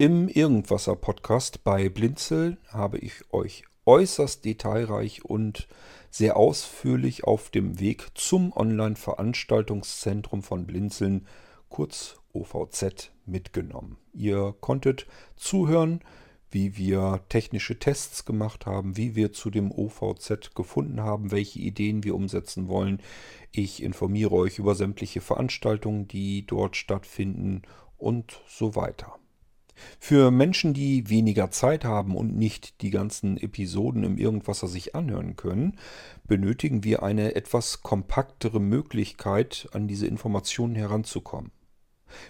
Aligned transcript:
Im 0.00 0.28
Irgendwasser 0.28 0.94
Podcast 0.94 1.64
bei 1.64 1.88
Blinzel 1.88 2.58
habe 2.68 2.98
ich 2.98 3.14
euch 3.32 3.64
äußerst 3.84 4.44
detailreich 4.44 5.24
und 5.24 5.66
sehr 6.08 6.36
ausführlich 6.36 7.24
auf 7.24 7.50
dem 7.50 7.80
Weg 7.80 8.06
zum 8.14 8.52
Online-Veranstaltungszentrum 8.56 10.44
von 10.44 10.68
Blinzeln, 10.68 11.26
kurz 11.68 12.14
OVZ, 12.32 13.10
mitgenommen. 13.26 13.96
Ihr 14.12 14.54
konntet 14.60 15.08
zuhören, 15.34 15.98
wie 16.48 16.76
wir 16.76 17.24
technische 17.28 17.80
Tests 17.80 18.24
gemacht 18.24 18.66
haben, 18.66 18.96
wie 18.96 19.16
wir 19.16 19.32
zu 19.32 19.50
dem 19.50 19.72
OVZ 19.72 20.54
gefunden 20.54 21.00
haben, 21.00 21.32
welche 21.32 21.58
Ideen 21.58 22.04
wir 22.04 22.14
umsetzen 22.14 22.68
wollen. 22.68 23.02
Ich 23.50 23.82
informiere 23.82 24.30
euch 24.30 24.60
über 24.60 24.76
sämtliche 24.76 25.20
Veranstaltungen, 25.20 26.06
die 26.06 26.46
dort 26.46 26.76
stattfinden 26.76 27.62
und 27.96 28.40
so 28.46 28.76
weiter. 28.76 29.18
Für 29.98 30.30
Menschen, 30.30 30.74
die 30.74 31.08
weniger 31.08 31.50
Zeit 31.50 31.84
haben 31.84 32.16
und 32.16 32.36
nicht 32.36 32.82
die 32.82 32.90
ganzen 32.90 33.36
Episoden 33.36 34.04
im 34.04 34.18
Irgendwasser 34.18 34.68
sich 34.68 34.94
anhören 34.94 35.36
können, 35.36 35.76
benötigen 36.26 36.84
wir 36.84 37.02
eine 37.02 37.34
etwas 37.34 37.82
kompaktere 37.82 38.60
Möglichkeit, 38.60 39.68
an 39.72 39.88
diese 39.88 40.06
Informationen 40.06 40.74
heranzukommen. 40.74 41.52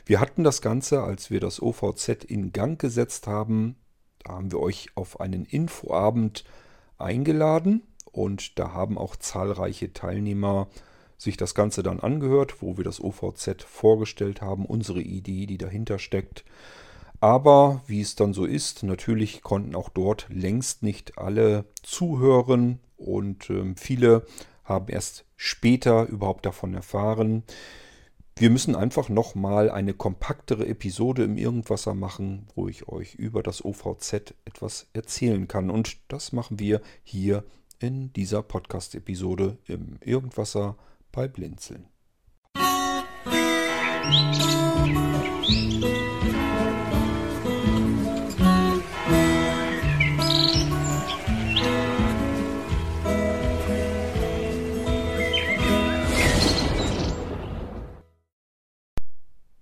Wir 0.05 0.21
hatten 0.21 0.45
das 0.45 0.61
Ganze, 0.63 1.03
als 1.03 1.31
wir 1.31 1.41
das 1.41 1.63
OVZ 1.63 2.25
in 2.25 2.53
Gang 2.53 2.81
gesetzt 2.81 3.27
haben, 3.27 3.77
da 4.25 4.33
haben 4.33 4.53
wir 4.53 4.61
euch 4.61 4.89
auf 4.95 5.21
einen 5.21 5.45
Infoabend 5.45 6.45
eingeladen 6.99 7.83
und 8.11 8.59
da 8.59 8.73
haben 8.73 8.99
auch 8.99 9.17
zahlreiche 9.17 9.93
Teilnehmer 9.93 10.69
sich 11.17 11.37
das 11.37 11.55
Ganze 11.55 11.83
dann 11.83 12.01
angehört, 12.01 12.63
wo 12.63 12.77
wir 12.77 12.85
das 12.85 13.03
OVZ 13.03 13.63
vorgestellt 13.65 14.41
haben, 14.41 14.65
unsere 14.65 15.01
Idee, 15.01 15.47
die 15.47 15.59
dahinter 15.59 15.99
steckt. 15.99 16.45
Aber 17.21 17.83
wie 17.87 18.01
es 18.01 18.15
dann 18.15 18.33
so 18.33 18.45
ist, 18.45 18.85
natürlich 18.85 19.43
konnten 19.43 19.75
auch 19.75 19.89
dort 19.89 20.27
längst 20.29 20.83
nicht 20.83 21.19
alle 21.19 21.65
zuhören 21.83 22.79
und 22.97 23.51
äh, 23.51 23.75
viele 23.77 24.25
haben 24.65 24.89
erst 24.89 25.25
später 25.37 26.07
überhaupt 26.07 26.47
davon 26.47 26.75
erfahren. 26.75 27.43
Wir 28.37 28.51
müssen 28.51 28.77
einfach 28.77 29.09
nochmal 29.09 29.69
eine 29.69 29.95
kompaktere 29.95 30.69
Episode 30.69 31.25
im 31.25 31.39
Irgendwasser 31.39 31.95
machen, 31.95 32.47
wo 32.55 32.69
ich 32.69 32.87
euch 32.87 33.17
über 33.17 33.43
das 33.43 33.65
OVZ 33.65 34.35
etwas 34.45 34.87
erzählen 34.93 35.49
kann. 35.49 35.71
Und 35.71 35.97
das 36.07 36.33
machen 36.33 36.61
wir 36.61 36.81
hier 37.03 37.43
in 37.81 38.13
dieser 38.13 38.43
Podcast-Episode 38.43 39.59
im 39.67 39.99
Irgendwasser 40.01 40.77
bei 41.11 41.27
Blinzeln. 41.27 41.87
Musik 44.05 45.09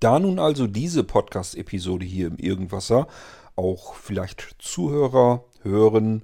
Da 0.01 0.19
nun 0.19 0.39
also 0.39 0.67
diese 0.67 1.05
Podcast-Episode 1.05 2.05
hier 2.05 2.27
im 2.27 2.37
Irgendwasser 2.37 3.09
auch 3.57 3.95
vielleicht 3.95 4.57
Zuhörer 4.59 5.45
hören, 5.63 6.23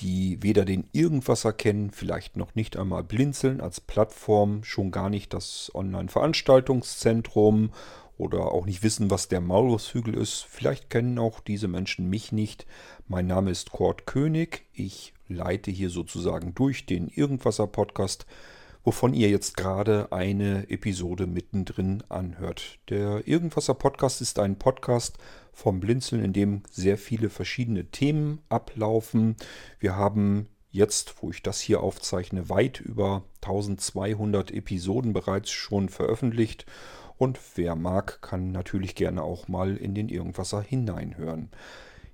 die 0.00 0.42
weder 0.42 0.66
den 0.66 0.84
Irgendwasser 0.92 1.54
kennen, 1.54 1.90
vielleicht 1.90 2.36
noch 2.36 2.54
nicht 2.54 2.76
einmal 2.76 3.02
Blinzeln 3.02 3.62
als 3.62 3.80
Plattform, 3.80 4.62
schon 4.64 4.90
gar 4.90 5.08
nicht 5.08 5.32
das 5.32 5.70
Online-Veranstaltungszentrum 5.74 7.70
oder 8.18 8.52
auch 8.52 8.66
nicht 8.66 8.82
wissen, 8.82 9.10
was 9.10 9.28
der 9.28 9.40
Maulushügel 9.40 10.12
ist. 10.14 10.42
Vielleicht 10.42 10.90
kennen 10.90 11.18
auch 11.18 11.40
diese 11.40 11.68
Menschen 11.68 12.10
mich 12.10 12.32
nicht. 12.32 12.66
Mein 13.08 13.26
Name 13.26 13.50
ist 13.50 13.70
Kurt 13.70 14.04
König. 14.06 14.66
Ich 14.74 15.14
leite 15.28 15.70
hier 15.70 15.88
sozusagen 15.88 16.54
durch 16.54 16.84
den 16.84 17.08
Irgendwasser-Podcast 17.08 18.26
wovon 18.86 19.12
ihr 19.14 19.28
jetzt 19.28 19.56
gerade 19.56 20.12
eine 20.12 20.70
Episode 20.70 21.26
mittendrin 21.26 22.04
anhört. 22.08 22.78
Der 22.88 23.26
Irgendwasser 23.26 23.74
Podcast 23.74 24.20
ist 24.20 24.38
ein 24.38 24.60
Podcast 24.60 25.18
vom 25.52 25.80
Blinzeln, 25.80 26.24
in 26.24 26.32
dem 26.32 26.62
sehr 26.70 26.96
viele 26.96 27.28
verschiedene 27.28 27.86
Themen 27.86 28.42
ablaufen. 28.48 29.34
Wir 29.80 29.96
haben 29.96 30.46
jetzt, 30.70 31.16
wo 31.20 31.30
ich 31.30 31.42
das 31.42 31.58
hier 31.58 31.80
aufzeichne, 31.80 32.48
weit 32.48 32.80
über 32.80 33.24
1200 33.42 34.52
Episoden 34.52 35.12
bereits 35.12 35.50
schon 35.50 35.88
veröffentlicht. 35.88 36.64
Und 37.18 37.40
wer 37.56 37.74
mag, 37.74 38.22
kann 38.22 38.52
natürlich 38.52 38.94
gerne 38.94 39.24
auch 39.24 39.48
mal 39.48 39.76
in 39.76 39.96
den 39.96 40.08
Irgendwasser 40.08 40.62
hineinhören. 40.62 41.50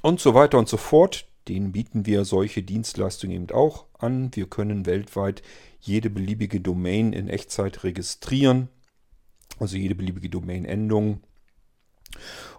und 0.02 0.20
so 0.20 0.34
weiter 0.34 0.60
und 0.60 0.68
so 0.68 0.78
fort 0.78 1.26
denen 1.50 1.72
bieten 1.72 2.06
wir 2.06 2.26
solche 2.26 2.64
Dienstleistungen 2.64 3.36
eben 3.36 3.52
auch 3.52 3.86
an. 3.98 4.30
Wir 4.34 4.48
können 4.48 4.86
weltweit 4.86 5.42
jede 5.82 6.10
beliebige 6.10 6.62
Domain 6.62 7.14
in 7.14 7.28
Echtzeit 7.28 7.84
registrieren, 7.84 8.70
also 9.60 9.76
jede 9.76 9.96
beliebige 9.96 10.30
Domain-Endung. 10.30 11.22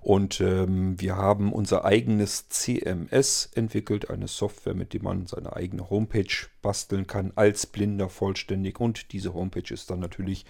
Und 0.01 0.41
ähm, 0.41 1.01
wir 1.01 1.17
haben 1.17 1.53
unser 1.53 1.85
eigenes 1.85 2.49
CMS 2.49 3.51
entwickelt, 3.55 4.11
eine 4.11 4.29
Software, 4.29 4.75
mit 4.75 4.95
der 4.95 5.03
man 5.03 5.27
seine 5.27 5.55
eigene 5.55 5.91
Homepage 5.91 6.47
basteln 6.63 7.07
kann, 7.07 7.33
als 7.35 7.67
Blinder 7.67 8.09
vollständig. 8.09 8.81
Und 8.81 9.13
diese 9.13 9.35
Homepage 9.35 9.73
ist 9.73 9.91
dann 9.91 10.01
natürlich 10.01 10.45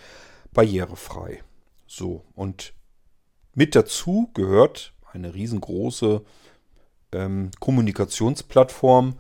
barrierefrei. 0.53 1.43
So, 1.87 2.25
und 2.35 2.75
mit 3.55 3.75
dazu 3.75 4.31
gehört 4.35 4.95
eine 5.13 5.35
riesengroße 5.35 6.23
ähm, 7.13 7.51
Kommunikationsplattform 7.61 9.17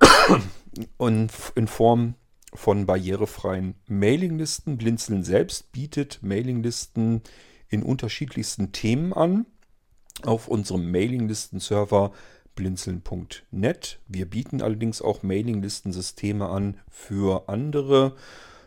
und 0.96 1.32
in 1.54 1.66
Form 1.66 2.14
von 2.52 2.86
barrierefreien 2.86 3.74
Mailinglisten. 3.86 4.76
Blinzeln 4.76 5.24
selbst 5.24 5.72
bietet 5.72 6.20
Mailinglisten 6.22 7.22
in 7.68 7.82
unterschiedlichsten 7.82 8.72
Themen 8.72 9.12
an 9.12 9.46
auf 10.22 10.48
unserem 10.48 10.90
Mailinglisten-Server 10.90 12.12
blinzeln.net. 12.54 14.00
Wir 14.06 14.26
bieten 14.28 14.60
allerdings 14.60 15.00
auch 15.00 15.22
Mailinglistensysteme 15.22 16.48
an 16.48 16.78
für 16.90 17.48
andere. 17.48 18.16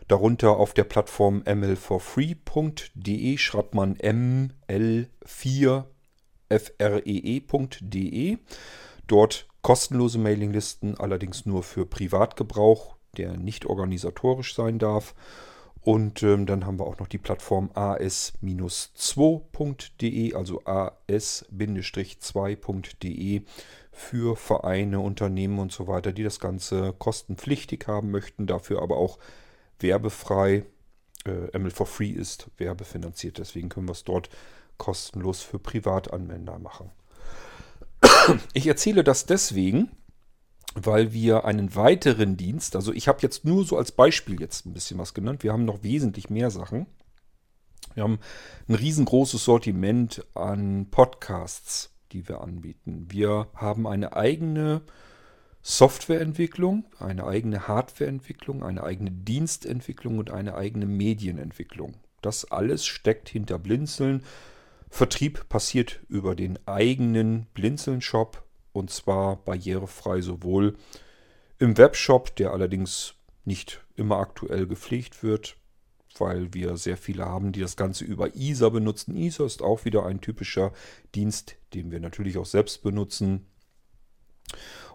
Darunter 0.08 0.56
auf 0.56 0.74
der 0.74 0.84
Plattform 0.84 1.42
ml4free.de 1.42 3.38
schreibt 3.38 3.74
man 3.74 3.96
ml4 3.96 5.84
free.de. 6.58 8.38
Dort 9.06 9.46
kostenlose 9.62 10.18
Mailinglisten, 10.18 10.98
allerdings 10.98 11.46
nur 11.46 11.62
für 11.62 11.86
Privatgebrauch, 11.86 12.96
der 13.16 13.36
nicht 13.36 13.66
organisatorisch 13.66 14.54
sein 14.54 14.78
darf. 14.78 15.14
Und 15.84 16.22
ähm, 16.22 16.46
dann 16.46 16.64
haben 16.64 16.78
wir 16.78 16.86
auch 16.86 16.98
noch 16.98 17.08
die 17.08 17.18
Plattform 17.18 17.70
as-2.de, 17.74 18.34
also 20.34 20.62
as-2.de 20.64 21.42
für 23.92 24.36
Vereine, 24.36 25.00
Unternehmen 25.00 25.58
und 25.58 25.72
so 25.72 25.86
weiter, 25.86 26.12
die 26.12 26.22
das 26.22 26.40
Ganze 26.40 26.94
kostenpflichtig 26.98 27.86
haben 27.86 28.10
möchten, 28.10 28.46
dafür 28.46 28.80
aber 28.80 28.96
auch 28.96 29.18
werbefrei. 29.78 30.64
Äh, 31.26 31.58
ML 31.58 31.70
for 31.70 31.86
Free 31.86 32.10
ist 32.10 32.50
werbefinanziert, 32.56 33.36
deswegen 33.38 33.68
können 33.68 33.88
wir 33.88 33.92
es 33.92 34.04
dort 34.04 34.30
kostenlos 34.78 35.42
für 35.42 35.58
Privatanwender 35.58 36.58
machen. 36.58 36.90
Ich 38.52 38.66
erzähle 38.66 39.04
das 39.04 39.26
deswegen, 39.26 39.90
weil 40.74 41.12
wir 41.12 41.44
einen 41.44 41.74
weiteren 41.74 42.36
Dienst, 42.36 42.76
also 42.76 42.92
ich 42.92 43.08
habe 43.08 43.20
jetzt 43.22 43.44
nur 43.44 43.64
so 43.64 43.76
als 43.76 43.92
Beispiel 43.92 44.40
jetzt 44.40 44.66
ein 44.66 44.74
bisschen 44.74 44.98
was 44.98 45.14
genannt, 45.14 45.42
wir 45.42 45.52
haben 45.52 45.64
noch 45.64 45.82
wesentlich 45.82 46.30
mehr 46.30 46.50
Sachen. 46.50 46.86
Wir 47.94 48.02
haben 48.02 48.18
ein 48.68 48.74
riesengroßes 48.74 49.44
Sortiment 49.44 50.26
an 50.34 50.90
Podcasts, 50.90 51.94
die 52.12 52.28
wir 52.28 52.40
anbieten. 52.40 53.06
Wir 53.08 53.48
haben 53.54 53.86
eine 53.86 54.16
eigene 54.16 54.82
Softwareentwicklung, 55.62 56.84
eine 56.98 57.24
eigene 57.24 57.68
Hardwareentwicklung, 57.68 58.62
eine 58.62 58.82
eigene 58.82 59.10
Dienstentwicklung 59.10 60.18
und 60.18 60.30
eine 60.30 60.56
eigene 60.56 60.86
Medienentwicklung. 60.86 61.96
Das 62.20 62.50
alles 62.50 62.84
steckt 62.84 63.28
hinter 63.28 63.58
Blinzeln. 63.58 64.24
Vertrieb 64.94 65.48
passiert 65.48 66.00
über 66.08 66.36
den 66.36 66.56
eigenen 66.68 67.46
Blinzeln-Shop 67.46 68.44
und 68.72 68.90
zwar 68.90 69.42
barrierefrei 69.42 70.20
sowohl 70.20 70.76
im 71.58 71.76
Webshop, 71.76 72.36
der 72.36 72.52
allerdings 72.52 73.14
nicht 73.44 73.84
immer 73.96 74.18
aktuell 74.18 74.68
gepflegt 74.68 75.24
wird, 75.24 75.56
weil 76.16 76.54
wir 76.54 76.76
sehr 76.76 76.96
viele 76.96 77.24
haben, 77.24 77.50
die 77.50 77.58
das 77.58 77.74
Ganze 77.74 78.04
über 78.04 78.36
ISA 78.36 78.68
benutzen. 78.68 79.16
ISA 79.16 79.44
ist 79.44 79.62
auch 79.62 79.84
wieder 79.84 80.06
ein 80.06 80.20
typischer 80.20 80.72
Dienst, 81.16 81.56
den 81.74 81.90
wir 81.90 81.98
natürlich 81.98 82.38
auch 82.38 82.46
selbst 82.46 82.84
benutzen. 82.84 83.48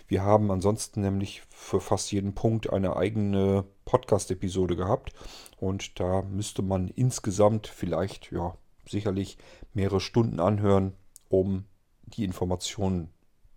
Wir 0.08 0.22
haben 0.22 0.50
ansonsten 0.50 1.02
nämlich 1.02 1.42
für 1.50 1.78
fast 1.78 2.10
jeden 2.10 2.34
Punkt 2.34 2.72
eine 2.72 2.96
eigene 2.96 3.64
Podcast-Episode 3.84 4.76
gehabt. 4.76 5.12
Und 5.58 6.00
da 6.00 6.22
müsste 6.22 6.62
man 6.62 6.88
insgesamt 6.88 7.66
vielleicht, 7.66 8.32
ja, 8.32 8.56
sicherlich 8.88 9.36
mehrere 9.74 10.00
Stunden 10.00 10.40
anhören, 10.40 10.94
um 11.28 11.66
die 12.04 12.24
Informationen 12.24 13.10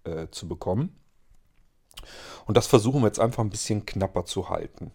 äh, 0.03 0.27
zu 0.31 0.49
bekommen. 0.49 0.98
Und 2.45 2.57
das 2.57 2.67
versuchen 2.67 3.01
wir 3.01 3.07
jetzt 3.07 3.19
einfach 3.19 3.43
ein 3.43 3.49
bisschen 3.49 3.85
knapper 3.85 4.25
zu 4.25 4.49
halten. 4.49 4.91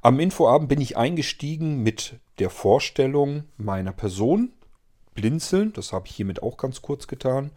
Am 0.00 0.18
Infoabend 0.18 0.68
bin 0.68 0.80
ich 0.80 0.96
eingestiegen 0.96 1.82
mit 1.82 2.18
der 2.38 2.50
Vorstellung 2.50 3.44
meiner 3.56 3.92
Person. 3.92 4.52
Blinzeln, 5.14 5.72
das 5.74 5.92
habe 5.92 6.06
ich 6.08 6.16
hiermit 6.16 6.42
auch 6.42 6.56
ganz 6.56 6.82
kurz 6.82 7.06
getan. 7.06 7.50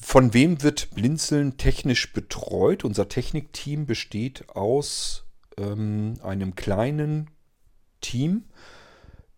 Von 0.00 0.34
wem 0.34 0.62
wird 0.62 0.90
Blinzeln 0.94 1.56
technisch 1.56 2.12
betreut? 2.12 2.84
Unser 2.84 3.08
Technikteam 3.08 3.86
besteht 3.86 4.50
aus 4.50 5.24
ähm, 5.56 6.14
einem 6.22 6.54
kleinen 6.54 7.30
Team, 8.00 8.44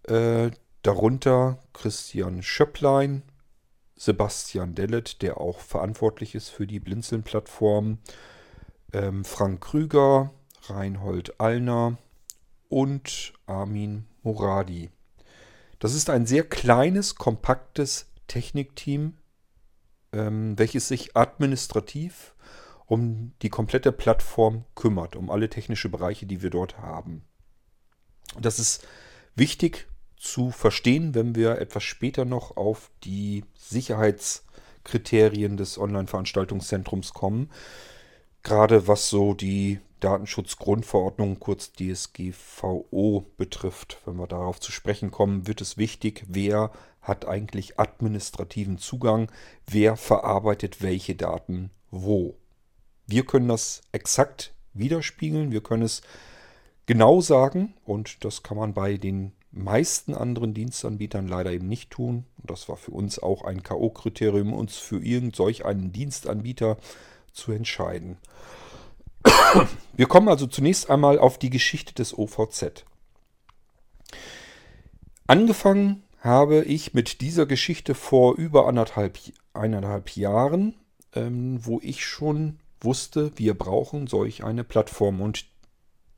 äh, 0.08 0.50
darunter 0.82 1.58
Christian 1.72 2.42
Schöpplein, 2.42 3.22
Sebastian 4.00 4.74
Dellet, 4.74 5.20
der 5.20 5.38
auch 5.38 5.58
verantwortlich 5.58 6.34
ist 6.34 6.48
für 6.48 6.66
die 6.66 6.80
Blinzeln-Plattform, 6.80 7.98
ähm, 8.94 9.26
Frank 9.26 9.60
Krüger, 9.60 10.32
Reinhold 10.68 11.38
Allner 11.38 11.98
und 12.70 13.34
Armin 13.44 14.06
Moradi. 14.22 14.88
Das 15.80 15.92
ist 15.92 16.08
ein 16.08 16.24
sehr 16.24 16.44
kleines, 16.44 17.16
kompaktes 17.16 18.06
Technikteam, 18.26 19.18
ähm, 20.14 20.58
welches 20.58 20.88
sich 20.88 21.14
administrativ 21.14 22.34
um 22.86 23.32
die 23.42 23.50
komplette 23.50 23.92
Plattform 23.92 24.64
kümmert, 24.74 25.14
um 25.14 25.30
alle 25.30 25.50
technische 25.50 25.90
Bereiche, 25.90 26.24
die 26.24 26.40
wir 26.40 26.48
dort 26.48 26.78
haben. 26.78 27.22
Das 28.40 28.58
ist 28.58 28.82
wichtig 29.34 29.88
zu 30.20 30.50
verstehen, 30.50 31.14
wenn 31.14 31.34
wir 31.34 31.58
etwas 31.58 31.82
später 31.82 32.24
noch 32.24 32.56
auf 32.56 32.90
die 33.04 33.44
Sicherheitskriterien 33.56 35.56
des 35.56 35.78
Online-Veranstaltungszentrums 35.78 37.14
kommen. 37.14 37.50
Gerade 38.42 38.86
was 38.86 39.08
so 39.08 39.32
die 39.32 39.80
Datenschutzgrundverordnung, 40.00 41.40
kurz 41.40 41.72
DSGVO, 41.72 43.24
betrifft. 43.38 43.98
Wenn 44.04 44.16
wir 44.16 44.26
darauf 44.26 44.60
zu 44.60 44.72
sprechen 44.72 45.10
kommen, 45.10 45.46
wird 45.46 45.62
es 45.62 45.78
wichtig, 45.78 46.24
wer 46.28 46.70
hat 47.00 47.26
eigentlich 47.26 47.78
administrativen 47.78 48.76
Zugang, 48.76 49.32
wer 49.66 49.96
verarbeitet 49.96 50.82
welche 50.82 51.14
Daten 51.14 51.70
wo. 51.90 52.36
Wir 53.06 53.24
können 53.24 53.48
das 53.48 53.80
exakt 53.92 54.54
widerspiegeln, 54.74 55.50
wir 55.50 55.62
können 55.62 55.82
es 55.82 56.02
genau 56.84 57.22
sagen 57.22 57.74
und 57.84 58.24
das 58.24 58.42
kann 58.42 58.58
man 58.58 58.74
bei 58.74 58.96
den 58.96 59.32
meisten 59.52 60.14
anderen 60.14 60.54
Dienstanbietern 60.54 61.26
leider 61.26 61.52
eben 61.52 61.68
nicht 61.68 61.90
tun. 61.90 62.24
Und 62.38 62.50
das 62.50 62.68
war 62.68 62.76
für 62.76 62.92
uns 62.92 63.18
auch 63.18 63.42
ein 63.44 63.62
K.O.-Kriterium, 63.62 64.52
uns 64.52 64.76
für 64.76 65.02
irgend 65.02 65.36
solch 65.36 65.64
einen 65.64 65.92
Dienstanbieter 65.92 66.76
zu 67.32 67.52
entscheiden. 67.52 68.16
Wir 69.92 70.06
kommen 70.06 70.28
also 70.28 70.46
zunächst 70.46 70.90
einmal 70.90 71.18
auf 71.18 71.38
die 71.38 71.50
Geschichte 71.50 71.94
des 71.94 72.16
OVZ. 72.16 72.84
Angefangen 75.26 76.02
habe 76.20 76.64
ich 76.64 76.94
mit 76.94 77.20
dieser 77.20 77.46
Geschichte 77.46 77.94
vor 77.94 78.36
über 78.36 78.66
anderthalb, 78.66 79.18
eineinhalb 79.52 80.16
Jahren, 80.16 80.74
ähm, 81.14 81.58
wo 81.64 81.80
ich 81.82 82.04
schon 82.04 82.58
wusste, 82.80 83.32
wir 83.36 83.54
brauchen 83.54 84.06
solch 84.06 84.44
eine 84.44 84.64
Plattform. 84.64 85.20
Und 85.20 85.46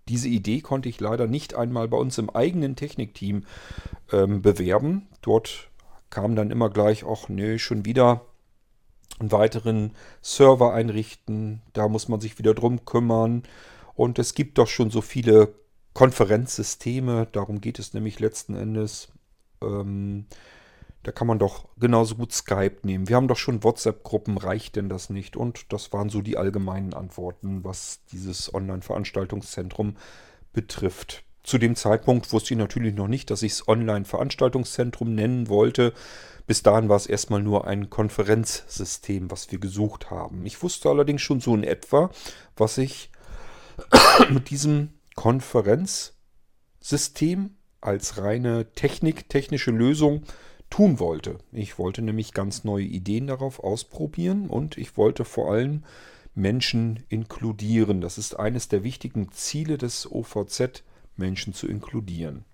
diese 0.09 0.29
Idee 0.29 0.61
konnte 0.61 0.89
ich 0.89 1.01
leider 1.01 1.27
nicht 1.27 1.55
einmal 1.55 1.89
bei 1.89 1.97
uns 1.97 2.19
im 2.19 2.31
eigenen 2.31 2.77
Technikteam 2.77 3.45
ähm, 4.13 4.43
bewerben. 4.43 5.09
Dort 5.23 5.69
kam 6.11 6.37
dann 6.37 6.51
immer 6.51 6.71
gleich, 6.71 7.05
ach 7.05 7.29
nee, 7.29 7.59
schon 7.59 7.85
wieder 7.85 8.23
einen 9.19 9.33
weiteren 9.33 9.93
Server 10.21 10.75
einrichten. 10.75 11.63
Da 11.73 11.89
muss 11.89 12.09
man 12.09 12.21
sich 12.21 12.39
wieder 12.39 12.55
drum 12.55 12.85
kümmern. 12.85 13.45
Und 13.95 14.19
es 14.19 14.35
gibt 14.35 14.59
doch 14.59 14.69
schon 14.69 14.91
so 14.91 15.01
viele 15.01 15.55
Konferenzsysteme. 15.95 17.29
Darum 17.31 17.61
geht 17.61 17.79
es 17.79 17.95
nämlich 17.95 18.19
letzten 18.21 18.55
Endes. 18.55 19.09
Ähm, 19.63 20.27
da 21.03 21.13
kann 21.13 21.27
man 21.27 21.39
doch 21.39 21.69
genauso 21.79 22.15
gut 22.15 22.33
Skype 22.33 22.77
nehmen. 22.83 23.09
Wir 23.09 23.17
haben 23.17 23.29
doch 23.29 23.37
schon 23.37 23.65
WhatsApp-Gruppen, 23.65 24.39
reicht 24.39 24.77
denn 24.77 24.89
das 24.89 25.11
nicht? 25.11 25.37
Und 25.37 25.73
das 25.73 25.93
waren 25.93 26.11
so 26.11 26.23
die 26.23 26.37
allgemeinen 26.37 26.95
Antworten, 26.95 27.65
was 27.65 28.01
dieses 28.13 28.55
Online-Veranstaltungszentrum 28.55 29.97
betrifft. 30.53 31.25
Zu 31.43 31.59
dem 31.59 31.75
Zeitpunkt 31.75 32.33
wusste 32.33 32.55
ich 32.55 32.59
natürlich 32.59 32.95
noch 32.95 33.09
nicht, 33.09 33.31
dass 33.31 33.43
ich 33.43 33.51
es 33.53 33.67
Online-Veranstaltungszentrum 33.67 35.13
nennen 35.13 35.49
wollte. 35.49 35.93
Bis 36.47 36.63
dahin 36.63 36.89
war 36.89 36.97
es 36.97 37.07
erstmal 37.07 37.43
nur 37.43 37.67
ein 37.67 37.91
Konferenzsystem, 37.91 39.29
was 39.31 39.51
wir 39.51 39.59
gesucht 39.59 40.11
haben. 40.11 40.47
Ich 40.47 40.63
wusste 40.63 40.89
allerdings 40.89 41.23
schon 41.23 41.41
so 41.41 41.53
in 41.55 41.65
etwa, 41.65 42.11
was 42.57 42.79
ich 42.79 43.11
mit 44.31 44.51
diesem 44.51 44.91
Konferenzsystem 45.17 47.57
als 47.81 48.19
reine 48.19 48.71
Technik, 48.73 49.29
technische 49.29 49.73
Lösung 49.73 50.23
tun 50.73 50.99
wollte. 50.99 51.37
Ich 51.53 51.79
wollte 51.79 52.01
nämlich 52.01 52.33
ganz 52.33 52.65
neue 52.65 52.87
Ideen 52.87 53.27
darauf 53.27 53.63
ausprobieren 53.63 54.49
und 54.49 54.79
ich 54.79 54.97
wollte 54.97 55.27
vor 55.27 55.53
allem 55.53 55.85
Menschen 56.35 57.05
inkludieren. 57.11 58.01
Das 58.01 58.17
ist 58.17 58.39
eines 58.39 58.69
der 58.69 58.83
wichtigen 58.83 59.31
Ziele 59.33 59.77
des 59.77 60.11
OVZ, 60.11 60.83
Menschen 61.15 61.53
zu 61.53 61.69
inkludieren. 61.69 62.47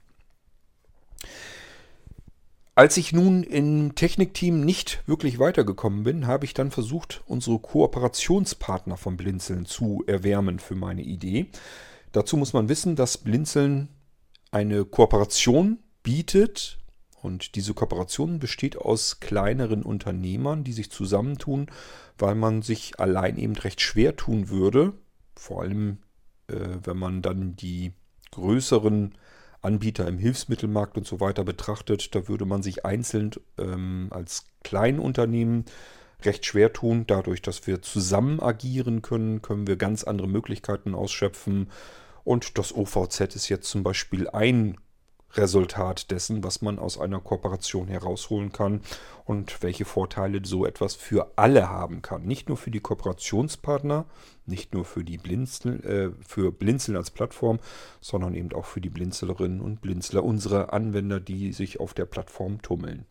Als 2.75 2.96
ich 2.96 3.12
nun 3.12 3.44
im 3.44 3.94
Technikteam 3.94 4.64
nicht 4.64 5.00
wirklich 5.06 5.38
weitergekommen 5.38 6.02
bin, 6.02 6.26
habe 6.26 6.44
ich 6.44 6.54
dann 6.54 6.72
versucht, 6.72 7.22
unsere 7.26 7.60
Kooperationspartner 7.60 8.96
von 8.96 9.16
Blinzeln 9.16 9.64
zu 9.64 10.02
erwärmen 10.08 10.58
für 10.58 10.75
meine 10.75 11.02
Idee. 11.02 11.46
Dazu 12.10 12.37
muss 12.37 12.52
man 12.52 12.68
wissen, 12.68 12.96
dass 12.96 13.18
Blinzeln 13.18 13.90
eine 14.50 14.84
Kooperation 14.84 15.78
bietet 16.02 16.78
Und 17.22 17.54
diese 17.56 17.75
Kooperation 17.75 18.38
besteht 18.38 18.76
aus 18.76 19.20
kleineren 19.20 19.82
Unternehmern, 19.82 20.64
die 20.64 20.72
sich 20.72 20.90
zusammentun, 20.90 21.66
weil 22.16 22.34
man 22.34 22.62
sich 22.62 23.00
allein 23.00 23.38
eben 23.38 23.56
recht 23.56 23.80
schwer 23.80 24.16
tun 24.16 24.48
würde. 24.48 24.94
Vor 25.34 25.62
allem, 25.62 25.98
äh, 26.48 26.54
wenn 26.84 26.96
man 26.96 27.22
dann 27.22 27.56
die 27.56 27.92
größeren 28.30 29.14
Anbieter 29.60 30.06
im 30.06 30.18
Hilfsmittelmarkt 30.18 30.96
und 30.96 31.06
so 31.06 31.20
weiter 31.20 31.44
betrachtet, 31.44 32.14
da 32.14 32.28
würde 32.28 32.44
man 32.44 32.62
sich 32.62 32.84
einzeln 32.84 33.32
ähm, 33.58 34.08
als 34.10 34.46
Kleinunternehmen 34.62 35.64
recht 36.22 36.46
schwer 36.46 36.72
tun. 36.72 37.04
Dadurch, 37.06 37.42
dass 37.42 37.66
wir 37.66 37.82
zusammen 37.82 38.40
agieren 38.40 39.02
können, 39.02 39.42
können 39.42 39.66
wir 39.66 39.76
ganz 39.76 40.04
andere 40.04 40.28
Möglichkeiten 40.28 40.94
ausschöpfen. 40.94 41.70
Und 42.25 42.58
das 42.58 42.75
OVZ 42.75 43.34
ist 43.34 43.48
jetzt 43.48 43.68
zum 43.68 43.82
Beispiel 43.82 44.28
ein 44.28 44.76
Resultat 45.35 46.11
dessen, 46.11 46.42
was 46.42 46.62
man 46.62 46.78
aus 46.78 46.99
einer 46.99 47.20
Kooperation 47.20 47.88
herausholen 47.88 48.52
kann 48.52 48.80
und 49.25 49.62
welche 49.62 49.85
Vorteile 49.85 50.40
so 50.44 50.64
etwas 50.64 50.94
für 50.94 51.32
alle 51.37 51.68
haben 51.68 52.02
kann. 52.02 52.25
Nicht 52.25 52.49
nur 52.49 52.56
für 52.56 52.70
die 52.70 52.80
Kooperationspartner, 52.80 54.06
nicht 54.47 54.73
nur 54.73 54.85
für 54.85 55.04
die 55.04 55.18
Blinzel, 55.18 55.85
äh, 55.85 56.25
für 56.26 56.50
Blinzeln 56.50 56.97
als 56.97 57.11
Plattform, 57.11 57.58
sondern 58.00 58.35
eben 58.35 58.52
auch 58.52 58.64
für 58.64 58.80
die 58.80 58.90
Blinzelerinnen 58.90 59.61
und 59.61 59.82
Blinzler, 59.82 60.25
unsere 60.25 60.73
Anwender, 60.73 61.20
die 61.20 61.52
sich 61.52 61.78
auf 61.80 61.94
der 61.94 62.06
Plattform 62.06 62.62
tummeln. 62.62 63.06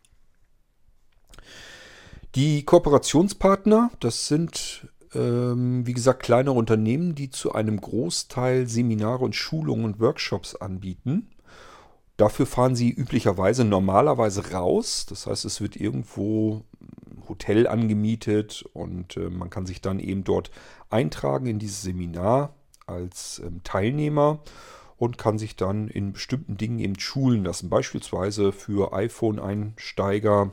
Die 2.34 2.64
Kooperationspartner, 2.64 3.90
das 4.00 4.26
sind 4.26 4.88
ähm, 5.14 5.86
wie 5.86 5.94
gesagt 5.94 6.22
kleinere 6.22 6.54
Unternehmen, 6.54 7.14
die 7.14 7.30
zu 7.30 7.52
einem 7.52 7.80
Großteil 7.80 8.66
Seminare 8.66 9.24
und 9.24 9.34
Schulungen 9.34 9.84
und 9.84 10.00
Workshops 10.00 10.54
anbieten. 10.54 11.30
Dafür 12.18 12.46
fahren 12.46 12.74
sie 12.74 12.90
üblicherweise 12.90 13.64
normalerweise 13.64 14.50
raus. 14.50 15.06
Das 15.08 15.28
heißt, 15.28 15.44
es 15.44 15.60
wird 15.60 15.76
irgendwo 15.76 16.64
ein 16.80 17.22
Hotel 17.28 17.68
angemietet 17.68 18.64
und 18.74 19.16
äh, 19.16 19.30
man 19.30 19.50
kann 19.50 19.66
sich 19.66 19.80
dann 19.80 20.00
eben 20.00 20.24
dort 20.24 20.50
eintragen 20.90 21.46
in 21.46 21.60
dieses 21.60 21.82
Seminar 21.82 22.54
als 22.86 23.40
ähm, 23.44 23.62
Teilnehmer 23.62 24.40
und 24.96 25.16
kann 25.16 25.38
sich 25.38 25.54
dann 25.54 25.86
in 25.86 26.12
bestimmten 26.12 26.56
Dingen 26.56 26.80
eben 26.80 26.98
schulen 26.98 27.44
lassen. 27.44 27.70
Beispielsweise 27.70 28.50
für 28.50 28.92
iPhone-Einsteiger 28.92 30.50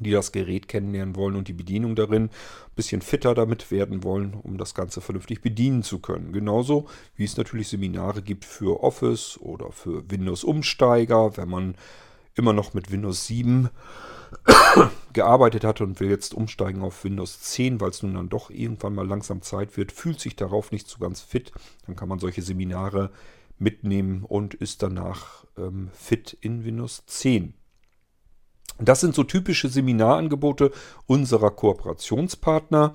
die 0.00 0.10
das 0.10 0.32
Gerät 0.32 0.68
kennenlernen 0.68 1.16
wollen 1.16 1.36
und 1.36 1.48
die 1.48 1.52
Bedienung 1.52 1.94
darin, 1.94 2.24
ein 2.24 2.74
bisschen 2.76 3.02
fitter 3.02 3.34
damit 3.34 3.70
werden 3.70 4.02
wollen, 4.02 4.34
um 4.34 4.58
das 4.58 4.74
Ganze 4.74 5.00
vernünftig 5.00 5.40
bedienen 5.40 5.82
zu 5.82 5.98
können. 5.98 6.32
Genauso 6.32 6.86
wie 7.16 7.24
es 7.24 7.36
natürlich 7.36 7.68
Seminare 7.68 8.22
gibt 8.22 8.44
für 8.44 8.82
Office 8.82 9.38
oder 9.40 9.72
für 9.72 10.10
Windows-Umsteiger, 10.10 11.36
wenn 11.36 11.48
man 11.48 11.74
immer 12.34 12.52
noch 12.52 12.74
mit 12.74 12.90
Windows 12.90 13.26
7 13.26 13.70
gearbeitet 15.12 15.64
hat 15.64 15.80
und 15.80 16.00
will 16.00 16.10
jetzt 16.10 16.34
umsteigen 16.34 16.82
auf 16.82 17.04
Windows 17.04 17.40
10, 17.40 17.80
weil 17.80 17.90
es 17.90 18.02
nun 18.02 18.14
dann 18.14 18.28
doch 18.28 18.50
irgendwann 18.50 18.94
mal 18.94 19.06
langsam 19.06 19.42
Zeit 19.42 19.76
wird, 19.76 19.92
fühlt 19.92 20.20
sich 20.20 20.36
darauf 20.36 20.72
nicht 20.72 20.88
so 20.88 20.98
ganz 20.98 21.20
fit, 21.20 21.52
dann 21.86 21.96
kann 21.96 22.08
man 22.08 22.18
solche 22.18 22.42
Seminare 22.42 23.10
mitnehmen 23.58 24.24
und 24.24 24.54
ist 24.54 24.82
danach 24.82 25.44
ähm, 25.56 25.90
fit 25.94 26.36
in 26.40 26.64
Windows 26.64 27.04
10. 27.06 27.54
Das 28.78 29.00
sind 29.00 29.14
so 29.14 29.22
typische 29.24 29.68
Seminarangebote 29.68 30.72
unserer 31.06 31.50
Kooperationspartner. 31.50 32.94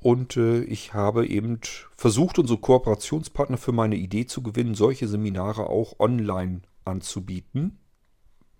Und 0.00 0.36
äh, 0.36 0.62
ich 0.64 0.94
habe 0.94 1.26
eben 1.26 1.60
versucht, 1.96 2.38
unsere 2.38 2.58
Kooperationspartner 2.58 3.56
für 3.56 3.72
meine 3.72 3.96
Idee 3.96 4.26
zu 4.26 4.42
gewinnen, 4.42 4.74
solche 4.74 5.08
Seminare 5.08 5.68
auch 5.68 5.98
online 6.00 6.62
anzubieten. 6.84 7.78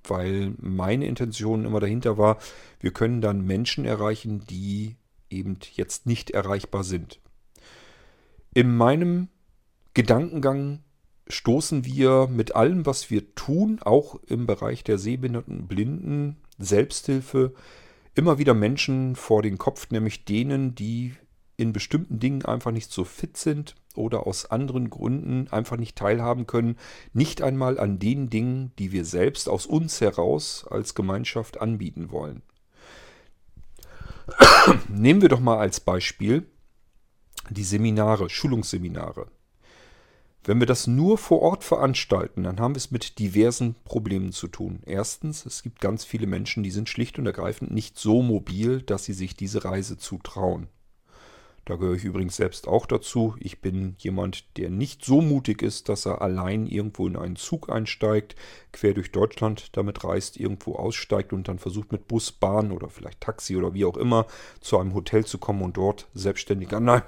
Weil 0.04 0.54
meine 0.58 1.06
Intention 1.06 1.64
immer 1.64 1.80
dahinter 1.80 2.18
war, 2.18 2.38
wir 2.80 2.92
können 2.92 3.20
dann 3.20 3.44
Menschen 3.44 3.84
erreichen, 3.84 4.44
die 4.48 4.96
eben 5.30 5.58
jetzt 5.72 6.06
nicht 6.06 6.30
erreichbar 6.30 6.84
sind. 6.84 7.20
In 8.54 8.76
meinem 8.76 9.28
Gedankengang 9.94 10.80
stoßen 11.28 11.84
wir 11.84 12.28
mit 12.28 12.54
allem, 12.54 12.86
was 12.86 13.10
wir 13.10 13.34
tun, 13.34 13.80
auch 13.82 14.16
im 14.26 14.46
Bereich 14.46 14.84
der 14.84 14.98
Sehbehinderten 14.98 15.60
und 15.60 15.68
Blinden, 15.68 16.36
Selbsthilfe, 16.58 17.54
immer 18.14 18.38
wieder 18.38 18.54
Menschen 18.54 19.16
vor 19.16 19.42
den 19.42 19.58
Kopf, 19.58 19.90
nämlich 19.90 20.24
denen, 20.24 20.74
die 20.74 21.14
in 21.56 21.72
bestimmten 21.72 22.18
Dingen 22.18 22.44
einfach 22.44 22.70
nicht 22.70 22.90
so 22.90 23.04
fit 23.04 23.36
sind 23.36 23.74
oder 23.94 24.26
aus 24.26 24.50
anderen 24.50 24.90
Gründen 24.90 25.48
einfach 25.50 25.76
nicht 25.76 25.96
teilhaben 25.96 26.46
können, 26.46 26.76
nicht 27.12 27.42
einmal 27.42 27.78
an 27.78 27.98
den 27.98 28.30
Dingen, 28.30 28.72
die 28.78 28.92
wir 28.92 29.04
selbst 29.04 29.48
aus 29.48 29.66
uns 29.66 30.00
heraus 30.00 30.66
als 30.68 30.94
Gemeinschaft 30.94 31.60
anbieten 31.60 32.10
wollen. 32.10 32.42
Nehmen 34.88 35.22
wir 35.22 35.28
doch 35.28 35.40
mal 35.40 35.58
als 35.58 35.80
Beispiel 35.80 36.46
die 37.50 37.64
Seminare, 37.64 38.30
Schulungsseminare. 38.30 39.26
Wenn 40.44 40.58
wir 40.58 40.66
das 40.66 40.88
nur 40.88 41.18
vor 41.18 41.40
Ort 41.40 41.62
veranstalten, 41.62 42.42
dann 42.42 42.58
haben 42.58 42.74
wir 42.74 42.78
es 42.78 42.90
mit 42.90 43.20
diversen 43.20 43.76
Problemen 43.84 44.32
zu 44.32 44.48
tun. 44.48 44.80
Erstens, 44.84 45.46
es 45.46 45.62
gibt 45.62 45.80
ganz 45.80 46.04
viele 46.04 46.26
Menschen, 46.26 46.64
die 46.64 46.72
sind 46.72 46.88
schlicht 46.88 47.20
und 47.20 47.26
ergreifend 47.26 47.70
nicht 47.70 47.96
so 47.96 48.22
mobil, 48.22 48.82
dass 48.82 49.04
sie 49.04 49.12
sich 49.12 49.36
diese 49.36 49.64
Reise 49.64 49.98
zutrauen. 49.98 50.66
Da 51.64 51.76
gehöre 51.76 51.94
ich 51.94 52.02
übrigens 52.02 52.34
selbst 52.34 52.66
auch 52.66 52.86
dazu. 52.86 53.36
Ich 53.38 53.60
bin 53.60 53.94
jemand, 53.98 54.58
der 54.58 54.68
nicht 54.68 55.04
so 55.04 55.20
mutig 55.20 55.62
ist, 55.62 55.88
dass 55.88 56.06
er 56.06 56.20
allein 56.20 56.66
irgendwo 56.66 57.06
in 57.06 57.16
einen 57.16 57.36
Zug 57.36 57.70
einsteigt, 57.70 58.34
quer 58.72 58.94
durch 58.94 59.12
Deutschland 59.12 59.76
damit 59.76 60.02
reist, 60.02 60.36
irgendwo 60.36 60.74
aussteigt 60.74 61.32
und 61.32 61.46
dann 61.46 61.60
versucht 61.60 61.92
mit 61.92 62.08
Bus, 62.08 62.32
Bahn 62.32 62.72
oder 62.72 62.88
vielleicht 62.88 63.20
Taxi 63.20 63.56
oder 63.56 63.74
wie 63.74 63.84
auch 63.84 63.96
immer 63.96 64.26
zu 64.60 64.76
einem 64.76 64.92
Hotel 64.92 65.24
zu 65.24 65.38
kommen 65.38 65.62
und 65.62 65.76
dort 65.76 66.08
selbstständig 66.14 66.72
an 66.74 66.88
einem, 66.88 67.02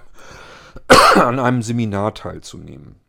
an 1.17 1.41
einem 1.41 1.63
Seminar 1.63 2.15
teilzunehmen. 2.15 3.04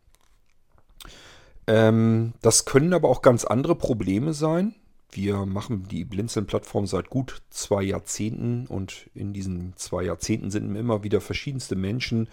Ähm, 1.66 2.34
das 2.42 2.64
können 2.64 2.92
aber 2.92 3.08
auch 3.08 3.22
ganz 3.22 3.44
andere 3.44 3.74
Probleme 3.74 4.34
sein. 4.34 4.74
Wir 5.10 5.46
machen 5.46 5.86
die 5.88 6.04
Blinzeln-Plattform 6.04 6.86
seit 6.86 7.10
gut 7.10 7.42
zwei 7.50 7.82
Jahrzehnten 7.82 8.66
und 8.66 9.08
in 9.14 9.32
diesen 9.32 9.72
zwei 9.76 10.02
Jahrzehnten 10.02 10.50
sind 10.50 10.74
immer 10.74 11.04
wieder 11.04 11.20
verschiedenste 11.20 11.76
Menschen 11.76 12.28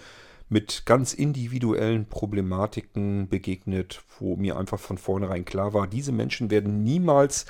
mit 0.49 0.85
ganz 0.85 1.13
individuellen 1.13 2.07
Problematiken 2.07 3.29
begegnet, 3.29 4.03
wo 4.19 4.35
mir 4.35 4.57
einfach 4.57 4.79
von 4.79 4.97
vornherein 4.97 5.45
klar 5.45 5.73
war, 5.73 5.87
diese 5.87 6.11
Menschen 6.11 6.51
werden 6.51 6.83
niemals 6.83 7.45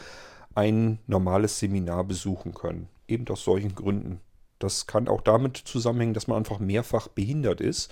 ein 0.56 1.00
normales 1.08 1.60
Seminar 1.60 2.04
besuchen 2.04 2.54
können. 2.54 2.88
Eben 3.08 3.28
aus 3.30 3.44
solchen 3.44 3.76
Gründen. 3.76 4.20
Das 4.60 4.88
kann 4.88 5.08
auch 5.08 5.22
damit 5.22 5.58
zusammenhängen, 5.58 6.14
dass 6.14 6.28
man 6.28 6.38
einfach 6.38 6.60
mehrfach 6.60 7.08
behindert 7.08 7.60
ist 7.60 7.92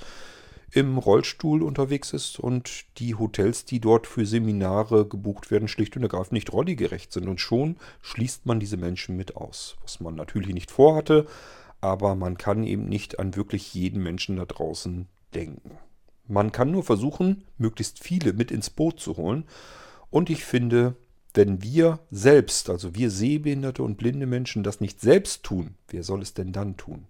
im 0.74 0.98
Rollstuhl 0.98 1.64
unterwegs 1.64 2.14
ist 2.14 2.40
und 2.40 2.86
die 2.98 3.16
Hotels, 3.16 3.66
die 3.66 3.80
dort 3.80 4.08
für 4.08 4.26
Seminare 4.26 5.06
gebucht 5.06 5.52
werden, 5.52 5.68
schlicht 5.68 5.98
und 5.98 6.04
ergreifend 6.04 6.34
nicht 6.34 6.54
rolligerecht 6.54 7.12
sind. 7.12 7.28
Und 7.28 7.42
schon 7.42 7.76
schließt 8.02 8.46
man 8.46 8.60
diese 8.60 8.78
Menschen 8.78 9.18
mit 9.18 9.36
aus. 9.36 9.76
Was 9.82 10.00
man 10.00 10.16
natürlich 10.16 10.54
nicht 10.54 10.72
vorhatte, 10.72 11.28
aber 11.82 12.16
man 12.16 12.38
kann 12.38 12.64
eben 12.64 12.88
nicht 12.88 13.20
an 13.20 13.36
wirklich 13.36 13.74
jeden 13.74 14.02
Menschen 14.02 14.38
da 14.38 14.46
draußen 14.46 15.08
denken. 15.34 15.78
Man 16.28 16.52
kann 16.54 16.72
nur 16.72 16.84
versuchen, 16.84 17.44
möglichst 17.58 18.00
viele 18.02 18.32
mit 18.32 18.52
ins 18.52 18.70
Boot 18.70 19.00
zu 19.00 19.18
holen. 19.18 19.46
Und 20.10 20.30
ich 20.30 20.46
finde, 20.46 20.96
wenn 21.34 21.62
wir 21.62 22.00
selbst, 22.12 22.70
also 22.70 22.96
wir 22.96 23.10
sehbehinderte 23.10 23.84
und 23.84 23.98
blinde 23.98 24.26
Menschen, 24.26 24.64
das 24.64 24.80
nicht 24.80 25.02
selbst 25.02 25.44
tun, 25.44 25.76
wer 25.90 26.04
soll 26.04 26.22
es 26.22 26.34
denn 26.34 26.54
dann 26.54 26.78
tun? 26.78 27.08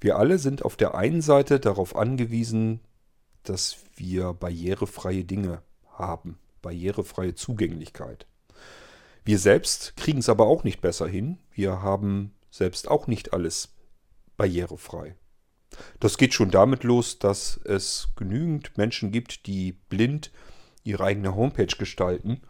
Wir 0.00 0.16
alle 0.16 0.38
sind 0.38 0.64
auf 0.64 0.76
der 0.76 0.94
einen 0.94 1.22
Seite 1.22 1.60
darauf 1.60 1.96
angewiesen, 1.96 2.80
dass 3.42 3.78
wir 3.94 4.32
barrierefreie 4.32 5.24
Dinge 5.24 5.62
haben, 5.92 6.38
barrierefreie 6.62 7.34
Zugänglichkeit. 7.34 8.26
Wir 9.24 9.38
selbst 9.38 9.96
kriegen 9.96 10.18
es 10.18 10.28
aber 10.28 10.46
auch 10.46 10.64
nicht 10.64 10.80
besser 10.80 11.08
hin. 11.08 11.38
Wir 11.52 11.82
haben 11.82 12.32
selbst 12.50 12.88
auch 12.88 13.06
nicht 13.06 13.32
alles 13.32 13.74
barrierefrei. 14.36 15.16
Das 16.00 16.16
geht 16.16 16.32
schon 16.32 16.50
damit 16.50 16.84
los, 16.84 17.18
dass 17.18 17.58
es 17.64 18.08
genügend 18.16 18.78
Menschen 18.78 19.10
gibt, 19.10 19.46
die 19.46 19.72
blind 19.72 20.30
ihre 20.84 21.04
eigene 21.04 21.34
Homepage 21.34 21.66
gestalten 21.66 22.40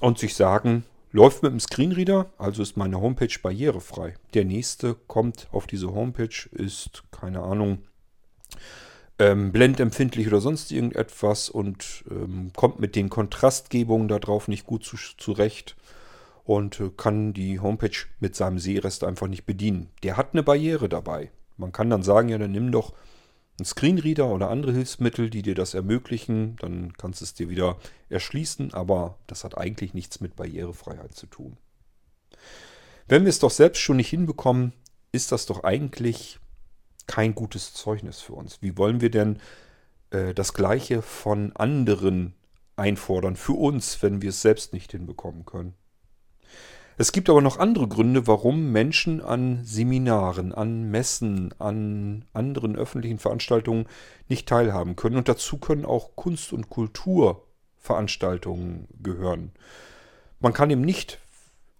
und 0.00 0.18
sich 0.18 0.34
sagen, 0.34 0.84
läuft 1.14 1.44
mit 1.44 1.52
dem 1.52 1.60
Screenreader, 1.60 2.26
also 2.38 2.60
ist 2.60 2.76
meine 2.76 3.00
Homepage 3.00 3.38
barrierefrei. 3.40 4.14
Der 4.34 4.44
nächste 4.44 4.94
kommt 5.06 5.46
auf 5.52 5.68
diese 5.68 5.94
Homepage, 5.94 6.48
ist, 6.50 7.04
keine 7.12 7.40
Ahnung, 7.40 7.78
ähm, 9.20 9.52
blendempfindlich 9.52 10.26
oder 10.26 10.40
sonst 10.40 10.72
irgendetwas 10.72 11.48
und 11.48 12.04
ähm, 12.10 12.50
kommt 12.56 12.80
mit 12.80 12.96
den 12.96 13.10
Kontrastgebungen 13.10 14.08
darauf 14.08 14.48
nicht 14.48 14.66
gut 14.66 14.84
zu, 14.84 14.96
zurecht 15.16 15.76
und 16.42 16.80
äh, 16.80 16.90
kann 16.96 17.32
die 17.32 17.60
Homepage 17.60 17.96
mit 18.18 18.34
seinem 18.34 18.58
Sehrest 18.58 19.04
einfach 19.04 19.28
nicht 19.28 19.46
bedienen. 19.46 19.90
Der 20.02 20.16
hat 20.16 20.30
eine 20.32 20.42
Barriere 20.42 20.88
dabei. 20.88 21.30
Man 21.56 21.70
kann 21.70 21.90
dann 21.90 22.02
sagen, 22.02 22.28
ja, 22.28 22.38
dann 22.38 22.50
nimm 22.50 22.72
doch 22.72 22.92
einen 23.58 23.66
Screenreader 23.66 24.26
oder 24.26 24.50
andere 24.50 24.72
Hilfsmittel, 24.72 25.30
die 25.30 25.42
dir 25.42 25.54
das 25.54 25.74
ermöglichen. 25.74 26.56
Dann 26.56 26.92
kannst 26.94 27.20
du 27.20 27.24
es 27.24 27.34
dir 27.34 27.48
wieder 27.48 27.78
erschließen, 28.08 28.74
aber 28.74 29.18
das 29.26 29.44
hat 29.44 29.56
eigentlich 29.56 29.94
nichts 29.94 30.20
mit 30.20 30.36
Barrierefreiheit 30.36 31.14
zu 31.14 31.26
tun. 31.26 31.56
Wenn 33.06 33.22
wir 33.22 33.30
es 33.30 33.38
doch 33.38 33.50
selbst 33.50 33.80
schon 33.80 33.96
nicht 33.96 34.08
hinbekommen, 34.08 34.72
ist 35.12 35.30
das 35.30 35.46
doch 35.46 35.62
eigentlich 35.62 36.40
kein 37.06 37.34
gutes 37.34 37.74
Zeugnis 37.74 38.20
für 38.20 38.32
uns. 38.32 38.62
Wie 38.62 38.76
wollen 38.76 39.00
wir 39.00 39.10
denn 39.10 39.38
äh, 40.10 40.34
das 40.34 40.54
Gleiche 40.54 41.02
von 41.02 41.54
anderen 41.54 42.34
einfordern 42.76 43.36
für 43.36 43.52
uns, 43.52 44.02
wenn 44.02 44.22
wir 44.22 44.30
es 44.30 44.42
selbst 44.42 44.72
nicht 44.72 44.90
hinbekommen 44.92 45.44
können? 45.44 45.74
Es 46.96 47.10
gibt 47.10 47.28
aber 47.28 47.42
noch 47.42 47.58
andere 47.58 47.88
Gründe, 47.88 48.28
warum 48.28 48.70
Menschen 48.70 49.20
an 49.20 49.64
Seminaren, 49.64 50.52
an 50.52 50.88
Messen, 50.90 51.52
an 51.58 52.24
anderen 52.32 52.76
öffentlichen 52.76 53.18
Veranstaltungen 53.18 53.86
nicht 54.28 54.48
teilhaben 54.48 54.94
können. 54.94 55.16
Und 55.16 55.28
dazu 55.28 55.58
können 55.58 55.84
auch 55.84 56.14
Kunst- 56.14 56.52
und 56.52 56.70
Kulturveranstaltungen 56.70 58.86
gehören. 59.02 59.50
Man 60.38 60.52
kann 60.52 60.70
eben 60.70 60.82
nicht 60.82 61.18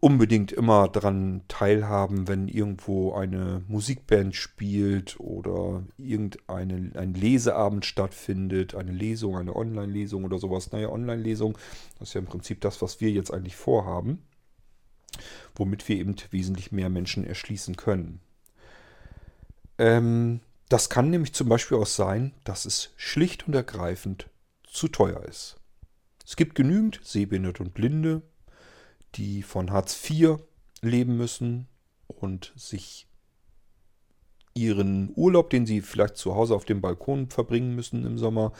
unbedingt 0.00 0.50
immer 0.50 0.88
daran 0.88 1.42
teilhaben, 1.46 2.26
wenn 2.26 2.48
irgendwo 2.48 3.14
eine 3.14 3.62
Musikband 3.68 4.34
spielt 4.34 5.20
oder 5.20 5.84
irgendein 5.96 6.90
ein 6.96 7.14
Leseabend 7.14 7.86
stattfindet, 7.86 8.74
eine 8.74 8.92
Lesung, 8.92 9.38
eine 9.38 9.54
Online-Lesung 9.54 10.24
oder 10.24 10.40
sowas. 10.40 10.72
Naja, 10.72 10.88
Online-Lesung, 10.88 11.56
das 12.00 12.08
ist 12.08 12.14
ja 12.14 12.20
im 12.20 12.26
Prinzip 12.26 12.60
das, 12.60 12.82
was 12.82 13.00
wir 13.00 13.12
jetzt 13.12 13.32
eigentlich 13.32 13.54
vorhaben 13.54 14.24
womit 15.54 15.88
wir 15.88 15.96
eben 15.96 16.16
wesentlich 16.30 16.72
mehr 16.72 16.88
Menschen 16.88 17.24
erschließen 17.24 17.76
können. 17.76 18.20
Ähm, 19.78 20.40
das 20.68 20.90
kann 20.90 21.10
nämlich 21.10 21.32
zum 21.34 21.48
Beispiel 21.48 21.78
auch 21.78 21.86
sein, 21.86 22.32
dass 22.44 22.64
es 22.64 22.90
schlicht 22.96 23.46
und 23.46 23.54
ergreifend 23.54 24.28
zu 24.64 24.88
teuer 24.88 25.22
ist. 25.24 25.56
Es 26.26 26.36
gibt 26.36 26.54
genügend 26.54 27.00
Sehbehinderte 27.02 27.62
und 27.62 27.74
Blinde, 27.74 28.22
die 29.14 29.42
von 29.42 29.70
Hartz 29.70 29.98
IV 30.08 30.38
leben 30.80 31.16
müssen 31.16 31.68
und 32.06 32.52
sich 32.56 33.06
ihren 34.54 35.12
Urlaub, 35.16 35.50
den 35.50 35.66
sie 35.66 35.80
vielleicht 35.80 36.16
zu 36.16 36.34
Hause 36.34 36.54
auf 36.54 36.64
dem 36.64 36.80
Balkon 36.80 37.28
verbringen 37.28 37.74
müssen 37.74 38.06
im 38.06 38.18
Sommer, 38.18 38.52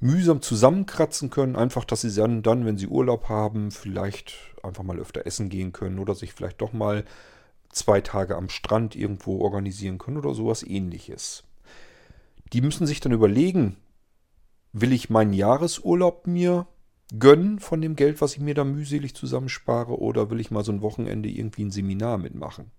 mühsam 0.00 0.42
zusammenkratzen 0.42 1.30
können. 1.30 1.56
Einfach, 1.56 1.84
dass 1.84 2.02
sie 2.02 2.14
dann, 2.14 2.42
dann, 2.42 2.66
wenn 2.66 2.78
sie 2.78 2.86
Urlaub 2.86 3.28
haben, 3.28 3.70
vielleicht 3.70 4.34
einfach 4.62 4.82
mal 4.82 4.98
öfter 4.98 5.26
essen 5.26 5.48
gehen 5.48 5.72
können 5.72 5.98
oder 5.98 6.14
sich 6.14 6.32
vielleicht 6.32 6.60
doch 6.60 6.72
mal 6.72 7.04
zwei 7.70 8.00
Tage 8.00 8.36
am 8.36 8.48
Strand 8.48 8.96
irgendwo 8.96 9.40
organisieren 9.40 9.98
können 9.98 10.16
oder 10.16 10.34
sowas 10.34 10.62
ähnliches. 10.62 11.44
Die 12.52 12.60
müssen 12.60 12.86
sich 12.86 13.00
dann 13.00 13.12
überlegen, 13.12 13.76
will 14.72 14.92
ich 14.92 15.10
meinen 15.10 15.32
Jahresurlaub 15.32 16.26
mir 16.26 16.66
gönnen 17.18 17.58
von 17.58 17.80
dem 17.80 17.96
Geld, 17.96 18.20
was 18.20 18.34
ich 18.34 18.40
mir 18.40 18.54
da 18.54 18.64
mühselig 18.64 19.14
zusammenspare, 19.14 19.98
oder 19.98 20.30
will 20.30 20.40
ich 20.40 20.50
mal 20.50 20.64
so 20.64 20.72
ein 20.72 20.82
Wochenende 20.82 21.28
irgendwie 21.28 21.64
ein 21.64 21.70
Seminar 21.70 22.18
mitmachen? 22.18 22.70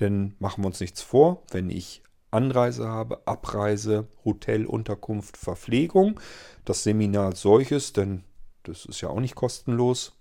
Denn 0.00 0.34
machen 0.38 0.62
wir 0.62 0.68
uns 0.68 0.80
nichts 0.80 1.02
vor, 1.02 1.42
wenn 1.50 1.70
ich 1.70 2.02
Anreise 2.32 2.88
habe, 2.88 3.26
Abreise, 3.26 4.08
Hotel, 4.24 4.66
Unterkunft, 4.66 5.36
Verpflegung. 5.36 6.18
Das 6.64 6.82
Seminar 6.82 7.26
als 7.26 7.42
solches, 7.42 7.92
denn 7.92 8.24
das 8.62 8.84
ist 8.86 9.00
ja 9.00 9.08
auch 9.08 9.20
nicht 9.20 9.34
kostenlos. 9.34 10.16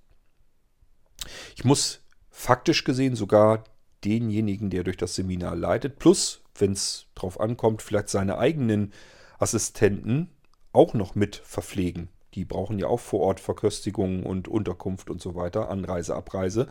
Ich 1.56 1.63
muss 1.63 2.01
faktisch 2.30 2.84
gesehen 2.84 3.15
sogar 3.15 3.63
denjenigen, 4.03 4.70
der 4.70 4.84
durch 4.84 4.98
das 4.98 5.15
Seminar 5.15 5.56
leitet, 5.56 6.00
plus, 6.00 6.41
wenn 6.56 6.74
es 6.74 7.08
drauf 7.15 7.39
ankommt, 7.39 7.82
vielleicht 7.82 8.10
seine 8.10 8.38
eigenen 8.38 8.94
Assistenten 9.39 10.30
auch 10.74 10.94
noch 10.94 11.15
mit 11.15 11.36
verpflegen. 11.36 12.10
Die 12.34 12.46
brauchen 12.46 12.80
ja 12.80 12.88
auch 12.88 13.00
vor 13.00 13.22
Ort 13.22 13.39
Verköstigung 13.39 14.24
und 14.24 14.48
Unterkunft 14.48 15.10
und 15.10 15.22
so 15.22 15.36
weiter, 15.36 15.70
Anreise, 15.70 16.15
Abreise. 16.15 16.68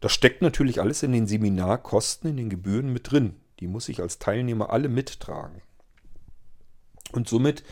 Das 0.00 0.12
steckt 0.12 0.42
natürlich 0.42 0.80
alles 0.80 1.02
in 1.02 1.12
den 1.12 1.26
Seminarkosten, 1.26 2.30
in 2.30 2.36
den 2.36 2.50
Gebühren 2.50 2.92
mit 2.92 3.10
drin. 3.10 3.36
Die 3.60 3.66
muss 3.66 3.88
ich 3.88 4.00
als 4.00 4.18
Teilnehmer 4.18 4.70
alle 4.70 4.88
mittragen. 4.88 5.62
Und 7.12 7.28
somit 7.28 7.62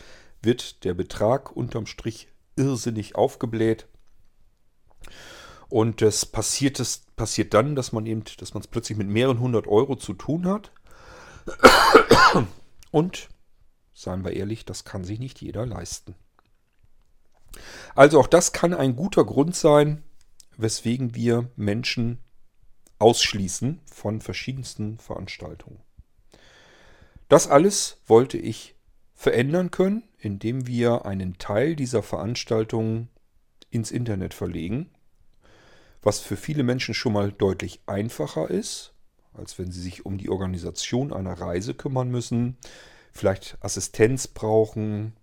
wird 0.41 0.83
der 0.83 0.93
Betrag 0.93 1.55
unterm 1.55 1.85
Strich 1.85 2.29
irrsinnig 2.55 3.15
aufgebläht. 3.15 3.87
Und 5.69 6.01
das 6.01 6.25
passiert, 6.25 6.79
das 6.79 7.05
passiert 7.15 7.53
dann, 7.53 7.75
dass 7.75 7.91
man 7.91 8.05
eben, 8.05 8.23
dass 8.37 8.53
man 8.53 8.61
es 8.61 8.67
plötzlich 8.67 8.97
mit 8.97 9.07
mehreren 9.07 9.39
hundert 9.39 9.67
Euro 9.67 9.95
zu 9.95 10.13
tun 10.13 10.47
hat. 10.47 10.71
Und, 12.91 13.29
seien 13.93 14.23
wir 14.23 14.33
ehrlich, 14.33 14.65
das 14.65 14.83
kann 14.83 15.03
sich 15.03 15.19
nicht 15.19 15.41
jeder 15.41 15.65
leisten. 15.65 16.15
Also 17.95 18.19
auch 18.19 18.27
das 18.27 18.51
kann 18.51 18.73
ein 18.73 18.95
guter 18.95 19.25
Grund 19.25 19.55
sein, 19.55 20.03
weswegen 20.57 21.15
wir 21.15 21.49
Menschen 21.55 22.19
ausschließen 22.99 23.79
von 23.85 24.21
verschiedensten 24.21 24.99
Veranstaltungen. 24.99 25.79
Das 27.27 27.47
alles 27.47 28.01
wollte 28.07 28.37
ich 28.37 28.75
verändern 29.13 29.71
können, 29.71 30.03
indem 30.17 30.67
wir 30.67 31.05
einen 31.05 31.37
Teil 31.37 31.75
dieser 31.75 32.03
Veranstaltungen 32.03 33.09
ins 33.69 33.91
Internet 33.91 34.33
verlegen, 34.33 34.89
was 36.01 36.19
für 36.19 36.37
viele 36.37 36.63
Menschen 36.63 36.93
schon 36.93 37.13
mal 37.13 37.31
deutlich 37.31 37.81
einfacher 37.85 38.49
ist, 38.49 38.93
als 39.33 39.59
wenn 39.59 39.71
sie 39.71 39.81
sich 39.81 40.05
um 40.05 40.17
die 40.17 40.29
Organisation 40.29 41.13
einer 41.13 41.33
Reise 41.33 41.73
kümmern 41.73 42.09
müssen, 42.09 42.57
vielleicht 43.11 43.57
Assistenz 43.61 44.27
brauchen 44.27 45.13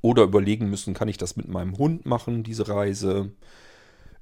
oder 0.00 0.24
überlegen 0.24 0.68
müssen, 0.70 0.94
kann 0.94 1.08
ich 1.08 1.18
das 1.18 1.36
mit 1.36 1.48
meinem 1.48 1.78
Hund 1.78 2.06
machen, 2.06 2.42
diese 2.42 2.68
Reise, 2.68 3.32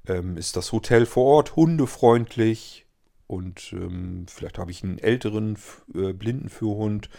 ähm, 0.07 0.37
ist 0.37 0.55
das 0.55 0.71
Hotel 0.71 1.05
vor 1.05 1.25
Ort 1.25 1.55
hundefreundlich 1.55 2.85
und 3.27 3.71
ähm, 3.73 4.25
vielleicht 4.27 4.57
habe 4.57 4.71
ich 4.71 4.83
einen 4.83 4.99
älteren 4.99 5.57
äh, 5.95 6.13
Blindenführhund 6.13 7.09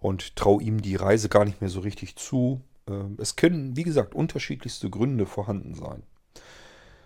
und 0.00 0.36
traue 0.36 0.62
ihm 0.62 0.80
die 0.80 0.96
Reise 0.96 1.28
gar 1.28 1.44
nicht 1.44 1.60
mehr 1.60 1.70
so 1.70 1.80
richtig 1.80 2.16
zu. 2.16 2.60
Ähm, 2.86 3.16
es 3.20 3.36
können, 3.36 3.76
wie 3.76 3.82
gesagt, 3.82 4.14
unterschiedlichste 4.14 4.88
Gründe 4.88 5.26
vorhanden 5.26 5.74
sein. 5.74 6.04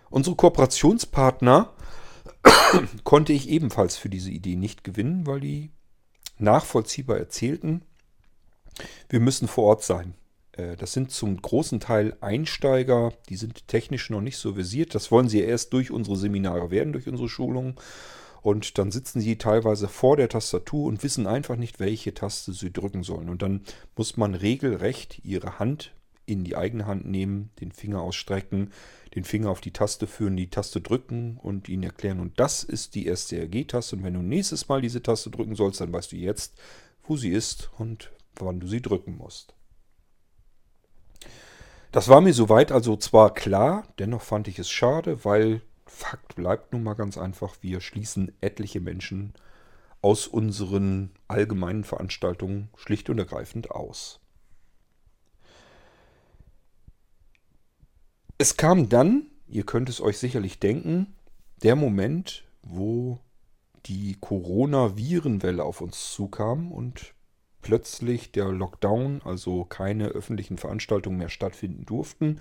Unsere 0.09 0.35
Kooperationspartner 0.35 1.73
konnte 3.03 3.33
ich 3.33 3.49
ebenfalls 3.49 3.97
für 3.97 4.09
diese 4.09 4.29
Idee 4.29 4.55
nicht 4.55 4.83
gewinnen, 4.83 5.25
weil 5.25 5.39
die 5.39 5.71
nachvollziehbar 6.37 7.17
erzählten, 7.17 7.81
wir 9.09 9.19
müssen 9.19 9.47
vor 9.47 9.65
Ort 9.65 9.83
sein. 9.83 10.13
Äh, 10.53 10.75
das 10.77 10.93
sind 10.93 11.11
zum 11.11 11.41
großen 11.41 11.79
Teil 11.79 12.15
Einsteiger, 12.21 13.13
die 13.29 13.35
sind 13.35 13.67
technisch 13.67 14.09
noch 14.09 14.21
nicht 14.21 14.37
so 14.37 14.53
versiert. 14.53 14.95
Das 14.95 15.11
wollen 15.11 15.29
sie 15.29 15.41
erst 15.41 15.73
durch 15.73 15.91
unsere 15.91 16.15
Seminare 16.15 16.71
werden, 16.71 16.93
durch 16.93 17.07
unsere 17.07 17.29
Schulungen. 17.29 17.75
Und 18.41 18.77
dann 18.77 18.91
sitzen 18.91 19.21
sie 19.21 19.37
teilweise 19.37 19.87
vor 19.87 20.17
der 20.17 20.27
Tastatur 20.27 20.87
und 20.87 21.01
wissen 21.01 21.27
einfach 21.27 21.55
nicht, 21.55 21.79
welche 21.79 22.13
Taste 22.13 22.51
sie 22.51 22.73
drücken 22.73 23.03
sollen. 23.03 23.29
Und 23.29 23.41
dann 23.41 23.61
muss 23.95 24.17
man 24.17 24.35
regelrecht 24.35 25.23
ihre 25.23 25.59
Hand 25.59 25.93
in 26.25 26.43
die 26.43 26.55
eigene 26.55 26.85
Hand 26.85 27.05
nehmen, 27.05 27.51
den 27.61 27.71
Finger 27.71 28.01
ausstrecken, 28.01 28.71
den 29.15 29.23
Finger 29.23 29.49
auf 29.49 29.61
die 29.61 29.71
Taste 29.71 30.07
führen, 30.07 30.35
die 30.35 30.49
Taste 30.49 30.81
drücken 30.81 31.37
und 31.41 31.69
ihnen 31.69 31.83
erklären, 31.83 32.19
und 32.19 32.39
das 32.39 32.63
ist 32.63 32.95
die 32.95 33.13
SCRG-Taste. 33.13 33.95
Und 33.95 34.03
wenn 34.03 34.13
du 34.13 34.21
nächstes 34.21 34.67
Mal 34.67 34.81
diese 34.81 35.03
Taste 35.03 35.29
drücken 35.29 35.55
sollst, 35.55 35.81
dann 35.81 35.93
weißt 35.93 36.11
du 36.11 36.17
jetzt, 36.17 36.55
wo 37.03 37.17
sie 37.17 37.31
ist 37.31 37.69
und 37.77 38.11
wann 38.35 38.59
du 38.59 38.67
sie 38.67 38.81
drücken 38.81 39.17
musst. 39.17 39.53
Das 41.93 42.09
war 42.09 42.21
mir 42.21 42.33
soweit 42.33 42.71
also 42.71 42.97
zwar 42.97 43.35
klar, 43.35 43.83
dennoch 43.99 44.23
fand 44.23 44.47
ich 44.47 44.57
es 44.57 44.67
schade, 44.67 45.23
weil 45.25 45.61
Fakt 45.85 46.35
bleibt 46.35 46.73
nun 46.73 46.81
mal 46.81 46.95
ganz 46.95 47.19
einfach, 47.19 47.55
wir 47.61 47.81
schließen 47.81 48.31
etliche 48.41 48.79
Menschen 48.79 49.35
aus 50.01 50.25
unseren 50.25 51.11
allgemeinen 51.27 51.83
Veranstaltungen 51.83 52.69
schlicht 52.75 53.11
und 53.11 53.19
ergreifend 53.19 53.69
aus. 53.69 54.19
Es 58.39 58.57
kam 58.57 58.89
dann, 58.89 59.27
ihr 59.47 59.63
könnt 59.63 59.87
es 59.87 60.01
euch 60.01 60.17
sicherlich 60.17 60.59
denken, 60.59 61.15
der 61.61 61.75
Moment, 61.75 62.43
wo 62.63 63.19
die 63.85 64.17
Corona-Virenwelle 64.19 65.63
auf 65.63 65.79
uns 65.79 66.11
zukam 66.11 66.71
und 66.71 67.12
plötzlich 67.63 68.31
der 68.31 68.51
Lockdown, 68.51 69.21
also 69.25 69.65
keine 69.65 70.09
öffentlichen 70.09 70.57
Veranstaltungen 70.59 71.17
mehr 71.17 71.29
stattfinden 71.29 71.85
durften. 71.85 72.39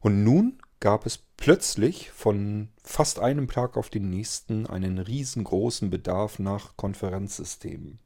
Und 0.00 0.24
nun 0.24 0.58
gab 0.80 1.06
es 1.06 1.18
plötzlich 1.36 2.10
von 2.10 2.68
fast 2.82 3.18
einem 3.18 3.48
Tag 3.48 3.76
auf 3.76 3.90
den 3.90 4.10
nächsten 4.10 4.66
einen 4.66 4.98
riesengroßen 4.98 5.90
Bedarf 5.90 6.38
nach 6.38 6.76
Konferenzsystemen. 6.76 7.98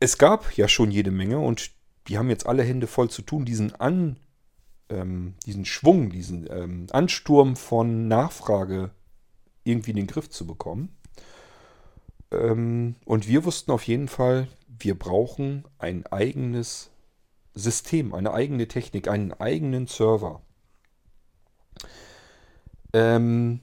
Es 0.00 0.18
gab 0.18 0.56
ja 0.56 0.68
schon 0.68 0.90
jede 0.90 1.10
Menge 1.10 1.38
und 1.38 1.70
die 2.08 2.18
haben 2.18 2.30
jetzt 2.30 2.46
alle 2.46 2.62
Hände 2.62 2.86
voll 2.86 3.10
zu 3.10 3.22
tun, 3.22 3.44
diesen, 3.44 3.74
An, 3.74 4.18
ähm, 4.88 5.34
diesen 5.46 5.64
Schwung, 5.64 6.10
diesen 6.10 6.46
ähm, 6.50 6.86
Ansturm 6.90 7.56
von 7.56 8.08
Nachfrage 8.08 8.90
irgendwie 9.64 9.90
in 9.90 9.96
den 9.96 10.06
Griff 10.06 10.30
zu 10.30 10.46
bekommen. 10.46 10.95
Ähm, 12.30 12.96
und 13.04 13.28
wir 13.28 13.44
wussten 13.44 13.70
auf 13.70 13.86
jeden 13.86 14.08
Fall, 14.08 14.48
wir 14.66 14.98
brauchen 14.98 15.64
ein 15.78 16.06
eigenes 16.06 16.90
System, 17.54 18.14
eine 18.14 18.32
eigene 18.32 18.68
Technik, 18.68 19.08
einen 19.08 19.32
eigenen 19.32 19.86
Server. 19.86 20.42
Ähm, 22.92 23.60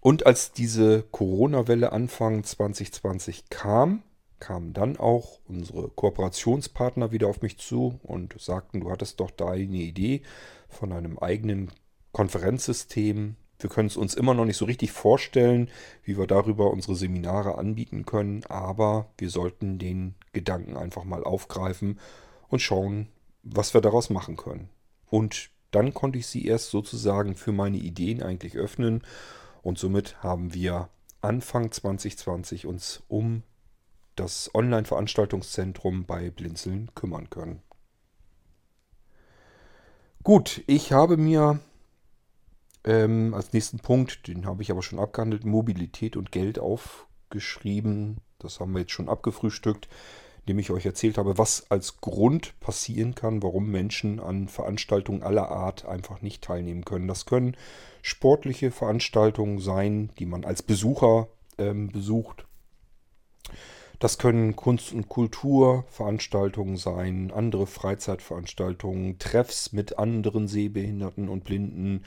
und 0.00 0.26
als 0.26 0.52
diese 0.52 1.02
Corona-Welle 1.02 1.92
Anfang 1.92 2.42
2020 2.42 3.50
kam, 3.50 4.02
kamen 4.40 4.72
dann 4.72 4.96
auch 4.96 5.38
unsere 5.46 5.88
Kooperationspartner 5.88 7.12
wieder 7.12 7.28
auf 7.28 7.42
mich 7.42 7.58
zu 7.58 8.00
und 8.02 8.34
sagten, 8.40 8.80
du 8.80 8.90
hattest 8.90 9.20
doch 9.20 9.30
da 9.30 9.50
eine 9.50 9.76
Idee 9.76 10.22
von 10.68 10.92
einem 10.92 11.18
eigenen 11.18 11.70
Konferenzsystem. 12.10 13.36
Wir 13.62 13.70
können 13.70 13.86
es 13.86 13.96
uns 13.96 14.14
immer 14.14 14.34
noch 14.34 14.44
nicht 14.44 14.56
so 14.56 14.64
richtig 14.64 14.90
vorstellen, 14.90 15.70
wie 16.02 16.18
wir 16.18 16.26
darüber 16.26 16.70
unsere 16.70 16.96
Seminare 16.96 17.58
anbieten 17.58 18.04
können, 18.04 18.44
aber 18.48 19.06
wir 19.18 19.30
sollten 19.30 19.78
den 19.78 20.16
Gedanken 20.32 20.76
einfach 20.76 21.04
mal 21.04 21.22
aufgreifen 21.22 22.00
und 22.48 22.60
schauen, 22.60 23.08
was 23.44 23.72
wir 23.72 23.80
daraus 23.80 24.10
machen 24.10 24.36
können. 24.36 24.68
Und 25.08 25.50
dann 25.70 25.94
konnte 25.94 26.18
ich 26.18 26.26
sie 26.26 26.44
erst 26.44 26.70
sozusagen 26.70 27.36
für 27.36 27.52
meine 27.52 27.78
Ideen 27.78 28.22
eigentlich 28.22 28.56
öffnen 28.56 29.02
und 29.62 29.78
somit 29.78 30.22
haben 30.22 30.54
wir 30.54 30.88
Anfang 31.20 31.70
2020 31.70 32.66
uns 32.66 33.04
um 33.06 33.44
das 34.16 34.52
Online-Veranstaltungszentrum 34.54 36.04
bei 36.04 36.30
Blinzeln 36.30 36.90
kümmern 36.94 37.30
können. 37.30 37.62
Gut, 40.24 40.62
ich 40.66 40.92
habe 40.92 41.16
mir 41.16 41.60
ähm, 42.84 43.34
als 43.34 43.52
nächsten 43.52 43.78
Punkt, 43.78 44.26
den 44.26 44.46
habe 44.46 44.62
ich 44.62 44.70
aber 44.70 44.82
schon 44.82 44.98
abgehandelt, 44.98 45.44
Mobilität 45.44 46.16
und 46.16 46.32
Geld 46.32 46.58
aufgeschrieben. 46.58 48.18
Das 48.38 48.60
haben 48.60 48.72
wir 48.72 48.80
jetzt 48.80 48.92
schon 48.92 49.08
abgefrühstückt, 49.08 49.88
indem 50.40 50.58
ich 50.58 50.70
euch 50.70 50.84
erzählt 50.84 51.18
habe, 51.18 51.38
was 51.38 51.70
als 51.70 52.00
Grund 52.00 52.58
passieren 52.58 53.14
kann, 53.14 53.42
warum 53.42 53.70
Menschen 53.70 54.18
an 54.18 54.48
Veranstaltungen 54.48 55.22
aller 55.22 55.50
Art 55.50 55.84
einfach 55.86 56.22
nicht 56.22 56.42
teilnehmen 56.42 56.84
können. 56.84 57.06
Das 57.06 57.26
können 57.26 57.56
sportliche 58.02 58.72
Veranstaltungen 58.72 59.60
sein, 59.60 60.10
die 60.18 60.26
man 60.26 60.44
als 60.44 60.62
Besucher 60.62 61.28
ähm, 61.58 61.88
besucht. 61.88 62.46
Das 64.00 64.18
können 64.18 64.56
Kunst- 64.56 64.92
und 64.92 65.08
Kulturveranstaltungen 65.08 66.76
sein, 66.76 67.30
andere 67.32 67.68
Freizeitveranstaltungen, 67.68 69.20
Treffs 69.20 69.72
mit 69.72 69.96
anderen 69.96 70.48
Sehbehinderten 70.48 71.28
und 71.28 71.44
Blinden, 71.44 72.02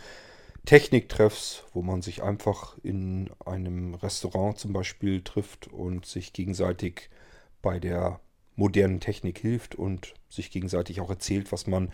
Techniktreffs, 0.66 1.64
wo 1.74 1.82
man 1.82 2.02
sich 2.02 2.24
einfach 2.24 2.78
in 2.84 3.30
einem 3.46 3.96
Restaurant 3.96 4.58
zum 4.58 4.74
Beispiel 4.74 5.24
trifft 5.24 5.68
und 5.68 6.06
sich 6.06 6.34
gegenseitig 6.34 7.10
bei 7.62 7.80
der 7.80 8.20
modernen 8.56 9.00
Technik 9.00 9.40
hilft 9.40 9.76
und 9.76 10.14
sich 10.30 10.52
gegenseitig 10.52 11.02
auch 11.02 11.10
erzählt, 11.10 11.52
was 11.52 11.68
man 11.68 11.92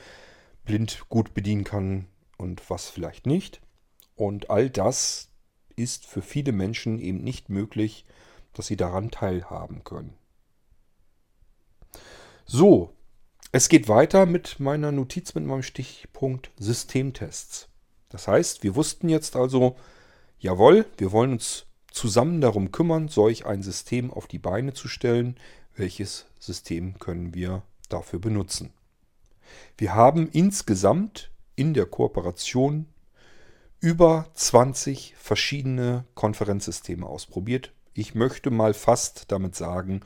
blind 0.66 1.06
gut 1.10 1.34
bedienen 1.34 1.64
kann 1.64 2.08
und 2.38 2.70
was 2.70 2.90
vielleicht 2.90 3.26
nicht. 3.26 3.62
Und 4.16 4.50
all 4.50 4.70
das 4.70 5.30
ist 5.76 6.06
für 6.06 6.22
viele 6.22 6.52
Menschen 6.52 7.00
eben 7.00 7.24
nicht 7.24 7.50
möglich, 7.50 8.06
dass 8.54 8.68
sie 8.68 8.78
daran 8.78 9.12
teilhaben 9.12 9.84
können. 9.84 10.14
So, 12.46 12.94
es 13.52 13.70
geht 13.70 13.88
weiter 13.88 14.26
mit 14.26 14.60
meiner 14.60 14.92
Notiz, 14.92 15.34
mit 15.34 15.46
meinem 15.46 15.64
Stichpunkt 15.64 16.52
Systemtests. 16.58 17.71
Das 18.12 18.28
heißt, 18.28 18.64
wir 18.64 18.76
wussten 18.76 19.10
jetzt 19.10 19.36
also, 19.36 19.76
jawohl, 20.40 20.86
wir 20.98 21.12
wollen 21.12 21.34
uns 21.34 21.66
zusammen 21.92 22.42
darum 22.42 22.72
kümmern, 22.72 23.08
solch 23.08 23.46
ein 23.46 23.62
System 23.64 24.12
auf 24.12 24.28
die 24.28 24.40
Beine 24.40 24.74
zu 24.74 24.88
stellen. 24.88 25.38
Welches 25.76 26.26
System 26.40 27.00
können 27.00 27.34
wir 27.34 27.64
dafür 27.90 28.20
benutzen? 28.20 28.74
Wir 29.78 29.96
haben 29.96 30.30
insgesamt 30.32 31.32
in 31.56 31.74
der 31.74 31.86
Kooperation 31.86 32.88
über 33.80 34.28
20 34.36 35.16
verschiedene 35.18 36.06
Konferenzsysteme 36.14 37.06
ausprobiert, 37.06 37.74
ich 37.94 38.16
möchte 38.16 38.52
mal 38.52 38.74
fast 38.74 39.32
damit 39.32 39.56
sagen, 39.56 40.02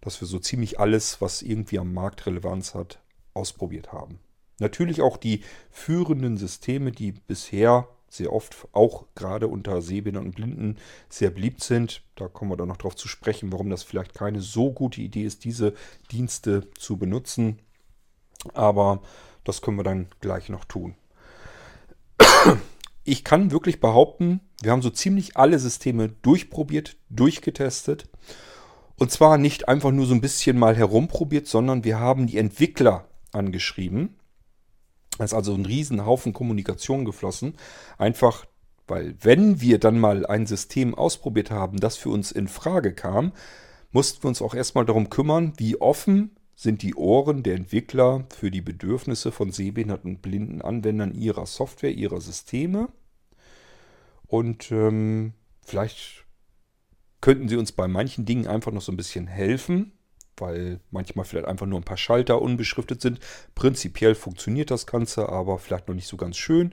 dass 0.00 0.20
wir 0.20 0.26
so 0.26 0.38
ziemlich 0.38 0.80
alles, 0.80 1.20
was 1.20 1.42
irgendwie 1.42 1.78
am 1.78 1.92
Markt 1.92 2.26
Relevanz 2.26 2.74
hat, 2.74 3.00
ausprobiert 3.32 3.92
haben. 3.92 4.18
Natürlich 4.58 5.00
auch 5.02 5.16
die 5.16 5.42
führenden 5.70 6.36
Systeme, 6.36 6.92
die 6.92 7.12
bisher 7.12 7.88
sehr 8.08 8.32
oft 8.32 8.68
auch 8.72 9.06
gerade 9.14 9.48
unter 9.48 9.82
Sehbehindern 9.82 10.26
und 10.26 10.34
Blinden 10.34 10.76
sehr 11.08 11.30
beliebt 11.30 11.62
sind. 11.62 12.02
Da 12.16 12.28
kommen 12.28 12.50
wir 12.50 12.56
dann 12.56 12.68
noch 12.68 12.78
darauf 12.78 12.96
zu 12.96 13.06
sprechen, 13.06 13.52
warum 13.52 13.70
das 13.70 13.82
vielleicht 13.82 14.14
keine 14.14 14.40
so 14.40 14.72
gute 14.72 15.00
Idee 15.00 15.24
ist, 15.24 15.44
diese 15.44 15.74
Dienste 16.10 16.68
zu 16.72 16.96
benutzen. 16.96 17.58
Aber 18.54 19.02
das 19.44 19.62
können 19.62 19.76
wir 19.76 19.84
dann 19.84 20.08
gleich 20.20 20.48
noch 20.48 20.64
tun. 20.64 20.94
Ich 23.04 23.24
kann 23.24 23.52
wirklich 23.52 23.80
behaupten, 23.80 24.40
wir 24.60 24.70
haben 24.70 24.82
so 24.82 24.90
ziemlich 24.90 25.38
alle 25.38 25.58
Systeme 25.58 26.10
durchprobiert, 26.10 26.98
durchgetestet. 27.08 28.06
Und 28.96 29.10
zwar 29.10 29.38
nicht 29.38 29.66
einfach 29.66 29.92
nur 29.92 30.04
so 30.04 30.12
ein 30.12 30.20
bisschen 30.20 30.58
mal 30.58 30.76
herumprobiert, 30.76 31.46
sondern 31.46 31.84
wir 31.84 31.98
haben 31.98 32.26
die 32.26 32.36
Entwickler 32.36 33.08
angeschrieben. 33.32 34.17
Da 35.18 35.24
ist 35.24 35.34
also 35.34 35.52
ein 35.54 35.66
Riesenhaufen 35.66 36.32
Kommunikation 36.32 37.04
geflossen. 37.04 37.54
Einfach, 37.98 38.46
weil 38.86 39.16
wenn 39.20 39.60
wir 39.60 39.78
dann 39.78 39.98
mal 39.98 40.24
ein 40.24 40.46
System 40.46 40.94
ausprobiert 40.94 41.50
haben, 41.50 41.78
das 41.78 41.96
für 41.96 42.10
uns 42.10 42.32
in 42.32 42.48
Frage 42.48 42.94
kam, 42.94 43.32
mussten 43.90 44.22
wir 44.22 44.28
uns 44.28 44.40
auch 44.40 44.54
erstmal 44.54 44.86
darum 44.86 45.10
kümmern, 45.10 45.52
wie 45.56 45.80
offen 45.80 46.36
sind 46.54 46.82
die 46.82 46.94
Ohren 46.94 47.42
der 47.42 47.54
Entwickler 47.54 48.26
für 48.30 48.50
die 48.50 48.60
Bedürfnisse 48.60 49.30
von 49.30 49.52
sehbehinderten 49.52 50.16
und 50.16 50.22
blinden 50.22 50.62
Anwendern 50.62 51.14
ihrer 51.14 51.46
Software, 51.46 51.92
ihrer 51.92 52.20
Systeme. 52.20 52.88
Und 54.26 54.70
ähm, 54.72 55.34
vielleicht 55.62 56.24
könnten 57.20 57.48
sie 57.48 57.56
uns 57.56 57.72
bei 57.72 57.88
manchen 57.88 58.24
Dingen 58.24 58.46
einfach 58.46 58.72
noch 58.72 58.82
so 58.82 58.92
ein 58.92 58.96
bisschen 58.96 59.26
helfen, 59.26 59.92
weil 60.40 60.80
manchmal 60.90 61.24
vielleicht 61.24 61.46
einfach 61.46 61.66
nur 61.66 61.80
ein 61.80 61.84
paar 61.84 61.96
Schalter 61.96 62.40
unbeschriftet 62.40 63.00
sind. 63.00 63.20
Prinzipiell 63.54 64.14
funktioniert 64.14 64.70
das 64.70 64.86
Ganze, 64.86 65.28
aber 65.28 65.58
vielleicht 65.58 65.88
noch 65.88 65.94
nicht 65.94 66.08
so 66.08 66.16
ganz 66.16 66.36
schön. 66.36 66.72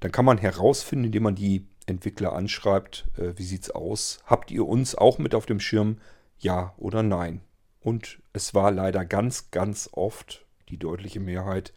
Dann 0.00 0.12
kann 0.12 0.24
man 0.24 0.38
herausfinden, 0.38 1.06
indem 1.06 1.24
man 1.24 1.34
die 1.34 1.66
Entwickler 1.86 2.32
anschreibt, 2.32 3.06
äh, 3.16 3.32
wie 3.36 3.44
sieht 3.44 3.62
es 3.62 3.70
aus? 3.70 4.18
Habt 4.26 4.50
ihr 4.50 4.66
uns 4.66 4.94
auch 4.94 5.18
mit 5.18 5.34
auf 5.34 5.46
dem 5.46 5.60
Schirm? 5.60 5.98
Ja 6.38 6.74
oder 6.76 7.02
nein? 7.02 7.40
Und 7.80 8.18
es 8.32 8.52
war 8.52 8.72
leider 8.72 9.04
ganz, 9.04 9.50
ganz 9.50 9.88
oft 9.92 10.44
die 10.68 10.76
deutliche 10.76 11.20
Mehrheit, 11.20 11.72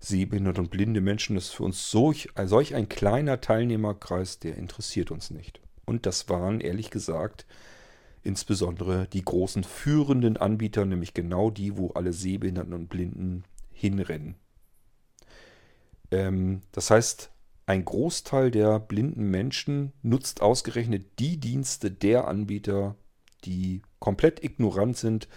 sehbehinderte 0.00 0.60
und 0.60 0.70
blinde 0.70 1.00
Menschen 1.00 1.36
ist 1.36 1.50
für 1.50 1.64
uns 1.64 1.90
solch, 1.90 2.30
solch 2.44 2.74
ein 2.74 2.88
kleiner 2.88 3.40
Teilnehmerkreis, 3.40 4.38
der 4.38 4.56
interessiert 4.56 5.10
uns 5.10 5.30
nicht. 5.30 5.60
Und 5.84 6.06
das 6.06 6.28
waren 6.28 6.60
ehrlich 6.60 6.90
gesagt 6.90 7.46
insbesondere 8.24 9.06
die 9.12 9.24
großen 9.24 9.64
führenden 9.64 10.36
Anbieter, 10.36 10.84
nämlich 10.84 11.14
genau 11.14 11.50
die, 11.50 11.76
wo 11.76 11.90
alle 11.90 12.12
Sehbehinderten 12.12 12.72
und 12.72 12.88
Blinden 12.88 13.44
hinrennen. 13.70 14.34
Ähm, 16.10 16.62
das 16.72 16.90
heißt, 16.90 17.30
ein 17.66 17.84
Großteil 17.84 18.50
der 18.50 18.80
blinden 18.80 19.30
Menschen 19.30 19.92
nutzt 20.02 20.42
ausgerechnet 20.42 21.18
die 21.18 21.38
Dienste 21.38 21.90
der 21.90 22.28
Anbieter, 22.28 22.96
die 23.44 23.82
komplett 24.00 24.42
ignorant 24.42 24.96
sind, 24.96 25.28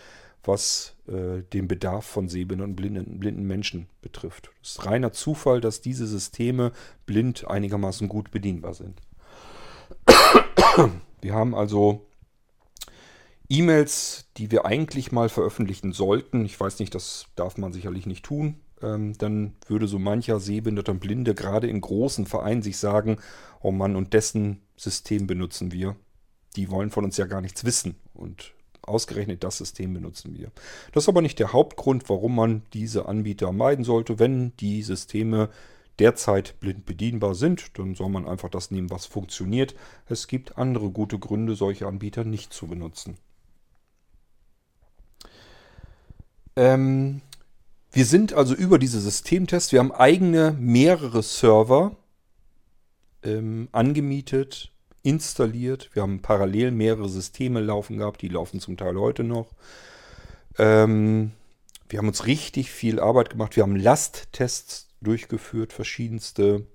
was 0.44 0.96
äh, 1.08 1.44
den 1.54 1.68
Bedarf 1.68 2.06
von 2.06 2.30
sehbehinderten 2.30 2.72
und 2.72 2.76
blinden, 2.76 3.20
blinden 3.20 3.46
Menschen 3.46 3.88
betrifft. 4.02 4.50
Es 4.62 4.72
ist 4.72 4.86
reiner 4.86 5.12
Zufall, 5.12 5.62
dass 5.62 5.82
diese 5.82 6.08
Systeme 6.08 6.72
blind 7.06 7.48
einigermaßen 7.48 8.08
gut 8.08 8.32
bedienbar 8.32 8.74
sind. 8.74 9.02
Wir 11.22 11.34
haben 11.34 11.56
also 11.56 12.08
E-Mails, 13.50 14.30
die 14.38 14.52
wir 14.52 14.66
eigentlich 14.66 15.12
mal 15.12 15.30
veröffentlichen 15.30 15.94
sollten. 15.94 16.46
Ich 16.46 16.60
weiß 16.60 16.80
nicht, 16.80 16.94
das 16.94 17.28
darf 17.36 17.58
man 17.58 17.74
sicherlich 17.74 18.06
nicht 18.06 18.26
tun. 18.26 18.62
Ähm, 18.82 19.18
dann 19.18 19.56
würde 19.68 19.88
so 19.88 20.00
mancher 20.00 20.40
Sehbehinderter 20.40 20.92
und 20.92 21.00
Blinde 21.00 21.34
gerade 21.34 21.68
in 21.68 21.82
großen 21.82 22.26
Vereinen 22.26 22.62
sich 22.62 22.78
sagen, 22.78 23.18
oh 23.62 23.72
Mann, 23.72 23.96
und 23.96 24.14
dessen 24.14 24.62
System 24.76 25.28
benutzen 25.28 25.72
wir. 25.72 25.96
Die 26.56 26.70
wollen 26.70 26.90
von 26.90 27.06
uns 27.06 27.18
ja 27.18 27.26
gar 27.26 27.42
nichts 27.42 27.64
wissen. 27.64 27.96
Und 28.14 28.54
Ausgerechnet 28.88 29.44
das 29.44 29.58
System 29.58 29.94
benutzen 29.94 30.34
wir. 30.34 30.50
Das 30.94 31.04
ist 31.04 31.10
aber 31.10 31.22
nicht 31.22 31.40
der 31.40 31.52
Hauptgrund, 31.52 32.10
warum 32.10 32.36
man 32.36 32.64
diese 32.72 33.06
Anbieter 33.06 33.52
meiden 33.52 33.84
sollte. 33.84 34.18
Wenn 34.18 34.56
die 34.58 34.82
Systeme 34.82 35.50
derzeit 36.00 36.58
blind 36.62 36.86
bedienbar 36.86 37.36
sind, 37.36 37.78
dann 37.78 37.96
soll 37.96 38.10
man 38.10 38.26
einfach 38.26 38.50
das 38.50 38.72
nehmen, 38.72 38.90
was 38.90 39.06
funktioniert. 39.06 39.76
Es 40.08 40.28
gibt 40.28 40.58
andere 40.58 40.90
gute 40.90 41.20
Gründe, 41.20 41.56
solche 41.56 41.86
Anbieter 41.86 42.24
nicht 42.24 42.54
zu 42.54 42.68
benutzen. 42.68 43.18
Ähm, 46.58 47.22
wir 47.92 48.06
sind 48.06 48.34
also 48.34 48.56
über 48.56 48.80
diese 48.80 49.00
Systemtests, 49.00 49.72
wir 49.72 49.80
haben 49.80 49.92
eigene 49.92 50.58
mehrere 50.60 51.22
Server 51.22 51.96
ähm, 53.24 53.70
angemietet, 53.72 54.72
installiert. 55.04 55.92
Wir 55.94 56.02
haben 56.02 56.22
parallel 56.22 56.72
mehrere 56.72 57.10
Systeme 57.10 57.62
laufen 57.62 57.98
gehabt, 57.98 58.22
die 58.24 58.28
laufen 58.28 58.60
zum 58.60 58.76
Teil 58.76 58.98
heute 58.98 59.24
noch. 59.24 59.54
Ähm, 60.58 61.32
wir 61.90 62.00
haben 62.00 62.08
uns 62.08 62.26
richtig 62.26 62.72
viel 62.72 63.00
Arbeit 63.00 63.30
gemacht. 63.30 63.56
Wir 63.56 63.64
haben 63.64 63.76
Lasttests 63.76 64.90
durchgeführt, 65.00 65.74
verschiedenste. 65.74 66.66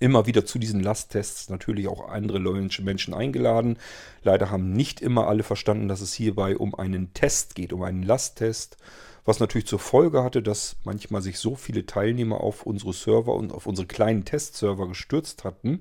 Immer 0.00 0.26
wieder 0.26 0.44
zu 0.44 0.58
diesen 0.58 0.80
Lasttests 0.80 1.48
natürlich 1.48 1.88
auch 1.88 2.08
andere 2.08 2.38
Menschen 2.40 3.14
eingeladen. 3.14 3.78
Leider 4.22 4.50
haben 4.50 4.72
nicht 4.72 5.00
immer 5.00 5.28
alle 5.28 5.42
verstanden, 5.42 5.88
dass 5.88 6.00
es 6.00 6.14
hierbei 6.14 6.56
um 6.56 6.74
einen 6.74 7.12
Test 7.14 7.54
geht, 7.54 7.72
um 7.72 7.82
einen 7.82 8.02
Lasttest. 8.02 8.76
Was 9.24 9.40
natürlich 9.40 9.66
zur 9.66 9.78
Folge 9.78 10.22
hatte, 10.22 10.42
dass 10.42 10.76
manchmal 10.84 11.22
sich 11.22 11.38
so 11.38 11.54
viele 11.54 11.86
Teilnehmer 11.86 12.40
auf 12.40 12.64
unsere 12.66 12.92
Server 12.92 13.34
und 13.34 13.52
auf 13.52 13.66
unsere 13.66 13.86
kleinen 13.86 14.24
Testserver 14.24 14.86
gestürzt 14.86 15.44
hatten, 15.44 15.80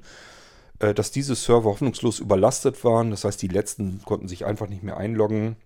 äh, 0.79 0.93
dass 0.93 1.11
diese 1.11 1.35
Server 1.35 1.69
hoffnungslos 1.69 2.19
überlastet 2.19 2.83
waren. 2.85 3.11
Das 3.11 3.25
heißt, 3.25 3.41
die 3.41 3.49
letzten 3.49 4.01
konnten 4.05 4.29
sich 4.29 4.45
einfach 4.45 4.69
nicht 4.69 4.83
mehr 4.83 4.97
einloggen 4.97 5.57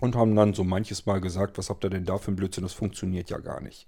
und 0.00 0.16
haben 0.16 0.34
dann 0.34 0.54
so 0.54 0.64
manches 0.64 1.06
Mal 1.06 1.20
gesagt, 1.20 1.56
was 1.58 1.70
habt 1.70 1.84
ihr 1.84 1.90
denn 1.90 2.04
da 2.04 2.18
für 2.18 2.32
ein 2.32 2.36
Blödsinn, 2.36 2.64
das 2.64 2.72
funktioniert 2.72 3.30
ja 3.30 3.38
gar 3.38 3.60
nicht. 3.60 3.86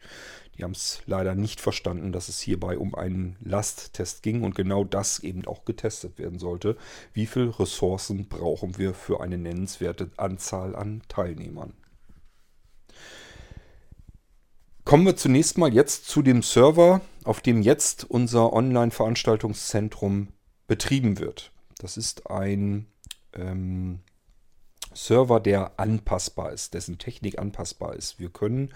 Die 0.56 0.64
haben 0.64 0.72
es 0.72 1.02
leider 1.06 1.34
nicht 1.34 1.60
verstanden, 1.60 2.12
dass 2.12 2.28
es 2.28 2.40
hierbei 2.40 2.78
um 2.78 2.94
einen 2.94 3.36
Lasttest 3.40 4.22
ging 4.22 4.42
und 4.42 4.54
genau 4.54 4.84
das 4.84 5.18
eben 5.18 5.46
auch 5.46 5.64
getestet 5.64 6.18
werden 6.18 6.38
sollte. 6.38 6.76
Wie 7.12 7.26
viele 7.26 7.58
Ressourcen 7.58 8.28
brauchen 8.28 8.78
wir 8.78 8.94
für 8.94 9.20
eine 9.20 9.36
nennenswerte 9.36 10.10
Anzahl 10.16 10.74
an 10.74 11.02
Teilnehmern? 11.08 11.74
Kommen 14.84 15.04
wir 15.04 15.16
zunächst 15.16 15.58
mal 15.58 15.74
jetzt 15.74 16.06
zu 16.06 16.22
dem 16.22 16.42
Server, 16.42 17.00
auf 17.24 17.40
dem 17.40 17.60
jetzt 17.60 18.08
unser 18.08 18.52
Online-Veranstaltungszentrum 18.52 20.28
betrieben 20.68 21.18
wird. 21.18 21.50
Das 21.78 21.96
ist 21.96 22.30
ein 22.30 22.86
ähm, 23.34 23.98
Server, 24.96 25.40
der 25.40 25.78
anpassbar 25.78 26.52
ist, 26.52 26.74
dessen 26.74 26.98
Technik 26.98 27.38
anpassbar 27.38 27.94
ist. 27.94 28.18
Wir 28.18 28.30
können 28.30 28.70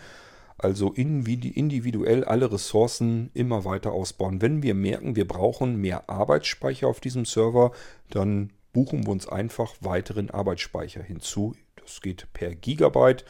also 0.58 0.92
individuell 0.92 2.24
alle 2.24 2.52
Ressourcen 2.52 3.30
immer 3.32 3.64
weiter 3.64 3.92
ausbauen. 3.92 4.42
Wenn 4.42 4.62
wir 4.62 4.74
merken, 4.74 5.16
wir 5.16 5.26
brauchen 5.26 5.76
mehr 5.76 6.10
Arbeitsspeicher 6.10 6.86
auf 6.86 7.00
diesem 7.00 7.24
Server, 7.24 7.72
dann 8.10 8.52
buchen 8.72 9.06
wir 9.06 9.12
uns 9.12 9.26
einfach 9.26 9.74
weiteren 9.80 10.30
Arbeitsspeicher 10.30 11.02
hinzu. 11.02 11.56
Das 11.76 12.02
geht 12.02 12.30
per 12.34 12.54
Gigabyte 12.54 13.24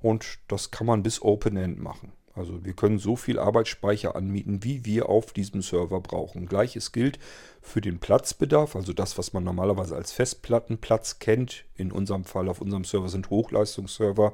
und 0.00 0.38
das 0.48 0.70
kann 0.70 0.86
man 0.86 1.02
bis 1.02 1.22
Open-End 1.22 1.80
machen. 1.80 2.12
Also 2.34 2.64
wir 2.64 2.72
können 2.72 2.98
so 2.98 3.14
viel 3.14 3.38
Arbeitsspeicher 3.38 4.16
anmieten, 4.16 4.64
wie 4.64 4.84
wir 4.84 5.08
auf 5.08 5.32
diesem 5.32 5.62
Server 5.62 6.00
brauchen. 6.00 6.46
Gleiches 6.46 6.90
gilt 6.90 7.18
für 7.62 7.80
den 7.80 8.00
Platzbedarf, 8.00 8.74
also 8.74 8.92
das, 8.92 9.16
was 9.18 9.32
man 9.32 9.44
normalerweise 9.44 9.94
als 9.94 10.10
Festplattenplatz 10.10 11.20
kennt. 11.20 11.64
In 11.76 11.92
unserem 11.92 12.24
Fall 12.24 12.48
auf 12.48 12.60
unserem 12.60 12.84
Server 12.84 13.08
sind 13.08 13.30
Hochleistungsserver. 13.30 14.32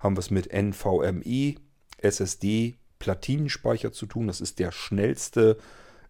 Haben 0.00 0.16
wir 0.16 0.20
es 0.20 0.30
mit 0.30 0.52
NVMe, 0.52 1.56
SSD, 1.98 2.76
Platinenspeicher 2.98 3.92
zu 3.92 4.06
tun. 4.06 4.26
Das 4.26 4.40
ist 4.40 4.58
der 4.58 4.72
schnellste, 4.72 5.58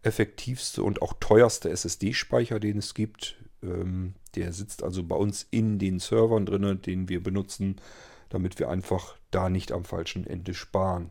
effektivste 0.02 0.84
und 0.84 1.02
auch 1.02 1.14
teuerste 1.18 1.68
SSD-Speicher, 1.70 2.60
den 2.60 2.78
es 2.78 2.94
gibt. 2.94 3.36
Ähm, 3.62 4.14
der 4.36 4.52
sitzt 4.52 4.84
also 4.84 5.02
bei 5.02 5.16
uns 5.16 5.46
in 5.50 5.80
den 5.80 5.98
Servern 5.98 6.46
drin, 6.46 6.80
den 6.82 7.08
wir 7.08 7.20
benutzen, 7.20 7.80
damit 8.28 8.60
wir 8.60 8.68
einfach 8.68 9.16
da 9.32 9.50
nicht 9.50 9.72
am 9.72 9.84
falschen 9.84 10.26
Ende 10.26 10.54
sparen. 10.54 11.10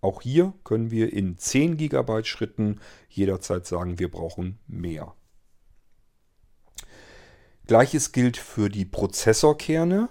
Auch 0.00 0.22
hier 0.22 0.54
können 0.64 0.90
wir 0.90 1.12
in 1.12 1.38
10 1.38 1.76
GB 1.76 2.24
Schritten 2.24 2.80
jederzeit 3.08 3.66
sagen, 3.66 3.98
wir 3.98 4.10
brauchen 4.10 4.58
mehr. 4.66 5.14
Gleiches 7.66 8.12
gilt 8.12 8.36
für 8.36 8.68
die 8.68 8.84
Prozessorkerne. 8.84 10.08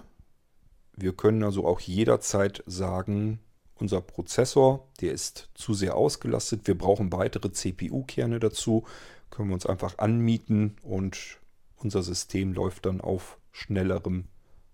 Wir 0.96 1.12
können 1.12 1.42
also 1.42 1.66
auch 1.66 1.80
jederzeit 1.80 2.62
sagen, 2.66 3.40
unser 3.74 4.00
Prozessor, 4.00 4.88
der 5.00 5.12
ist 5.12 5.50
zu 5.54 5.74
sehr 5.74 5.96
ausgelastet. 5.96 6.66
Wir 6.66 6.76
brauchen 6.76 7.12
weitere 7.12 7.52
CPU-Kerne 7.52 8.38
dazu. 8.38 8.86
Können 9.30 9.48
wir 9.48 9.54
uns 9.54 9.66
einfach 9.66 9.98
anmieten 9.98 10.76
und 10.82 11.38
unser 11.76 12.02
System 12.02 12.52
läuft 12.52 12.86
dann 12.86 13.00
auf 13.00 13.38
schnellerem 13.52 14.24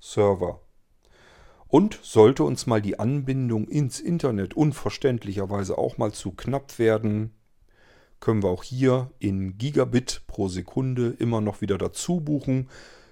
Server. 0.00 0.60
Und 1.68 1.98
sollte 2.02 2.44
uns 2.44 2.66
mal 2.66 2.80
die 2.80 2.98
Anbindung 2.98 3.66
ins 3.68 4.00
Internet 4.00 4.54
unverständlicherweise 4.54 5.76
auch 5.76 5.98
mal 5.98 6.12
zu 6.12 6.32
knapp 6.32 6.78
werden, 6.78 7.32
können 8.20 8.42
wir 8.42 8.50
auch 8.50 8.62
hier 8.62 9.10
in 9.18 9.58
Gigabit 9.58 10.22
pro 10.26 10.48
Sekunde 10.48 11.14
immer 11.18 11.40
noch 11.40 11.60
wieder 11.60 11.76
dazu 11.76 12.20
buchen. 12.20 12.68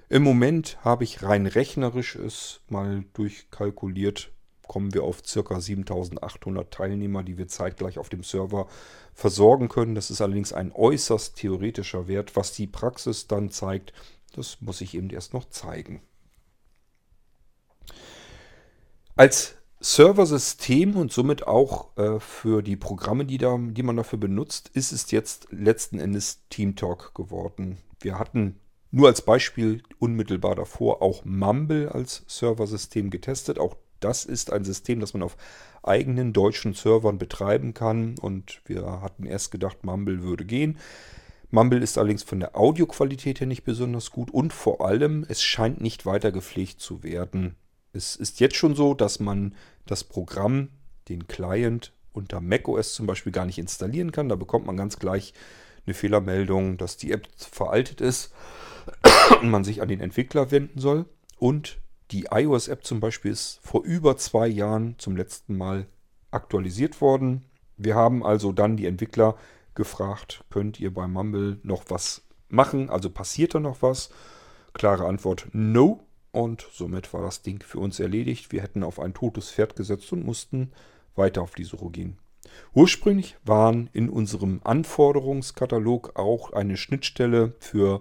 Im 0.08 0.22
Moment 0.22 0.78
habe 0.82 1.04
ich 1.04 1.22
rein 1.22 1.46
rechnerisch 1.46 2.14
es 2.16 2.60
mal 2.68 3.04
durchkalkuliert, 3.12 4.30
kommen 4.66 4.94
wir 4.94 5.02
auf 5.02 5.22
ca. 5.22 5.60
7800 5.60 6.72
Teilnehmer, 6.72 7.22
die 7.22 7.36
wir 7.36 7.48
zeitgleich 7.48 7.98
auf 7.98 8.08
dem 8.08 8.22
Server 8.22 8.66
versorgen 9.12 9.68
können. 9.68 9.94
Das 9.94 10.10
ist 10.10 10.20
allerdings 10.20 10.52
ein 10.52 10.72
äußerst 10.72 11.36
theoretischer 11.36 12.08
Wert. 12.08 12.36
Was 12.36 12.52
die 12.52 12.66
Praxis 12.66 13.26
dann 13.26 13.50
zeigt, 13.50 13.92
das 14.34 14.60
muss 14.60 14.80
ich 14.80 14.94
eben 14.94 15.10
erst 15.10 15.34
noch 15.34 15.48
zeigen. 15.50 16.00
Als 19.16 19.54
Serversystem 19.78 20.96
und 20.96 21.12
somit 21.12 21.46
auch 21.46 21.96
äh, 21.96 22.18
für 22.18 22.62
die 22.62 22.74
Programme, 22.74 23.24
die, 23.24 23.38
da, 23.38 23.56
die 23.60 23.84
man 23.84 23.96
dafür 23.96 24.18
benutzt, 24.18 24.70
ist 24.74 24.90
es 24.90 25.12
jetzt 25.12 25.46
letzten 25.52 26.00
Endes 26.00 26.42
TeamTalk 26.50 27.14
geworden. 27.14 27.78
Wir 28.00 28.18
hatten 28.18 28.58
nur 28.90 29.06
als 29.06 29.22
Beispiel 29.22 29.84
unmittelbar 30.00 30.56
davor 30.56 31.00
auch 31.00 31.24
Mumble 31.24 31.92
als 31.92 32.24
Serversystem 32.26 33.10
getestet. 33.10 33.60
Auch 33.60 33.76
das 34.00 34.24
ist 34.24 34.52
ein 34.52 34.64
System, 34.64 34.98
das 34.98 35.14
man 35.14 35.22
auf 35.22 35.36
eigenen 35.84 36.32
deutschen 36.32 36.74
Servern 36.74 37.18
betreiben 37.18 37.72
kann. 37.72 38.16
Und 38.20 38.62
wir 38.64 39.00
hatten 39.00 39.26
erst 39.26 39.52
gedacht, 39.52 39.84
Mumble 39.84 40.22
würde 40.22 40.44
gehen. 40.44 40.78
Mumble 41.52 41.82
ist 41.84 41.98
allerdings 41.98 42.24
von 42.24 42.40
der 42.40 42.56
Audioqualität 42.56 43.38
her 43.38 43.46
nicht 43.46 43.62
besonders 43.62 44.10
gut 44.10 44.32
und 44.32 44.52
vor 44.52 44.84
allem, 44.84 45.24
es 45.28 45.40
scheint 45.40 45.80
nicht 45.80 46.04
weiter 46.04 46.32
gepflegt 46.32 46.80
zu 46.80 47.04
werden. 47.04 47.54
Es 47.94 48.16
ist 48.16 48.40
jetzt 48.40 48.56
schon 48.56 48.74
so, 48.74 48.92
dass 48.92 49.20
man 49.20 49.54
das 49.86 50.04
Programm, 50.04 50.68
den 51.08 51.28
Client 51.28 51.92
unter 52.12 52.40
macOS 52.40 52.94
zum 52.94 53.06
Beispiel 53.06 53.32
gar 53.32 53.46
nicht 53.46 53.58
installieren 53.58 54.12
kann. 54.12 54.28
Da 54.28 54.36
bekommt 54.36 54.66
man 54.66 54.76
ganz 54.76 54.98
gleich 54.98 55.32
eine 55.86 55.94
Fehlermeldung, 55.94 56.76
dass 56.76 56.96
die 56.96 57.12
App 57.12 57.28
veraltet 57.36 58.00
ist 58.00 58.32
und 59.40 59.50
man 59.50 59.64
sich 59.64 59.80
an 59.80 59.88
den 59.88 60.00
Entwickler 60.00 60.50
wenden 60.50 60.80
soll. 60.80 61.06
Und 61.38 61.78
die 62.10 62.26
iOS-App 62.30 62.84
zum 62.84 63.00
Beispiel 63.00 63.30
ist 63.30 63.60
vor 63.62 63.84
über 63.84 64.16
zwei 64.16 64.46
Jahren 64.46 64.96
zum 64.98 65.16
letzten 65.16 65.56
Mal 65.56 65.86
aktualisiert 66.30 67.00
worden. 67.00 67.44
Wir 67.76 67.94
haben 67.94 68.24
also 68.24 68.52
dann 68.52 68.76
die 68.76 68.86
Entwickler 68.86 69.36
gefragt, 69.74 70.44
könnt 70.50 70.80
ihr 70.80 70.92
bei 70.92 71.06
Mumble 71.06 71.58
noch 71.62 71.84
was 71.88 72.22
machen? 72.48 72.90
Also 72.90 73.10
passiert 73.10 73.54
da 73.54 73.60
noch 73.60 73.82
was? 73.82 74.10
Klare 74.72 75.06
Antwort, 75.06 75.48
no. 75.52 76.04
Und 76.34 76.66
somit 76.72 77.14
war 77.14 77.22
das 77.22 77.42
Ding 77.42 77.62
für 77.62 77.78
uns 77.78 78.00
erledigt. 78.00 78.50
Wir 78.50 78.60
hätten 78.60 78.82
auf 78.82 78.98
ein 78.98 79.14
totes 79.14 79.52
Pferd 79.52 79.76
gesetzt 79.76 80.12
und 80.12 80.24
mussten 80.24 80.72
weiter 81.14 81.42
auf 81.42 81.54
die 81.54 81.62
Suche 81.62 81.90
gehen. 81.90 82.18
Ursprünglich 82.74 83.36
waren 83.44 83.88
in 83.92 84.08
unserem 84.08 84.60
Anforderungskatalog 84.64 86.18
auch 86.18 86.52
eine 86.52 86.76
Schnittstelle 86.76 87.52
für 87.60 88.00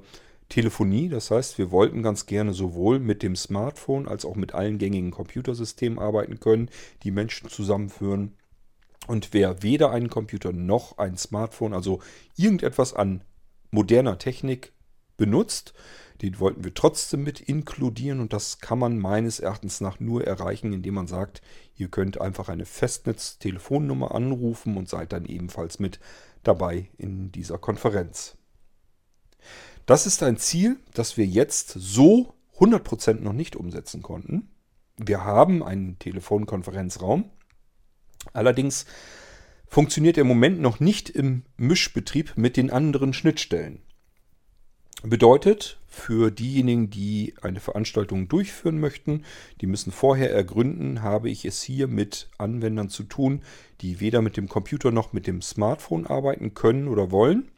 Telefonie. 0.49 1.09
Das 1.09 1.29
heißt, 1.29 1.59
wir 1.59 1.69
wollten 1.69 2.01
ganz 2.01 2.25
gerne 2.25 2.53
sowohl 2.53 2.97
mit 2.97 3.21
dem 3.21 3.35
Smartphone 3.35 4.07
als 4.07 4.25
auch 4.25 4.35
mit 4.35 4.55
allen 4.55 4.79
gängigen 4.79 5.11
Computersystemen 5.11 5.99
arbeiten 5.99 6.39
können, 6.39 6.69
die 7.03 7.11
Menschen 7.11 7.49
zusammenführen. 7.49 8.33
Und 9.05 9.31
wer 9.33 9.61
weder 9.61 9.91
einen 9.91 10.09
Computer 10.09 10.51
noch 10.51 10.97
ein 10.97 11.17
Smartphone, 11.17 11.73
also 11.73 11.99
irgendetwas 12.35 12.95
an 12.95 13.21
moderner 13.69 14.17
Technik 14.17 14.73
benutzt, 15.17 15.75
den 16.21 16.39
wollten 16.39 16.63
wir 16.63 16.73
trotzdem 16.73 17.23
mit 17.23 17.41
inkludieren 17.41 18.19
und 18.19 18.33
das 18.33 18.59
kann 18.59 18.79
man 18.79 18.97
meines 18.97 19.39
Erachtens 19.39 19.81
nach 19.81 19.99
nur 19.99 20.25
erreichen, 20.25 20.73
indem 20.73 20.93
man 20.95 21.07
sagt, 21.07 21.41
ihr 21.75 21.89
könnt 21.89 22.21
einfach 22.21 22.49
eine 22.49 22.65
Festnetz-Telefonnummer 22.65 24.13
anrufen 24.13 24.77
und 24.77 24.87
seid 24.87 25.11
dann 25.13 25.25
ebenfalls 25.25 25.79
mit 25.79 25.99
dabei 26.43 26.89
in 26.97 27.31
dieser 27.31 27.57
Konferenz. 27.57 28.37
Das 29.85 30.05
ist 30.05 30.23
ein 30.23 30.37
Ziel, 30.37 30.77
das 30.93 31.17
wir 31.17 31.25
jetzt 31.25 31.73
so 31.77 32.33
100% 32.57 33.21
noch 33.21 33.33
nicht 33.33 33.55
umsetzen 33.55 34.01
konnten. 34.01 34.49
Wir 34.97 35.23
haben 35.23 35.63
einen 35.63 35.99
Telefonkonferenzraum. 35.99 37.29
Allerdings 38.31 38.85
funktioniert 39.67 40.17
er 40.17 40.21
im 40.21 40.27
Moment 40.27 40.61
noch 40.61 40.79
nicht 40.79 41.09
im 41.09 41.43
Mischbetrieb 41.57 42.33
mit 42.37 42.55
den 42.55 42.69
anderen 42.69 43.11
Schnittstellen. 43.11 43.81
Bedeutet, 45.01 45.79
für 45.93 46.31
diejenigen, 46.31 46.89
die 46.89 47.35
eine 47.43 47.59
Veranstaltung 47.59 48.27
durchführen 48.27 48.79
möchten, 48.79 49.23
die 49.61 49.67
müssen 49.67 49.91
vorher 49.91 50.33
ergründen, 50.33 51.03
habe 51.03 51.29
ich 51.29 51.45
es 51.45 51.61
hier 51.61 51.87
mit 51.87 52.29
Anwendern 52.39 52.89
zu 52.89 53.03
tun, 53.03 53.43
die 53.81 53.99
weder 53.99 54.23
mit 54.23 54.35
dem 54.35 54.49
Computer 54.49 54.91
noch 54.91 55.13
mit 55.13 55.27
dem 55.27 55.43
Smartphone 55.43 56.07
arbeiten 56.07 56.55
können 56.55 56.87
oder 56.87 57.11
wollen, 57.11 57.51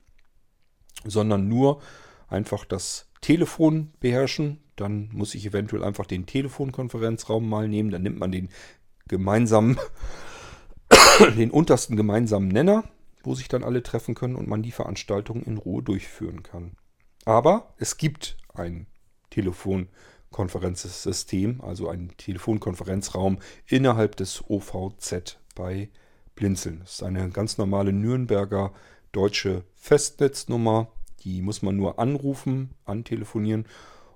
sondern 1.06 1.48
nur 1.48 1.82
einfach 2.28 2.66
das 2.66 3.10
Telefon 3.22 3.94
beherrschen, 4.02 4.60
dann 4.76 5.10
muss 5.14 5.34
ich 5.34 5.46
eventuell 5.46 5.86
einfach 5.86 6.06
den 6.06 6.26
Telefonkonferenzraum 6.26 7.48
mal 7.48 7.70
nehmen. 7.70 7.90
Dann 7.90 8.04
nimmt 8.04 8.20
man 8.20 8.34
den 8.34 8.50
gemeinsamen, 9.08 9.78
den 11.38 11.52
untersten 11.52 11.96
gemeinsamen 11.96 12.50
Nenner, 12.50 12.84
wo 13.24 13.34
sich 13.34 13.48
dann 13.48 13.64
alle 13.64 13.82
treffen 13.82 14.14
können 14.14 14.36
und 14.36 14.50
man 14.50 14.62
die 14.62 14.72
Veranstaltung 14.72 15.42
in 15.44 15.58
Ruhe 15.58 15.82
durchführen 15.82 16.44
kann. 16.44 16.76
Aber 17.26 17.74
es 17.78 17.98
gibt 17.98 18.38
ein 18.54 18.88
Telefonkonferenzsystem, 19.32 21.60
also 21.62 21.90
einen 21.90 22.16
Telefonkonferenzraum 22.18 23.40
innerhalb 23.68 24.16
des 24.16 24.48
OVZ 24.48 25.40
bei 25.56 25.90
Blinzeln. 26.36 26.82
Das 26.82 26.94
ist 26.94 27.02
eine 27.04 27.32
ganz 27.32 27.58
normale 27.58 27.92
Nürnberger 27.92 28.72
deutsche 29.12 29.64
Festnetznummer. 29.74 30.92
Die 31.24 31.42
muss 31.42 31.64
man 31.64 31.76
nur 31.76 31.98
anrufen, 31.98 32.76
antelefonieren 32.86 33.66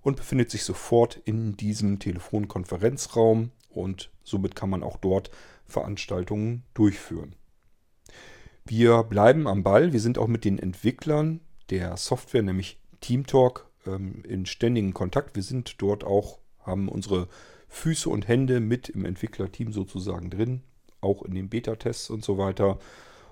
und 0.01 0.17
befindet 0.17 0.51
sich 0.51 0.63
sofort 0.63 1.19
in 1.25 1.57
diesem 1.57 1.97
Telefonkonferenzraum 1.99 3.49
und 3.69 4.11
somit 4.23 4.55
kann 4.55 4.69
man 4.69 4.83
auch 4.83 4.97
dort 4.97 5.31
Veranstaltungen 5.65 6.63
durchführen. 6.73 7.33
Wir 8.65 9.03
bleiben 9.03 9.47
am 9.47 9.63
Ball. 9.63 9.93
Wir 9.93 9.99
sind 9.99 10.19
auch 10.19 10.27
mit 10.27 10.45
den 10.45 10.59
Entwicklern 10.59 11.41
der 11.69 11.97
Software, 11.97 12.43
nämlich 12.43 12.79
TeamTalk, 13.01 13.69
ähm, 13.85 14.23
in 14.27 14.45
ständigen 14.45 14.93
Kontakt. 14.93 15.35
Wir 15.35 15.43
sind 15.43 15.81
dort 15.81 16.03
auch, 16.03 16.39
haben 16.59 16.89
unsere 16.89 17.27
Füße 17.67 18.09
und 18.09 18.27
Hände 18.27 18.59
mit 18.59 18.89
im 18.89 19.05
Entwicklerteam 19.05 19.71
sozusagen 19.71 20.29
drin, 20.29 20.63
auch 21.01 21.23
in 21.23 21.35
den 21.35 21.49
Beta-Tests 21.49 22.09
und 22.09 22.23
so 22.23 22.37
weiter 22.37 22.79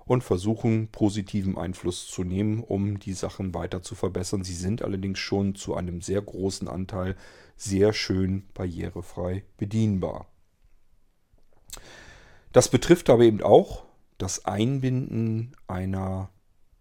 und 0.06 0.24
versuchen 0.24 0.88
positiven 0.88 1.58
Einfluss 1.58 2.08
zu 2.08 2.24
nehmen, 2.24 2.64
um 2.64 3.00
die 3.00 3.14
Sachen 3.14 3.54
weiter 3.54 3.82
zu 3.84 3.94
verbessern. 3.94 4.44
Sie 4.44 4.56
sind 4.56 4.82
allerdings 4.82 5.20
schon 5.20 5.54
zu 5.54 5.76
einem 5.76 6.02
sehr 6.02 6.22
großen 6.22 6.68
Anteil 6.68 7.16
sehr 7.58 7.92
schön 7.92 8.48
barrierefrei 8.54 9.44
bedienbar. 9.58 10.28
Das 12.54 12.70
betrifft 12.70 13.10
aber 13.10 13.24
eben 13.24 13.44
auch 13.44 13.84
das 14.18 14.46
Einbinden 14.46 15.56
einer 15.68 16.30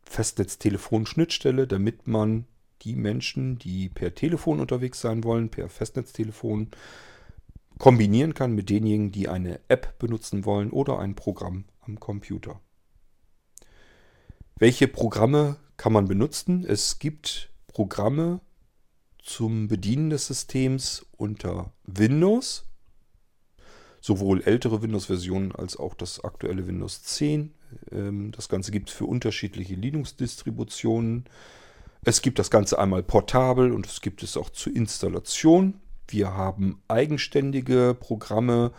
Festnetztelefonschnittstelle, 0.05 1.67
damit 1.67 2.07
man 2.07 2.47
die 2.83 2.97
Menschen, 2.97 3.59
die 3.59 3.89
per 3.89 4.15
Telefon 4.15 4.61
unterwegs 4.61 5.01
sein 5.01 5.25
wollen, 5.25 5.51
per 5.51 5.69
Festnetztelefon, 5.69 6.71
kombinieren 7.79 8.35
kann 8.35 8.55
mit 8.55 8.71
denjenigen, 8.71 9.13
die 9.13 9.29
eine 9.29 9.61
App 9.69 9.99
benutzen 9.99 10.45
wollen 10.45 10.71
oder 10.71 10.99
ein 10.99 11.15
Programm 11.15 11.65
am 11.83 12.01
Computer. 12.01 12.61
Welche 14.59 14.89
Programme 14.89 15.57
kann 15.77 15.93
man 15.93 16.09
benutzen? 16.09 16.65
Es 16.67 16.99
gibt 16.99 17.51
Programme 17.69 18.41
zum 19.23 19.69
Bedienen 19.69 20.09
des 20.09 20.29
Systems 20.29 21.05
unter 21.17 21.73
Windows, 21.85 22.65
sowohl 24.01 24.41
ältere 24.43 24.83
Windows-Versionen 24.83 25.53
als 25.53 25.77
auch 25.77 25.95
das 25.95 26.25
aktuelle 26.25 26.67
Windows 26.67 27.03
10. 27.03 27.53
Ähm, 27.91 28.33
das 28.33 28.49
Ganze 28.49 28.71
gibt 28.71 28.89
es 28.89 28.95
für 28.95 29.05
unterschiedliche 29.05 29.75
Linux-Distributionen. 29.75 31.25
Es 32.09 32.23
gibt 32.23 32.39
das 32.39 32.53
Ganze 32.53 32.79
einmal 32.79 33.03
portabel 33.03 33.73
und 33.73 33.85
es 33.85 34.01
gibt 34.01 34.23
es 34.23 34.37
auch 34.37 34.51
zur 34.51 34.77
Installation. 34.77 35.81
Wir 36.07 36.35
haben 36.35 36.81
eigenständige 36.87 37.97
Programme 37.99 38.71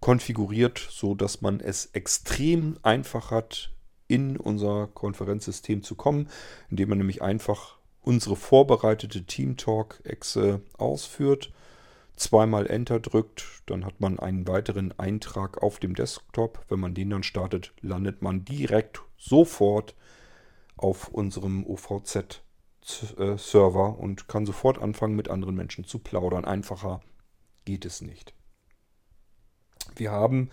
konfiguriert, 0.00 0.86
so 0.90 1.14
dass 1.14 1.40
man 1.40 1.60
es 1.60 1.86
extrem 1.94 2.76
einfach 2.82 3.30
hat, 3.30 3.72
in 4.06 4.36
unser 4.36 4.86
Konferenzsystem 4.88 5.82
zu 5.82 5.94
kommen, 5.94 6.28
indem 6.68 6.90
man 6.90 6.98
nämlich 6.98 7.22
einfach 7.22 7.78
unsere 8.02 8.36
vorbereitete 8.36 9.24
Teamtalk-Exe 9.24 10.60
ausführt, 10.76 11.50
zweimal 12.16 12.66
Enter 12.66 13.00
drückt, 13.00 13.46
dann 13.64 13.86
hat 13.86 13.98
man 13.98 14.18
einen 14.18 14.46
weiteren 14.46 14.92
Eintrag 14.98 15.62
auf 15.62 15.78
dem 15.78 15.94
Desktop. 15.94 16.66
Wenn 16.68 16.80
man 16.80 16.92
den 16.92 17.08
dann 17.08 17.22
startet, 17.22 17.72
landet 17.80 18.20
man 18.20 18.44
direkt 18.44 19.00
sofort 19.16 19.94
auf 20.76 21.08
unserem 21.08 21.64
OVZ-Server 22.88 23.98
und 23.98 24.28
kann 24.28 24.46
sofort 24.46 24.78
anfangen, 24.78 25.16
mit 25.16 25.28
anderen 25.28 25.54
Menschen 25.54 25.84
zu 25.84 25.98
plaudern. 25.98 26.44
Einfacher 26.44 27.00
geht 27.64 27.84
es 27.84 28.00
nicht. 28.00 28.34
Wir 29.96 30.10
haben 30.10 30.50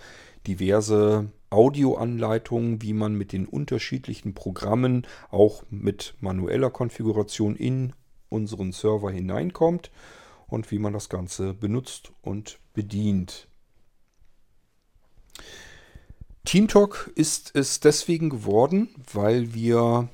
diverse 0.48 1.32
Audioanleitungen, 1.50 2.82
wie 2.82 2.94
man 2.94 3.16
mit 3.16 3.32
den 3.32 3.46
unterschiedlichen 3.46 4.34
Programmen 4.34 5.08
auch 5.30 5.64
mit 5.70 6.16
manueller 6.20 6.70
Konfiguration 6.70 7.56
in 7.56 7.94
unseren 8.30 8.72
Server 8.72 9.12
hineinkommt 9.12 9.92
und 10.48 10.72
wie 10.72 10.80
man 10.80 10.94
das 10.94 11.10
Ganze 11.10 11.54
benutzt 11.54 12.12
und 12.22 12.60
bedient. 12.74 13.48
TeamTalk 16.46 17.12
ist 17.16 17.56
es 17.56 17.80
deswegen 17.80 18.30
geworden, 18.30 18.90
weil 19.12 19.54
wir 19.54 20.10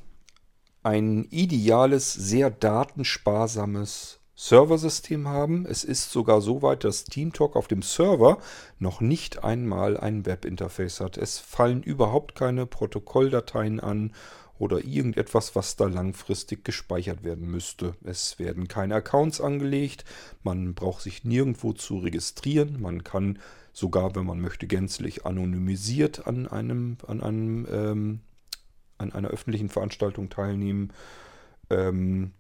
ein 0.84 1.26
ideales, 1.26 2.14
sehr 2.14 2.50
datensparsames 2.50 4.20
Serversystem 4.36 5.28
haben. 5.28 5.68
Es 5.68 5.84
ist 5.84 6.12
sogar 6.12 6.42
so 6.42 6.64
weit, 6.64 6.84
dass 6.84 7.04
TeamTalk 7.04 7.56
auf 7.56 7.68
dem 7.68 7.84
Server 7.84 8.40
noch 8.80 9.00
nicht 9.00 9.44
einmal 9.44 9.98
ein 9.98 10.26
Webinterface 10.26 11.00
hat. 11.00 11.18
Es 11.18 11.38
fallen 11.38 11.84
überhaupt 11.84 12.34
keine 12.34 12.66
Protokolldateien 12.66 13.80
an 13.80 14.14
oder 14.58 14.84
irgendetwas, 14.84 15.56
was 15.56 15.76
da 15.76 15.86
langfristig 15.86 16.64
gespeichert 16.64 17.24
werden 17.24 17.50
müsste. 17.50 17.96
Es 18.04 18.40
werden 18.40 18.68
keine 18.68 18.96
Accounts 18.96 19.42
angelegt, 19.42 20.06
man 20.44 20.74
braucht 20.74 21.02
sich 21.02 21.24
nirgendwo 21.24 21.74
zu 21.74 21.98
registrieren, 21.98 22.82
man 22.82 23.04
kann 23.04 23.40
sogar, 23.74 24.16
wenn 24.16 24.26
man 24.26 24.40
möchte, 24.40 24.68
gänzlich 24.68 25.26
anonymisiert 25.26 26.28
an 26.28 26.48
einem, 26.48 26.98
an 27.08 27.22
einem, 27.22 27.68
ähm, 27.72 28.20
an 29.02 29.14
einer 29.14 29.30
öffentlichen 29.30 29.70
Veranstaltung 29.70 30.30
teilnehmen. 30.30 30.94
Ähm, 31.70 32.32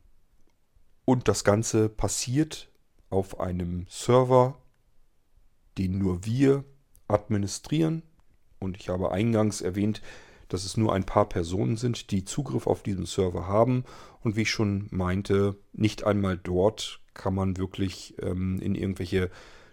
und 1.06 1.28
das 1.28 1.44
Ganze 1.44 1.90
passiert 1.90 2.70
auf 3.10 3.40
einem 3.40 3.86
Server, 3.90 4.58
den 5.78 5.98
nur 5.98 6.26
wir 6.26 6.64
administrieren. 7.08 8.04
Und 8.60 8.78
ich 8.78 8.90
habe 8.90 9.12
eingangs 9.12 9.62
erwähnt, 9.62 10.02
dass 10.48 10.66
es 10.66 10.78
nur 10.78 10.94
ein 10.94 11.06
paar 11.06 11.28
Personen 11.28 11.78
sind, 11.78 12.12
die 12.12 12.26
Zugriff 12.26 12.68
auf 12.68 12.84
diesen 12.84 13.06
Server 13.06 13.48
haben. 13.48 13.86
Und 14.22 14.36
wie 14.36 14.42
ich 14.42 14.52
schon 14.52 14.88
meinte, 14.92 15.58
nicht 15.74 16.04
einmal 16.06 16.38
dort 16.38 17.00
kann 17.14 17.34
man 17.34 17.58
wirklich 17.58 18.16
ähm, 18.22 18.60
in 18.62 18.76
irgendwelche 18.76 19.32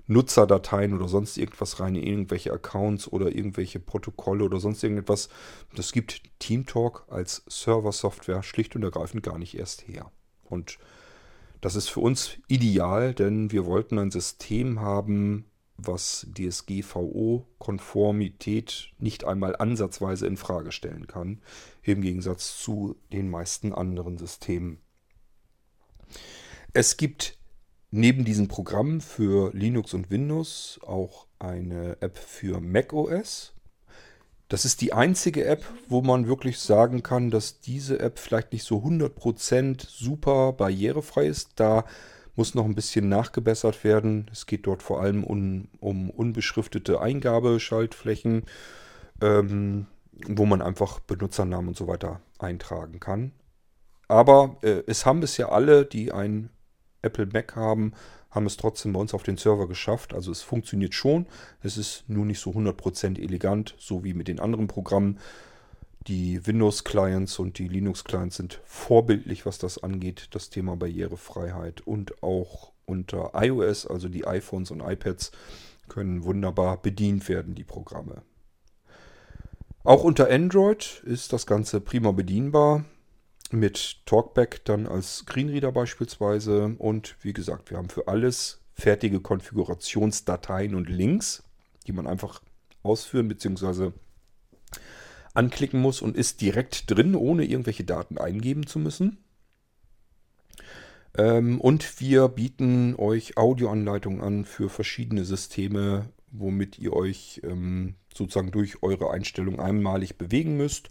Nutzerdateien 0.08 0.94
oder 0.94 1.06
sonst 1.06 1.36
irgendwas 1.36 1.78
rein, 1.80 1.94
in 1.94 2.02
irgendwelche 2.02 2.52
Accounts 2.52 3.12
oder 3.12 3.32
irgendwelche 3.34 3.78
Protokolle 3.78 4.44
oder 4.44 4.58
sonst 4.58 4.82
irgendetwas. 4.82 5.28
Das 5.76 5.92
gibt 5.92 6.22
TeamTalk 6.40 7.04
als 7.08 7.44
Server-Software 7.46 8.42
schlicht 8.42 8.74
und 8.74 8.82
ergreifend 8.82 9.22
gar 9.22 9.38
nicht 9.38 9.56
erst 9.56 9.86
her. 9.86 10.10
Und 10.44 10.78
das 11.60 11.76
ist 11.76 11.88
für 11.88 12.00
uns 12.00 12.38
ideal, 12.48 13.14
denn 13.14 13.52
wir 13.52 13.66
wollten 13.66 13.98
ein 13.98 14.10
System 14.10 14.80
haben, 14.80 15.44
was 15.76 16.26
DSGVO-Konformität 16.36 18.88
nicht 18.98 19.24
einmal 19.24 19.54
ansatzweise 19.56 20.26
in 20.26 20.36
Frage 20.36 20.72
stellen 20.72 21.06
kann, 21.06 21.40
im 21.82 22.00
Gegensatz 22.00 22.58
zu 22.58 22.96
den 23.12 23.30
meisten 23.30 23.72
anderen 23.72 24.18
Systemen. 24.18 24.80
Es 26.72 26.96
gibt 26.96 27.37
neben 27.90 28.24
diesen 28.24 28.48
Programmen 28.48 29.00
für 29.00 29.50
Linux 29.54 29.94
und 29.94 30.10
Windows 30.10 30.80
auch 30.86 31.26
eine 31.38 31.96
App 32.00 32.18
für 32.18 32.60
macOS. 32.60 33.54
Das 34.48 34.64
ist 34.64 34.80
die 34.80 34.92
einzige 34.92 35.44
App, 35.44 35.64
wo 35.88 36.00
man 36.00 36.26
wirklich 36.26 36.58
sagen 36.58 37.02
kann, 37.02 37.30
dass 37.30 37.60
diese 37.60 38.00
App 38.00 38.18
vielleicht 38.18 38.52
nicht 38.52 38.64
so 38.64 38.78
100% 38.78 39.86
super 39.86 40.52
barrierefrei 40.52 41.26
ist. 41.26 41.52
Da 41.56 41.84
muss 42.34 42.54
noch 42.54 42.64
ein 42.64 42.74
bisschen 42.74 43.08
nachgebessert 43.08 43.84
werden. 43.84 44.30
Es 44.32 44.46
geht 44.46 44.66
dort 44.66 44.82
vor 44.82 45.02
allem 45.02 45.24
um, 45.24 45.68
um 45.80 46.08
unbeschriftete 46.08 47.00
Eingabeschaltflächen, 47.00 48.44
ähm, 49.20 49.86
wo 50.26 50.46
man 50.46 50.62
einfach 50.62 51.00
Benutzernamen 51.00 51.68
und 51.68 51.76
so 51.76 51.86
weiter 51.86 52.20
eintragen 52.38 53.00
kann. 53.00 53.32
Aber 54.06 54.56
äh, 54.62 54.82
es 54.86 55.04
haben 55.04 55.20
bisher 55.20 55.52
alle, 55.52 55.84
die 55.84 56.12
ein 56.12 56.48
Apple 57.02 57.26
Mac 57.26 57.56
haben, 57.56 57.92
haben 58.30 58.46
es 58.46 58.56
trotzdem 58.56 58.92
bei 58.92 59.00
uns 59.00 59.14
auf 59.14 59.22
den 59.22 59.36
Server 59.36 59.68
geschafft. 59.68 60.14
Also 60.14 60.30
es 60.30 60.42
funktioniert 60.42 60.94
schon. 60.94 61.26
Es 61.62 61.76
ist 61.76 62.04
nur 62.08 62.24
nicht 62.24 62.40
so 62.40 62.50
100% 62.50 63.18
elegant, 63.18 63.74
so 63.78 64.04
wie 64.04 64.14
mit 64.14 64.28
den 64.28 64.40
anderen 64.40 64.66
Programmen. 64.66 65.18
Die 66.06 66.46
Windows-Clients 66.46 67.38
und 67.38 67.58
die 67.58 67.68
Linux-Clients 67.68 68.36
sind 68.36 68.60
vorbildlich, 68.64 69.44
was 69.46 69.58
das 69.58 69.82
angeht, 69.82 70.28
das 70.30 70.50
Thema 70.50 70.76
Barrierefreiheit. 70.76 71.80
Und 71.82 72.22
auch 72.22 72.72
unter 72.86 73.32
iOS, 73.34 73.86
also 73.86 74.08
die 74.08 74.26
iPhones 74.26 74.70
und 74.70 74.80
iPads, 74.80 75.32
können 75.88 76.24
wunderbar 76.24 76.80
bedient 76.80 77.28
werden, 77.28 77.54
die 77.54 77.64
Programme. 77.64 78.22
Auch 79.84 80.04
unter 80.04 80.30
Android 80.30 81.02
ist 81.06 81.32
das 81.32 81.46
Ganze 81.46 81.80
prima 81.80 82.12
bedienbar. 82.12 82.84
Mit 83.52 84.00
Talkback 84.06 84.64
dann 84.64 84.86
als 84.86 85.18
Screenreader 85.18 85.72
beispielsweise. 85.72 86.74
Und 86.78 87.16
wie 87.22 87.32
gesagt, 87.32 87.70
wir 87.70 87.78
haben 87.78 87.88
für 87.88 88.08
alles 88.08 88.60
fertige 88.74 89.20
Konfigurationsdateien 89.20 90.74
und 90.74 90.88
Links, 90.88 91.42
die 91.86 91.92
man 91.92 92.06
einfach 92.06 92.42
ausführen 92.82 93.28
bzw. 93.28 93.90
anklicken 95.34 95.80
muss 95.80 96.00
und 96.00 96.16
ist 96.16 96.40
direkt 96.40 96.90
drin, 96.90 97.14
ohne 97.14 97.44
irgendwelche 97.44 97.84
Daten 97.84 98.18
eingeben 98.18 98.66
zu 98.66 98.78
müssen. 98.78 99.18
Ähm, 101.16 101.60
und 101.60 102.00
wir 102.00 102.28
bieten 102.28 102.94
euch 102.96 103.36
Audioanleitungen 103.36 104.20
an 104.20 104.44
für 104.44 104.68
verschiedene 104.68 105.24
Systeme, 105.24 106.10
womit 106.30 106.78
ihr 106.78 106.92
euch 106.92 107.40
ähm, 107.44 107.94
sozusagen 108.14 108.52
durch 108.52 108.82
eure 108.82 109.10
Einstellung 109.10 109.58
einmalig 109.58 110.16
bewegen 110.16 110.56
müsst. 110.56 110.88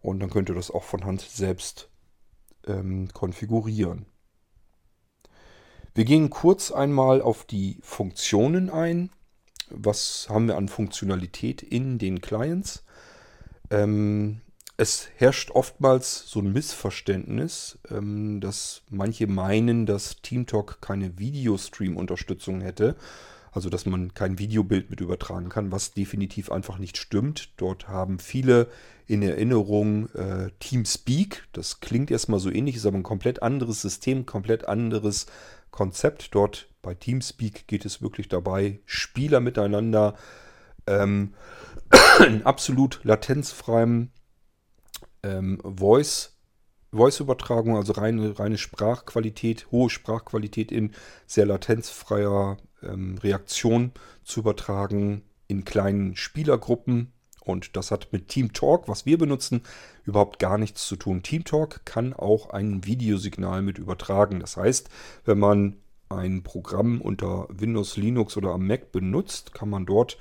Und 0.00 0.20
dann 0.20 0.30
könnt 0.30 0.48
ihr 0.48 0.54
das 0.54 0.70
auch 0.70 0.84
von 0.84 1.04
Hand 1.04 1.20
selbst 1.20 1.90
ähm, 2.66 3.08
konfigurieren. 3.12 4.06
Wir 5.94 6.04
gehen 6.04 6.28
kurz 6.30 6.70
einmal 6.70 7.22
auf 7.22 7.44
die 7.44 7.78
Funktionen 7.80 8.68
ein. 8.68 9.10
Was 9.70 10.26
haben 10.28 10.46
wir 10.46 10.56
an 10.56 10.68
Funktionalität 10.68 11.62
in 11.62 11.98
den 11.98 12.20
Clients? 12.20 12.84
Ähm, 13.70 14.42
es 14.76 15.08
herrscht 15.16 15.50
oftmals 15.50 16.28
so 16.28 16.40
ein 16.40 16.52
Missverständnis, 16.52 17.78
ähm, 17.90 18.40
dass 18.42 18.82
manche 18.90 19.26
meinen, 19.26 19.86
dass 19.86 20.16
TeamTalk 20.20 20.82
keine 20.82 21.18
Videostream-Unterstützung 21.18 22.60
hätte. 22.60 22.96
Also 23.56 23.70
dass 23.70 23.86
man 23.86 24.12
kein 24.12 24.38
Videobild 24.38 24.90
mit 24.90 25.00
übertragen 25.00 25.48
kann, 25.48 25.72
was 25.72 25.94
definitiv 25.94 26.52
einfach 26.52 26.76
nicht 26.76 26.98
stimmt. 26.98 27.54
Dort 27.56 27.88
haben 27.88 28.18
viele 28.18 28.68
in 29.06 29.22
Erinnerung 29.22 30.10
äh, 30.10 30.50
TeamSpeak. 30.60 31.44
Das 31.54 31.80
klingt 31.80 32.10
erstmal 32.10 32.38
so 32.38 32.50
ähnlich, 32.50 32.76
ist 32.76 32.84
aber 32.84 32.98
ein 32.98 33.02
komplett 33.02 33.42
anderes 33.42 33.80
System, 33.80 34.26
komplett 34.26 34.68
anderes 34.68 35.24
Konzept. 35.70 36.34
Dort 36.34 36.68
bei 36.82 36.92
TeamSpeak 36.92 37.66
geht 37.66 37.86
es 37.86 38.02
wirklich 38.02 38.28
dabei, 38.28 38.80
Spieler 38.84 39.40
miteinander 39.40 40.16
ähm, 40.86 41.32
in 42.28 42.42
absolut 42.42 43.00
latenzfreiem 43.04 44.10
ähm, 45.22 45.62
Voice 45.64 46.35
Voice-Übertragung, 46.92 47.76
also 47.76 47.92
reine, 47.92 48.38
reine 48.38 48.58
Sprachqualität, 48.58 49.66
hohe 49.70 49.90
Sprachqualität 49.90 50.72
in 50.72 50.92
sehr 51.26 51.46
latenzfreier 51.46 52.56
ähm, 52.82 53.18
Reaktion 53.18 53.92
zu 54.24 54.40
übertragen 54.40 55.22
in 55.48 55.64
kleinen 55.64 56.16
Spielergruppen. 56.16 57.12
Und 57.44 57.76
das 57.76 57.92
hat 57.92 58.12
mit 58.12 58.28
Team 58.28 58.52
Talk, 58.52 58.88
was 58.88 59.06
wir 59.06 59.18
benutzen, 59.18 59.62
überhaupt 60.04 60.40
gar 60.40 60.58
nichts 60.58 60.86
zu 60.86 60.96
tun. 60.96 61.22
Team 61.22 61.44
Talk 61.44 61.84
kann 61.84 62.12
auch 62.12 62.50
ein 62.50 62.84
Videosignal 62.84 63.62
mit 63.62 63.78
übertragen. 63.78 64.40
Das 64.40 64.56
heißt, 64.56 64.88
wenn 65.24 65.38
man 65.38 65.76
ein 66.08 66.42
Programm 66.42 67.00
unter 67.00 67.46
Windows, 67.50 67.96
Linux 67.96 68.36
oder 68.36 68.50
am 68.50 68.66
Mac 68.66 68.90
benutzt, 68.92 69.54
kann 69.54 69.70
man 69.70 69.86
dort 69.86 70.18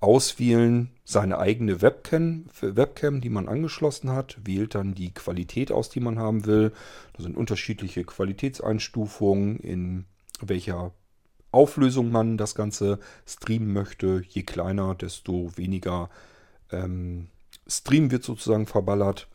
auswählen 0.00 0.90
seine 1.04 1.38
eigene 1.38 1.80
Webcam, 1.80 2.46
Webcam, 2.60 3.20
die 3.20 3.30
man 3.30 3.48
angeschlossen 3.48 4.10
hat, 4.10 4.36
wählt 4.44 4.74
dann 4.74 4.94
die 4.94 5.12
Qualität 5.12 5.72
aus, 5.72 5.88
die 5.88 6.00
man 6.00 6.18
haben 6.18 6.46
will. 6.46 6.72
Da 7.14 7.22
sind 7.22 7.36
unterschiedliche 7.36 8.04
Qualitätseinstufungen, 8.04 9.58
in 9.60 10.04
welcher 10.40 10.92
Auflösung 11.52 12.10
man 12.10 12.36
das 12.36 12.54
Ganze 12.54 12.98
streamen 13.26 13.72
möchte. 13.72 14.22
Je 14.28 14.42
kleiner, 14.42 14.94
desto 14.94 15.56
weniger 15.56 16.10
ähm, 16.70 17.28
Stream 17.66 18.10
wird 18.10 18.24
sozusagen 18.24 18.66
verballert. 18.66 19.28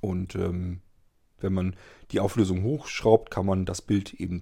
Und 0.00 0.34
ähm, 0.34 0.80
wenn 1.40 1.54
man 1.54 1.76
die 2.10 2.20
Auflösung 2.20 2.62
hochschraubt, 2.62 3.30
kann 3.30 3.46
man 3.46 3.64
das 3.64 3.80
Bild 3.80 4.14
eben 4.14 4.40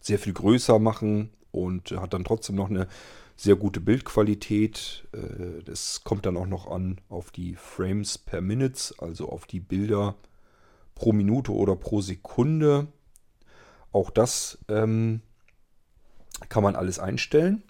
sehr 0.00 0.18
viel 0.18 0.32
größer 0.32 0.78
machen 0.78 1.30
und 1.50 1.90
hat 1.92 2.14
dann 2.14 2.24
trotzdem 2.24 2.56
noch 2.56 2.70
eine 2.70 2.86
sehr 3.40 3.56
gute 3.56 3.80
Bildqualität. 3.80 5.08
Äh, 5.12 5.62
das 5.64 6.04
kommt 6.04 6.26
dann 6.26 6.36
auch 6.36 6.46
noch 6.46 6.70
an 6.70 7.00
auf 7.08 7.30
die 7.30 7.54
Frames 7.54 8.18
per 8.18 8.42
Minute, 8.42 8.94
also 8.98 9.30
auf 9.30 9.46
die 9.46 9.60
Bilder 9.60 10.14
pro 10.94 11.12
Minute 11.12 11.52
oder 11.52 11.74
pro 11.74 12.02
Sekunde. 12.02 12.88
Auch 13.92 14.10
das 14.10 14.58
ähm, 14.68 15.22
kann 16.50 16.62
man 16.62 16.76
alles 16.76 16.98
einstellen. 16.98 17.62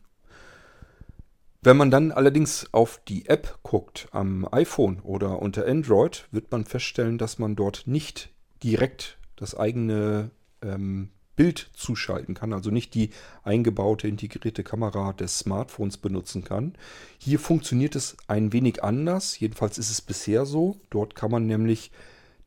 Wenn 1.63 1.77
man 1.77 1.91
dann 1.93 2.11
allerdings 2.11 2.67
auf 2.73 3.01
die 3.07 3.29
App 3.29 3.61
guckt 3.63 4.09
am 4.11 4.49
iPhone 4.51 4.99
oder 5.01 5.41
unter 5.41 5.67
Android, 5.67 6.27
wird 6.33 6.51
man 6.51 6.65
feststellen, 6.65 7.17
dass 7.17 7.39
man 7.39 7.55
dort 7.55 7.87
nicht 7.87 8.31
direkt 8.63 9.19
das 9.37 9.55
eigene 9.55 10.31
ähm, 10.63 11.11
Bild 11.41 11.71
zuschalten 11.73 12.35
kann, 12.35 12.53
also 12.53 12.71
nicht 12.71 12.93
die 12.93 13.09
eingebaute 13.45 14.07
integrierte 14.07 14.63
Kamera 14.63 15.15
des 15.15 15.39
Smartphones 15.39 15.97
benutzen 15.97 16.45
kann. 16.45 16.75
Hier 17.17 17.39
funktioniert 17.39 17.97
es 17.97 18.19
ein 18.27 18.53
wenig 18.53 18.85
anders, 18.85 19.41
jedenfalls 19.41 19.79
ist 19.79 19.91
es 19.91 20.03
bisher 20.03 20.45
so. 20.45 20.83
Dort 20.91 21.15
kann 21.15 21.31
man 21.31 21.47
nämlich 21.47 21.93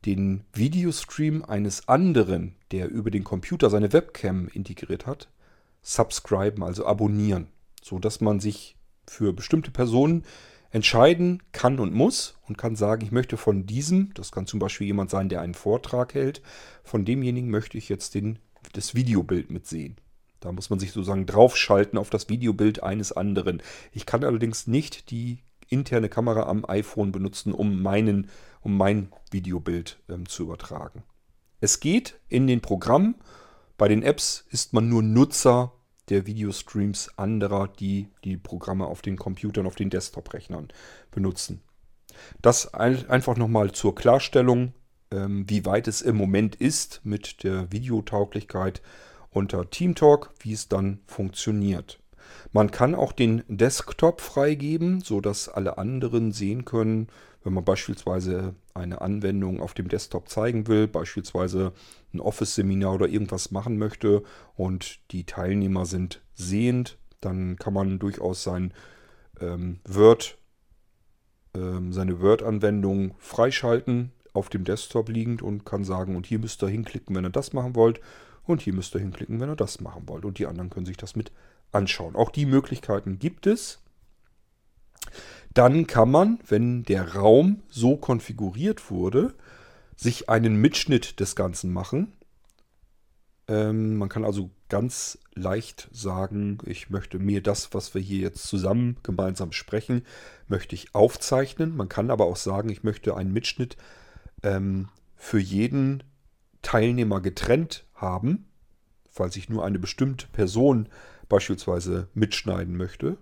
den 0.06 0.44
Videostream 0.52 1.44
eines 1.44 1.88
anderen, 1.88 2.54
der 2.70 2.88
über 2.88 3.10
den 3.10 3.24
Computer 3.24 3.68
seine 3.68 3.92
Webcam 3.92 4.46
integriert 4.46 5.06
hat, 5.06 5.28
subscriben, 5.82 6.62
also 6.62 6.86
abonnieren, 6.86 7.48
so 7.82 7.98
dass 7.98 8.20
man 8.20 8.38
sich 8.38 8.76
für 9.08 9.32
bestimmte 9.32 9.72
Personen 9.72 10.22
entscheiden 10.70 11.42
kann 11.50 11.80
und 11.80 11.92
muss 11.92 12.36
und 12.46 12.58
kann 12.58 12.76
sagen, 12.76 13.04
ich 13.04 13.10
möchte 13.10 13.38
von 13.38 13.66
diesem, 13.66 14.14
das 14.14 14.30
kann 14.30 14.46
zum 14.46 14.60
Beispiel 14.60 14.86
jemand 14.86 15.10
sein, 15.10 15.28
der 15.28 15.40
einen 15.40 15.54
Vortrag 15.54 16.14
hält, 16.14 16.42
von 16.84 17.04
demjenigen 17.04 17.50
möchte 17.50 17.76
ich 17.76 17.88
jetzt 17.88 18.14
den 18.14 18.38
das 18.72 18.94
Videobild 18.94 19.50
mitsehen. 19.50 19.96
Da 20.40 20.52
muss 20.52 20.70
man 20.70 20.78
sich 20.78 20.92
sozusagen 20.92 21.26
draufschalten 21.26 21.98
auf 21.98 22.10
das 22.10 22.28
Videobild 22.28 22.82
eines 22.82 23.12
anderen. 23.12 23.62
Ich 23.92 24.04
kann 24.04 24.24
allerdings 24.24 24.66
nicht 24.66 25.10
die 25.10 25.42
interne 25.68 26.08
Kamera 26.08 26.42
am 26.44 26.64
iPhone 26.66 27.12
benutzen, 27.12 27.52
um, 27.52 27.82
meinen, 27.82 28.28
um 28.60 28.76
mein 28.76 29.08
Videobild 29.30 29.98
ähm, 30.08 30.28
zu 30.28 30.42
übertragen. 30.42 31.02
Es 31.60 31.80
geht 31.80 32.20
in 32.28 32.46
den 32.46 32.60
Programmen. 32.60 33.14
Bei 33.78 33.88
den 33.88 34.02
Apps 34.02 34.44
ist 34.50 34.74
man 34.74 34.88
nur 34.88 35.02
Nutzer 35.02 35.72
der 36.10 36.26
Videostreams 36.26 37.16
anderer, 37.16 37.68
die 37.68 38.08
die 38.24 38.36
Programme 38.36 38.86
auf 38.86 39.00
den 39.00 39.16
Computern, 39.16 39.66
auf 39.66 39.74
den 39.74 39.90
Desktop-Rechnern 39.90 40.68
benutzen. 41.10 41.62
Das 42.42 42.74
einfach 42.74 43.36
nochmal 43.36 43.72
zur 43.72 43.94
Klarstellung 43.94 44.74
wie 45.46 45.64
weit 45.64 45.88
es 45.88 46.02
im 46.02 46.16
Moment 46.16 46.56
ist 46.56 47.00
mit 47.04 47.44
der 47.44 47.70
Videotauglichkeit 47.70 48.82
unter 49.30 49.68
TeamTalk, 49.68 50.30
wie 50.40 50.52
es 50.52 50.68
dann 50.68 51.00
funktioniert. 51.06 52.00
Man 52.52 52.70
kann 52.70 52.94
auch 52.94 53.12
den 53.12 53.42
Desktop 53.48 54.20
freigeben, 54.20 55.00
sodass 55.00 55.48
alle 55.48 55.78
anderen 55.78 56.32
sehen 56.32 56.64
können, 56.64 57.08
wenn 57.42 57.52
man 57.52 57.64
beispielsweise 57.64 58.54
eine 58.72 59.02
Anwendung 59.02 59.60
auf 59.60 59.74
dem 59.74 59.88
Desktop 59.88 60.28
zeigen 60.28 60.66
will, 60.66 60.88
beispielsweise 60.88 61.72
ein 62.12 62.20
Office-Seminar 62.20 62.94
oder 62.94 63.08
irgendwas 63.08 63.50
machen 63.50 63.76
möchte 63.76 64.22
und 64.56 65.00
die 65.10 65.24
Teilnehmer 65.24 65.84
sind 65.84 66.22
sehend, 66.34 66.96
dann 67.20 67.56
kann 67.56 67.74
man 67.74 67.98
durchaus 67.98 68.42
sein 68.42 68.72
ähm, 69.40 69.80
Word, 69.86 70.38
ähm, 71.54 71.92
seine 71.92 72.20
Word-Anwendung 72.20 73.14
freischalten, 73.18 74.12
auf 74.34 74.50
dem 74.50 74.64
Desktop 74.64 75.08
liegend 75.08 75.40
und 75.40 75.64
kann 75.64 75.84
sagen, 75.84 76.16
und 76.16 76.26
hier 76.26 76.38
müsst 76.38 76.62
ihr 76.62 76.68
hinklicken, 76.68 77.16
wenn 77.16 77.24
ihr 77.24 77.30
das 77.30 77.54
machen 77.54 77.74
wollt. 77.74 78.00
Und 78.46 78.60
hier 78.60 78.74
müsst 78.74 78.94
ihr 78.94 79.00
hinklicken, 79.00 79.40
wenn 79.40 79.48
ihr 79.48 79.56
das 79.56 79.80
machen 79.80 80.02
wollt. 80.06 80.26
Und 80.26 80.38
die 80.38 80.46
anderen 80.46 80.68
können 80.68 80.84
sich 80.84 80.98
das 80.98 81.16
mit 81.16 81.32
anschauen. 81.72 82.14
Auch 82.14 82.30
die 82.30 82.44
Möglichkeiten 82.44 83.18
gibt 83.18 83.46
es. 83.46 83.80
Dann 85.54 85.86
kann 85.86 86.10
man, 86.10 86.40
wenn 86.46 86.82
der 86.82 87.14
Raum 87.14 87.62
so 87.68 87.96
konfiguriert 87.96 88.90
wurde, 88.90 89.34
sich 89.96 90.28
einen 90.28 90.56
Mitschnitt 90.56 91.20
des 91.20 91.36
Ganzen 91.36 91.72
machen. 91.72 92.12
Ähm, 93.46 93.96
man 93.96 94.08
kann 94.08 94.24
also 94.24 94.50
ganz 94.68 95.18
leicht 95.34 95.88
sagen, 95.92 96.58
ich 96.66 96.90
möchte 96.90 97.18
mir 97.18 97.42
das, 97.42 97.72
was 97.72 97.94
wir 97.94 98.00
hier 98.00 98.20
jetzt 98.20 98.46
zusammen 98.48 98.96
gemeinsam 99.02 99.52
sprechen, 99.52 100.02
möchte 100.48 100.74
ich 100.74 100.94
aufzeichnen. 100.94 101.76
Man 101.76 101.88
kann 101.88 102.10
aber 102.10 102.24
auch 102.24 102.36
sagen, 102.36 102.68
ich 102.70 102.82
möchte 102.82 103.16
einen 103.16 103.32
Mitschnitt 103.32 103.76
ähm, 104.44 104.88
für 105.16 105.40
jeden 105.40 106.04
Teilnehmer 106.62 107.20
getrennt 107.20 107.86
haben, 107.94 108.46
falls 109.10 109.36
ich 109.36 109.48
nur 109.48 109.64
eine 109.64 109.78
bestimmte 109.78 110.28
Person 110.28 110.88
beispielsweise 111.28 112.08
mitschneiden 112.14 112.76
möchte, 112.76 113.16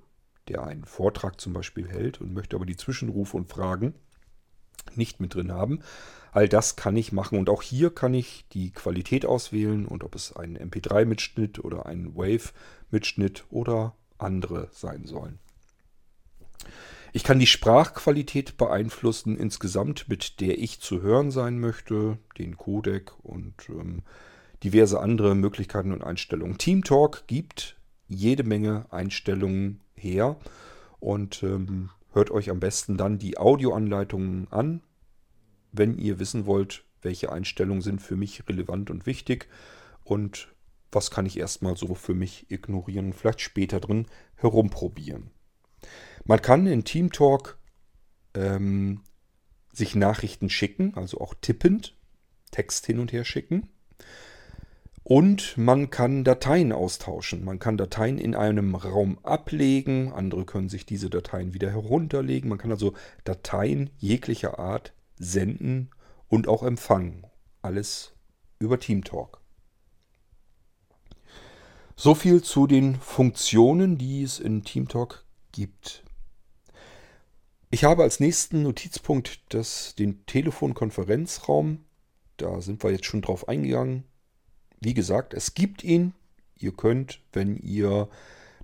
der 0.49 0.65
einen 0.65 0.85
Vortrag 0.85 1.41
zum 1.41 1.53
Beispiel 1.53 1.89
hält 1.89 2.21
und 2.21 2.35
möchte 2.35 2.57
aber 2.57 2.67
die 2.67 2.77
Zwischenrufe 2.77 3.37
und 3.37 3.49
Fragen 3.49 3.95
nicht 4.95 5.21
mit 5.21 5.35
drin 5.35 5.53
haben. 5.53 5.81
All 6.33 6.49
das 6.49 6.77
kann 6.77 6.97
ich 6.97 7.13
machen 7.13 7.39
und 7.39 7.49
auch 7.49 7.63
hier 7.63 7.95
kann 7.95 8.15
ich 8.15 8.47
die 8.53 8.73
Qualität 8.73 9.25
auswählen 9.27 9.87
und 9.87 10.03
ob 10.03 10.15
es 10.15 10.35
ein 10.35 10.59
MP3-Mitschnitt 10.59 11.61
oder 11.61 11.87
ein 11.87 12.17
Wave-Mitschnitt 12.17 13.45
oder 13.51 13.95
andere 14.19 14.69
sein 14.73 15.05
sollen. 15.05 15.39
Ich 17.15 17.25
kann 17.25 17.39
die 17.39 17.47
Sprachqualität 17.47 18.57
beeinflussen 18.57 19.37
insgesamt, 19.37 20.09
mit 20.09 20.41
der 20.41 20.59
ich 20.59 20.81
zu 20.81 21.03
hören 21.03 21.31
sein 21.31 21.61
möchte, 21.61 22.17
den 22.39 22.57
Codec 22.57 23.13
und 23.23 23.69
ähm, 23.69 24.03
diverse 24.65 24.99
andere 24.99 25.35
Möglichkeiten 25.35 25.93
und 25.93 26.03
Einstellungen. 26.03 26.57
TeamTalk 26.57 27.25
gibt 27.27 27.77
jede 28.09 28.45
Menge 28.45 28.87
Einstellungen 28.91 29.83
her 29.95 30.39
und 31.01 31.43
ähm, 31.43 31.91
hört 32.13 32.31
euch 32.31 32.49
am 32.49 32.61
besten 32.61 32.97
dann 32.97 33.19
die 33.19 33.37
Audioanleitungen 33.37 34.49
an, 34.51 34.81
wenn 35.71 35.99
ihr 35.99 36.19
wissen 36.19 36.47
wollt, 36.47 36.85
welche 37.03 37.31
Einstellungen 37.31 37.83
sind 37.83 38.01
für 38.01 38.17
mich 38.17 38.49
relevant 38.49 38.89
und 38.91 39.05
wichtig 39.05 39.49
und 40.03 40.49
was 40.91 41.11
kann 41.11 41.27
ich 41.27 41.39
erstmal 41.39 41.77
so 41.77 41.95
für 41.95 42.15
mich 42.15 42.51
ignorieren 42.51 43.07
und 43.07 43.13
vielleicht 43.15 43.43
später 43.43 43.81
drin 43.81 44.07
herumprobieren. 44.37 45.31
Man 46.25 46.41
kann 46.41 46.67
in 46.67 46.85
TeamTalk 46.85 47.59
ähm, 48.35 49.03
sich 49.73 49.95
Nachrichten 49.95 50.51
schicken, 50.51 50.95
also 50.95 51.21
auch 51.21 51.35
tippend, 51.41 51.97
Text 52.51 52.87
hin 52.87 52.99
und 52.99 53.13
her 53.13 53.25
schicken. 53.25 53.69
Und 55.05 55.59
man 55.59 55.91
kann 55.91 56.23
Dateien 56.23 56.73
austauschen. 56.73 57.45
Man 57.45 57.59
kann 57.59 57.77
Dateien 57.77 58.19
in 58.19 58.37
einem 58.37 58.77
Raum 58.77 59.19
ablegen, 59.25 60.13
andere 60.13 60.45
können 60.45 60.69
sich 60.69 60.87
diese 60.87 61.11
Dateien 61.11 61.55
wieder 61.55 61.71
herunterlegen. 61.71 62.49
Man 62.49 62.59
kann 62.59 62.71
also 62.71 62.95
Dateien 63.25 63.91
jeglicher 63.99 64.61
Art 64.61 64.93
senden 65.17 65.91
und 66.29 66.47
auch 66.47 66.63
empfangen. 66.63 67.27
Alles 67.63 68.13
über 68.61 68.79
TeamTalk. 68.79 69.41
So 71.97 72.15
viel 72.15 72.43
zu 72.43 72.67
den 72.67 72.95
Funktionen, 72.95 73.99
die 73.99 74.23
es 74.23 74.39
in 74.39 74.65
TeamTalk 74.65 75.22
gibt. 75.53 76.05
Ich 77.71 77.85
habe 77.85 78.03
als 78.03 78.21
nächsten 78.21 78.63
Notizpunkt 78.63 79.41
das, 79.49 79.95
den 79.95 80.27
Telefonkonferenzraum. 80.27 81.85
Da 82.37 82.61
sind 82.61 82.83
wir 82.85 82.91
jetzt 82.91 83.07
schon 83.07 83.23
drauf 83.23 83.49
eingegangen. 83.49 84.05
Wie 84.81 84.95
gesagt, 84.95 85.33
es 85.33 85.55
gibt 85.55 85.83
ihn. 85.85 86.13
Ihr 86.59 86.73
könnt, 86.73 87.21
wenn 87.33 87.57
ihr 87.57 88.09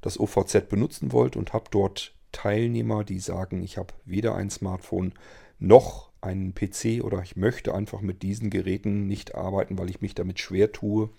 das 0.03 0.21
OVZ 0.21 0.69
benutzen 0.69 1.13
wollt 1.13 1.37
und 1.37 1.53
habt 1.53 1.75
dort 1.75 2.15
Teilnehmer, 2.33 3.05
die 3.05 3.19
sagen, 3.21 3.63
ich 3.63 3.79
habe 3.79 3.95
weder 4.05 4.35
ein 4.35 4.51
Smartphone 4.51 5.15
noch 5.59 6.11
einen 6.21 6.55
PC 6.55 7.03
oder 7.03 7.23
ich 7.23 7.37
möchte 7.37 7.75
einfach 7.75 8.01
mit 8.01 8.23
diesen 8.23 8.51
Geräten 8.51 9.07
nicht 9.07 9.35
arbeiten, 9.35 9.79
weil 9.79 9.91
ich 9.91 10.01
mich 10.01 10.15
damit 10.15 10.39
schwer 10.39 10.73
tue, 10.73 11.11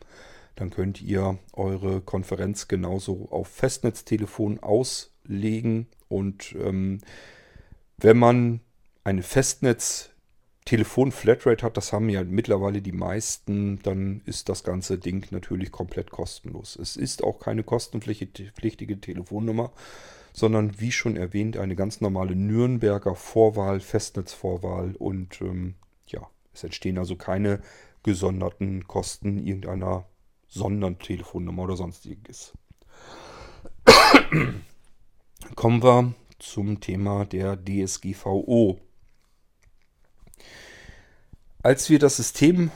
dann 0.55 0.69
könnt 0.69 1.01
ihr 1.01 1.39
eure 1.53 2.01
Konferenz 2.01 2.67
genauso 2.67 3.29
auf 3.31 3.47
Festnetztelefon 3.47 4.59
auslegen 5.29 5.87
und 6.07 6.55
ähm, 6.59 6.99
wenn 7.97 8.17
man 8.17 8.61
eine 9.03 9.21
Festnetz-Telefon-Flatrate 9.23 11.65
hat, 11.65 11.75
das 11.77 11.93
haben 11.93 12.09
ja 12.09 12.23
mittlerweile 12.23 12.81
die 12.81 12.91
meisten, 12.91 13.79
dann 13.83 14.21
ist 14.25 14.49
das 14.49 14.63
ganze 14.63 14.97
Ding 14.97 15.27
natürlich 15.31 15.71
komplett 15.71 16.09
kostenlos. 16.11 16.75
Es 16.75 16.97
ist 16.97 17.23
auch 17.23 17.39
keine 17.39 17.63
kostenpflichtige 17.63 19.01
Telefonnummer, 19.01 19.71
sondern 20.33 20.79
wie 20.79 20.91
schon 20.91 21.17
erwähnt, 21.17 21.57
eine 21.57 21.75
ganz 21.75 22.01
normale 22.01 22.35
Nürnberger 22.35 23.15
Vorwahl, 23.15 23.79
Festnetzvorwahl 23.79 24.95
und 24.97 25.41
ähm, 25.41 25.75
ja, 26.07 26.27
es 26.53 26.63
entstehen 26.63 26.97
also 26.97 27.15
keine 27.15 27.61
gesonderten 28.03 28.87
Kosten 28.87 29.45
irgendeiner 29.45 30.05
Sondertelefonnummer 30.47 31.63
oder 31.63 31.75
sonstiges. 31.75 32.53
Kommen 35.55 35.83
wir 35.83 36.13
zum 36.37 36.79
Thema 36.79 37.25
der 37.25 37.57
DSGVO. 37.57 38.79
Als 41.63 41.89
wir 41.89 41.99
das 41.99 42.17
System 42.17 42.71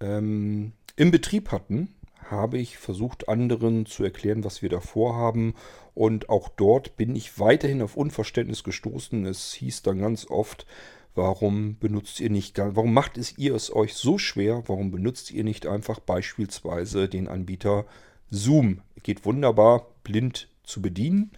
ähm, 0.00 0.72
im 0.96 1.10
Betrieb 1.10 1.50
hatten, 1.50 1.94
habe 2.30 2.58
ich 2.58 2.78
versucht, 2.78 3.28
anderen 3.28 3.86
zu 3.86 4.04
erklären, 4.04 4.44
was 4.44 4.62
wir 4.62 4.68
da 4.68 4.80
vorhaben. 4.80 5.54
Und 5.94 6.28
auch 6.28 6.48
dort 6.48 6.96
bin 6.96 7.16
ich 7.16 7.38
weiterhin 7.38 7.82
auf 7.82 7.96
Unverständnis 7.96 8.62
gestoßen. 8.62 9.26
Es 9.26 9.52
hieß 9.54 9.82
dann 9.82 9.98
ganz 9.98 10.26
oft, 10.28 10.66
warum 11.14 11.78
benutzt 11.78 12.20
ihr 12.20 12.30
nicht, 12.30 12.58
warum 12.58 12.92
macht 12.92 13.18
es 13.18 13.36
ihr 13.38 13.54
es 13.54 13.74
euch 13.74 13.94
so 13.94 14.18
schwer? 14.18 14.62
Warum 14.66 14.90
benutzt 14.90 15.30
ihr 15.32 15.44
nicht 15.44 15.66
einfach 15.66 15.98
beispielsweise 15.98 17.08
den 17.08 17.26
Anbieter 17.26 17.86
Zoom? 18.30 18.82
Geht 19.02 19.24
wunderbar 19.24 19.86
blind 20.04 20.48
zu 20.64 20.82
bedienen 20.82 21.32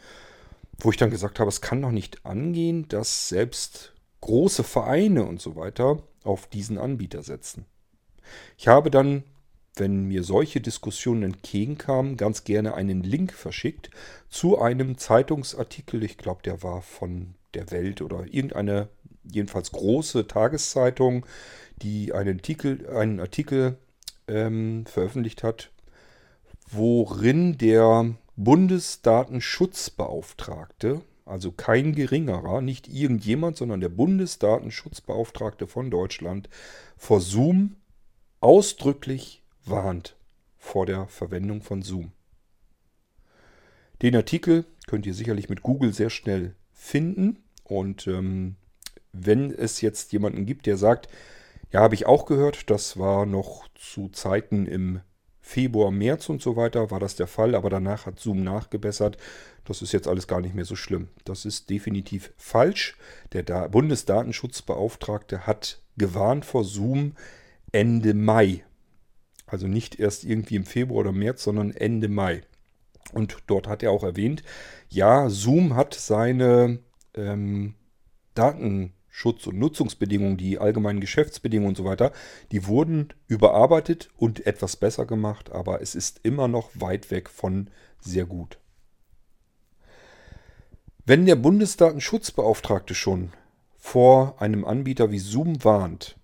wo 0.84 0.90
ich 0.90 0.96
dann 0.96 1.10
gesagt 1.10 1.38
habe, 1.38 1.48
es 1.48 1.60
kann 1.60 1.82
doch 1.82 1.90
nicht 1.90 2.24
angehen, 2.26 2.88
dass 2.88 3.28
selbst 3.28 3.92
große 4.20 4.64
Vereine 4.64 5.24
und 5.24 5.40
so 5.40 5.56
weiter 5.56 6.02
auf 6.24 6.46
diesen 6.46 6.78
Anbieter 6.78 7.22
setzen. 7.22 7.66
Ich 8.56 8.68
habe 8.68 8.90
dann, 8.90 9.24
wenn 9.76 10.04
mir 10.04 10.22
solche 10.22 10.60
Diskussionen 10.60 11.22
entgegenkamen, 11.22 12.16
ganz 12.16 12.44
gerne 12.44 12.74
einen 12.74 13.02
Link 13.02 13.32
verschickt 13.32 13.90
zu 14.28 14.60
einem 14.60 14.98
Zeitungsartikel, 14.98 16.02
ich 16.02 16.18
glaube, 16.18 16.42
der 16.42 16.62
war 16.62 16.82
von 16.82 17.34
der 17.54 17.70
Welt 17.70 18.00
oder 18.02 18.24
irgendeine 18.30 18.88
jedenfalls 19.24 19.72
große 19.72 20.26
Tageszeitung, 20.26 21.26
die 21.76 22.12
einen 22.12 22.38
Artikel, 22.38 22.88
einen 22.90 23.20
Artikel 23.20 23.78
ähm, 24.28 24.84
veröffentlicht 24.86 25.42
hat, 25.42 25.70
worin 26.70 27.58
der 27.58 28.14
Bundesdatenschutzbeauftragte, 28.36 31.02
also 31.24 31.52
kein 31.52 31.94
geringerer, 31.94 32.60
nicht 32.60 32.88
irgendjemand, 32.88 33.56
sondern 33.56 33.80
der 33.80 33.90
Bundesdatenschutzbeauftragte 33.90 35.66
von 35.66 35.90
Deutschland 35.90 36.50
vor 36.96 37.20
Zoom 37.20 37.76
ausdrücklich 38.40 39.42
warnt 39.64 40.16
vor 40.58 40.86
der 40.86 41.06
Verwendung 41.08 41.62
von 41.62 41.82
Zoom. 41.82 42.12
Den 44.00 44.16
Artikel 44.16 44.64
könnt 44.86 45.06
ihr 45.06 45.14
sicherlich 45.14 45.48
mit 45.48 45.62
Google 45.62 45.92
sehr 45.92 46.10
schnell 46.10 46.54
finden 46.72 47.42
und 47.64 48.06
ähm, 48.06 48.56
wenn 49.12 49.52
es 49.52 49.80
jetzt 49.80 50.12
jemanden 50.12 50.46
gibt, 50.46 50.66
der 50.66 50.76
sagt, 50.76 51.08
ja, 51.70 51.80
habe 51.80 51.94
ich 51.94 52.06
auch 52.06 52.26
gehört, 52.26 52.70
das 52.70 52.98
war 52.98 53.26
noch 53.26 53.68
zu 53.74 54.08
Zeiten 54.08 54.66
im 54.66 55.00
Februar, 55.44 55.90
März 55.90 56.28
und 56.28 56.40
so 56.40 56.54
weiter 56.54 56.92
war 56.92 57.00
das 57.00 57.16
der 57.16 57.26
Fall, 57.26 57.56
aber 57.56 57.68
danach 57.68 58.06
hat 58.06 58.20
Zoom 58.20 58.44
nachgebessert. 58.44 59.18
Das 59.64 59.82
ist 59.82 59.92
jetzt 59.92 60.06
alles 60.06 60.28
gar 60.28 60.40
nicht 60.40 60.54
mehr 60.54 60.64
so 60.64 60.76
schlimm. 60.76 61.08
Das 61.24 61.44
ist 61.44 61.68
definitiv 61.68 62.32
falsch. 62.36 62.96
Der 63.32 63.42
da 63.42 63.66
Bundesdatenschutzbeauftragte 63.66 65.46
hat 65.46 65.82
gewarnt 65.98 66.44
vor 66.44 66.64
Zoom 66.64 67.16
Ende 67.72 68.14
Mai. 68.14 68.64
Also 69.46 69.66
nicht 69.66 69.98
erst 69.98 70.24
irgendwie 70.24 70.56
im 70.56 70.64
Februar 70.64 71.00
oder 71.00 71.12
März, 71.12 71.42
sondern 71.42 71.72
Ende 71.72 72.08
Mai. 72.08 72.42
Und 73.12 73.36
dort 73.48 73.66
hat 73.66 73.82
er 73.82 73.90
auch 73.90 74.04
erwähnt, 74.04 74.44
ja, 74.88 75.28
Zoom 75.28 75.74
hat 75.74 75.92
seine 75.94 76.78
ähm, 77.14 77.74
Daten 78.34 78.92
Schutz- 79.14 79.46
und 79.46 79.58
Nutzungsbedingungen, 79.58 80.38
die 80.38 80.58
allgemeinen 80.58 81.00
Geschäftsbedingungen 81.00 81.68
und 81.68 81.76
so 81.76 81.84
weiter, 81.84 82.12
die 82.50 82.66
wurden 82.66 83.12
überarbeitet 83.28 84.08
und 84.16 84.46
etwas 84.46 84.76
besser 84.76 85.04
gemacht, 85.04 85.52
aber 85.52 85.82
es 85.82 85.94
ist 85.94 86.20
immer 86.22 86.48
noch 86.48 86.70
weit 86.74 87.10
weg 87.10 87.28
von 87.28 87.68
sehr 88.00 88.24
gut. 88.24 88.58
Wenn 91.04 91.26
der 91.26 91.36
Bundesdatenschutzbeauftragte 91.36 92.94
schon 92.94 93.34
vor 93.76 94.40
einem 94.40 94.64
Anbieter 94.64 95.12
wie 95.12 95.18
Zoom 95.18 95.62
warnt, 95.62 96.16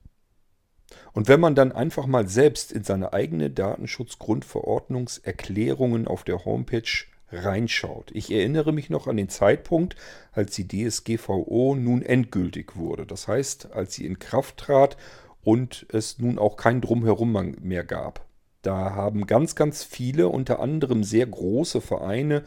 und 1.12 1.28
wenn 1.28 1.41
man 1.41 1.55
dann 1.55 1.72
einfach 1.72 2.07
mal 2.07 2.26
selbst 2.28 2.72
in 2.72 2.84
seine 2.84 3.12
eigene 3.12 3.51
Datenschutzgrundverordnungserklärungen 3.51 6.09
auf 6.09 6.24
der 6.24 6.47
Homepage 6.47 6.89
reinschaut. 7.31 8.11
Ich 8.12 8.31
erinnere 8.31 8.72
mich 8.72 8.91
noch 8.91 9.07
an 9.07 9.16
den 9.16 9.29
Zeitpunkt, 9.29 9.97
als 10.33 10.55
die 10.55 10.66
DSGVO 10.66 11.76
nun 11.76 12.03
endgültig 12.03 12.76
wurde. 12.76 13.07
Das 13.07 13.29
heißt, 13.29 13.72
als 13.72 13.95
sie 13.95 14.07
in 14.07 14.18
Kraft 14.18 14.57
trat 14.57 14.97
und 15.43 15.87
es 15.93 16.18
nun 16.18 16.39
auch 16.39 16.57
kein 16.57 16.81
Drumherum 16.81 17.33
mehr 17.61 17.85
gab. 17.85 18.26
Da 18.62 18.95
haben 18.95 19.26
ganz, 19.26 19.55
ganz 19.55 19.85
viele, 19.85 20.29
unter 20.29 20.61
anderem 20.61 21.05
sehr 21.05 21.26
große 21.26 21.81
Vereine, 21.81 22.45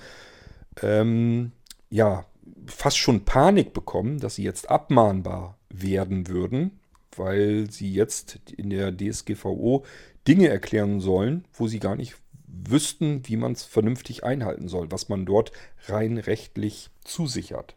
ähm, 0.82 1.52
ja, 1.90 2.26
fast 2.66 2.98
schon 2.98 3.26
Panik 3.26 3.74
bekommen, 3.74 4.20
dass 4.20 4.36
sie 4.36 4.44
jetzt 4.44 4.70
abmahnbar 4.70 5.58
werden 5.70 6.28
würden, 6.28 6.80
weil 7.16 7.70
sie 7.70 7.94
jetzt 7.94 8.40
in 8.58 8.70
der 8.70 8.96
DSGVO 8.96 9.84
Dinge 10.28 10.50
erklären 10.50 11.00
sollen, 11.00 11.46
wo 11.54 11.68
sie 11.68 11.80
gar 11.80 11.96
nicht 11.96 12.16
wüssten, 12.52 13.28
wie 13.28 13.38
man 13.38 13.54
es 13.54 13.64
vernünftig 13.64 14.24
einhalten 14.24 14.68
soll, 14.68 14.92
was 14.92 15.10
man 15.10 15.26
dort 15.26 15.52
rein 15.88 16.18
rechtlich 16.18 16.90
zusichert. 17.04 17.76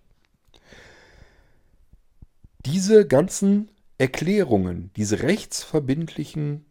Diese 2.66 3.06
ganzen 3.06 3.70
Erklärungen, 3.98 4.90
diese 4.96 5.22
rechtsverbindlichen 5.22 6.66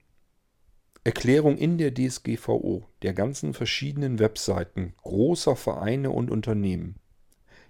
Erklärungen 1.04 1.58
in 1.58 1.78
der 1.78 1.94
DSGVO, 1.94 2.86
der 3.02 3.14
ganzen 3.14 3.54
verschiedenen 3.54 4.20
Webseiten 4.20 4.94
großer 5.02 5.56
Vereine 5.56 6.12
und 6.12 6.32
Unternehmen, 6.32 6.96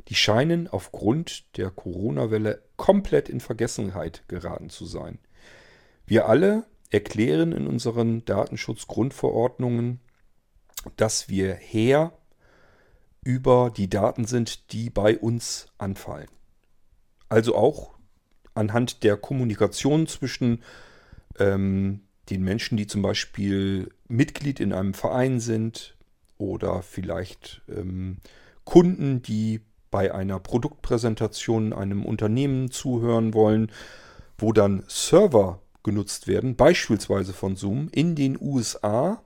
die 0.07 0.15
scheinen 0.15 0.67
aufgrund 0.67 1.57
der 1.57 1.69
Corona-Welle 1.69 2.61
komplett 2.75 3.29
in 3.29 3.39
Vergessenheit 3.39 4.23
geraten 4.27 4.69
zu 4.69 4.85
sein. 4.85 5.19
Wir 6.05 6.27
alle 6.27 6.65
erklären 6.89 7.51
in 7.51 7.67
unseren 7.67 8.23
Datenschutzgrundverordnungen, 8.25 9.99
dass 10.95 11.29
wir 11.29 11.53
Herr 11.53 12.13
über 13.23 13.71
die 13.75 13.89
Daten 13.89 14.25
sind, 14.25 14.71
die 14.73 14.89
bei 14.89 15.17
uns 15.17 15.67
anfallen. 15.77 16.27
Also 17.29 17.55
auch 17.55 17.93
anhand 18.53 19.03
der 19.03 19.17
Kommunikation 19.17 20.07
zwischen 20.07 20.61
ähm, 21.39 22.01
den 22.29 22.43
Menschen, 22.43 22.77
die 22.77 22.87
zum 22.87 23.01
Beispiel 23.01 23.89
Mitglied 24.07 24.59
in 24.59 24.73
einem 24.73 24.93
Verein 24.93 25.39
sind 25.39 25.97
oder 26.37 26.81
vielleicht 26.81 27.61
ähm, 27.69 28.17
Kunden, 28.63 29.21
die 29.21 29.61
bei 29.91 30.13
einer 30.13 30.39
Produktpräsentation 30.39 31.73
einem 31.73 32.05
Unternehmen 32.05 32.71
zuhören 32.71 33.33
wollen, 33.33 33.71
wo 34.37 34.51
dann 34.51 34.83
Server 34.87 35.61
genutzt 35.83 36.27
werden, 36.27 36.55
beispielsweise 36.55 37.33
von 37.33 37.55
Zoom, 37.55 37.89
in 37.91 38.15
den 38.15 38.39
USA 38.39 39.23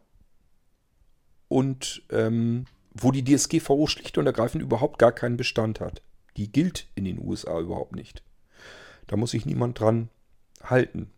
und 1.47 2.03
ähm, 2.09 2.65
wo 2.93 3.11
die 3.11 3.23
DSGVO 3.23 3.87
schlicht 3.87 4.17
und 4.17 4.25
ergreifend 4.25 4.63
überhaupt 4.63 4.99
gar 4.99 5.11
keinen 5.11 5.37
Bestand 5.37 5.79
hat. 5.79 6.01
Die 6.35 6.51
gilt 6.51 6.87
in 6.95 7.05
den 7.05 7.19
USA 7.19 7.59
überhaupt 7.59 7.95
nicht. 7.95 8.23
Da 9.07 9.15
muss 9.15 9.31
sich 9.31 9.45
niemand 9.45 9.79
dran 9.79 10.09
halten. 10.61 11.11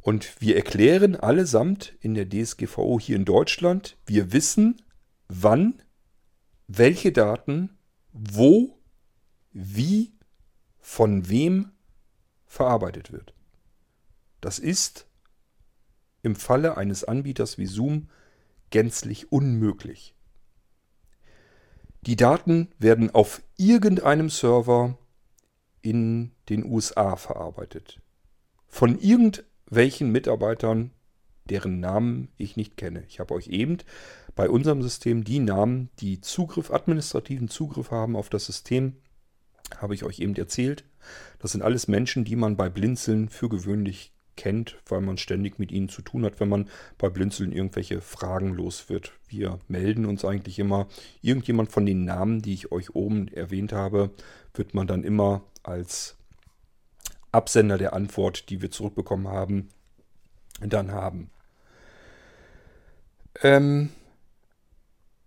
Und 0.00 0.40
wir 0.40 0.56
erklären 0.56 1.16
allesamt 1.16 1.94
in 2.00 2.14
der 2.14 2.28
DSGVO 2.28 3.00
hier 3.00 3.16
in 3.16 3.24
Deutschland, 3.24 3.96
wir 4.06 4.32
wissen, 4.32 4.80
wann, 5.28 5.82
welche 6.68 7.10
Daten, 7.10 7.76
wo, 8.12 8.78
wie, 9.52 10.12
von 10.78 11.28
wem 11.28 11.72
verarbeitet 12.46 13.10
wird. 13.10 13.34
Das 14.40 14.60
ist 14.60 15.06
im 16.22 16.36
Falle 16.36 16.76
eines 16.76 17.02
Anbieters 17.02 17.58
wie 17.58 17.66
Zoom 17.66 18.08
gänzlich 18.70 19.32
unmöglich. 19.32 20.14
Die 22.02 22.16
Daten 22.16 22.68
werden 22.78 23.10
auf 23.10 23.42
irgendeinem 23.56 24.30
Server 24.30 24.96
in 25.82 26.32
den 26.48 26.64
USA 26.64 27.16
verarbeitet. 27.16 28.00
Von 28.68 28.98
irgendwelchen 28.98 30.10
Mitarbeitern, 30.12 30.92
deren 31.48 31.80
Namen 31.80 32.28
ich 32.36 32.56
nicht 32.56 32.76
kenne. 32.76 33.04
Ich 33.08 33.20
habe 33.20 33.34
euch 33.34 33.48
eben 33.48 33.78
bei 34.34 34.50
unserem 34.50 34.82
System 34.82 35.24
die 35.24 35.38
Namen, 35.38 35.90
die 36.00 36.20
Zugriff, 36.20 36.70
administrativen 36.70 37.48
Zugriff 37.48 37.90
haben 37.90 38.16
auf 38.16 38.28
das 38.28 38.46
System, 38.46 38.96
habe 39.78 39.94
ich 39.94 40.04
euch 40.04 40.20
eben 40.20 40.34
erzählt. 40.36 40.84
Das 41.38 41.52
sind 41.52 41.62
alles 41.62 41.88
Menschen, 41.88 42.24
die 42.24 42.36
man 42.36 42.56
bei 42.56 42.68
Blinzeln 42.68 43.28
für 43.28 43.48
gewöhnlich 43.48 44.12
kennt, 44.36 44.76
weil 44.86 45.00
man 45.00 45.18
ständig 45.18 45.58
mit 45.58 45.72
ihnen 45.72 45.88
zu 45.88 46.02
tun 46.02 46.24
hat, 46.24 46.40
wenn 46.40 46.48
man 46.48 46.68
bei 46.98 47.08
Blinzeln 47.08 47.52
irgendwelche 47.52 48.00
Fragen 48.00 48.54
los 48.54 48.88
wird. 48.88 49.12
Wir 49.28 49.58
melden 49.68 50.06
uns 50.06 50.24
eigentlich 50.24 50.58
immer. 50.58 50.86
Irgendjemand 51.22 51.72
von 51.72 51.86
den 51.86 52.04
Namen, 52.04 52.42
die 52.42 52.54
ich 52.54 52.72
euch 52.72 52.94
oben 52.94 53.28
erwähnt 53.28 53.72
habe, 53.72 54.10
wird 54.54 54.74
man 54.74 54.86
dann 54.86 55.04
immer 55.04 55.42
als 55.62 56.16
Absender 57.32 57.78
der 57.78 57.92
Antwort, 57.92 58.48
die 58.50 58.62
wir 58.62 58.70
zurückbekommen 58.70 59.28
haben, 59.28 59.68
dann 60.60 60.92
haben. 60.92 61.30
Ähm 63.42 63.90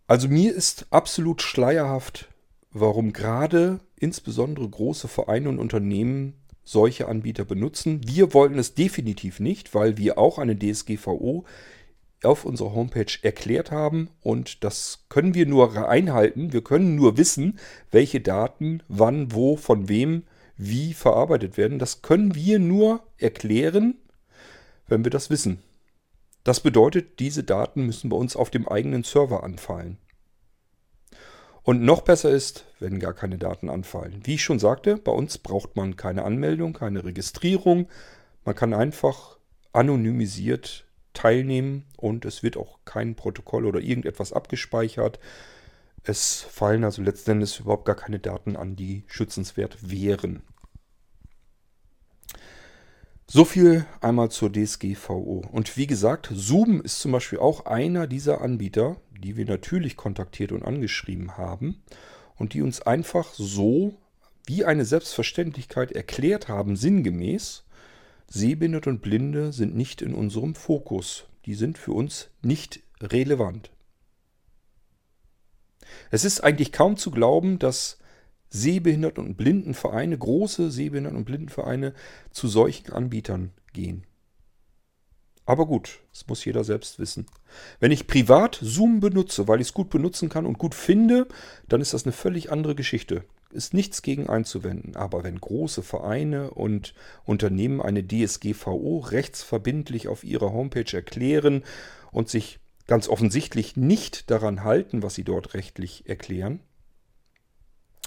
also 0.07 0.28
mir 0.28 0.55
ist 0.55 0.88
absolut 0.89 1.43
schleierhaft, 1.43 2.30
warum 2.72 3.14
gerade 3.14 3.80
insbesondere 3.95 4.68
große 4.68 5.07
Vereine 5.07 5.49
und 5.49 5.60
Unternehmen 5.60 6.34
solche 6.70 7.08
Anbieter 7.08 7.46
benutzen. 7.46 8.02
Wir 8.06 8.34
wollten 8.34 8.60
es 8.60 8.76
definitiv 8.76 9.40
nicht, 9.40 9.74
weil 9.74 9.98
wir 9.98 10.20
auch 10.20 10.38
eine 10.38 10.58
DSGVO 10.58 11.46
auf 12.24 12.46
unserer 12.46 12.74
Homepage 12.74 13.12
erklärt 13.24 13.72
haben 13.72 14.10
und 14.22 14.64
das 14.64 15.06
können 15.10 15.34
wir 15.34 15.46
nur 15.46 15.90
einhalten. 15.90 16.54
Wir 16.54 16.64
können 16.64 16.96
nur 16.96 17.18
wissen, 17.18 17.58
welche 17.92 18.22
Daten 18.22 18.84
wann, 18.88 19.34
wo, 19.34 19.56
von 19.56 19.90
wem, 19.90 20.24
wie 20.58 20.94
verarbeitet 20.94 21.58
werden. 21.58 21.80
Das 21.80 22.02
können 22.02 22.36
wir 22.36 22.60
nur 22.60 23.02
erklären, 23.18 23.96
wenn 24.88 25.04
wir 25.04 25.12
das 25.12 25.30
wissen. 25.30 25.64
Das 26.44 26.60
bedeutet, 26.60 27.20
diese 27.20 27.44
Daten 27.44 27.86
müssen 27.86 28.10
bei 28.10 28.18
uns 28.18 28.36
auf 28.36 28.50
dem 28.50 28.68
eigenen 28.68 29.04
Server 29.04 29.44
anfallen. 29.44 29.98
Und 31.64 31.84
noch 31.84 32.01
besser 32.01 32.30
ist, 32.30 32.66
wenn 32.80 32.99
gar 32.99 33.14
keine 33.14 33.38
Daten 33.38 33.70
anfallen. 33.70 34.22
Wie 34.24 34.36
ich 34.36 34.43
schon 34.43 34.60
sagte, 34.60 34.97
bei 34.97 35.12
uns 35.12 35.38
braucht 35.38 35.76
man 35.76 35.95
keine 35.95 36.24
Anmeldung, 36.24 36.74
keine 36.74 37.03
Registrierung. 37.03 37.88
Man 38.45 38.55
kann 38.55 38.74
einfach 38.74 39.38
anonymisiert 39.74 40.86
teilnehmen 41.14 41.86
und 41.97 42.26
es 42.26 42.43
wird 42.43 42.57
auch 42.57 42.80
kein 42.86 43.16
Protokoll 43.16 43.66
oder 43.66 43.82
irgendetwas 43.82 44.34
abgespeichert. 44.34 45.20
Es 46.03 46.41
fallen 46.41 46.84
also 46.84 47.01
letztendlich 47.01 47.60
überhaupt 47.60 47.86
gar 47.86 47.95
keine 47.95 48.20
Daten 48.20 48.55
an, 48.55 48.76
die 48.76 49.03
schützenswert 49.07 49.78
wären. 49.89 50.41
So 53.28 53.45
viel 53.45 53.86
einmal 54.01 54.32
zur 54.32 54.51
DSGVO. 54.51 55.43
Und 55.51 55.78
wie 55.78 55.86
gesagt, 55.86 56.30
Zoom 56.34 56.82
ist 56.82 56.99
zum 56.99 57.12
Beispiel 57.12 57.38
auch 57.38 57.68
einer 57.68 58.07
dieser 58.07 58.41
Anbieter, 58.41 58.95
die 59.20 59.38
wir 59.38 59.46
natürlich 59.46 59.98
kontaktiert 59.98 60.52
und 60.52 60.64
angeschrieben 60.64 61.38
haben 61.38 61.82
und 62.38 62.54
die 62.54 62.62
uns 62.62 62.82
einfach 62.82 63.34
so 63.34 63.98
wie 64.46 64.66
eine 64.66 64.86
Selbstverständlichkeit 64.86 65.92
erklärt 65.92 66.48
haben, 66.48 66.76
sinngemäß, 66.76 67.66
Sehbehinderte 68.28 68.90
und 68.90 69.02
Blinde 69.02 69.52
sind 69.54 69.76
nicht 69.76 70.02
in 70.02 70.14
unserem 70.14 70.56
Fokus. 70.56 71.26
Die 71.46 71.56
sind 71.56 71.78
für 71.78 71.94
uns 71.94 72.30
nicht 72.42 72.80
relevant. 73.02 73.72
Es 76.12 76.26
ist 76.26 76.42
eigentlich 76.42 76.72
kaum 76.72 76.98
zu 76.98 77.12
glauben, 77.12 77.60
dass 77.60 77.98
Sehbehinderten- 78.52 79.26
und 79.26 79.36
Blindenvereine, 79.36 80.18
große 80.18 80.72
Sehbehinderten- 80.72 81.18
und 81.18 81.26
Blindenvereine 81.26 81.94
zu 82.32 82.48
solchen 82.48 82.92
Anbietern 82.92 83.52
gehen. 83.74 84.06
Aber 85.50 85.66
gut, 85.66 85.97
das 86.12 86.28
muss 86.28 86.45
jeder 86.45 86.64
selbst 86.64 87.00
wissen. 87.00 87.26
Wenn 87.80 87.91
ich 87.91 88.06
privat 88.06 88.60
Zoom 88.62 89.00
benutze, 89.00 89.47
weil 89.47 89.60
ich 89.60 89.70
es 89.70 89.74
gut 89.74 89.89
benutzen 89.89 90.30
kann 90.30 90.45
und 90.45 90.60
gut 90.60 90.76
finde, 90.76 91.28
dann 91.68 91.82
ist 91.82 91.91
das 91.91 92.04
eine 92.04 92.12
völlig 92.12 92.52
andere 92.52 92.76
Geschichte. 92.76 93.24
Ist 93.50 93.74
nichts 93.74 94.04
gegen 94.04 94.30
einzuwenden. 94.30 94.95
Aber 94.95 95.24
wenn 95.24 95.41
große 95.41 95.82
Vereine 95.82 96.52
und 96.52 96.93
Unternehmen 97.26 97.82
eine 97.82 98.08
DSGVO 98.08 99.00
rechtsverbindlich 99.00 100.08
auf 100.08 100.24
ihrer 100.24 100.54
Homepage 100.54 100.95
erklären 100.95 101.64
und 102.12 102.30
sich 102.30 102.60
ganz 102.86 103.10
offensichtlich 103.10 103.76
nicht 103.76 104.30
daran 104.30 104.64
halten, 104.64 105.02
was 105.02 105.16
sie 105.16 105.24
dort 105.24 105.56
rechtlich 105.56 106.08
erklären, 106.08 106.60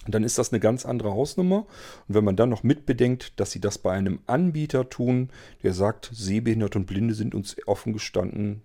dann 0.09 0.25
ist 0.25 0.39
das 0.39 0.53
eine 0.53 0.61
ganz 0.61 0.85
andere 0.85 1.13
Hausnummer. 1.13 1.67
Und 2.09 2.15
wenn 2.15 2.25
man 2.25 2.37
dann 2.37 2.49
noch 2.49 2.63
mitbedenkt, 2.63 3.39
dass 3.39 3.53
sie 3.53 3.61
das 3.61 3.79
bei 3.79 3.93
einem 3.93 4.21
Anbieter 4.27 4.89
tun, 4.89 5.31
der 5.63 5.75
sagt, 5.75 6.11
Sehbehinderte 6.13 6.79
und 6.79 6.87
Blinde 6.87 7.15
sind 7.15 7.35
uns 7.35 7.57
offen 7.67 7.93
gestanden 7.93 8.63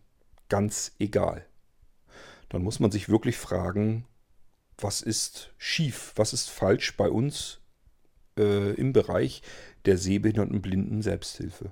ganz 0.49 0.95
egal, 0.99 1.45
dann 2.49 2.63
muss 2.63 2.79
man 2.79 2.91
sich 2.91 3.09
wirklich 3.09 3.37
fragen, 3.37 4.05
was 4.77 5.01
ist 5.01 5.53
schief, 5.57 6.13
was 6.15 6.33
ist 6.33 6.49
falsch 6.49 6.95
bei 6.95 7.09
uns 7.09 7.59
äh, 8.37 8.73
im 8.73 8.93
Bereich 8.93 9.41
der 9.85 9.97
Sehbehinderten 9.97 10.61
Blinden 10.61 11.01
Selbsthilfe. 11.01 11.71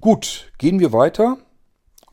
Gut, 0.00 0.52
gehen 0.58 0.80
wir 0.80 0.92
weiter 0.92 1.38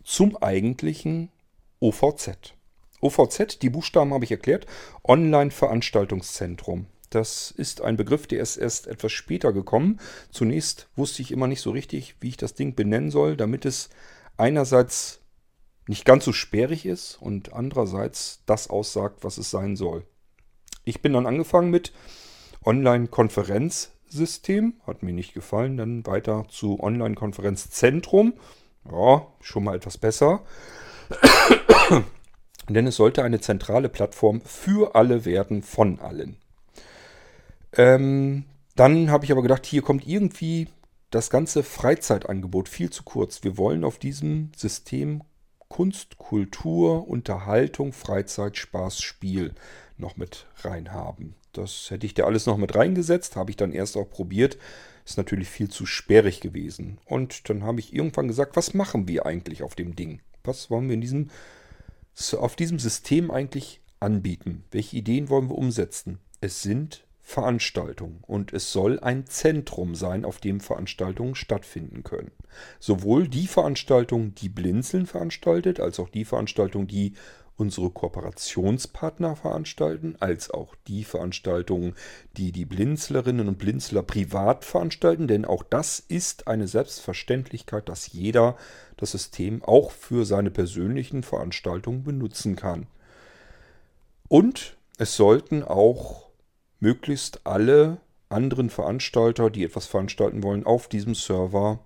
zum 0.03 0.37
eigentlichen 0.37 1.31
OVZ. 1.79 2.53
OVZ, 3.01 3.61
die 3.61 3.69
Buchstaben 3.69 4.13
habe 4.13 4.25
ich 4.25 4.31
erklärt, 4.31 4.65
Online-Veranstaltungszentrum. 5.03 6.87
Das 7.09 7.51
ist 7.51 7.81
ein 7.81 7.97
Begriff, 7.97 8.27
der 8.27 8.41
ist 8.41 8.55
erst 8.57 8.87
etwas 8.87 9.11
später 9.11 9.51
gekommen. 9.51 9.99
Zunächst 10.31 10.87
wusste 10.95 11.21
ich 11.21 11.31
immer 11.31 11.47
nicht 11.47 11.61
so 11.61 11.71
richtig, 11.71 12.15
wie 12.19 12.29
ich 12.29 12.37
das 12.37 12.53
Ding 12.53 12.75
benennen 12.75 13.09
soll, 13.09 13.35
damit 13.35 13.65
es 13.65 13.89
einerseits 14.37 15.21
nicht 15.87 16.05
ganz 16.05 16.23
so 16.23 16.33
sperrig 16.33 16.85
ist 16.85 17.17
und 17.19 17.53
andererseits 17.53 18.43
das 18.45 18.69
aussagt, 18.69 19.23
was 19.23 19.39
es 19.39 19.49
sein 19.49 19.75
soll. 19.75 20.05
Ich 20.85 21.01
bin 21.01 21.13
dann 21.13 21.25
angefangen 21.25 21.71
mit 21.71 21.93
Online-Konferenzsystem, 22.63 24.75
hat 24.85 25.01
mir 25.01 25.13
nicht 25.13 25.33
gefallen, 25.33 25.77
dann 25.77 26.05
weiter 26.05 26.45
zu 26.49 26.79
Online-Konferenzzentrum. 26.79 28.33
Ja, 28.89 29.25
schon 29.41 29.63
mal 29.63 29.75
etwas 29.75 29.97
besser. 29.97 30.43
Denn 32.69 32.87
es 32.87 32.95
sollte 32.95 33.23
eine 33.23 33.41
zentrale 33.41 33.89
Plattform 33.89 34.41
für 34.41 34.95
alle 34.95 35.25
werden, 35.25 35.63
von 35.63 35.99
allen. 35.99 36.37
Ähm, 37.73 38.45
dann 38.75 39.11
habe 39.11 39.25
ich 39.25 39.31
aber 39.31 39.41
gedacht, 39.41 39.65
hier 39.65 39.81
kommt 39.81 40.07
irgendwie 40.07 40.67
das 41.11 41.29
ganze 41.29 41.63
Freizeitangebot 41.63 42.69
viel 42.69 42.89
zu 42.89 43.03
kurz. 43.03 43.43
Wir 43.43 43.57
wollen 43.57 43.83
auf 43.83 43.97
diesem 43.97 44.51
System 44.55 45.23
Kunst, 45.67 46.17
Kultur, 46.17 47.07
Unterhaltung, 47.07 47.93
Freizeit, 47.93 48.57
Spaß, 48.57 49.01
Spiel 49.01 49.53
noch 49.97 50.17
mit 50.17 50.47
reinhaben. 50.61 51.35
Das 51.53 51.89
hätte 51.89 52.05
ich 52.05 52.13
da 52.13 52.23
alles 52.23 52.45
noch 52.45 52.57
mit 52.57 52.75
reingesetzt, 52.75 53.35
habe 53.35 53.51
ich 53.51 53.57
dann 53.57 53.71
erst 53.71 53.97
auch 53.97 54.09
probiert. 54.09 54.57
Ist 55.05 55.17
natürlich 55.17 55.49
viel 55.49 55.69
zu 55.69 55.85
sperrig 55.85 56.39
gewesen. 56.39 56.99
Und 57.05 57.49
dann 57.49 57.63
habe 57.63 57.79
ich 57.79 57.93
irgendwann 57.93 58.27
gesagt, 58.27 58.55
was 58.55 58.73
machen 58.73 59.07
wir 59.07 59.25
eigentlich 59.25 59.63
auf 59.63 59.75
dem 59.75 59.95
Ding? 59.95 60.21
Was 60.43 60.69
wollen 60.69 60.87
wir 60.87 60.93
in 60.93 61.01
diesem, 61.01 61.29
auf 62.33 62.55
diesem 62.55 62.79
System 62.79 63.31
eigentlich 63.31 63.81
anbieten? 63.99 64.63
Welche 64.71 64.97
Ideen 64.97 65.29
wollen 65.29 65.49
wir 65.49 65.57
umsetzen? 65.57 66.19
Es 66.41 66.61
sind 66.61 67.05
Veranstaltungen 67.21 68.23
und 68.25 68.53
es 68.53 68.71
soll 68.71 68.99
ein 68.99 69.27
Zentrum 69.27 69.93
sein, 69.93 70.25
auf 70.25 70.39
dem 70.39 70.59
Veranstaltungen 70.59 71.35
stattfinden 71.35 72.03
können. 72.03 72.31
Sowohl 72.79 73.27
die 73.27 73.45
Veranstaltung, 73.45 74.33
die 74.33 74.49
Blinzeln 74.49 75.05
veranstaltet, 75.05 75.79
als 75.79 75.99
auch 75.99 76.09
die 76.09 76.25
Veranstaltung, 76.25 76.87
die 76.87 77.13
unsere 77.59 77.89
Kooperationspartner 77.89 79.35
veranstalten, 79.35 80.15
als 80.19 80.49
auch 80.49 80.75
die 80.87 81.03
Veranstaltungen, 81.03 81.95
die 82.37 82.51
die 82.51 82.65
Blinzlerinnen 82.65 83.47
und 83.47 83.57
Blinzler 83.57 84.03
privat 84.03 84.65
veranstalten, 84.65 85.27
denn 85.27 85.45
auch 85.45 85.63
das 85.63 85.99
ist 85.99 86.47
eine 86.47 86.67
Selbstverständlichkeit, 86.67 87.89
dass 87.89 88.11
jeder 88.11 88.55
das 88.97 89.11
System 89.11 89.63
auch 89.63 89.91
für 89.91 90.25
seine 90.25 90.51
persönlichen 90.51 91.23
Veranstaltungen 91.23 92.03
benutzen 92.03 92.55
kann. 92.55 92.87
Und 94.27 94.77
es 94.97 95.15
sollten 95.15 95.63
auch 95.63 96.29
möglichst 96.79 97.45
alle 97.45 97.97
anderen 98.29 98.69
Veranstalter, 98.69 99.49
die 99.49 99.63
etwas 99.63 99.87
veranstalten 99.87 100.43
wollen, 100.43 100.65
auf 100.65 100.87
diesem 100.87 101.15
Server 101.15 101.79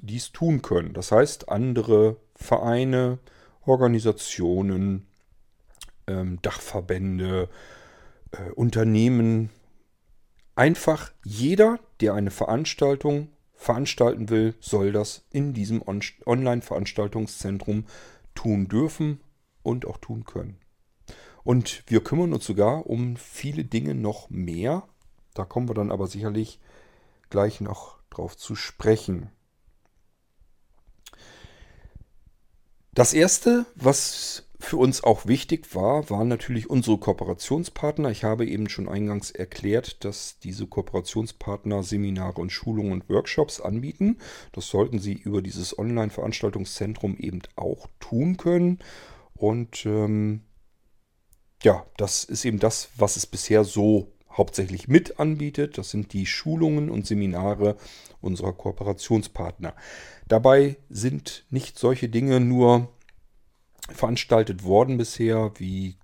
dies 0.00 0.32
tun 0.32 0.60
können. 0.60 0.92
Das 0.92 1.12
heißt, 1.12 1.48
andere 1.48 2.16
Vereine, 2.34 3.18
Organisationen, 3.64 5.06
ähm, 6.06 6.40
Dachverbände, 6.42 7.48
äh, 8.32 8.50
Unternehmen. 8.52 9.50
Einfach 10.54 11.12
jeder, 11.24 11.78
der 12.00 12.14
eine 12.14 12.30
Veranstaltung 12.30 13.28
veranstalten 13.54 14.28
will, 14.28 14.54
soll 14.60 14.92
das 14.92 15.24
in 15.30 15.54
diesem 15.54 15.82
On 15.86 16.00
Online-Veranstaltungszentrum 16.26 17.86
tun 18.34 18.68
dürfen 18.68 19.20
und 19.62 19.86
auch 19.86 19.98
tun 19.98 20.24
können. 20.24 20.58
Und 21.42 21.82
wir 21.86 22.02
kümmern 22.02 22.32
uns 22.32 22.46
sogar 22.46 22.86
um 22.86 23.16
viele 23.16 23.64
Dinge 23.64 23.94
noch 23.94 24.30
mehr. 24.30 24.86
Da 25.34 25.44
kommen 25.44 25.68
wir 25.68 25.74
dann 25.74 25.92
aber 25.92 26.06
sicherlich 26.06 26.60
gleich 27.30 27.60
noch 27.60 27.98
drauf 28.10 28.36
zu 28.36 28.54
sprechen. 28.54 29.30
Das 32.92 33.12
erste, 33.12 33.66
was 33.74 34.43
für 34.64 34.76
uns 34.76 35.04
auch 35.04 35.26
wichtig 35.26 35.74
war, 35.74 36.08
waren 36.10 36.28
natürlich 36.28 36.68
unsere 36.68 36.98
Kooperationspartner. 36.98 38.10
Ich 38.10 38.24
habe 38.24 38.46
eben 38.46 38.68
schon 38.68 38.88
eingangs 38.88 39.30
erklärt, 39.30 40.04
dass 40.04 40.38
diese 40.38 40.66
Kooperationspartner 40.66 41.82
Seminare 41.82 42.40
und 42.40 42.50
Schulungen 42.50 42.92
und 42.92 43.08
Workshops 43.08 43.60
anbieten. 43.60 44.18
Das 44.52 44.68
sollten 44.68 44.98
sie 44.98 45.14
über 45.14 45.42
dieses 45.42 45.78
Online-Veranstaltungszentrum 45.78 47.16
eben 47.18 47.42
auch 47.56 47.88
tun 48.00 48.36
können. 48.36 48.78
Und 49.34 49.86
ähm, 49.86 50.42
ja, 51.62 51.86
das 51.96 52.24
ist 52.24 52.44
eben 52.44 52.58
das, 52.58 52.90
was 52.96 53.16
es 53.16 53.26
bisher 53.26 53.64
so 53.64 54.12
hauptsächlich 54.30 54.88
mit 54.88 55.20
anbietet. 55.20 55.78
Das 55.78 55.90
sind 55.90 56.12
die 56.12 56.26
Schulungen 56.26 56.90
und 56.90 57.06
Seminare 57.06 57.76
unserer 58.20 58.52
Kooperationspartner. 58.52 59.74
Dabei 60.28 60.76
sind 60.88 61.44
nicht 61.50 61.78
solche 61.78 62.08
Dinge 62.08 62.40
nur 62.40 62.88
veranstaltet 63.90 64.64
worden 64.64 64.98
bisher, 64.98 65.52
wie 65.56 65.96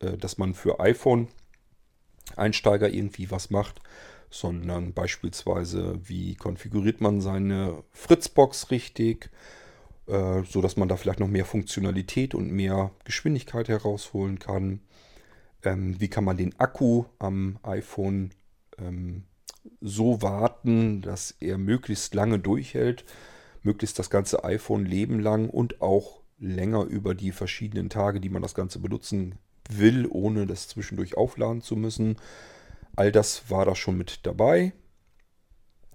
äh, 0.00 0.16
dass 0.16 0.38
man 0.38 0.54
für 0.54 0.80
iPhone-Einsteiger 0.80 2.88
irgendwie 2.88 3.30
was 3.30 3.50
macht, 3.50 3.80
sondern 4.30 4.92
beispielsweise, 4.92 5.98
wie 6.04 6.34
konfiguriert 6.34 7.00
man 7.00 7.20
seine 7.20 7.82
Fritzbox 7.92 8.70
richtig, 8.70 9.30
äh, 10.06 10.42
so 10.44 10.60
dass 10.60 10.76
man 10.76 10.88
da 10.88 10.96
vielleicht 10.96 11.20
noch 11.20 11.28
mehr 11.28 11.44
Funktionalität 11.44 12.34
und 12.34 12.50
mehr 12.50 12.90
Geschwindigkeit 13.04 13.68
herausholen 13.68 14.38
kann. 14.38 14.80
Ähm, 15.64 16.00
wie 16.00 16.08
kann 16.08 16.24
man 16.24 16.36
den 16.36 16.58
Akku 16.60 17.04
am 17.18 17.58
iPhone 17.62 18.30
ähm, 18.78 19.24
so 19.80 20.22
warten, 20.22 21.02
dass 21.02 21.32
er 21.40 21.58
möglichst 21.58 22.14
lange 22.14 22.38
durchhält, 22.38 23.04
möglichst 23.62 23.98
das 23.98 24.10
ganze 24.10 24.44
iPhone 24.44 24.86
leben 24.86 25.20
lang 25.20 25.50
und 25.50 25.82
auch 25.82 26.17
länger 26.38 26.84
über 26.84 27.14
die 27.14 27.32
verschiedenen 27.32 27.90
Tage, 27.90 28.20
die 28.20 28.28
man 28.28 28.42
das 28.42 28.54
Ganze 28.54 28.78
benutzen 28.78 29.36
will, 29.68 30.06
ohne 30.10 30.46
das 30.46 30.68
zwischendurch 30.68 31.16
aufladen 31.16 31.62
zu 31.62 31.76
müssen. 31.76 32.16
All 32.96 33.12
das 33.12 33.50
war 33.50 33.64
da 33.64 33.74
schon 33.74 33.98
mit 33.98 34.26
dabei. 34.26 34.72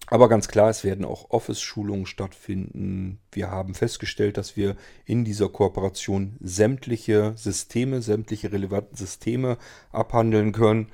Aber 0.07 0.27
ganz 0.27 0.47
klar, 0.47 0.69
es 0.69 0.83
werden 0.83 1.05
auch 1.05 1.31
Office-Schulungen 1.31 2.05
stattfinden. 2.05 3.19
Wir 3.31 3.49
haben 3.49 3.73
festgestellt, 3.73 4.37
dass 4.37 4.57
wir 4.57 4.75
in 5.05 5.23
dieser 5.23 5.49
Kooperation 5.49 6.35
sämtliche 6.41 7.33
Systeme, 7.37 8.01
sämtliche 8.01 8.51
relevanten 8.51 8.97
Systeme 8.97 9.57
abhandeln 9.91 10.51
können. 10.51 10.91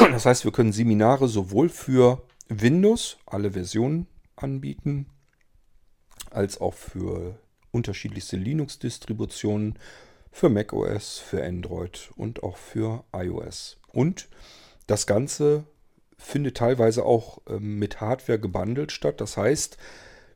Das 0.00 0.26
heißt, 0.26 0.44
wir 0.44 0.52
können 0.52 0.72
Seminare 0.72 1.28
sowohl 1.28 1.68
für 1.68 2.22
Windows, 2.48 3.18
alle 3.26 3.50
Versionen 3.50 4.06
anbieten, 4.36 5.06
als 6.30 6.60
auch 6.60 6.74
für 6.74 7.38
unterschiedlichste 7.70 8.36
Linux-Distributionen 8.36 9.78
für 10.30 10.48
macOS, 10.48 11.18
für 11.18 11.44
Android 11.44 12.10
und 12.16 12.42
auch 12.42 12.56
für 12.56 13.04
iOS. 13.14 13.78
Und 13.92 14.28
das 14.86 15.06
Ganze 15.06 15.64
findet 16.16 16.56
teilweise 16.56 17.04
auch 17.04 17.40
ähm, 17.48 17.78
mit 17.78 18.00
Hardware 18.00 18.38
gebundelt 18.38 18.92
statt. 18.92 19.20
Das 19.20 19.36
heißt, 19.36 19.78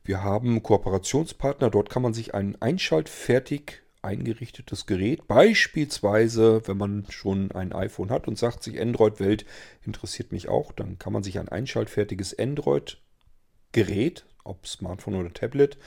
wir 0.03 0.23
haben 0.23 0.63
Kooperationspartner, 0.63 1.69
dort 1.69 1.89
kann 1.89 2.01
man 2.01 2.13
sich 2.13 2.33
ein 2.33 2.61
einschaltfertig 2.61 3.83
eingerichtetes 4.01 4.85
Gerät, 4.85 5.27
beispielsweise 5.27 6.67
wenn 6.67 6.77
man 6.77 7.05
schon 7.09 7.51
ein 7.51 7.71
iPhone 7.71 8.09
hat 8.09 8.27
und 8.27 8.37
sagt 8.37 8.61
sich 8.61 8.81
Android-Welt 8.81 9.45
interessiert 9.85 10.33
mich 10.33 10.49
auch, 10.49 10.73
dann 10.73 10.99
kann 10.99 11.13
man 11.13 11.23
sich 11.23 11.39
ein 11.39 11.47
einschaltfertiges 11.47 12.37
Android-Gerät, 12.37 14.25
ob 14.43 14.67
Smartphone 14.67 15.15
oder 15.15 15.31
Tablet, 15.31 15.77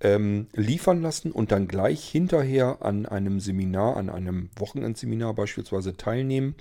ähm, 0.00 0.48
liefern 0.54 1.02
lassen 1.02 1.32
und 1.32 1.52
dann 1.52 1.68
gleich 1.68 2.08
hinterher 2.08 2.78
an 2.80 3.06
einem 3.06 3.40
Seminar, 3.40 3.96
an 3.96 4.10
einem 4.10 4.50
Wochenendseminar 4.56 5.34
beispielsweise 5.34 5.96
teilnehmen 5.96 6.54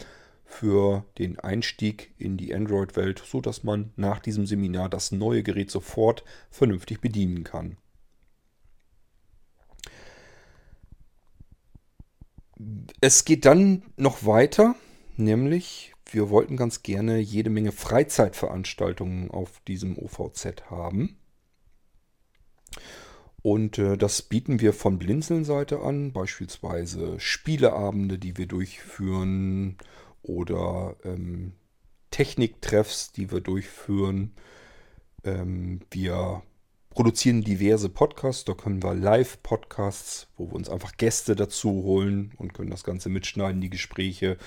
für 0.45 1.05
den 1.17 1.39
Einstieg 1.39 2.11
in 2.17 2.35
die 2.35 2.53
Android-Welt, 2.53 3.21
sodass 3.25 3.63
man 3.63 3.93
nach 3.95 4.19
diesem 4.19 4.45
Seminar 4.45 4.89
das 4.89 5.11
neue 5.11 5.43
Gerät 5.43 5.69
sofort 5.69 6.23
vernünftig 6.49 7.01
bedienen 7.01 7.43
kann. 7.43 7.77
Es 12.99 13.23
geht 13.23 13.45
dann 13.45 13.83
noch 13.95 14.25
weiter, 14.25 14.75
nämlich 15.15 15.93
wir 16.11 16.29
wollten 16.29 16.57
ganz 16.57 16.81
gerne 16.83 17.19
jede 17.19 17.49
Menge 17.49 17.71
Freizeitveranstaltungen 17.71 19.29
auf 19.31 19.61
diesem 19.67 19.97
OVZ 19.97 20.63
haben. 20.69 21.17
Und 23.41 23.77
äh, 23.77 23.97
das 23.97 24.21
bieten 24.21 24.59
wir 24.59 24.73
von 24.73 24.99
Blinzeln-Seite 24.99 25.79
an, 25.79 26.11
beispielsweise 26.11 27.19
Spieleabende, 27.19 28.17
die 28.17 28.37
wir 28.37 28.47
durchführen 28.47 29.77
oder 30.21 30.95
ähm, 31.03 31.53
Techniktreffs, 32.11 33.11
die 33.11 33.31
wir 33.31 33.39
durchführen. 33.39 34.33
Ähm, 35.23 35.81
wir 35.91 36.43
produzieren 36.89 37.43
diverse 37.43 37.87
Podcasts, 37.87 38.43
da 38.45 38.53
können 38.53 38.83
wir 38.83 38.93
Live-Podcasts, 38.93 40.27
wo 40.35 40.47
wir 40.47 40.55
uns 40.55 40.69
einfach 40.69 40.97
Gäste 40.97 41.35
dazu 41.35 41.69
holen 41.69 42.33
und 42.37 42.53
können 42.53 42.71
das 42.71 42.83
Ganze 42.83 43.09
mitschneiden, 43.09 43.61
die 43.61 43.69
Gespräche 43.69 44.37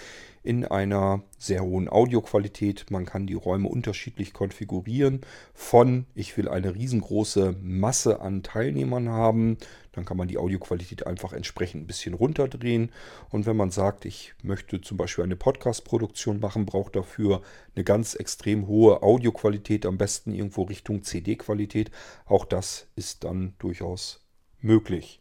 in 0.43 0.64
einer 0.64 1.22
sehr 1.38 1.62
hohen 1.62 1.88
Audioqualität. 1.88 2.90
Man 2.90 3.07
kann 3.07 3.26
die 3.26 3.34
Räume 3.34 3.68
unterschiedlich 3.68 4.32
konfigurieren. 4.32 5.20
Von 5.55 6.07
ich 6.14 6.36
will 6.36 6.49
eine 6.49 6.74
riesengroße 6.74 7.57
Masse 7.62 8.20
an 8.20 8.43
Teilnehmern 8.43 9.09
haben, 9.09 9.57
dann 9.93 10.05
kann 10.05 10.16
man 10.16 10.28
die 10.28 10.38
Audioqualität 10.38 11.07
einfach 11.07 11.32
entsprechend 11.32 11.84
ein 11.84 11.86
bisschen 11.86 12.14
runterdrehen. 12.14 12.90
Und 13.30 13.47
wenn 13.47 13.57
man 13.57 13.70
sagt, 13.70 14.05
ich 14.05 14.34
möchte 14.43 14.80
zum 14.80 14.97
Beispiel 14.97 15.24
eine 15.24 15.36
Podcast-Produktion 15.36 16.40
machen, 16.40 16.66
braucht 16.66 16.97
dafür 16.97 17.43
eine 17.74 17.84
ganz 17.84 18.14
extrem 18.14 18.66
hohe 18.66 19.03
Audioqualität, 19.03 19.86
am 19.86 19.99
besten 19.99 20.34
irgendwo 20.34 20.62
Richtung 20.62 21.03
CD-Qualität. 21.03 21.90
Auch 22.26 22.45
das 22.45 22.88
ist 22.97 23.24
dann 23.24 23.55
durchaus 23.59 24.20
möglich. 24.61 25.20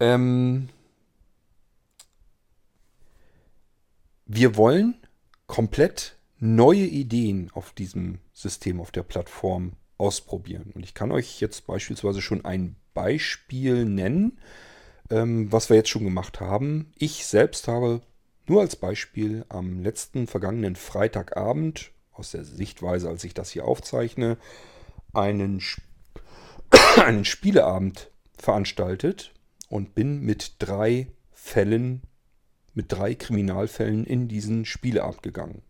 Ähm, 0.00 0.68
wir 4.28 4.56
wollen 4.56 4.94
komplett 5.46 6.16
neue 6.38 6.84
Ideen 6.84 7.50
auf 7.54 7.72
diesem 7.72 8.20
System, 8.32 8.80
auf 8.80 8.92
der 8.92 9.02
Plattform 9.02 9.72
ausprobieren. 9.96 10.70
Und 10.74 10.84
ich 10.84 10.94
kann 10.94 11.10
euch 11.10 11.40
jetzt 11.40 11.66
beispielsweise 11.66 12.20
schon 12.20 12.44
ein 12.44 12.76
Beispiel 12.94 13.84
nennen, 13.84 14.38
ähm, 15.10 15.50
was 15.50 15.70
wir 15.70 15.76
jetzt 15.76 15.88
schon 15.88 16.04
gemacht 16.04 16.40
haben. 16.40 16.92
Ich 16.96 17.26
selbst 17.26 17.66
habe 17.66 18.02
nur 18.46 18.60
als 18.60 18.76
Beispiel 18.76 19.44
am 19.48 19.80
letzten 19.80 20.26
vergangenen 20.26 20.76
Freitagabend, 20.76 21.90
aus 22.12 22.32
der 22.32 22.44
Sichtweise, 22.44 23.08
als 23.08 23.24
ich 23.24 23.32
das 23.32 23.50
hier 23.50 23.64
aufzeichne, 23.64 24.36
einen, 25.12 25.58
Sp 25.64 25.80
einen 27.00 27.24
Spieleabend 27.24 28.10
veranstaltet 28.36 29.32
und 29.68 29.94
bin 29.94 30.20
mit 30.20 30.56
drei 30.58 31.08
Fällen, 31.32 32.02
mit 32.78 32.92
drei 32.92 33.16
Kriminalfällen 33.16 34.04
in 34.04 34.28
diesen 34.28 34.64
Spieleabend 34.64 35.24
gegangen. 35.24 35.62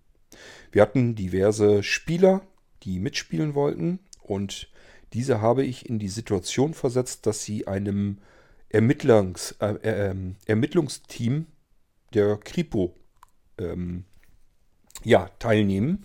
Wir 0.70 0.82
hatten 0.82 1.14
diverse 1.14 1.82
Spieler, 1.82 2.42
die 2.82 3.00
mitspielen 3.00 3.54
wollten 3.54 3.98
und 4.22 4.68
diese 5.14 5.40
habe 5.40 5.64
ich 5.64 5.88
in 5.88 5.98
die 5.98 6.10
Situation 6.10 6.74
versetzt, 6.74 7.24
dass 7.24 7.42
sie 7.42 7.66
einem 7.66 8.18
Ermittlungs, 8.68 9.52
äh, 9.52 9.76
äh, 9.82 10.10
ähm, 10.10 10.36
Ermittlungsteam 10.44 11.46
der 12.12 12.36
Kripo 12.36 12.94
ähm, 13.56 14.04
ja, 15.02 15.30
teilnehmen. 15.38 16.04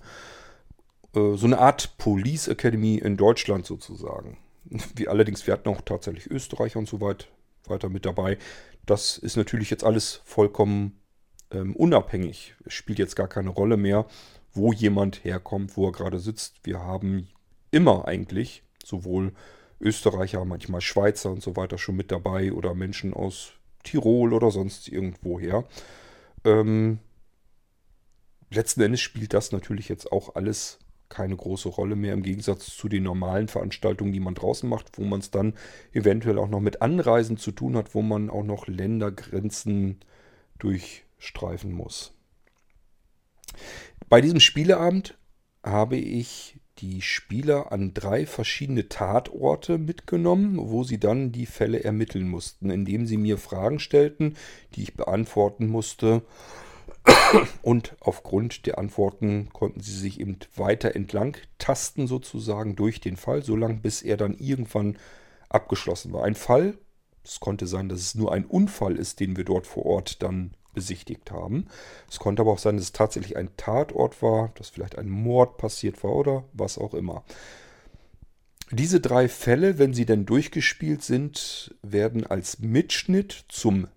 Äh, 1.13 1.35
so 1.35 1.45
eine 1.45 1.59
Art 1.59 1.97
Police 1.97 2.47
Academy 2.47 2.95
in 2.95 3.17
Deutschland 3.17 3.65
sozusagen. 3.65 4.37
Wie 4.95 5.09
allerdings, 5.09 5.45
wir 5.45 5.53
hatten 5.53 5.67
auch 5.67 5.81
tatsächlich 5.81 6.31
Österreicher 6.31 6.79
und 6.79 6.87
so 6.87 7.01
weit, 7.01 7.27
weiter 7.65 7.89
mit 7.89 8.05
dabei. 8.05 8.37
Das 8.85 9.17
ist 9.17 9.37
natürlich 9.37 9.69
jetzt 9.69 9.83
alles 9.83 10.21
vollkommen 10.25 10.99
ähm, 11.51 11.75
unabhängig. 11.75 12.55
Es 12.65 12.73
spielt 12.73 12.99
jetzt 12.99 13.15
gar 13.15 13.27
keine 13.27 13.49
Rolle 13.49 13.77
mehr, 13.77 14.05
wo 14.51 14.73
jemand 14.73 15.23
herkommt, 15.23 15.77
wo 15.77 15.87
er 15.87 15.91
gerade 15.91 16.19
sitzt. 16.19 16.55
Wir 16.63 16.79
haben 16.79 17.27
immer 17.71 18.07
eigentlich 18.07 18.63
sowohl 18.83 19.33
Österreicher, 19.79 20.43
manchmal 20.45 20.81
Schweizer 20.81 21.31
und 21.31 21.41
so 21.41 21.55
weiter 21.55 21.77
schon 21.77 21.95
mit 21.95 22.11
dabei 22.11 22.53
oder 22.53 22.73
Menschen 22.73 23.13
aus 23.13 23.53
Tirol 23.83 24.33
oder 24.33 24.51
sonst 24.51 24.87
irgendwoher. 24.87 25.65
Ähm, 26.45 26.99
letzten 28.49 28.81
Endes 28.81 29.01
spielt 29.01 29.33
das 29.33 29.51
natürlich 29.51 29.89
jetzt 29.89 30.11
auch 30.11 30.35
alles 30.35 30.79
keine 31.13 31.35
große 31.35 31.69
Rolle 31.69 31.95
mehr 31.95 32.13
im 32.13 32.23
Gegensatz 32.23 32.75
zu 32.75 32.89
den 32.89 33.03
normalen 33.03 33.47
Veranstaltungen, 33.47 34.11
die 34.11 34.19
man 34.19 34.33
draußen 34.33 34.67
macht, 34.67 34.97
wo 34.97 35.03
man 35.03 35.19
es 35.19 35.29
dann 35.29 35.53
eventuell 35.93 36.39
auch 36.39 36.49
noch 36.49 36.59
mit 36.59 36.81
Anreisen 36.81 37.37
zu 37.37 37.51
tun 37.51 37.77
hat, 37.77 37.93
wo 37.93 38.01
man 38.01 38.31
auch 38.31 38.43
noch 38.43 38.67
Ländergrenzen 38.67 39.99
durchstreifen 40.57 41.71
muss. 41.71 42.13
Bei 44.09 44.21
diesem 44.21 44.39
Spieleabend 44.39 45.17
habe 45.63 45.97
ich 45.97 46.59
die 46.79 47.01
Spieler 47.01 47.71
an 47.71 47.93
drei 47.93 48.25
verschiedene 48.25 48.89
Tatorte 48.89 49.77
mitgenommen, 49.77 50.57
wo 50.57 50.83
sie 50.83 50.99
dann 50.99 51.31
die 51.31 51.45
Fälle 51.45 51.83
ermitteln 51.83 52.27
mussten, 52.27 52.71
indem 52.71 53.05
sie 53.05 53.17
mir 53.17 53.37
Fragen 53.37 53.79
stellten, 53.79 54.35
die 54.75 54.83
ich 54.83 54.95
beantworten 54.95 55.67
musste. 55.67 56.23
Und 57.61 57.95
aufgrund 57.99 58.65
der 58.65 58.77
Antworten 58.77 59.49
konnten 59.51 59.81
sie 59.81 59.97
sich 59.97 60.19
eben 60.19 60.37
weiter 60.55 60.95
entlang 60.95 61.37
tasten, 61.57 62.07
sozusagen 62.07 62.75
durch 62.75 63.01
den 63.01 63.17
Fall, 63.17 63.43
solange 63.43 63.75
bis 63.75 64.01
er 64.01 64.17
dann 64.17 64.35
irgendwann 64.35 64.97
abgeschlossen 65.49 66.13
war. 66.13 66.23
Ein 66.23 66.35
Fall, 66.35 66.77
es 67.23 67.39
konnte 67.39 67.67
sein, 67.67 67.89
dass 67.89 67.99
es 67.99 68.15
nur 68.15 68.31
ein 68.31 68.45
Unfall 68.45 68.97
ist, 68.97 69.19
den 69.19 69.35
wir 69.37 69.45
dort 69.45 69.67
vor 69.67 69.85
Ort 69.85 70.21
dann 70.21 70.51
besichtigt 70.73 71.31
haben. 71.31 71.67
Es 72.09 72.19
konnte 72.19 72.41
aber 72.41 72.51
auch 72.51 72.59
sein, 72.59 72.75
dass 72.77 72.85
es 72.85 72.91
tatsächlich 72.91 73.37
ein 73.37 73.55
Tatort 73.57 74.21
war, 74.21 74.51
dass 74.55 74.69
vielleicht 74.69 74.97
ein 74.97 75.09
Mord 75.09 75.57
passiert 75.57 76.03
war 76.03 76.13
oder 76.13 76.43
was 76.53 76.77
auch 76.77 76.93
immer. 76.93 77.23
Diese 78.71 78.99
drei 78.99 79.29
Fälle, 79.29 79.77
wenn 79.77 79.93
sie 79.93 80.05
dann 80.05 80.25
durchgespielt 80.25 81.03
sind, 81.03 81.75
werden 81.83 82.25
als 82.25 82.59
Mitschnitt 82.59 83.45
zum 83.49 83.87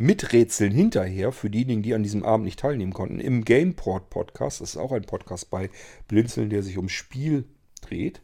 Miträtseln 0.00 0.72
hinterher 0.72 1.30
für 1.30 1.50
diejenigen, 1.50 1.82
die 1.82 1.92
an 1.92 2.02
diesem 2.02 2.24
Abend 2.24 2.46
nicht 2.46 2.58
teilnehmen 2.58 2.94
konnten, 2.94 3.20
im 3.20 3.44
Gameport 3.44 4.08
Podcast, 4.08 4.62
das 4.62 4.70
ist 4.70 4.76
auch 4.78 4.92
ein 4.92 5.02
Podcast 5.02 5.50
bei 5.50 5.68
Blinzeln, 6.08 6.48
der 6.48 6.62
sich 6.62 6.78
ums 6.78 6.92
Spiel 6.92 7.44
dreht. 7.82 8.22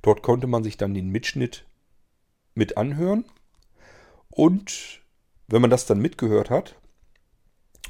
Dort 0.00 0.22
konnte 0.22 0.46
man 0.46 0.64
sich 0.64 0.78
dann 0.78 0.94
den 0.94 1.10
Mitschnitt 1.10 1.66
mit 2.54 2.78
anhören 2.78 3.26
und 4.30 5.02
wenn 5.46 5.60
man 5.60 5.68
das 5.68 5.84
dann 5.84 6.00
mitgehört 6.00 6.48
hat, 6.48 6.80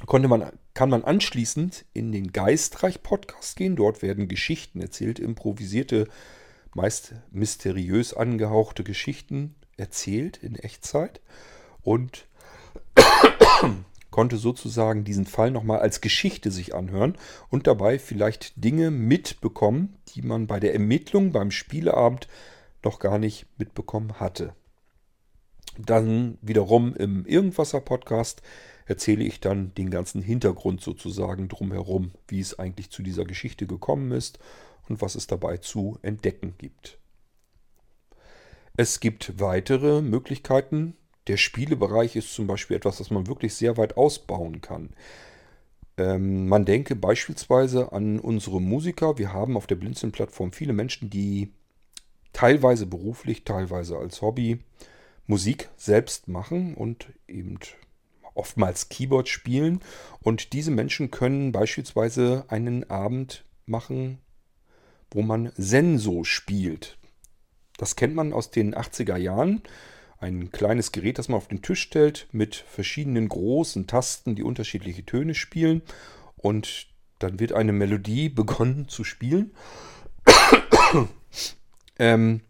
konnte 0.05 0.27
man, 0.27 0.51
kann 0.73 0.89
man 0.89 1.05
anschließend 1.05 1.85
in 1.93 2.11
den 2.11 2.33
Geistreich-Podcast 2.33 3.55
gehen. 3.55 3.77
Dort 3.77 4.01
werden 4.01 4.27
Geschichten 4.27 4.81
erzählt, 4.81 5.19
improvisierte, 5.19 6.09
meist 6.73 7.13
mysteriös 7.31 8.13
angehauchte 8.13 8.83
Geschichten 8.83 9.55
erzählt 9.77 10.35
in 10.35 10.55
Echtzeit. 10.55 11.21
Und 11.85 12.27
konnte 14.11 14.37
sozusagen 14.37 15.03
diesen 15.03 15.25
Fall 15.25 15.51
nochmal 15.51 15.79
als 15.79 16.01
Geschichte 16.01 16.51
sich 16.51 16.73
anhören 16.73 17.17
und 17.49 17.67
dabei 17.67 17.99
vielleicht 17.99 18.53
Dinge 18.63 18.91
mitbekommen, 18.91 19.97
die 20.09 20.21
man 20.21 20.47
bei 20.47 20.59
der 20.59 20.73
Ermittlung 20.73 21.31
beim 21.31 21.51
Spieleabend 21.51 22.27
noch 22.83 22.99
gar 22.99 23.19
nicht 23.19 23.45
mitbekommen 23.57 24.19
hatte. 24.19 24.55
Dann 25.77 26.37
wiederum 26.41 26.95
im 26.95 27.25
Irgendwasser-Podcast 27.25 28.41
erzähle 28.85 29.25
ich 29.25 29.41
dann 29.41 29.73
den 29.73 29.89
ganzen 29.89 30.21
Hintergrund 30.21 30.81
sozusagen 30.81 31.49
drumherum, 31.49 32.11
wie 32.27 32.39
es 32.39 32.57
eigentlich 32.57 32.91
zu 32.91 33.03
dieser 33.03 33.25
Geschichte 33.25 33.67
gekommen 33.67 34.11
ist 34.11 34.39
und 34.87 35.01
was 35.01 35.15
es 35.15 35.27
dabei 35.27 35.57
zu 35.57 35.99
entdecken 36.01 36.55
gibt. 36.57 36.99
Es 38.77 38.99
gibt 38.99 39.39
weitere 39.39 40.01
Möglichkeiten. 40.01 40.95
Der 41.27 41.37
Spielebereich 41.37 42.15
ist 42.15 42.33
zum 42.33 42.47
Beispiel 42.47 42.77
etwas, 42.77 42.97
das 42.97 43.09
man 43.09 43.27
wirklich 43.27 43.53
sehr 43.55 43.77
weit 43.77 43.97
ausbauen 43.97 44.61
kann. 44.61 44.89
Ähm, 45.97 46.47
man 46.47 46.65
denke 46.65 46.95
beispielsweise 46.95 47.91
an 47.91 48.19
unsere 48.19 48.61
Musiker. 48.61 49.17
Wir 49.17 49.33
haben 49.33 49.57
auf 49.57 49.67
der 49.67 49.75
Blinzeln-Plattform 49.75 50.51
viele 50.51 50.73
Menschen, 50.73 51.09
die 51.09 51.51
teilweise 52.33 52.85
beruflich, 52.85 53.43
teilweise 53.43 53.97
als 53.97 54.21
Hobby 54.21 54.59
Musik 55.27 55.69
selbst 55.77 56.27
machen 56.27 56.75
und 56.75 57.07
eben 57.27 57.57
oftmals 58.35 58.89
Keyboard 58.89 59.27
spielen. 59.29 59.79
Und 60.21 60.53
diese 60.53 60.71
Menschen 60.71 61.09
können 61.09 61.51
beispielsweise 61.51 62.45
einen 62.49 62.89
Abend 62.89 63.45
machen, 63.65 64.19
wo 65.11 65.21
man 65.21 65.51
Senso 65.55 66.23
spielt. 66.23 66.97
Das 67.77 67.95
kennt 67.95 68.15
man 68.15 68.33
aus 68.33 68.51
den 68.51 68.75
80er 68.75 69.17
Jahren. 69.17 69.61
Ein 70.25 70.51
kleines 70.51 70.91
Gerät, 70.91 71.19
das 71.19 71.29
man 71.29 71.37
auf 71.37 71.49
den 71.49 71.61
Tisch 71.61 71.81
stellt, 71.81 72.25
mit 72.31 72.55
verschiedenen 72.55 73.29
großen 73.29 73.85
Tasten, 73.85 74.33
die 74.33 74.41
unterschiedliche 74.41 75.05
Töne 75.05 75.35
spielen. 75.35 75.83
Und 76.35 76.87
dann 77.19 77.39
wird 77.39 77.53
eine 77.53 77.73
Melodie 77.73 78.29
begonnen 78.41 78.87
zu 78.87 79.03
spielen. 79.03 79.51
ähm, 81.99 82.41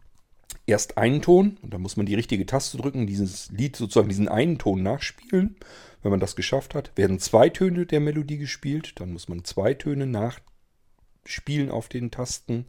erst 0.65 0.97
einen 0.97 1.21
Ton 1.21 1.57
und 1.63 1.73
dann 1.73 1.81
muss 1.81 1.97
man 1.97 2.05
die 2.05 2.15
richtige 2.15 2.45
Taste 2.45 2.77
drücken, 2.77 3.07
dieses 3.07 3.51
Lied 3.51 3.75
sozusagen 3.75 4.07
diesen 4.07 4.29
einen 4.29 4.57
Ton 4.57 4.81
nachspielen. 4.81 5.57
Wenn 6.01 6.11
man 6.11 6.21
das 6.21 6.37
geschafft 6.37 6.75
hat, 6.75 6.93
werden 6.95 7.19
zwei 7.19 7.49
Töne 7.49 7.85
der 7.85 7.99
Melodie 7.99 8.37
gespielt, 8.37 9.01
dann 9.01 9.11
muss 9.11 9.27
man 9.27 9.43
zwei 9.43 9.73
Töne 9.73 10.07
nachspielen 10.07 11.69
auf 11.69 11.89
den 11.89 12.09
Tasten, 12.09 12.67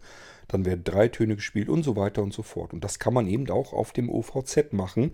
dann 0.48 0.64
werden 0.64 0.84
drei 0.84 1.08
Töne 1.08 1.36
gespielt 1.36 1.68
und 1.68 1.82
so 1.82 1.96
weiter 1.96 2.22
und 2.22 2.32
so 2.32 2.42
fort. 2.42 2.72
Und 2.72 2.84
das 2.84 2.98
kann 2.98 3.14
man 3.14 3.26
eben 3.26 3.48
auch 3.50 3.72
auf 3.72 3.92
dem 3.92 4.08
OVZ 4.08 4.72
machen, 4.72 5.12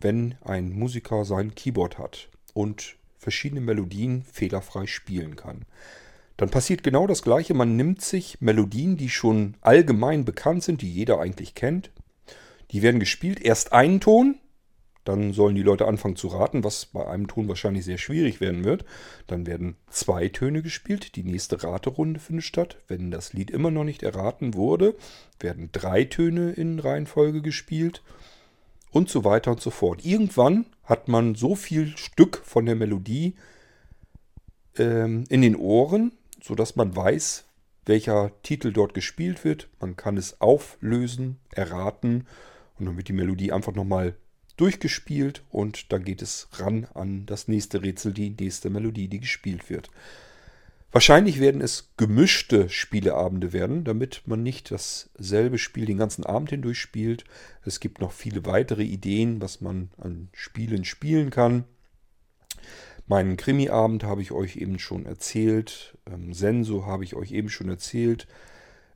wenn 0.00 0.36
ein 0.42 0.72
Musiker 0.72 1.24
sein 1.24 1.54
Keyboard 1.54 1.98
hat 1.98 2.28
und 2.54 2.96
verschiedene 3.18 3.60
Melodien 3.60 4.22
fehlerfrei 4.22 4.86
spielen 4.86 5.36
kann. 5.36 5.66
Dann 6.36 6.48
passiert 6.48 6.82
genau 6.82 7.06
das 7.06 7.22
gleiche. 7.22 7.52
Man 7.52 7.76
nimmt 7.76 8.00
sich 8.00 8.40
Melodien, 8.40 8.96
die 8.96 9.10
schon 9.10 9.56
allgemein 9.60 10.24
bekannt 10.24 10.62
sind, 10.62 10.80
die 10.80 10.90
jeder 10.90 11.20
eigentlich 11.20 11.54
kennt, 11.54 11.90
die 12.70 12.82
werden 12.82 13.00
gespielt, 13.00 13.40
erst 13.40 13.72
einen 13.72 14.00
Ton, 14.00 14.36
dann 15.04 15.32
sollen 15.32 15.54
die 15.54 15.62
Leute 15.62 15.86
anfangen 15.86 16.16
zu 16.16 16.28
raten, 16.28 16.62
was 16.62 16.86
bei 16.86 17.06
einem 17.06 17.26
Ton 17.26 17.48
wahrscheinlich 17.48 17.84
sehr 17.84 17.98
schwierig 17.98 18.40
werden 18.40 18.64
wird. 18.64 18.84
Dann 19.26 19.46
werden 19.46 19.76
zwei 19.88 20.28
Töne 20.28 20.62
gespielt, 20.62 21.16
die 21.16 21.24
nächste 21.24 21.62
Raterunde 21.62 22.20
findet 22.20 22.44
statt. 22.44 22.76
Wenn 22.86 23.10
das 23.10 23.32
Lied 23.32 23.50
immer 23.50 23.70
noch 23.70 23.84
nicht 23.84 24.02
erraten 24.02 24.54
wurde, 24.54 24.94
werden 25.38 25.70
drei 25.72 26.04
Töne 26.04 26.52
in 26.52 26.78
Reihenfolge 26.78 27.40
gespielt 27.40 28.02
und 28.90 29.08
so 29.08 29.24
weiter 29.24 29.52
und 29.52 29.60
so 29.60 29.70
fort. 29.70 30.04
Irgendwann 30.04 30.66
hat 30.84 31.08
man 31.08 31.34
so 31.34 31.54
viel 31.54 31.96
Stück 31.96 32.42
von 32.44 32.66
der 32.66 32.76
Melodie 32.76 33.36
ähm, 34.76 35.24
in 35.28 35.40
den 35.40 35.56
Ohren, 35.56 36.12
sodass 36.42 36.76
man 36.76 36.94
weiß, 36.94 37.44
welcher 37.86 38.32
Titel 38.42 38.72
dort 38.72 38.92
gespielt 38.92 39.44
wird. 39.44 39.68
Man 39.80 39.96
kann 39.96 40.16
es 40.16 40.40
auflösen, 40.40 41.38
erraten 41.52 42.26
und 42.78 42.86
dann 42.86 42.96
wird 42.96 43.08
die 43.08 43.14
Melodie 43.14 43.52
einfach 43.52 43.74
nochmal 43.74 44.14
durchgespielt 44.60 45.42
und 45.50 45.92
dann 45.92 46.04
geht 46.04 46.22
es 46.22 46.48
ran 46.52 46.86
an 46.94 47.26
das 47.26 47.48
nächste 47.48 47.82
Rätsel, 47.82 48.12
die 48.12 48.30
nächste 48.30 48.70
Melodie, 48.70 49.08
die 49.08 49.20
gespielt 49.20 49.70
wird. 49.70 49.90
Wahrscheinlich 50.92 51.38
werden 51.38 51.60
es 51.60 51.92
gemischte 51.96 52.68
Spieleabende 52.68 53.52
werden, 53.52 53.84
damit 53.84 54.22
man 54.26 54.42
nicht 54.42 54.72
dasselbe 54.72 55.58
Spiel 55.58 55.86
den 55.86 55.98
ganzen 55.98 56.24
Abend 56.24 56.50
hindurch 56.50 56.80
spielt. 56.80 57.24
Es 57.64 57.78
gibt 57.78 58.00
noch 58.00 58.10
viele 58.10 58.44
weitere 58.44 58.82
Ideen, 58.82 59.40
was 59.40 59.60
man 59.60 59.90
an 59.98 60.28
Spielen 60.32 60.84
spielen 60.84 61.30
kann. 61.30 61.64
Meinen 63.06 63.36
Krimi-Abend 63.36 64.02
habe 64.02 64.22
ich 64.22 64.32
euch 64.32 64.56
eben 64.56 64.78
schon 64.80 65.06
erzählt. 65.06 65.96
Ähm, 66.06 66.32
Senso 66.32 66.86
habe 66.86 67.04
ich 67.04 67.14
euch 67.14 67.32
eben 67.32 67.50
schon 67.50 67.68
erzählt. 67.68 68.26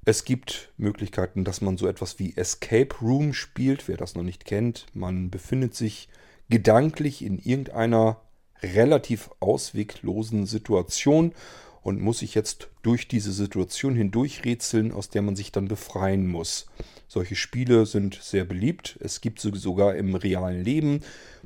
Es 0.07 0.25
gibt 0.25 0.71
Möglichkeiten, 0.77 1.45
dass 1.45 1.63
man 1.63 1.79
so 1.79 1.87
etwas 1.87 2.19
wie 2.19 2.37
Escape 2.37 2.95
Room 3.01 3.33
spielt. 3.33 3.89
Wer 3.89 3.97
das 3.97 4.15
noch 4.15 4.23
nicht 4.23 4.45
kennt, 4.45 4.87
man 4.93 5.31
befindet 5.31 5.75
sich 5.75 6.09
gedanklich 6.51 7.25
in 7.25 7.39
irgendeiner 7.39 8.21
relativ 8.63 9.31
ausweglosen 9.41 10.47
Situation 10.47 11.33
und 11.81 12.01
muss 12.01 12.19
sich 12.19 12.35
jetzt 12.35 12.69
durch 12.83 13.09
diese 13.09 13.33
Situation 13.33 13.95
hindurchrätseln, 13.95 14.93
aus 14.93 15.09
der 15.09 15.23
man 15.23 15.37
sich 15.37 15.53
dann 15.53 15.69
befreien 15.69 16.27
muss. 16.27 16.67
Solche 17.09 17.37
Spiele 17.37 17.87
sind 17.87 18.19
sehr 18.21 18.45
beliebt. 18.45 18.99
Es 19.01 19.21
gibt 19.21 19.41
sie 19.41 19.53
sogar 19.55 19.95
im 19.95 20.15
realen 20.15 20.63
Leben, 20.63 21.01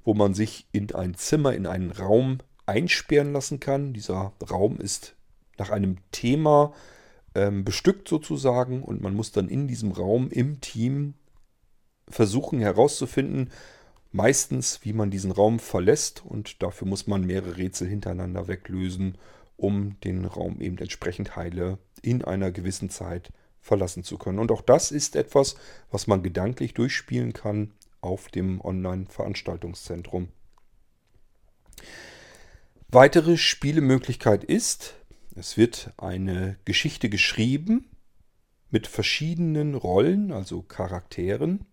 wo 0.05 0.15
man 0.15 0.35
sich 0.35 0.67
in 0.73 0.93
ein 0.95 1.15
Zimmer, 1.15 1.55
in 1.55 1.67
einen 1.67 1.93
Raum 1.93 2.39
einsperren 2.67 3.33
lassen 3.33 3.61
kann. 3.61 3.93
Dieser 3.93 4.33
Raum 4.51 4.79
ist 4.79 5.15
nach 5.59 5.71
einem 5.71 5.99
Thema 6.13 6.73
ähm, 7.39 7.65
bestückt 7.65 8.09
sozusagen 8.09 8.83
und 8.83 9.01
man 9.01 9.15
muss 9.15 9.33
dann 9.33 9.49
in 9.49 9.69
diesem 9.69 9.93
Raum 9.93 10.31
im 10.31 10.61
Team 10.61 11.15
versuchen 12.09 12.61
herauszufinden, 12.61 13.51
meistens 14.13 14.81
wie 14.83 14.93
man 14.93 15.11
diesen 15.11 15.31
Raum 15.31 15.59
verlässt 15.59 16.25
und 16.25 16.63
dafür 16.63 16.89
muss 16.89 17.07
man 17.07 17.27
mehrere 17.27 17.57
Rätsel 17.57 17.89
hintereinander 17.89 18.49
weglösen 18.49 19.19
um 19.59 19.99
den 20.05 20.25
Raum 20.25 20.61
eben 20.61 20.79
entsprechend 20.79 21.37
heile 21.37 21.79
in 22.01 22.25
einer 22.25 22.53
gewissen 22.53 22.89
Zeit 22.89 23.33
verlassen 23.61 24.05
zu 24.05 24.17
können. 24.17 24.39
Und 24.39 24.53
auch 24.53 24.63
das 24.63 24.93
ist 24.93 25.17
etwas, 25.17 25.57
was 25.91 26.07
man 26.07 26.23
gedanklich 26.23 26.75
durchspielen 26.75 27.33
kann 27.33 27.75
auf 28.01 28.29
dem 28.29 28.61
Online-Veranstaltungszentrum. 28.61 30.29
Weitere 32.89 33.37
Spielemöglichkeit 33.37 34.45
ist, 34.45 34.95
es 35.39 35.57
wird 35.57 35.93
eine 35.97 36.59
Geschichte 36.65 37.09
geschrieben 37.09 37.91
mit 38.71 38.87
verschiedenen 38.87 39.75
Rollen, 39.75 40.33
also 40.33 40.63
Charakteren. 40.63 41.67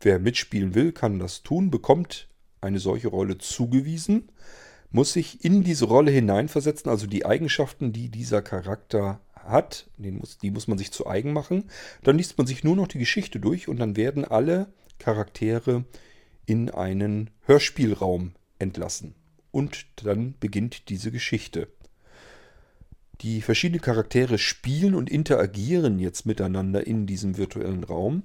Wer 0.00 0.18
mitspielen 0.18 0.74
will, 0.74 0.92
kann 0.92 1.18
das 1.18 1.42
tun, 1.42 1.70
bekommt 1.70 2.28
eine 2.60 2.80
solche 2.80 3.08
Rolle 3.08 3.38
zugewiesen 3.38 4.30
muss 4.90 5.12
sich 5.12 5.44
in 5.44 5.62
diese 5.62 5.86
Rolle 5.86 6.10
hineinversetzen, 6.10 6.90
also 6.90 7.06
die 7.06 7.24
Eigenschaften, 7.24 7.92
die 7.92 8.08
dieser 8.08 8.42
Charakter 8.42 9.20
hat, 9.34 9.88
die 9.96 10.10
muss, 10.10 10.38
die 10.38 10.50
muss 10.50 10.68
man 10.68 10.78
sich 10.78 10.90
zu 10.90 11.06
eigen 11.06 11.32
machen. 11.32 11.70
Dann 12.02 12.18
liest 12.18 12.36
man 12.38 12.46
sich 12.46 12.64
nur 12.64 12.76
noch 12.76 12.88
die 12.88 12.98
Geschichte 12.98 13.40
durch 13.40 13.68
und 13.68 13.78
dann 13.78 13.96
werden 13.96 14.24
alle 14.24 14.72
Charaktere 14.98 15.84
in 16.46 16.70
einen 16.70 17.30
Hörspielraum 17.42 18.32
entlassen. 18.58 19.14
Und 19.50 19.86
dann 20.04 20.34
beginnt 20.38 20.88
diese 20.88 21.10
Geschichte. 21.10 21.68
Die 23.22 23.42
verschiedenen 23.42 23.82
Charaktere 23.82 24.38
spielen 24.38 24.94
und 24.94 25.10
interagieren 25.10 25.98
jetzt 25.98 26.24
miteinander 26.24 26.86
in 26.86 27.06
diesem 27.06 27.36
virtuellen 27.36 27.84
Raum 27.84 28.22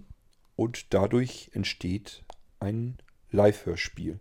und 0.56 0.94
dadurch 0.94 1.50
entsteht 1.54 2.24
ein 2.60 2.98
Live-Hörspiel. 3.32 4.20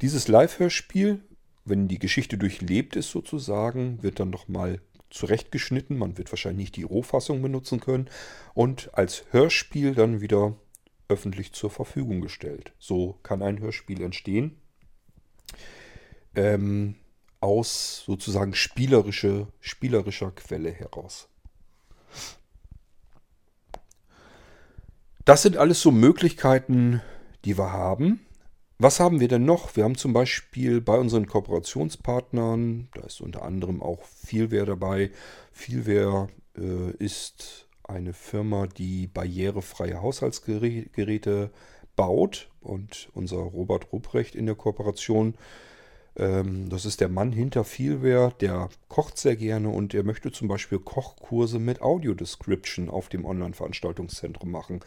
Dieses 0.00 0.28
Live-Hörspiel, 0.28 1.20
wenn 1.64 1.88
die 1.88 1.98
Geschichte 1.98 2.38
durchlebt 2.38 2.94
ist 2.94 3.10
sozusagen, 3.10 4.02
wird 4.04 4.20
dann 4.20 4.30
nochmal 4.30 4.80
zurechtgeschnitten. 5.10 5.98
Man 5.98 6.16
wird 6.16 6.30
wahrscheinlich 6.30 6.66
nicht 6.66 6.76
die 6.76 6.84
Rohfassung 6.84 7.42
benutzen 7.42 7.80
können 7.80 8.08
und 8.54 8.90
als 8.94 9.24
Hörspiel 9.32 9.94
dann 9.94 10.20
wieder 10.20 10.54
öffentlich 11.08 11.52
zur 11.52 11.70
Verfügung 11.70 12.20
gestellt. 12.20 12.72
So 12.78 13.18
kann 13.24 13.42
ein 13.42 13.58
Hörspiel 13.58 14.00
entstehen. 14.02 14.56
Ähm, 16.36 16.96
aus 17.46 18.02
sozusagen 18.04 18.54
spielerische, 18.54 19.46
spielerischer 19.60 20.32
Quelle 20.32 20.72
heraus. 20.72 21.28
Das 25.24 25.42
sind 25.42 25.56
alles 25.56 25.80
so 25.80 25.90
Möglichkeiten, 25.90 27.00
die 27.44 27.56
wir 27.56 27.72
haben. 27.72 28.20
Was 28.78 29.00
haben 29.00 29.20
wir 29.20 29.28
denn 29.28 29.44
noch? 29.44 29.74
Wir 29.76 29.84
haben 29.84 29.96
zum 29.96 30.12
Beispiel 30.12 30.80
bei 30.80 30.98
unseren 30.98 31.26
Kooperationspartnern, 31.26 32.88
da 32.92 33.02
ist 33.02 33.20
unter 33.20 33.42
anderem 33.42 33.82
auch 33.82 34.04
Vielware 34.04 34.66
dabei. 34.66 35.10
Vielware 35.52 36.28
äh, 36.58 36.90
ist 36.98 37.68
eine 37.84 38.12
Firma, 38.12 38.66
die 38.66 39.06
barrierefreie 39.06 40.02
Haushaltsgeräte 40.02 41.50
baut 41.94 42.50
und 42.60 43.08
unser 43.14 43.38
Robert 43.38 43.92
Rupprecht 43.92 44.34
in 44.34 44.46
der 44.46 44.56
Kooperation. 44.56 45.28
Ähm, 45.28 45.34
das 46.18 46.86
ist 46.86 47.02
der 47.02 47.10
Mann 47.10 47.30
hinter 47.30 47.62
Vielware, 47.62 48.32
der 48.40 48.70
kocht 48.88 49.18
sehr 49.18 49.36
gerne 49.36 49.68
und 49.68 49.92
er 49.92 50.02
möchte 50.02 50.32
zum 50.32 50.48
Beispiel 50.48 50.78
Kochkurse 50.78 51.58
mit 51.58 51.82
Audio-Description 51.82 52.88
auf 52.88 53.10
dem 53.10 53.26
Online-Veranstaltungszentrum 53.26 54.50
machen. 54.50 54.80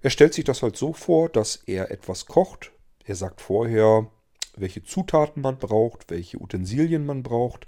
Er 0.00 0.08
stellt 0.08 0.32
sich 0.32 0.44
das 0.44 0.62
halt 0.62 0.76
so 0.76 0.94
vor, 0.94 1.28
dass 1.28 1.56
er 1.66 1.90
etwas 1.90 2.24
kocht, 2.24 2.72
er 3.04 3.14
sagt 3.14 3.42
vorher, 3.42 4.10
welche 4.56 4.82
Zutaten 4.82 5.42
man 5.42 5.58
braucht, 5.58 6.10
welche 6.10 6.40
Utensilien 6.40 7.04
man 7.04 7.22
braucht. 7.22 7.66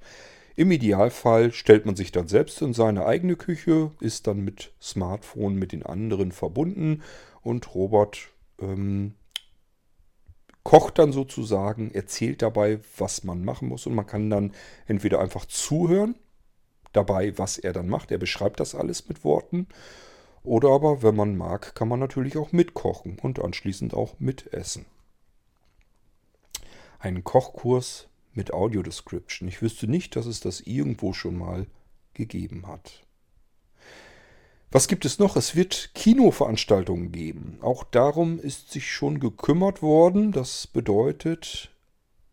Im 0.54 0.70
Idealfall 0.70 1.52
stellt 1.52 1.84
man 1.84 1.96
sich 1.96 2.12
dann 2.12 2.28
selbst 2.28 2.62
in 2.62 2.72
seine 2.72 3.04
eigene 3.04 3.36
Küche, 3.36 3.90
ist 4.00 4.26
dann 4.26 4.40
mit 4.40 4.72
Smartphone 4.80 5.56
mit 5.56 5.72
den 5.72 5.84
anderen 5.84 6.32
verbunden 6.32 7.02
und 7.42 7.74
Robert 7.74 8.30
ähm, 8.58 9.14
kocht 10.66 10.98
dann 10.98 11.12
sozusagen, 11.12 11.92
erzählt 11.92 12.42
dabei, 12.42 12.80
was 12.96 13.22
man 13.22 13.44
machen 13.44 13.68
muss 13.68 13.86
und 13.86 13.94
man 13.94 14.04
kann 14.04 14.30
dann 14.30 14.52
entweder 14.88 15.20
einfach 15.20 15.44
zuhören 15.44 16.16
dabei, 16.92 17.38
was 17.38 17.56
er 17.56 17.72
dann 17.72 17.88
macht. 17.88 18.10
Er 18.10 18.18
beschreibt 18.18 18.58
das 18.58 18.74
alles 18.74 19.08
mit 19.08 19.22
Worten. 19.22 19.68
Oder 20.42 20.70
aber, 20.70 21.04
wenn 21.04 21.14
man 21.14 21.36
mag, 21.36 21.76
kann 21.76 21.86
man 21.86 22.00
natürlich 22.00 22.36
auch 22.36 22.50
mitkochen 22.50 23.16
und 23.22 23.38
anschließend 23.38 23.94
auch 23.94 24.18
mitessen 24.18 24.86
einen 26.98 27.22
Kochkurs 27.22 28.08
mit 28.32 28.52
Audio-Description. 28.52 29.48
Ich 29.48 29.62
wüsste 29.62 29.86
nicht, 29.86 30.16
dass 30.16 30.26
es 30.26 30.40
das 30.40 30.60
irgendwo 30.62 31.12
schon 31.12 31.38
mal 31.38 31.68
gegeben 32.12 32.66
hat. 32.66 33.05
Was 34.70 34.88
gibt 34.88 35.04
es 35.04 35.18
noch? 35.18 35.36
Es 35.36 35.54
wird 35.54 35.90
Kinoveranstaltungen 35.94 37.12
geben. 37.12 37.58
Auch 37.62 37.84
darum 37.84 38.38
ist 38.40 38.72
sich 38.72 38.90
schon 38.90 39.20
gekümmert 39.20 39.80
worden. 39.80 40.32
Das 40.32 40.66
bedeutet, 40.66 41.70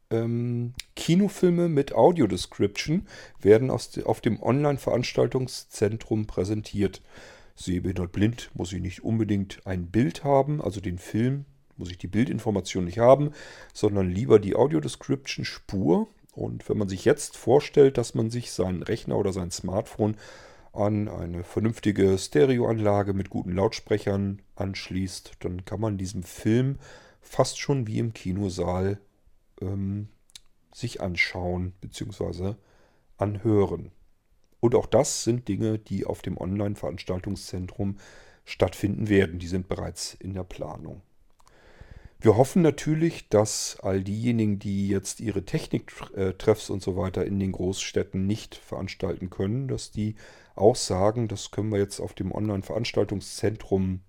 ähm, 0.09 0.73
Kinofilme 0.95 1.69
mit 1.69 1.93
Audio-Description 1.93 3.07
werden 3.39 3.69
aus, 3.69 3.97
auf 4.03 4.19
dem 4.19 4.41
Online-Veranstaltungszentrum 4.41 6.25
präsentiert. 6.25 7.01
Sehbehindert 7.55 8.11
blind 8.11 8.49
muss 8.55 8.73
ich 8.73 8.81
nicht 8.81 9.03
unbedingt 9.03 9.65
ein 9.65 9.87
Bild 9.87 10.23
haben, 10.23 10.59
also 10.61 10.81
den 10.81 10.97
Film 10.97 11.45
muss 11.77 11.91
ich 11.91 11.97
die 11.97 12.07
Bildinformation 12.07 12.85
nicht 12.85 12.99
haben, 12.99 13.31
sondern 13.73 14.09
lieber 14.09 14.39
die 14.39 14.55
Audio-Description-Spur. 14.55 16.07
Und 16.33 16.67
wenn 16.67 16.77
man 16.77 16.89
sich 16.89 17.05
jetzt 17.05 17.37
vorstellt, 17.37 17.97
dass 17.97 18.15
man 18.15 18.31
sich 18.31 18.51
seinen 18.51 18.83
Rechner 18.83 19.17
oder 19.17 19.33
sein 19.33 19.51
Smartphone 19.51 20.15
an 20.73 21.07
eine 21.07 21.43
vernünftige 21.43 22.17
Stereoanlage 22.17 23.13
mit 23.13 23.29
guten 23.29 23.51
Lautsprechern 23.51 24.41
anschließt, 24.55 25.33
dann 25.39 25.65
kann 25.65 25.79
man 25.79 25.97
diesen 25.97 26.23
Film 26.23 26.79
fast 27.21 27.59
schon 27.59 27.87
wie 27.87 27.99
im 27.99 28.13
Kinosaal 28.13 28.99
ähm, 29.61 30.09
sich 30.73 31.01
anschauen 31.01 31.73
bzw. 31.79 32.55
anhören. 33.17 33.91
Und 34.59 34.75
auch 34.75 34.87
das 34.87 35.23
sind 35.23 35.47
Dinge, 35.47 35.77
die 35.77 36.05
auf 36.05 36.21
dem 36.21 36.37
Online-Veranstaltungszentrum 36.37 37.97
stattfinden 38.45 39.09
werden. 39.09 39.39
Die 39.39 39.47
sind 39.47 39.67
bereits 39.67 40.15
in 40.15 40.33
der 40.33 40.43
Planung. 40.43 41.01
Wir 42.23 42.37
hoffen 42.37 42.61
natürlich, 42.61 43.27
dass 43.27 43.77
all 43.81 44.01
diejenigen, 44.01 44.57
die 44.57 44.87
jetzt 44.87 45.19
ihre 45.19 45.43
Techniktreffs 45.43 46.69
und 46.69 46.81
so 46.81 46.95
weiter 46.95 47.25
in 47.25 47.37
den 47.37 47.51
Großstädten 47.51 48.25
nicht 48.25 48.55
veranstalten 48.55 49.29
können, 49.29 49.67
dass 49.67 49.91
die 49.91 50.15
auch 50.55 50.77
sagen, 50.77 51.27
das 51.27 51.51
können 51.51 51.69
wir 51.69 51.79
jetzt 51.79 51.99
auf 51.99 52.13
dem 52.13 52.31
Online-Veranstaltungszentrum 52.31 54.03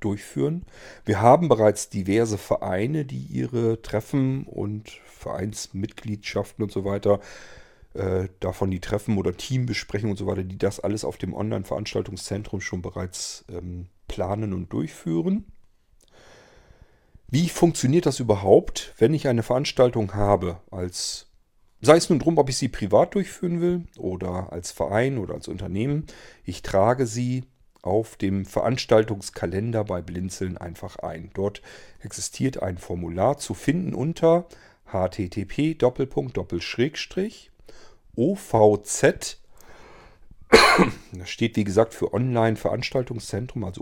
durchführen. 0.00 0.64
Wir 1.04 1.20
haben 1.20 1.48
bereits 1.48 1.88
diverse 1.88 2.38
Vereine, 2.38 3.04
die 3.04 3.22
ihre 3.30 3.80
Treffen 3.82 4.42
und 4.42 4.90
Vereinsmitgliedschaften 5.04 6.64
und 6.64 6.72
so 6.72 6.84
weiter, 6.84 7.20
äh, 7.94 8.30
davon 8.40 8.72
die 8.72 8.80
Treffen 8.80 9.16
oder 9.16 9.36
Teambesprechungen 9.36 10.14
und 10.14 10.18
so 10.18 10.26
weiter, 10.26 10.42
die 10.42 10.58
das 10.58 10.80
alles 10.80 11.04
auf 11.04 11.18
dem 11.18 11.34
Online-Veranstaltungszentrum 11.34 12.60
schon 12.60 12.82
bereits 12.82 13.44
ähm, 13.48 13.86
planen 14.08 14.52
und 14.54 14.72
durchführen. 14.72 15.51
Wie 17.32 17.48
funktioniert 17.48 18.04
das 18.04 18.20
überhaupt, 18.20 18.92
wenn 18.98 19.14
ich 19.14 19.26
eine 19.26 19.42
Veranstaltung 19.42 20.12
habe 20.12 20.60
als 20.70 21.30
sei 21.80 21.96
es 21.96 22.10
nun 22.10 22.18
drum, 22.18 22.36
ob 22.36 22.50
ich 22.50 22.58
sie 22.58 22.68
privat 22.68 23.14
durchführen 23.14 23.62
will 23.62 23.86
oder 23.96 24.52
als 24.52 24.70
Verein 24.70 25.16
oder 25.16 25.32
als 25.32 25.48
Unternehmen. 25.48 26.04
Ich 26.44 26.60
trage 26.60 27.06
sie 27.06 27.44
auf 27.80 28.16
dem 28.16 28.44
Veranstaltungskalender 28.44 29.82
bei 29.84 30.02
Blinzeln 30.02 30.58
einfach 30.58 30.96
ein. 30.96 31.30
Dort 31.32 31.62
existiert 32.00 32.62
ein 32.62 32.76
Formular 32.76 33.38
zu 33.38 33.54
finden 33.54 33.94
unter 33.94 34.46
http 34.84 35.82
ovz 38.14 39.00
das 41.12 41.30
steht 41.30 41.56
wie 41.56 41.64
gesagt 41.64 41.94
für 41.94 42.12
Online-Veranstaltungszentrum, 42.12 43.64
also 43.64 43.80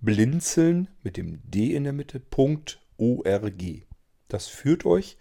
ovz.blinzeln 0.00 0.88
mit 1.02 1.16
dem 1.16 1.40
D 1.44 1.74
in 1.74 1.84
der 1.84 1.92
Mitte, 1.92 2.22
.org. 2.36 3.62
Das 4.28 4.46
führt 4.46 4.84
euch 4.84 5.16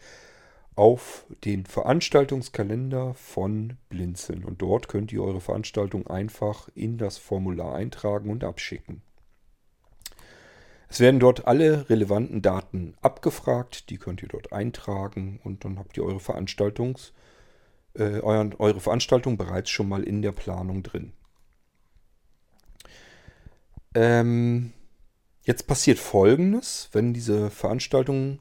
auf 0.76 1.26
den 1.44 1.66
Veranstaltungskalender 1.66 3.16
von 3.16 3.78
Blinzeln 3.90 4.44
und 4.44 4.62
dort 4.62 4.88
könnt 4.88 5.12
ihr 5.12 5.24
eure 5.24 5.42
Veranstaltung 5.42 6.06
einfach 6.08 6.70
in 6.76 6.98
das 6.98 7.18
Formular 7.18 7.76
eintragen 7.76 8.30
und 8.30 8.44
abschicken. 8.44 9.02
Es 10.90 11.00
werden 11.00 11.20
dort 11.20 11.48
alle 11.48 11.90
relevanten 11.90 12.42
Daten 12.42 12.94
abgefragt, 13.02 13.90
die 13.90 13.98
könnt 13.98 14.22
ihr 14.22 14.30
dort 14.30 14.54
eintragen 14.54 15.40
und 15.44 15.66
dann 15.66 15.80
habt 15.80 15.98
ihr 15.98 16.06
eure, 16.06 16.20
Veranstaltungs, 16.20 17.14
äh, 17.96 18.20
euren, 18.20 18.54
eure 18.54 18.80
Veranstaltung 18.80 19.38
bereits 19.38 19.70
schon 19.70 19.90
mal 19.90 20.04
in 20.04 20.22
der 20.22 20.32
Planung 20.32 20.84
drin. 20.84 21.14
Ähm, 23.98 24.74
jetzt 25.42 25.66
passiert 25.66 25.98
Folgendes, 25.98 26.90
wenn 26.92 27.16
diese 27.16 27.50
Veranstaltung 27.50 28.38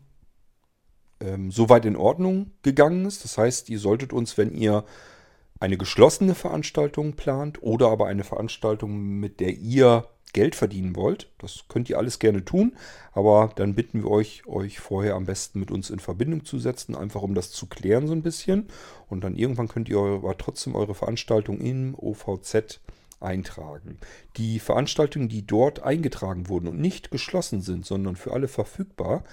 ähm, 1.18 1.50
soweit 1.50 1.86
in 1.86 1.96
Ordnung 1.96 2.50
gegangen 2.60 3.06
ist. 3.06 3.24
Das 3.24 3.38
heißt, 3.38 3.70
ihr 3.70 3.78
solltet 3.78 4.12
uns, 4.12 4.36
wenn 4.36 4.54
ihr 4.54 4.84
eine 5.58 5.78
geschlossene 5.78 6.34
Veranstaltung 6.34 7.14
plant 7.14 7.62
oder 7.62 7.88
aber 7.88 8.06
eine 8.06 8.22
Veranstaltung, 8.22 9.18
mit 9.18 9.40
der 9.40 9.54
ihr 9.56 10.06
Geld 10.34 10.54
verdienen 10.54 10.94
wollt, 10.94 11.30
das 11.38 11.64
könnt 11.68 11.88
ihr 11.88 11.96
alles 11.96 12.18
gerne 12.18 12.44
tun, 12.44 12.76
aber 13.12 13.50
dann 13.56 13.74
bitten 13.74 14.02
wir 14.02 14.10
euch, 14.10 14.46
euch 14.46 14.78
vorher 14.78 15.14
am 15.14 15.24
besten 15.24 15.58
mit 15.58 15.70
uns 15.70 15.88
in 15.88 16.00
Verbindung 16.00 16.44
zu 16.44 16.58
setzen, 16.58 16.94
einfach 16.94 17.22
um 17.22 17.34
das 17.34 17.50
zu 17.50 17.64
klären 17.64 18.08
so 18.08 18.12
ein 18.12 18.20
bisschen. 18.20 18.68
Und 19.08 19.24
dann 19.24 19.36
irgendwann 19.36 19.68
könnt 19.68 19.88
ihr 19.88 19.96
aber 19.96 20.36
trotzdem 20.36 20.74
eure 20.74 20.94
Veranstaltung 20.94 21.60
im 21.60 21.94
OVZ 21.94 22.80
eintragen. 23.20 23.98
Die 24.36 24.58
Veranstaltungen, 24.58 25.28
die 25.28 25.46
dort 25.46 25.82
eingetragen 25.82 26.48
wurden 26.48 26.68
und 26.68 26.80
nicht 26.80 27.10
geschlossen 27.10 27.62
sind, 27.62 27.86
sondern 27.86 28.16
für 28.16 28.32
alle 28.32 28.48
verfügbar, 28.48 29.24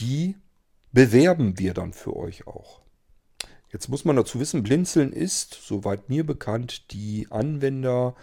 die 0.00 0.36
bewerben 0.92 1.58
wir 1.58 1.74
dann 1.74 1.92
für 1.92 2.16
euch 2.16 2.46
auch. 2.46 2.80
Jetzt 3.70 3.88
muss 3.88 4.04
man 4.04 4.16
dazu 4.16 4.40
wissen, 4.40 4.62
Blinzeln 4.62 5.12
ist, 5.12 5.54
soweit 5.54 6.08
mir 6.08 6.24
bekannt, 6.24 6.90
die 6.92 7.26
Anwender 7.30 8.14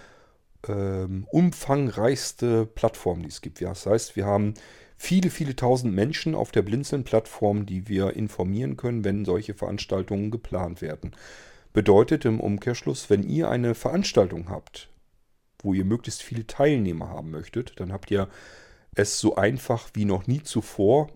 ähm, 0.68 1.28
umfangreichste 1.30 2.66
Plattform, 2.66 3.22
die 3.22 3.30
es 3.30 3.42
gibt. 3.42 3.62
Das 3.62 3.86
heißt, 3.86 4.16
wir 4.16 4.26
haben 4.26 4.56
viele, 4.98 5.30
viele 5.30 5.56
tausend 5.56 5.94
Menschen 5.94 6.34
auf 6.34 6.52
der 6.52 6.64
Blinzeln-Plattform, 6.64 7.68
die 7.68 7.88
wir 7.88 8.16
informieren 8.16 8.76
können, 8.76 9.04
wenn 9.04 9.26
solche 9.26 9.54
Veranstaltungen 9.54 10.32
geplant 10.32 10.82
werden. 10.82 11.12
Bedeutet 11.74 12.26
im 12.26 12.40
Umkehrschluss, 12.40 13.10
wenn 13.10 13.22
ihr 13.22 13.50
eine 13.50 13.76
Veranstaltung 13.76 14.50
habt, 14.50 14.90
wo 15.66 15.74
ihr 15.74 15.86
möglichst 15.86 16.24
viele 16.24 16.48
Teilnehmer 16.48 17.10
haben 17.10 17.32
möchtet, 17.32 17.80
dann 17.80 17.92
habt 17.92 18.12
ihr 18.12 18.30
es 18.96 19.20
so 19.20 19.36
einfach 19.36 19.90
wie 19.94 20.06
noch 20.06 20.28
nie 20.28 20.42
zuvor. 20.42 21.10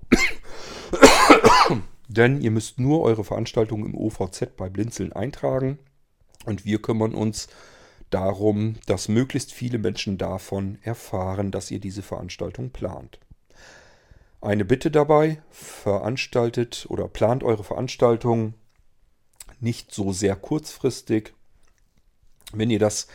Denn 2.08 2.42
ihr 2.42 2.52
müsst 2.52 2.80
nur 2.80 3.02
eure 3.04 3.24
Veranstaltung 3.24 3.86
im 3.86 3.96
OVZ 3.96 4.58
bei 4.58 4.68
Blinzeln 4.68 5.14
eintragen 5.14 5.78
und 6.46 6.66
wir 6.66 6.82
kümmern 6.82 7.14
uns 7.14 7.48
darum, 8.10 8.76
dass 8.88 9.08
möglichst 9.08 9.54
viele 9.54 9.78
Menschen 9.78 10.18
davon 10.18 10.80
erfahren, 10.82 11.52
dass 11.52 11.70
ihr 11.70 11.80
diese 11.80 12.02
Veranstaltung 12.02 12.72
plant. 12.72 13.20
Eine 14.42 14.66
Bitte 14.66 14.90
dabei, 14.90 15.42
veranstaltet 15.52 16.88
oder 16.90 17.08
plant 17.08 17.44
eure 17.44 17.64
Veranstaltung 17.64 18.56
nicht 19.60 19.94
so 19.94 20.12
sehr 20.14 20.36
kurzfristig. 20.36 21.34
Wenn 22.54 22.70
ihr 22.70 22.80
das 22.80 23.08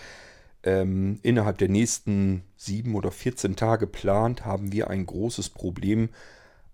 ähm, 0.65 1.21
innerhalb 1.23 1.59
der 1.59 1.69
nächsten 1.69 2.43
sieben 2.57 2.95
oder 2.95 3.11
14 3.11 3.55
Tage 3.57 3.87
plant, 3.87 4.45
haben 4.45 4.73
wir 4.73 4.89
ein 4.91 5.07
großes 5.07 5.51
Problem, 5.51 6.09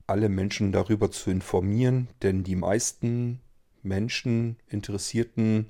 alle 0.06 0.28
Menschen 0.28 0.72
darüber 0.72 1.10
zu 1.10 1.30
informieren, 1.30 2.08
denn 2.22 2.42
die 2.42 2.56
meisten 2.56 3.40
Menschen, 3.82 4.56
Interessierten, 4.68 5.66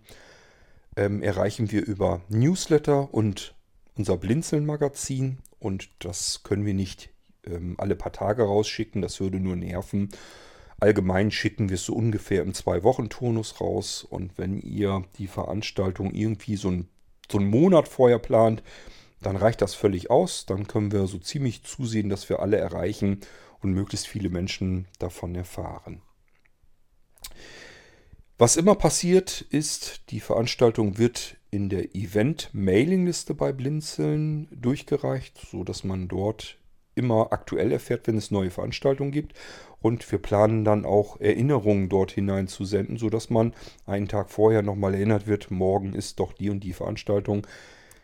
ähm, 0.96 1.22
erreichen 1.22 1.70
wir 1.70 1.84
über 1.84 2.20
Newsletter 2.28 3.12
und 3.12 3.54
unser 3.96 4.16
Blinzeln-Magazin 4.16 5.38
und 5.58 5.90
das 5.98 6.42
können 6.42 6.64
wir 6.64 6.74
nicht 6.74 7.10
ähm, 7.46 7.74
alle 7.78 7.96
paar 7.96 8.12
Tage 8.12 8.42
rausschicken, 8.42 9.02
das 9.02 9.20
würde 9.20 9.40
nur 9.40 9.56
nerven. 9.56 10.10
Allgemein 10.80 11.30
schicken 11.30 11.68
wir 11.68 11.74
es 11.74 11.84
so 11.84 11.94
ungefähr 11.94 12.42
im 12.42 12.54
Zwei-Wochen-Turnus 12.54 13.60
raus. 13.60 14.02
Und 14.08 14.38
wenn 14.38 14.58
ihr 14.58 15.04
die 15.18 15.26
Veranstaltung 15.26 16.14
irgendwie 16.14 16.56
so 16.56 16.70
ein 16.70 16.88
so 17.30 17.38
einen 17.38 17.50
Monat 17.50 17.88
vorher 17.88 18.18
plant, 18.18 18.62
dann 19.22 19.36
reicht 19.36 19.62
das 19.62 19.74
völlig 19.74 20.10
aus. 20.10 20.46
Dann 20.46 20.66
können 20.66 20.92
wir 20.92 21.06
so 21.06 21.18
ziemlich 21.18 21.62
zusehen, 21.62 22.08
dass 22.08 22.28
wir 22.28 22.40
alle 22.40 22.56
erreichen 22.56 23.20
und 23.60 23.72
möglichst 23.72 24.06
viele 24.06 24.30
Menschen 24.30 24.86
davon 24.98 25.34
erfahren. 25.34 26.02
Was 28.38 28.56
immer 28.56 28.74
passiert 28.74 29.42
ist, 29.50 30.10
die 30.10 30.20
Veranstaltung 30.20 30.96
wird 30.96 31.36
in 31.50 31.68
der 31.68 31.94
Event-Mailing-Liste 31.94 33.34
bei 33.34 33.52
Blinzeln 33.52 34.48
durchgereicht, 34.50 35.38
sodass 35.50 35.84
man 35.84 36.08
dort 36.08 36.59
immer 36.94 37.32
aktuell 37.32 37.72
erfährt, 37.72 38.06
wenn 38.06 38.16
es 38.16 38.30
neue 38.30 38.50
Veranstaltungen 38.50 39.10
gibt. 39.12 39.34
Und 39.80 40.10
wir 40.12 40.18
planen 40.18 40.64
dann 40.64 40.84
auch 40.84 41.18
Erinnerungen 41.20 41.88
dort 41.88 42.12
hinein 42.12 42.48
zu 42.48 42.64
senden, 42.64 42.98
sodass 42.98 43.30
man 43.30 43.54
einen 43.86 44.08
Tag 44.08 44.30
vorher 44.30 44.62
nochmal 44.62 44.94
erinnert 44.94 45.26
wird, 45.26 45.50
morgen 45.50 45.94
ist 45.94 46.20
doch 46.20 46.32
die 46.32 46.50
und 46.50 46.60
die 46.60 46.74
Veranstaltung. 46.74 47.46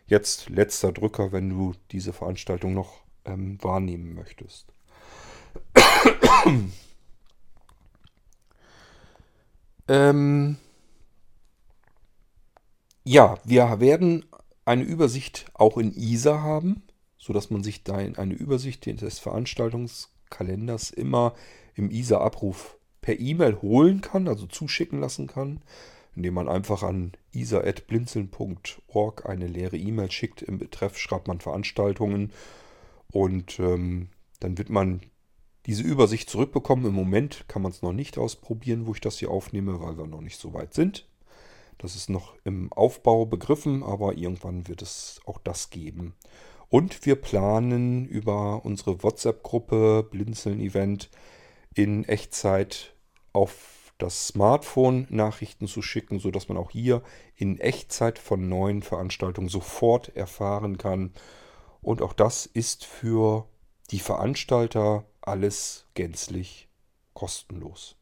Jetzt 0.07 0.49
letzter 0.49 0.93
Drücker, 0.93 1.33
wenn 1.33 1.51
du 1.51 1.75
diese 1.91 2.13
Veranstaltung 2.13 2.73
noch 2.75 3.03
ähm, 3.25 3.59
wahrnehmen 3.63 4.15
möchtest. 4.15 4.73
ähm 9.89 10.57
ja, 13.09 13.39
wir 13.45 13.79
werden 13.79 14.25
eine 14.65 14.83
Übersicht 14.83 15.47
auch 15.55 15.79
in 15.79 15.93
ISA 15.93 16.41
haben, 16.41 16.83
sodass 17.27 17.51
man 17.51 17.65
sich 17.65 17.83
da 17.83 17.97
eine 17.97 18.35
Übersicht 18.35 18.87
des 18.87 19.19
Veranstaltungskalenders 19.19 20.91
immer 20.91 21.35
im 21.75 21.91
ISA-Abruf 21.91 22.79
per 23.01 23.19
E-Mail 23.19 23.61
holen 23.63 24.01
kann, 24.01 24.29
also 24.29 24.47
zuschicken 24.47 25.01
lassen 25.01 25.27
kann, 25.27 25.61
indem 26.15 26.35
man 26.35 26.49
einfach 26.49 26.85
an 26.85 27.15
isa.blinzeln.org 27.33 29.27
eine 29.29 29.49
leere 29.49 29.77
E-Mail 29.77 30.13
schickt. 30.13 30.41
Im 30.41 30.59
Betreff 30.59 30.99
schreibt 30.99 31.27
man 31.27 31.41
Veranstaltungen 31.41 32.33
und 33.11 33.59
ähm, 33.59 34.11
dann 34.39 34.57
wird 34.57 34.71
man 34.71 35.01
diese 35.67 35.83
Übersicht 35.83 36.31
zurückbekommen. 36.31 36.87
Im 36.87 36.95
Moment 36.95 37.49
kann 37.49 37.63
man 37.63 37.73
es 37.73 37.83
noch 37.83 37.93
nicht 37.93 38.19
ausprobieren, 38.19 38.87
wo 38.87 38.95
ich 38.95 39.01
das 39.01 39.19
hier 39.19 39.33
aufnehme, 39.33 39.81
weil 39.81 39.99
wir 39.99 40.07
noch 40.07 40.21
nicht 40.21 40.39
so 40.39 40.55
weit 40.55 40.75
sind. 40.75 41.09
Das 41.79 41.97
ist 41.97 42.09
noch 42.09 42.35
im 42.45 42.73
Aufbau 42.73 43.27
begriffen, 43.27 43.83
aber 43.83 44.17
irgendwann 44.17 44.69
wird 44.69 44.81
es 44.81 45.21
auch 45.27 45.39
das 45.39 45.71
geben. 45.71 46.15
Und 46.69 47.07
wir 47.07 47.17
planen 47.17 48.07
über 48.07 48.65
unsere 48.65 49.03
WhatsApp-Gruppe 49.03 50.07
Blinzeln 50.11 50.61
Event 50.61 51.11
in 51.75 52.05
Echtzeit 52.05 52.95
auf 53.33 53.93
das 53.99 54.29
Smartphone 54.29 55.07
Nachrichten 55.09 55.69
zu 55.69 55.81
schicken, 55.81 56.19
sodass 56.19 56.49
man 56.49 56.59
auch 56.59 56.71
hier 56.71 57.03
in 57.35 57.59
Echtzeit 57.59 58.19
von 58.19 58.49
neuen 58.49 58.83
Veranstaltungen 58.83 59.49
sofort 59.49 60.15
erfahren 60.17 60.77
kann. 60.77 61.13
Und 61.81 62.03
auch 62.03 62.13
das 62.13 62.47
ist 62.47 62.85
für 62.85 63.49
die 63.91 64.01
Veranstalter 64.01 65.05
alles 65.21 65.87
gänzlich 65.95 66.69
kostenlos. 67.15 67.97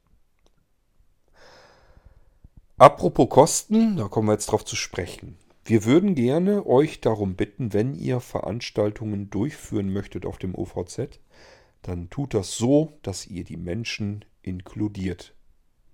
Apropos 2.76 3.28
Kosten, 3.28 3.96
da 3.96 4.08
kommen 4.08 4.28
wir 4.28 4.32
jetzt 4.32 4.46
drauf 4.46 4.64
zu 4.64 4.74
sprechen. 4.74 5.38
Wir 5.66 5.84
würden 5.84 6.14
gerne 6.14 6.66
euch 6.66 7.00
darum 7.00 7.36
bitten, 7.36 7.72
wenn 7.72 7.94
ihr 7.94 8.20
Veranstaltungen 8.20 9.30
durchführen 9.30 9.90
möchtet 9.92 10.26
auf 10.26 10.36
dem 10.36 10.54
OVZ, 10.54 11.20
dann 11.80 12.10
tut 12.10 12.34
das 12.34 12.56
so, 12.56 12.98
dass 13.02 13.26
ihr 13.26 13.44
die 13.44 13.56
Menschen 13.56 14.24
inkludiert. 14.42 15.34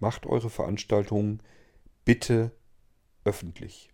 Macht 0.01 0.27
eure 0.27 0.51
Veranstaltungen 0.51 1.41
bitte 2.05 2.53
öffentlich. 3.25 3.91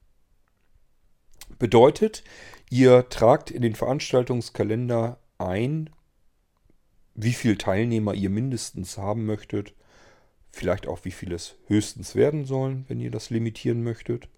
Bedeutet, 1.59 2.25
ihr 2.71 3.09
tragt 3.09 3.51
in 3.51 3.63
den 3.63 3.75
Veranstaltungskalender 3.75 5.21
ein, 5.39 5.91
wie 7.15 7.33
viele 7.33 7.59
Teilnehmer 7.59 8.15
ihr 8.15 8.31
mindestens 8.31 8.99
haben 8.99 9.27
möchtet. 9.27 9.75
vielleicht 10.51 10.87
auch 10.87 11.05
wie 11.05 11.11
viel 11.11 11.33
es 11.33 11.57
höchstens 11.67 12.15
werden 12.15 12.47
sollen, 12.47 12.87
wenn 12.89 12.99
ihr 12.99 13.11
das 13.11 13.29
limitieren 13.29 13.83
möchtet. 13.83 14.31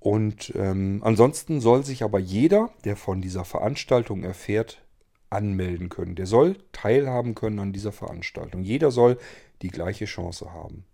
Und 0.00 0.52
ähm, 0.54 1.00
ansonsten 1.04 1.60
soll 1.60 1.84
sich 1.84 2.02
aber 2.02 2.18
jeder, 2.18 2.70
der 2.84 2.96
von 2.96 3.20
dieser 3.20 3.44
Veranstaltung 3.44 4.22
erfährt, 4.22 4.82
anmelden 5.30 5.88
können. 5.88 6.14
Der 6.14 6.26
soll 6.26 6.56
teilhaben 6.72 7.34
können 7.34 7.58
an 7.58 7.72
dieser 7.72 7.92
Veranstaltung. 7.92 8.62
Jeder 8.62 8.90
soll 8.90 9.18
die 9.62 9.68
gleiche 9.68 10.06
Chance 10.06 10.52
haben. 10.52 10.84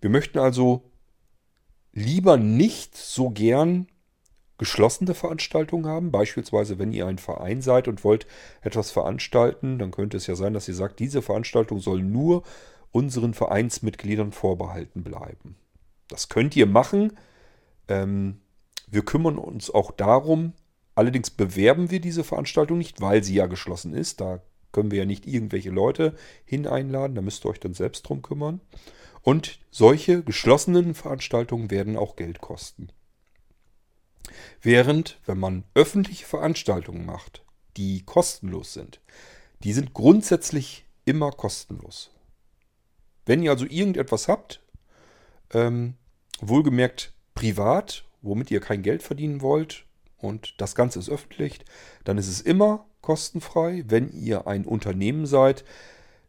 Wir 0.00 0.10
möchten 0.10 0.38
also 0.38 0.82
lieber 1.92 2.36
nicht 2.36 2.96
so 2.96 3.30
gern 3.30 3.86
geschlossene 4.58 5.14
Veranstaltungen 5.14 5.86
haben. 5.86 6.10
Beispielsweise, 6.10 6.78
wenn 6.78 6.92
ihr 6.92 7.06
ein 7.06 7.18
Verein 7.18 7.60
seid 7.62 7.88
und 7.88 8.04
wollt 8.04 8.26
etwas 8.62 8.90
veranstalten, 8.90 9.78
dann 9.78 9.90
könnte 9.90 10.16
es 10.16 10.26
ja 10.26 10.34
sein, 10.34 10.54
dass 10.54 10.68
ihr 10.68 10.74
sagt, 10.74 10.98
diese 10.98 11.22
Veranstaltung 11.22 11.80
soll 11.80 12.02
nur 12.02 12.42
unseren 12.92 13.34
Vereinsmitgliedern 13.34 14.32
vorbehalten 14.32 15.04
bleiben. 15.04 15.56
Das 16.08 16.28
könnt 16.28 16.56
ihr 16.56 16.66
machen. 16.66 17.12
Ähm, 17.88 18.40
wir 18.86 19.04
kümmern 19.04 19.38
uns 19.38 19.70
auch 19.70 19.90
darum. 19.90 20.52
Allerdings 20.94 21.30
bewerben 21.30 21.90
wir 21.90 22.00
diese 22.00 22.24
Veranstaltung 22.24 22.78
nicht, 22.78 23.00
weil 23.00 23.22
sie 23.22 23.34
ja 23.34 23.46
geschlossen 23.46 23.94
ist. 23.94 24.20
Da 24.20 24.40
können 24.72 24.90
wir 24.90 24.98
ja 24.98 25.04
nicht 25.04 25.26
irgendwelche 25.26 25.70
Leute 25.70 26.16
hineinladen. 26.44 27.14
Da 27.14 27.22
müsst 27.22 27.44
ihr 27.44 27.50
euch 27.50 27.60
dann 27.60 27.74
selbst 27.74 28.02
drum 28.02 28.22
kümmern. 28.22 28.60
Und 29.22 29.58
solche 29.70 30.22
geschlossenen 30.22 30.94
Veranstaltungen 30.94 31.70
werden 31.70 31.96
auch 31.96 32.16
Geld 32.16 32.40
kosten. 32.40 32.90
Während, 34.62 35.18
wenn 35.26 35.38
man 35.38 35.64
öffentliche 35.74 36.26
Veranstaltungen 36.26 37.04
macht, 37.04 37.44
die 37.76 38.04
kostenlos 38.04 38.72
sind, 38.72 39.00
die 39.62 39.72
sind 39.72 39.94
grundsätzlich 39.94 40.84
immer 41.04 41.30
kostenlos. 41.30 42.10
Wenn 43.24 43.42
ihr 43.42 43.50
also 43.50 43.66
irgendetwas 43.66 44.28
habt, 44.28 44.62
ähm, 45.52 45.94
wohlgemerkt 46.40 47.12
privat, 47.36 48.04
womit 48.22 48.50
ihr 48.50 48.60
kein 48.60 48.82
Geld 48.82 49.04
verdienen 49.04 49.40
wollt 49.40 49.84
und 50.18 50.60
das 50.60 50.74
Ganze 50.74 50.98
ist 50.98 51.08
öffentlich, 51.08 51.60
dann 52.02 52.18
ist 52.18 52.28
es 52.28 52.40
immer 52.40 52.86
kostenfrei. 53.02 53.84
Wenn 53.86 54.10
ihr 54.10 54.48
ein 54.48 54.64
Unternehmen 54.64 55.26
seid, 55.26 55.64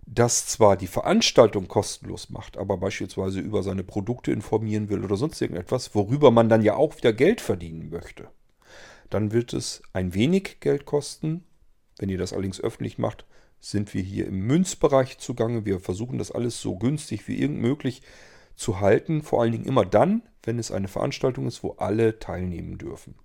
das 0.06 0.46
zwar 0.46 0.78
die 0.78 0.88
Veranstaltung 0.88 1.68
kostenlos 1.68 2.30
macht, 2.30 2.58
aber 2.58 2.78
beispielsweise 2.78 3.40
über 3.40 3.64
seine 3.64 3.84
Produkte 3.84 4.32
informieren 4.32 4.90
will 4.90 5.04
oder 5.04 5.18
sonst 5.18 5.42
irgendetwas, 5.42 5.96
worüber 5.96 6.30
man 6.30 6.50
dann 6.50 6.62
ja 6.62 6.76
auch 6.76 6.96
wieder 6.96 7.14
Geld 7.14 7.42
verdienen 7.42 7.90
möchte, 7.90 8.30
dann 9.10 9.32
wird 9.32 9.54
es 9.54 9.82
ein 9.94 10.14
wenig 10.14 10.60
Geld 10.60 10.86
kosten. 10.86 11.44
Wenn 11.98 12.10
ihr 12.10 12.18
das 12.18 12.32
allerdings 12.34 12.62
öffentlich 12.62 12.98
macht, 12.98 13.26
sind 13.60 13.94
wir 13.94 14.02
hier 14.02 14.28
im 14.28 14.40
Münzbereich 14.46 15.18
zugange. 15.18 15.66
Wir 15.66 15.80
versuchen 15.80 16.20
das 16.20 16.32
alles 16.32 16.62
so 16.62 16.76
günstig 16.78 17.28
wie 17.28 17.40
irgend 17.40 17.60
möglich 17.60 18.02
zu 18.56 18.80
halten. 18.80 19.24
Vor 19.24 19.42
allen 19.42 19.52
Dingen 19.52 19.66
immer 19.66 19.86
dann, 19.86 20.22
wenn 20.48 20.58
es 20.58 20.72
eine 20.72 20.88
Veranstaltung 20.88 21.46
ist, 21.46 21.62
wo 21.62 21.74
alle 21.74 22.20
teilnehmen 22.20 22.78
dürfen. 22.78 23.16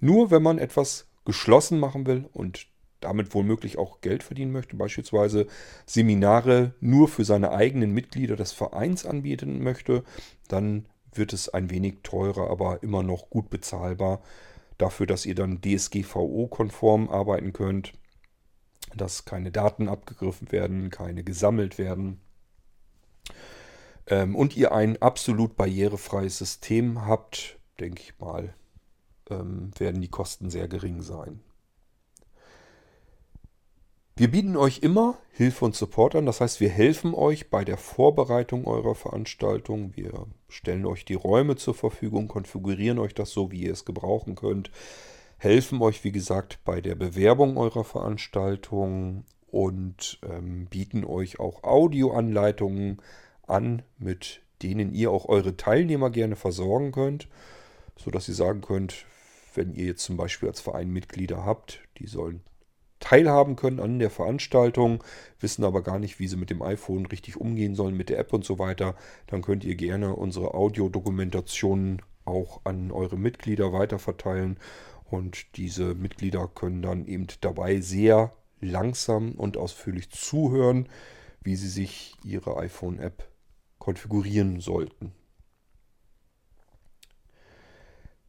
Nur 0.00 0.30
wenn 0.30 0.42
man 0.42 0.58
etwas 0.58 1.08
geschlossen 1.24 1.78
machen 1.78 2.06
will 2.06 2.28
und 2.32 2.66
damit 3.00 3.34
womöglich 3.34 3.78
auch 3.78 4.00
Geld 4.00 4.22
verdienen 4.22 4.52
möchte, 4.52 4.76
beispielsweise 4.76 5.46
Seminare 5.86 6.74
nur 6.80 7.08
für 7.08 7.24
seine 7.24 7.52
eigenen 7.52 7.92
Mitglieder 7.92 8.36
des 8.36 8.52
Vereins 8.52 9.06
anbieten 9.06 9.62
möchte, 9.62 10.02
dann 10.48 10.86
wird 11.12 11.32
es 11.32 11.48
ein 11.48 11.70
wenig 11.70 11.98
teurer, 12.02 12.50
aber 12.50 12.82
immer 12.82 13.02
noch 13.02 13.30
gut 13.30 13.48
bezahlbar. 13.48 14.22
Dafür, 14.78 15.06
dass 15.06 15.24
ihr 15.24 15.34
dann 15.34 15.60
DSGVO-konform 15.60 17.08
arbeiten 17.08 17.52
könnt, 17.52 17.92
dass 18.94 19.24
keine 19.24 19.50
Daten 19.50 19.88
abgegriffen 19.88 20.52
werden, 20.52 20.90
keine 20.90 21.22
gesammelt 21.24 21.78
werden. 21.78 22.20
Ähm, 24.06 24.36
und 24.36 24.56
ihr 24.56 24.72
ein 24.72 25.00
absolut 25.02 25.56
barrierefreies 25.56 26.38
System 26.38 27.06
habt, 27.06 27.58
denke 27.80 28.02
ich 28.02 28.18
mal, 28.18 28.54
ähm, 29.30 29.70
werden 29.78 30.00
die 30.00 30.08
Kosten 30.08 30.50
sehr 30.50 30.68
gering 30.68 31.02
sein. 31.02 31.40
Wir 34.18 34.30
bieten 34.30 34.56
euch 34.56 34.78
immer 34.78 35.18
Hilfe 35.32 35.66
und 35.66 35.74
Support 35.74 36.14
an. 36.14 36.24
Das 36.24 36.40
heißt, 36.40 36.60
wir 36.60 36.70
helfen 36.70 37.12
euch 37.12 37.50
bei 37.50 37.66
der 37.66 37.76
Vorbereitung 37.76 38.66
eurer 38.66 38.94
Veranstaltung. 38.94 39.94
Wir 39.94 40.26
stellen 40.48 40.86
euch 40.86 41.04
die 41.04 41.14
Räume 41.14 41.56
zur 41.56 41.74
Verfügung, 41.74 42.26
konfigurieren 42.26 42.98
euch 42.98 43.12
das 43.12 43.32
so, 43.32 43.50
wie 43.50 43.64
ihr 43.64 43.72
es 43.72 43.84
gebrauchen 43.84 44.34
könnt. 44.34 44.70
Helfen 45.36 45.82
euch, 45.82 46.02
wie 46.02 46.12
gesagt, 46.12 46.60
bei 46.64 46.80
der 46.80 46.94
Bewerbung 46.94 47.58
eurer 47.58 47.84
Veranstaltung 47.84 49.26
und 49.48 50.18
ähm, 50.26 50.64
bieten 50.70 51.04
euch 51.04 51.38
auch 51.38 51.62
Audioanleitungen 51.62 53.02
an, 53.46 53.82
mit 53.98 54.42
denen 54.62 54.92
ihr 54.92 55.10
auch 55.10 55.26
eure 55.26 55.56
Teilnehmer 55.56 56.10
gerne 56.10 56.36
versorgen 56.36 56.92
könnt, 56.92 57.28
sodass 57.96 58.28
ihr 58.28 58.34
sagen 58.34 58.60
könnt, 58.60 59.04
wenn 59.54 59.74
ihr 59.74 59.86
jetzt 59.86 60.04
zum 60.04 60.16
Beispiel 60.16 60.48
als 60.48 60.60
Verein 60.60 60.90
Mitglieder 60.90 61.44
habt, 61.44 61.80
die 61.98 62.06
sollen 62.06 62.42
teilhaben 63.00 63.56
können 63.56 63.80
an 63.80 63.98
der 63.98 64.10
Veranstaltung, 64.10 65.04
wissen 65.40 65.64
aber 65.64 65.82
gar 65.82 65.98
nicht, 65.98 66.18
wie 66.18 66.28
sie 66.28 66.36
mit 66.36 66.50
dem 66.50 66.62
iPhone 66.62 67.06
richtig 67.06 67.36
umgehen 67.36 67.74
sollen, 67.74 67.96
mit 67.96 68.08
der 68.08 68.18
App 68.18 68.32
und 68.32 68.44
so 68.44 68.58
weiter, 68.58 68.94
dann 69.26 69.42
könnt 69.42 69.64
ihr 69.64 69.76
gerne 69.76 70.14
unsere 70.14 70.54
Audiodokumentationen 70.54 72.02
auch 72.24 72.60
an 72.64 72.90
eure 72.90 73.16
Mitglieder 73.16 73.72
weiterverteilen. 73.72 74.58
Und 75.04 75.56
diese 75.56 75.94
Mitglieder 75.94 76.48
können 76.48 76.82
dann 76.82 77.06
eben 77.06 77.26
dabei 77.40 77.80
sehr 77.80 78.32
langsam 78.60 79.32
und 79.32 79.56
ausführlich 79.56 80.10
zuhören, 80.10 80.88
wie 81.42 81.54
sie 81.54 81.68
sich 81.68 82.16
ihre 82.24 82.56
iPhone-App 82.56 83.28
konfigurieren 83.86 84.60
sollten. 84.60 85.14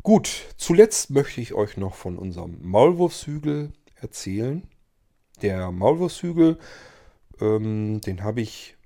Gut, 0.03 0.45
zuletzt 0.55 1.09
möchte 1.09 1.41
ich 1.41 1.55
euch 1.55 1.77
noch 1.77 1.95
von 1.95 2.19
unserem 2.19 2.59
Maulwurfshügel 2.61 3.73
erzählen. 3.95 4.67
Der 5.41 5.71
Maulwurfshügel, 5.71 6.59
ähm, 7.41 8.01
den 8.01 8.23
habe 8.23 8.41
ich 8.41 8.77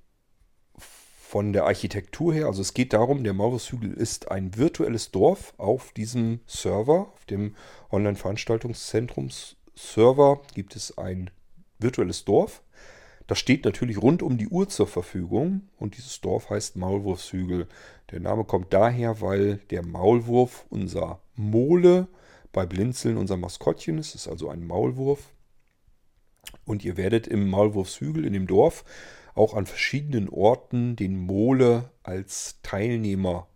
von 0.78 1.52
der 1.52 1.66
Architektur 1.66 2.32
her, 2.32 2.46
also 2.46 2.62
es 2.62 2.72
geht 2.72 2.94
darum, 2.94 3.22
der 3.22 3.34
Maulwurfshügel 3.34 3.92
ist 3.92 4.30
ein 4.30 4.56
virtuelles 4.56 5.10
Dorf 5.10 5.52
auf 5.58 5.92
diesem 5.92 6.40
Server, 6.46 7.12
auf 7.12 7.26
dem 7.26 7.54
Online-Veranstaltungszentrums-Server 7.90 10.40
gibt 10.54 10.74
es 10.74 10.96
ein 10.96 11.30
virtuelles 11.78 12.24
Dorf. 12.24 12.62
Das 13.26 13.38
steht 13.38 13.64
natürlich 13.64 14.00
rund 14.02 14.22
um 14.22 14.36
die 14.36 14.48
Uhr 14.48 14.68
zur 14.68 14.86
Verfügung 14.86 15.68
und 15.78 15.96
dieses 15.96 16.20
Dorf 16.20 16.50
heißt 16.50 16.76
Maulwurfshügel. 16.76 17.68
Der 18.10 18.20
Name 18.20 18.44
kommt 18.44 18.72
daher, 18.72 19.20
weil 19.20 19.56
der 19.70 19.84
Maulwurf 19.84 20.66
unser 20.70 21.20
Mole 21.36 22.08
bei 22.52 22.66
Blinzeln 22.66 23.16
unser 23.16 23.36
Maskottchen 23.36 23.98
ist. 23.98 24.14
Es 24.14 24.22
ist 24.22 24.28
also 24.28 24.48
ein 24.48 24.66
Maulwurf. 24.66 25.32
Und 26.64 26.84
ihr 26.84 26.96
werdet 26.96 27.26
im 27.26 27.48
Maulwurfshügel 27.48 28.24
in 28.24 28.32
dem 28.32 28.46
Dorf 28.46 28.84
auch 29.34 29.54
an 29.54 29.66
verschiedenen 29.66 30.28
Orten 30.28 30.96
den 30.96 31.16
Mole 31.16 31.90
als 32.02 32.60
Teilnehmer 32.62 33.46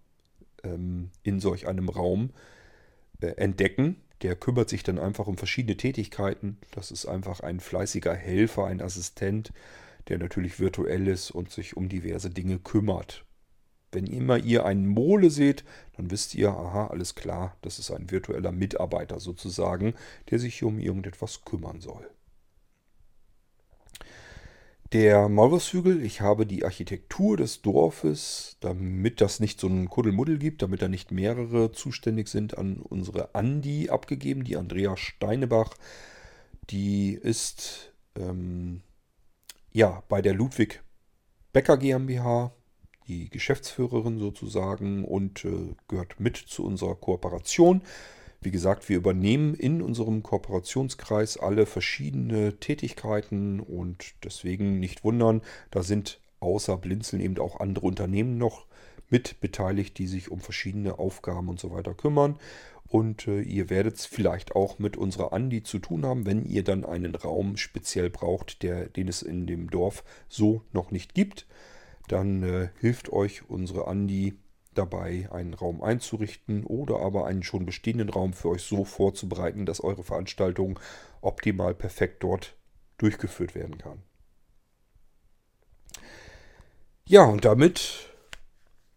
ähm, 0.63 1.11
in 1.23 1.41
solch 1.41 1.67
einem 1.67 1.89
Raum 1.89 2.31
äh, 3.21 3.29
entdecken. 3.37 3.97
Der 4.23 4.37
kümmert 4.37 4.69
sich 4.69 4.83
dann 4.83 4.99
einfach 4.99 5.27
um 5.27 5.37
verschiedene 5.37 5.77
Tätigkeiten. 5.77 6.59
Das 6.71 6.91
ist 6.91 7.07
einfach 7.07 7.41
ein 7.41 7.61
fleißiger 7.61 8.15
Helfer, 8.15 8.67
ein 8.67 8.81
Assistent, 8.81 9.53
der 10.09 10.19
natürlich 10.19 10.59
virtuell 10.59 11.09
ist 11.09 11.31
und 11.31 11.51
sich 11.51 11.77
um 11.77 11.89
diverse 11.89 12.31
Dinge 12.31 12.59
kümmert. 12.59 13.25
Wenn 13.93 14.07
immer 14.07 14.39
ihr 14.39 14.65
einen 14.65 14.87
Mole 14.87 15.31
seht, 15.31 15.65
dann 15.97 16.11
wisst 16.11 16.35
ihr, 16.35 16.51
aha, 16.51 16.89
alles 16.89 17.15
klar, 17.15 17.57
das 17.63 17.79
ist 17.79 17.91
ein 17.91 18.11
virtueller 18.11 18.53
Mitarbeiter 18.53 19.21
sozusagen, 19.21 19.95
der 20.31 20.39
sich 20.39 20.63
um 20.63 20.79
irgendetwas 20.79 21.45
kümmern 21.45 21.81
soll. 21.81 22.09
Der 24.93 25.29
Maulwurfshügel, 25.29 26.05
ich 26.05 26.21
habe 26.21 26.47
die 26.47 26.65
Architektur 26.65 27.37
des 27.37 27.61
Dorfes, 27.61 28.57
damit 28.61 29.21
das 29.21 29.41
nicht 29.41 29.59
so 29.59 29.67
einen 29.67 29.89
Kuddelmuddel 29.89 30.39
gibt, 30.39 30.63
damit 30.63 30.81
da 30.81 30.87
nicht 30.87 31.11
mehrere 31.11 31.73
zuständig 31.73 32.29
sind, 32.29 32.57
an 32.57 32.77
unsere 32.77 33.35
Andi 33.35 33.91
abgegeben, 33.91 34.45
die 34.45 34.57
Andrea 34.57 34.97
Steinebach. 34.97 35.75
Die 36.71 37.15
ist 37.15 37.93
ähm, 38.15 38.83
ja 39.73 40.05
bei 40.09 40.23
der 40.23 40.35
Ludwig 40.35 40.83
Becker 41.53 41.79
GmbH 41.79 42.53
die 43.09 43.29
Geschäftsführerin 43.29 44.19
sozusagen 44.19 45.05
und 45.05 45.45
äh, 45.45 45.75
gehört 45.89 46.21
mit 46.21 46.37
zu 46.37 46.65
unserer 46.65 46.95
Kooperation. 46.95 47.83
Wie 48.41 48.51
gesagt, 48.51 48.89
wir 48.89 48.97
übernehmen 48.97 49.55
in 49.55 49.83
unserem 49.83 50.23
Kooperationskreis 50.23 51.37
alle 51.39 51.67
verschiedene 51.67 52.59
Tätigkeiten 52.59 53.61
und 53.61 54.15
deswegen 54.25 54.79
nicht 54.79 55.05
wundern, 55.05 55.43
da 55.71 55.83
sind 55.83 56.21
außer 56.41 56.77
Blinzeln 56.77 57.23
eben 57.23 57.39
auch 57.39 57.61
andere 57.61 57.87
Unternehmen 57.87 58.39
noch 58.39 58.67
mit 59.09 59.41
beteiligt, 59.41 59.99
die 59.99 60.07
sich 60.07 60.31
um 60.31 60.41
verschiedene 60.41 60.99
Aufgaben 60.99 61.49
und 61.49 61.61
so 61.61 61.71
weiter 61.71 61.95
kümmern. 61.95 62.39
Und 62.89 63.27
äh, 63.27 63.41
ihr 63.41 63.69
werdet 63.69 63.97
es 63.97 64.07
vielleicht 64.07 64.55
auch 64.55 64.79
mit 64.79 64.97
unserer 64.97 65.33
Andi 65.33 65.63
zu 65.63 65.79
tun 65.79 66.07
haben, 66.07 66.25
wenn 66.25 66.45
ihr 66.45 66.63
dann 66.63 66.85
einen 66.85 67.15
Raum 67.15 67.57
speziell 67.57 68.11
braucht, 68.11 68.63
der, 68.63 68.89
den 68.89 69.09
es 69.09 69.23
in 69.23 69.47
dem 69.47 69.71
Dorf 69.71 70.05
so 70.29 70.63
noch 70.73 70.93
nicht 70.93 71.15
gibt. 71.15 71.47
Dann 72.09 72.43
äh, 72.43 72.69
hilft 72.81 73.13
euch 73.13 73.49
unsere 73.49 73.89
Andi 73.89 74.35
dabei, 74.79 75.29
einen 75.33 75.55
Raum 75.55 75.83
einzurichten 75.83 76.65
oder 76.65 77.01
aber 77.01 77.27
einen 77.27 77.43
schon 77.43 77.67
bestehenden 77.67 78.11
Raum 78.11 78.33
für 78.33 78.51
euch 78.51 78.63
so 78.63 78.85
vorzubereiten, 78.85 79.67
dass 79.67 79.83
eure 79.83 80.05
Veranstaltung 80.05 80.79
optimal 81.21 81.75
perfekt 81.75 82.23
dort 82.23 82.57
durchgeführt 82.99 83.55
werden 83.55 83.79
kann. 83.79 84.03
Ja, 87.09 87.25
und 87.25 87.45
damit 87.45 88.11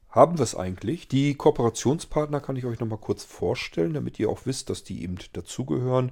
haben 0.09 0.37
wir 0.39 0.43
es 0.43 0.55
eigentlich. 0.55 1.07
Die 1.07 1.35
Kooperationspartner 1.35 2.41
kann 2.41 2.55
ich 2.55 2.65
euch 2.65 2.79
nochmal 2.79 2.97
kurz 2.97 3.23
vorstellen, 3.23 3.93
damit 3.93 4.19
ihr 4.19 4.29
auch 4.29 4.45
wisst, 4.45 4.69
dass 4.69 4.83
die 4.83 5.03
eben 5.03 5.17
dazugehören. 5.33 6.11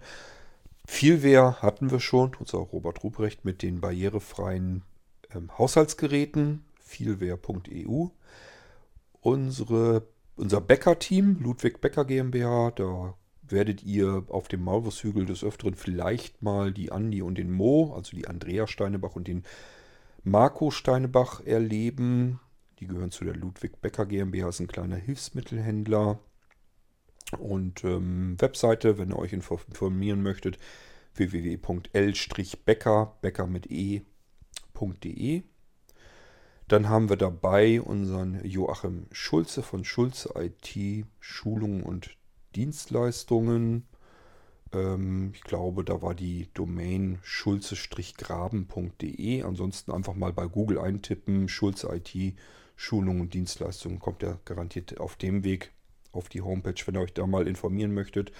Vielwehr 0.85 1.61
hatten 1.61 1.91
wir 1.91 1.99
schon, 1.99 2.35
unser 2.39 2.59
Robert 2.59 3.03
Ruprecht 3.03 3.43
mit 3.43 3.61
den 3.61 3.81
barrierefreien 3.81 4.83
ähm, 5.33 5.57
Haushaltsgeräten, 5.57 6.63
vielwehr.eu. 6.79 8.07
Unsere, 9.21 10.07
unser 10.35 10.61
Bäcker-Team, 10.61 11.39
Ludwig 11.41 11.81
Bäcker 11.81 12.05
GmbH, 12.05 12.71
da 12.71 13.15
werdet 13.41 13.83
ihr 13.83 14.25
auf 14.29 14.47
dem 14.47 14.63
Maulwurfshügel 14.63 15.25
des 15.25 15.43
Öfteren 15.43 15.75
vielleicht 15.75 16.41
mal 16.41 16.71
die 16.71 16.91
Andi 16.91 17.21
und 17.21 17.37
den 17.37 17.51
Mo, 17.51 17.93
also 17.95 18.15
die 18.15 18.27
Andrea 18.27 18.67
Steinebach 18.67 19.15
und 19.15 19.27
den 19.27 19.43
Marco 20.23 20.71
Steinebach 20.71 21.41
erleben. 21.41 22.39
Die 22.79 22.87
gehören 22.87 23.11
zu 23.11 23.25
der 23.25 23.35
Ludwig 23.35 23.81
Becker 23.81 24.05
GmbH, 24.05 24.49
ist 24.49 24.59
ein 24.59 24.67
kleiner 24.67 24.97
Hilfsmittelhändler. 24.97 26.19
Und 27.39 27.83
ähm, 27.83 28.35
Webseite, 28.39 28.97
wenn 28.97 29.11
ihr 29.11 29.19
euch 29.19 29.33
informieren 29.33 30.21
möchtet, 30.21 30.57
www.l-becker, 31.15 33.17
becker 33.21 33.47
mit 33.47 33.69
e.de. 33.69 35.43
Dann 36.67 36.89
haben 36.89 37.09
wir 37.09 37.15
dabei 37.15 37.81
unseren 37.81 38.45
Joachim 38.45 39.07
Schulze 39.11 39.63
von 39.63 39.85
Schulze 39.85 40.33
IT, 40.35 41.05
Schulungen 41.21 41.83
und 41.83 42.17
Dienstleistungen. 42.55 43.87
Ähm, 44.73 45.31
ich 45.33 45.43
glaube, 45.43 45.85
da 45.85 46.01
war 46.01 46.13
die 46.13 46.49
Domain 46.53 47.19
schulze-graben.de. 47.21 49.43
Ansonsten 49.43 49.93
einfach 49.93 50.15
mal 50.15 50.33
bei 50.33 50.47
Google 50.47 50.79
eintippen, 50.79 51.47
Schulze 51.47 51.87
IT, 51.95 52.35
Schulungen 52.75 53.21
und 53.21 53.33
Dienstleistungen. 53.33 53.99
Kommt 53.99 54.21
ja 54.21 54.37
garantiert 54.43 54.99
auf 54.99 55.15
dem 55.15 55.45
Weg 55.45 55.71
auf 56.11 56.27
die 56.27 56.41
Homepage, 56.41 56.75
wenn 56.85 56.95
ihr 56.95 57.01
euch 57.01 57.13
da 57.13 57.25
mal 57.27 57.47
informieren 57.47 57.93
möchtet. 57.93 58.33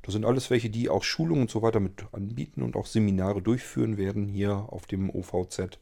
Das 0.00 0.14
sind 0.14 0.24
alles 0.24 0.48
welche, 0.48 0.70
die 0.70 0.88
auch 0.88 1.02
Schulungen 1.02 1.42
und 1.42 1.50
so 1.50 1.60
weiter 1.60 1.80
mit 1.80 2.06
anbieten 2.12 2.62
und 2.62 2.74
auch 2.74 2.86
Seminare 2.86 3.42
durchführen 3.42 3.98
werden 3.98 4.28
hier 4.28 4.72
auf 4.72 4.86
dem 4.86 5.10
OVZ. 5.10 5.78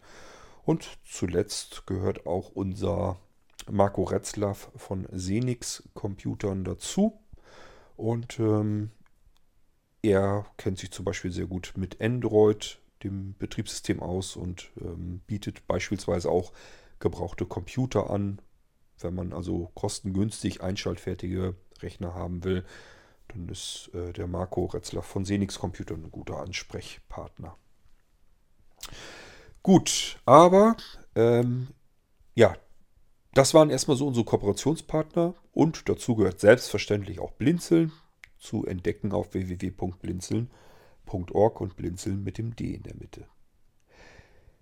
Und 0.64 0.98
zuletzt 1.04 1.86
gehört 1.86 2.26
auch 2.26 2.50
unser 2.50 3.18
Marco 3.70 4.04
Retzlaff 4.04 4.70
von 4.76 5.06
Senix 5.12 5.82
Computern 5.94 6.64
dazu. 6.64 7.20
Und 7.96 8.38
ähm, 8.38 8.90
er 10.02 10.46
kennt 10.56 10.78
sich 10.78 10.90
zum 10.90 11.04
Beispiel 11.04 11.32
sehr 11.32 11.46
gut 11.46 11.74
mit 11.76 12.00
Android, 12.00 12.78
dem 13.02 13.34
Betriebssystem, 13.38 14.00
aus 14.00 14.36
und 14.36 14.70
ähm, 14.80 15.20
bietet 15.26 15.66
beispielsweise 15.66 16.30
auch 16.30 16.52
gebrauchte 16.98 17.46
Computer 17.46 18.10
an. 18.10 18.40
Wenn 18.98 19.14
man 19.14 19.32
also 19.32 19.70
kostengünstig 19.74 20.62
einschaltfertige 20.62 21.54
Rechner 21.80 22.14
haben 22.14 22.44
will, 22.44 22.64
dann 23.28 23.48
ist 23.48 23.90
äh, 23.94 24.12
der 24.12 24.26
Marco 24.26 24.66
Retzler 24.66 25.02
von 25.02 25.24
Senix 25.24 25.58
Computer 25.58 25.94
ein 25.94 26.10
guter 26.10 26.38
Ansprechpartner. 26.38 27.56
Gut, 29.64 30.20
aber 30.26 30.76
ähm, 31.14 31.68
ja, 32.34 32.54
das 33.32 33.54
waren 33.54 33.70
erstmal 33.70 33.96
so 33.96 34.06
unsere 34.06 34.26
Kooperationspartner 34.26 35.34
und 35.52 35.88
dazu 35.88 36.16
gehört 36.16 36.38
selbstverständlich 36.38 37.18
auch 37.18 37.32
Blinzeln 37.32 37.90
zu 38.38 38.66
entdecken 38.66 39.12
auf 39.12 39.32
www.blinzeln.org 39.32 41.62
und 41.62 41.76
Blinzeln 41.76 42.22
mit 42.22 42.36
dem 42.36 42.54
D 42.54 42.74
in 42.74 42.82
der 42.82 42.96
Mitte. 42.96 43.26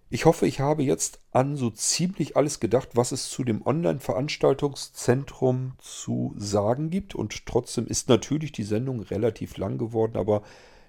Ich 0.09 0.25
hoffe, 0.25 0.47
ich 0.47 0.61
habe 0.61 0.85
jetzt 0.85 1.19
an 1.33 1.57
so 1.57 1.71
ziemlich 1.71 2.37
alles 2.37 2.61
gedacht, 2.61 2.91
was 2.95 3.11
es 3.11 3.29
zu 3.29 3.43
dem 3.43 3.67
Online-Veranstaltungszentrum 3.67 5.73
zu 5.79 6.33
sagen 6.37 6.91
gibt. 6.91 7.17
Und 7.17 7.45
trotzdem 7.47 7.89
ist 7.89 8.09
natürlich 8.09 8.53
die 8.53 8.63
Sendung 8.63 9.01
relativ 9.01 9.57
lang 9.57 9.79
geworden, 9.79 10.17
aber 10.17 10.45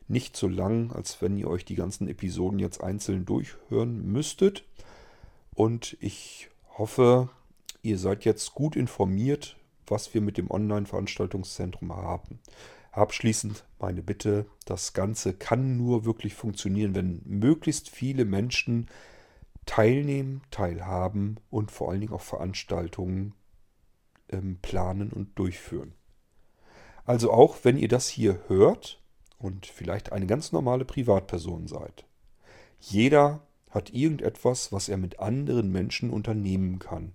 nicht 0.08 0.36
so 0.38 0.48
lang, 0.48 0.92
als 0.92 1.22
wenn 1.22 1.38
ihr 1.38 1.48
euch 1.48 1.66
die 1.66 1.76
ganzen 1.76 2.08
Episoden 2.08 2.60
jetzt 2.60 2.82
einzeln 2.84 3.26
durchhören 3.26 4.06
müsstet. 4.06 4.66
Und 5.54 5.98
ich 6.00 6.50
hoffe, 6.78 7.30
ihr 7.82 7.98
seid 7.98 8.26
jetzt 8.26 8.54
gut 8.54 8.76
informiert, 8.76 9.58
was 9.88 10.14
wir 10.14 10.22
mit 10.22 10.38
dem 10.38 10.50
Online-Veranstaltungszentrum 10.50 11.96
haben. 11.96 12.40
Abschließend 12.92 13.66
meine 13.80 14.04
Bitte, 14.04 14.46
das 14.66 14.94
Ganze 14.94 15.34
kann 15.34 15.78
nur 15.78 16.06
wirklich 16.06 16.36
funktionieren, 16.36 16.96
wenn 16.96 17.22
möglichst 17.26 17.90
viele 17.90 18.26
Menschen 18.26 18.88
teilnehmen, 19.66 20.42
teilhaben 20.52 21.38
und 21.50 21.72
vor 21.72 21.90
allen 21.90 22.02
Dingen 22.02 22.14
auch 22.14 22.22
Veranstaltungen 22.22 23.34
ähm, 24.30 24.60
planen 24.62 25.12
und 25.12 25.38
durchführen. 25.40 25.94
Also 27.06 27.32
auch 27.32 27.58
wenn 27.64 27.78
ihr 27.78 27.88
das 27.88 28.08
hier 28.08 28.40
hört 28.48 29.03
und 29.44 29.66
vielleicht 29.66 30.12
eine 30.12 30.26
ganz 30.26 30.52
normale 30.52 30.86
Privatperson 30.86 31.68
seid. 31.68 32.06
Jeder 32.80 33.42
hat 33.70 33.94
irgendetwas, 33.94 34.72
was 34.72 34.90
er 34.90 34.98
mit 34.98 35.20
anderen 35.20 35.72
Menschen 35.72 36.10
unternehmen 36.10 36.80
kann. 36.80 37.14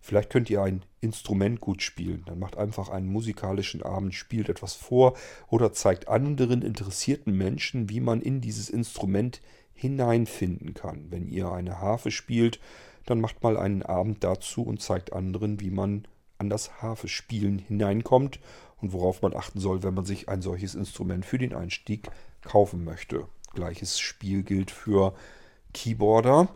Vielleicht 0.00 0.30
könnt 0.30 0.48
ihr 0.48 0.62
ein 0.62 0.82
Instrument 1.00 1.60
gut 1.60 1.82
spielen. 1.82 2.24
Dann 2.26 2.38
macht 2.38 2.56
einfach 2.56 2.88
einen 2.88 3.08
musikalischen 3.08 3.82
Abend, 3.82 4.14
spielt 4.14 4.48
etwas 4.48 4.74
vor 4.74 5.16
oder 5.48 5.72
zeigt 5.72 6.08
anderen 6.08 6.62
interessierten 6.62 7.36
Menschen, 7.36 7.90
wie 7.90 8.00
man 8.00 8.22
in 8.22 8.40
dieses 8.40 8.70
Instrument 8.70 9.40
hineinfinden 9.74 10.74
kann. 10.74 11.10
Wenn 11.10 11.28
ihr 11.28 11.50
eine 11.50 11.80
Harfe 11.80 12.10
spielt, 12.10 12.60
dann 13.06 13.20
macht 13.20 13.42
mal 13.42 13.56
einen 13.56 13.82
Abend 13.82 14.24
dazu 14.24 14.62
und 14.62 14.80
zeigt 14.80 15.12
anderen, 15.12 15.60
wie 15.60 15.70
man 15.70 16.06
an 16.38 16.48
das 16.48 16.82
Harfe-Spielen 16.82 17.58
hineinkommt 17.58 18.40
und 18.80 18.92
worauf 18.92 19.22
man 19.22 19.34
achten 19.34 19.60
soll, 19.60 19.82
wenn 19.82 19.94
man 19.94 20.04
sich 20.04 20.28
ein 20.28 20.42
solches 20.42 20.74
Instrument 20.74 21.24
für 21.24 21.38
den 21.38 21.54
Einstieg 21.54 22.10
kaufen 22.42 22.84
möchte. 22.84 23.26
Gleiches 23.54 23.98
Spiel 23.98 24.42
gilt 24.42 24.70
für 24.70 25.14
Keyboarder. 25.72 26.48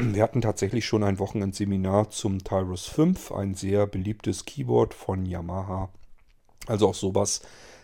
Wir 0.00 0.22
hatten 0.22 0.40
tatsächlich 0.40 0.86
schon 0.86 1.02
ein 1.02 1.18
Wochenendseminar 1.18 2.10
zum 2.10 2.42
Tyrus 2.42 2.86
5, 2.86 3.32
ein 3.32 3.54
sehr 3.54 3.86
beliebtes 3.86 4.44
Keyboard 4.44 4.94
von 4.94 5.26
Yamaha. 5.26 5.90
Also 6.66 6.88
auch 6.88 6.94
sowas 6.94 7.42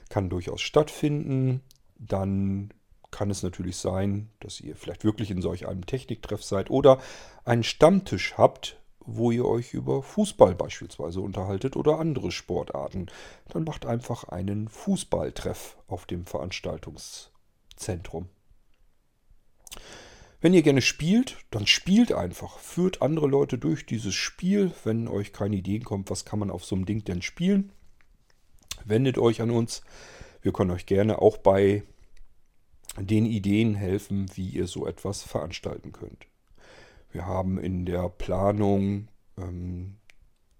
kann 0.09 0.31
durchaus 0.31 0.61
stattfinden. 0.61 1.63
Dann 1.99 2.73
kann 3.11 3.31
es 3.31 3.43
natürlich 3.43 3.77
sein, 3.77 4.29
dass 4.41 4.61
ihr 4.61 4.77
vielleicht 4.77 5.05
wirklich 5.05 5.31
in 5.31 5.43
solch 5.43 5.67
einem 5.67 5.87
Techniktreff 5.87 6.43
seid 6.45 6.71
oder 6.71 6.99
einen 7.45 7.65
Stammtisch 7.65 8.35
habt, 8.37 8.79
wo 9.07 9.31
ihr 9.31 9.45
euch 9.45 9.73
über 9.73 10.03
Fußball 10.03 10.55
beispielsweise 10.55 11.21
unterhaltet 11.21 11.77
oder 11.77 11.99
andere 11.99 12.33
Sportarten. 12.33 13.07
Dann 13.49 13.65
macht 13.65 13.87
einfach 13.87 14.25
einen 14.25 14.69
Fußballtreff 14.69 15.77
auf 15.87 16.07
dem 16.07 16.27
Veranstaltungszentrum. 16.27 18.29
Wenn 20.41 20.55
ihr 20.55 20.63
gerne 20.63 20.83
spielt, 20.83 21.39
dann 21.51 21.67
spielt 21.67 22.13
einfach. 22.13 22.59
Führt 22.59 23.03
andere 23.03 23.27
Leute 23.27 23.59
durch 23.59 23.87
dieses 23.87 24.15
Spiel. 24.15 24.73
Wenn 24.85 25.09
euch 25.09 25.33
keine 25.33 25.57
Ideen 25.57 25.83
kommt, 25.83 26.11
was 26.11 26.25
kann 26.25 26.39
man 26.39 26.51
auf 26.51 26.65
so 26.65 26.77
einem 26.77 26.87
Ding 26.87 27.05
denn 27.05 27.23
spielen, 27.23 27.73
wendet 28.85 29.19
euch 29.19 29.41
an 29.41 29.51
uns. 29.51 29.83
Wir 30.43 30.53
können 30.53 30.71
euch 30.71 30.87
gerne 30.87 31.21
auch 31.21 31.39
bei 31.39 31.83
den 32.99 33.27
Ideen 33.27 33.75
helfen, 33.75 34.31
wie 34.35 34.49
ihr 34.49 34.67
so 34.67 34.87
etwas 34.87 35.23
veranstalten 35.23 35.93
könnt. 35.93 36.27
Wir 37.17 37.25
haben 37.25 37.57
in 37.57 37.87
der 37.87 38.11
Planung 38.11 39.09
ähm, 39.39 39.97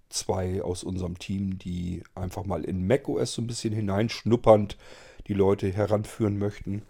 zwei 0.09 0.63
aus 0.63 0.85
unserem 0.85 1.19
Team, 1.19 1.59
die 1.59 2.03
einfach 2.15 2.47
mal 2.47 2.65
in 2.65 2.87
macOS 2.87 3.35
so 3.35 3.43
ein 3.43 3.47
bisschen 3.47 3.75
hineinschnuppernd 3.75 4.79
die 5.27 5.35
Leute 5.35 5.71
heranführen 5.71 6.39
möchten. 6.39 6.83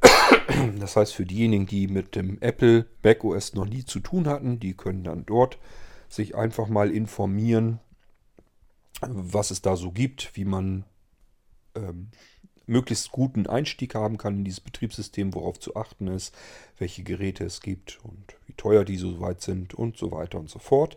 Das 0.78 0.94
heißt, 0.94 1.12
für 1.12 1.26
diejenigen, 1.26 1.66
die 1.66 1.88
mit 1.88 2.14
dem 2.14 2.40
Apple 2.40 2.86
macOS 3.02 3.54
noch 3.54 3.66
nie 3.66 3.84
zu 3.84 3.98
tun 3.98 4.28
hatten, 4.28 4.60
die 4.60 4.74
können 4.74 5.02
dann 5.02 5.26
dort 5.26 5.58
sich 6.08 6.36
einfach 6.36 6.68
mal 6.68 6.92
informieren, 6.92 7.80
was 9.00 9.50
es 9.50 9.60
da 9.60 9.74
so 9.74 9.90
gibt, 9.90 10.36
wie 10.36 10.44
man 10.44 10.84
ähm, 11.74 12.10
möglichst 12.66 13.10
guten 13.10 13.46
Einstieg 13.46 13.94
haben 13.94 14.18
kann 14.18 14.38
in 14.38 14.44
dieses 14.44 14.60
Betriebssystem, 14.60 15.34
worauf 15.34 15.58
zu 15.58 15.76
achten 15.76 16.08
ist, 16.08 16.34
welche 16.78 17.02
Geräte 17.02 17.44
es 17.44 17.60
gibt 17.60 18.00
und 18.04 18.36
wie 18.46 18.54
teuer 18.54 18.84
die 18.84 18.96
so 18.96 19.20
weit 19.20 19.40
sind 19.42 19.74
und 19.74 19.96
so 19.96 20.10
weiter 20.10 20.38
und 20.38 20.50
so 20.50 20.58
fort. 20.58 20.96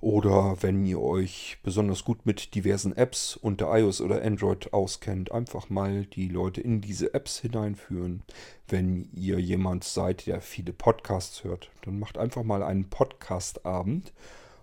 Oder 0.00 0.56
wenn 0.62 0.86
ihr 0.86 0.98
euch 0.98 1.58
besonders 1.62 2.04
gut 2.04 2.24
mit 2.24 2.54
diversen 2.54 2.96
Apps 2.96 3.36
unter 3.36 3.76
iOS 3.76 4.00
oder 4.00 4.22
Android 4.22 4.72
auskennt, 4.72 5.30
einfach 5.30 5.68
mal 5.68 6.06
die 6.06 6.28
Leute 6.28 6.62
in 6.62 6.80
diese 6.80 7.12
Apps 7.12 7.38
hineinführen. 7.38 8.22
Wenn 8.66 9.10
ihr 9.12 9.38
jemand 9.38 9.84
seid, 9.84 10.26
der 10.26 10.40
viele 10.40 10.72
Podcasts 10.72 11.44
hört, 11.44 11.70
dann 11.82 11.98
macht 11.98 12.16
einfach 12.16 12.44
mal 12.44 12.62
einen 12.62 12.88
Podcast-Abend 12.88 14.14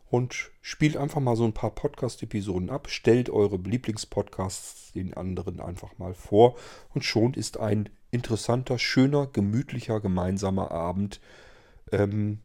und 0.10 0.52
spielt 0.62 0.98
einfach 0.98 1.20
mal 1.20 1.36
so 1.36 1.46
ein 1.46 1.54
paar 1.54 1.72
Podcast-Episoden 1.72 2.70
ab. 2.70 2.90
Stellt 2.90 3.30
eure 3.30 3.58
Lieblingspodcasts 3.58 4.94
den 4.94 5.14
anderen 5.14 5.60
einfach 5.60 5.98
mal 5.98 6.14
vor 6.14 6.56
und 6.94 7.04
schon 7.04 7.34
ist 7.34 7.60
ein 7.60 7.90
interessanter, 8.12 8.80
schöner, 8.80 9.28
gemütlicher 9.28 10.00
gemeinsamer 10.00 10.72
Abend 10.72 11.20
ähm, 11.92 12.40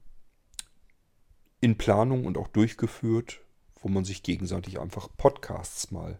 in 1.60 1.78
Planung 1.78 2.26
und 2.26 2.36
auch 2.36 2.48
durchgeführt, 2.48 3.40
wo 3.80 3.88
man 3.88 4.04
sich 4.04 4.22
gegenseitig 4.22 4.80
einfach 4.80 5.08
Podcasts 5.16 5.90
mal 5.92 6.18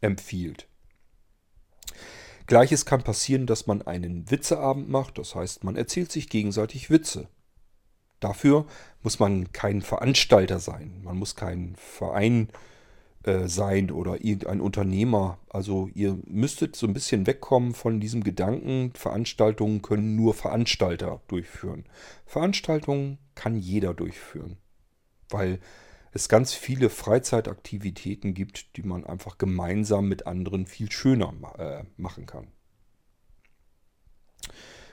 empfiehlt. 0.00 0.68
Gleiches 2.46 2.84
kann 2.84 3.02
passieren, 3.02 3.46
dass 3.46 3.66
man 3.66 3.82
einen 3.82 4.30
Witzeabend 4.30 4.88
macht, 4.88 5.18
das 5.18 5.34
heißt, 5.34 5.64
man 5.64 5.76
erzählt 5.76 6.12
sich 6.12 6.28
gegenseitig 6.28 6.90
Witze. 6.90 7.28
Dafür 8.22 8.66
muss 9.02 9.18
man 9.18 9.52
kein 9.52 9.82
Veranstalter 9.82 10.58
sein, 10.58 11.00
man 11.04 11.18
muss 11.18 11.36
kein 11.36 11.74
Verein 11.76 12.48
äh, 13.24 13.48
sein 13.48 13.90
oder 13.90 14.24
irgendein 14.24 14.60
Unternehmer. 14.60 15.38
Also 15.50 15.90
ihr 15.94 16.18
müsstet 16.26 16.76
so 16.76 16.86
ein 16.86 16.94
bisschen 16.94 17.26
wegkommen 17.26 17.74
von 17.74 18.00
diesem 18.00 18.24
Gedanken, 18.24 18.92
Veranstaltungen 18.94 19.82
können 19.82 20.16
nur 20.16 20.34
Veranstalter 20.34 21.20
durchführen. 21.28 21.84
Veranstaltungen 22.24 23.18
kann 23.34 23.56
jeder 23.56 23.92
durchführen 23.92 24.56
weil 25.32 25.60
es 26.12 26.28
ganz 26.28 26.52
viele 26.52 26.90
Freizeitaktivitäten 26.90 28.34
gibt, 28.34 28.76
die 28.76 28.82
man 28.82 29.04
einfach 29.04 29.38
gemeinsam 29.38 30.08
mit 30.08 30.26
anderen 30.26 30.66
viel 30.66 30.92
schöner 30.92 31.32
äh, 31.58 31.84
machen 31.96 32.26
kann. 32.26 32.48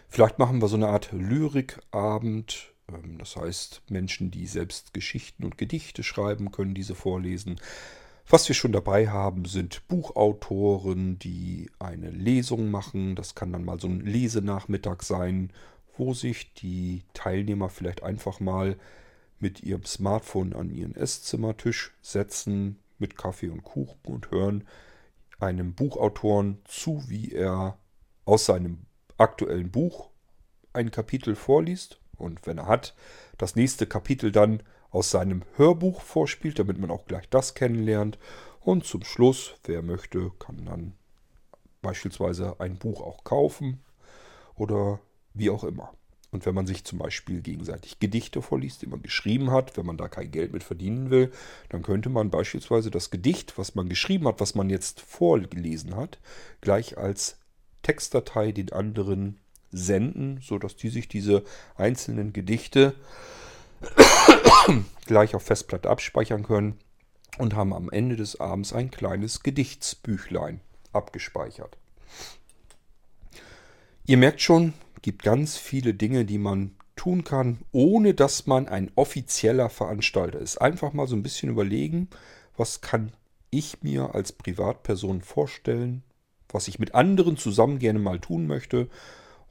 Vielleicht 0.07 0.39
machen 0.39 0.61
wir 0.61 0.68
so 0.68 0.77
eine 0.77 0.88
Art 0.88 1.11
Lyrikabend. 1.11 2.73
Ähm, 2.91 3.18
das 3.18 3.36
heißt, 3.36 3.84
Menschen, 3.90 4.32
die 4.32 4.48
selbst 4.48 4.94
Geschichten 4.94 5.44
und 5.44 5.57
Gedichte 5.57 6.03
schreiben, 6.03 6.52
können 6.52 6.74
diese 6.74 6.95
vorlesen. 6.95 7.60
Was 8.28 8.48
wir 8.48 8.56
schon 8.56 8.72
dabei 8.72 9.10
haben, 9.10 9.45
sind 9.45 9.88
Buchautoren, 9.88 11.18
die 11.18 11.72
eine 11.80 12.11
Lesung 12.11 12.70
machen. 12.70 13.16
Das 13.16 13.34
kann 13.34 13.52
dann 13.52 13.66
mal 13.66 13.80
so 13.80 13.88
ein 13.88 14.02
Lesenachmittag 14.02 15.02
sein, 15.02 15.52
wo 15.98 16.14
sich 16.14 16.53
die 16.53 17.03
Teilnehmer 17.14 17.70
vielleicht 17.70 18.03
einfach 18.03 18.40
mal 18.40 18.78
mit 19.40 19.64
ihrem 19.64 19.86
Smartphone 19.86 20.53
an 20.53 20.70
ihren 20.70 20.95
Esszimmertisch 20.95 21.95
setzen 22.02 22.78
mit 22.99 23.18
Kaffee 23.18 23.49
und 23.49 23.64
Kuchen 23.64 23.98
und 24.03 24.30
hören 24.30 24.68
einem 25.40 25.74
Buchautoren 25.74 26.60
zu, 26.66 27.03
wie 27.07 27.32
er 27.32 27.78
aus 28.26 28.45
seinem 28.45 28.80
aktuellen 29.18 29.72
Buch 29.72 30.10
ein 30.74 30.91
Kapitel 30.91 31.36
vorliest 31.36 31.99
und 32.20 32.46
wenn 32.46 32.58
er 32.58 32.68
hat, 32.68 32.96
das 33.38 33.56
nächste 33.56 33.88
Kapitel 33.88 34.32
dann 34.32 34.62
aus 34.91 35.12
seinem 35.12 35.44
Hörbuch 35.56 36.02
vorspielt, 36.02 36.60
damit 36.60 36.80
man 36.80 36.91
auch 36.91 37.06
gleich 37.06 37.30
das 37.30 37.54
kennenlernt. 37.54 38.18
Und 38.60 38.86
zum 38.86 39.04
Schluss, 39.04 39.56
wer 39.66 39.82
möchte, 39.82 40.32
kann 40.40 40.66
dann 40.66 40.94
beispielsweise 41.82 42.60
ein 42.60 42.78
Buch 42.78 43.02
auch 43.02 43.24
kaufen 43.24 43.80
oder 44.56 45.00
wie 45.34 45.50
auch 45.50 45.64
immer. 45.64 45.94
Und 46.32 46.46
wenn 46.46 46.54
man 46.54 46.68
sich 46.68 46.84
zum 46.84 47.00
Beispiel 47.00 47.41
gegenseitig 47.41 48.00
Gedichte 48.00 48.41
vorliest, 48.41 48.84
die 48.84 48.88
man 48.88 49.02
geschrieben 49.02 49.50
hat, 49.50 49.78
wenn 49.78 49.86
man 49.86 49.98
da 49.98 50.08
kein 50.08 50.30
Geld 50.30 50.54
mit 50.54 50.64
verdienen 50.64 51.10
will, 51.10 51.32
dann 51.70 51.82
könnte 51.82 52.10
man 52.10 52.30
beispielsweise 52.30 52.91
das 52.91 53.10
Gedicht, 53.10 53.58
was 53.58 53.74
man 53.74 53.90
geschrieben 53.90 54.28
hat, 54.28 54.40
was 54.40 54.54
man 54.54 54.70
jetzt 54.70 55.02
vorgelesen 55.02 55.96
hat, 55.96 56.20
gleich 56.62 56.98
als 56.98 57.40
Textdatei 57.82 58.52
den 58.52 58.72
anderen 58.72 59.40
senden, 59.72 60.40
sodass 60.41 60.76
die 60.76 60.90
sich 60.90 61.08
diese 61.08 61.44
einzelnen 61.76 62.34
Gedichte 62.34 62.96
gleich 65.06 65.36
auf 65.36 65.44
Festplatte 65.44 65.90
abspeichern 65.90 66.44
können 66.44 66.78
und 67.38 67.56
haben 67.56 67.74
am 67.74 67.90
Ende 67.90 68.16
des 68.16 68.40
Abends 68.40 68.74
ein 68.74 68.91
kleines 68.91 69.44
Gedichtsbüchlein 69.44 70.62
abgespeichert. 70.91 71.78
Ihr 74.06 74.18
merkt 74.18 74.41
schon, 74.41 74.74
gibt 75.02 75.24
ganz 75.24 75.58
viele 75.58 75.94
Dinge, 75.94 76.26
die 76.26 76.40
man 76.40 76.76
tun 76.96 77.24
kann, 77.24 77.60
ohne 77.72 78.14
dass 78.14 78.46
man 78.46 78.68
ein 78.68 78.91
offizieller 78.96 79.70
Veranstalter 79.70 80.40
ist. 80.40 80.58
Einfach 80.58 80.94
mal 80.94 81.08
so 81.08 81.16
ein 81.16 81.24
bisschen 81.24 81.50
überlegen, 81.50 82.10
was 82.58 82.82
kann 82.82 83.14
ich 83.52 83.82
mir 83.84 84.14
als 84.14 84.34
Privatperson 84.34 85.22
vorstellen, 85.22 86.04
was 86.50 86.68
ich 86.68 86.80
mit 86.80 86.96
anderen 86.96 87.38
zusammen 87.38 87.80
gerne 87.80 88.00
mal 88.00 88.20
tun 88.20 88.48
möchte. 88.48 88.90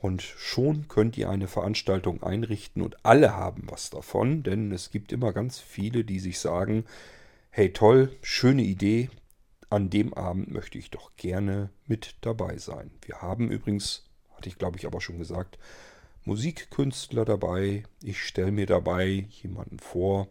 Und 0.00 0.22
schon 0.22 0.86
könnt 0.88 1.18
ihr 1.18 1.28
eine 1.28 1.48
Veranstaltung 1.48 2.22
einrichten 2.22 2.82
und 2.82 3.04
alle 3.04 3.34
haben 3.34 3.64
was 3.66 3.90
davon, 3.90 4.42
denn 4.44 4.70
es 4.70 4.90
gibt 4.90 5.12
immer 5.12 5.32
ganz 5.32 5.58
viele, 5.58 6.04
die 6.04 6.20
sich 6.20 6.38
sagen, 6.38 6.84
hey 7.50 7.72
toll, 7.72 8.16
schöne 8.22 8.62
Idee, 8.62 9.10
an 9.70 9.90
dem 9.90 10.14
Abend 10.14 10.50
möchte 10.50 10.78
ich 10.78 10.90
doch 10.90 11.16
gerne 11.16 11.70
mit 11.86 12.14
dabei 12.20 12.58
sein. 12.58 12.90
Wir 13.02 13.22
haben 13.22 13.50
übrigens 13.50 14.08
hatte 14.38 14.48
ich 14.48 14.56
glaube 14.56 14.78
ich 14.78 14.86
aber 14.86 15.00
schon 15.00 15.18
gesagt, 15.18 15.58
Musikkünstler 16.24 17.24
dabei. 17.24 17.82
Ich 18.02 18.22
stelle 18.22 18.52
mir 18.52 18.66
dabei 18.66 19.26
jemanden 19.30 19.78
vor, 19.78 20.28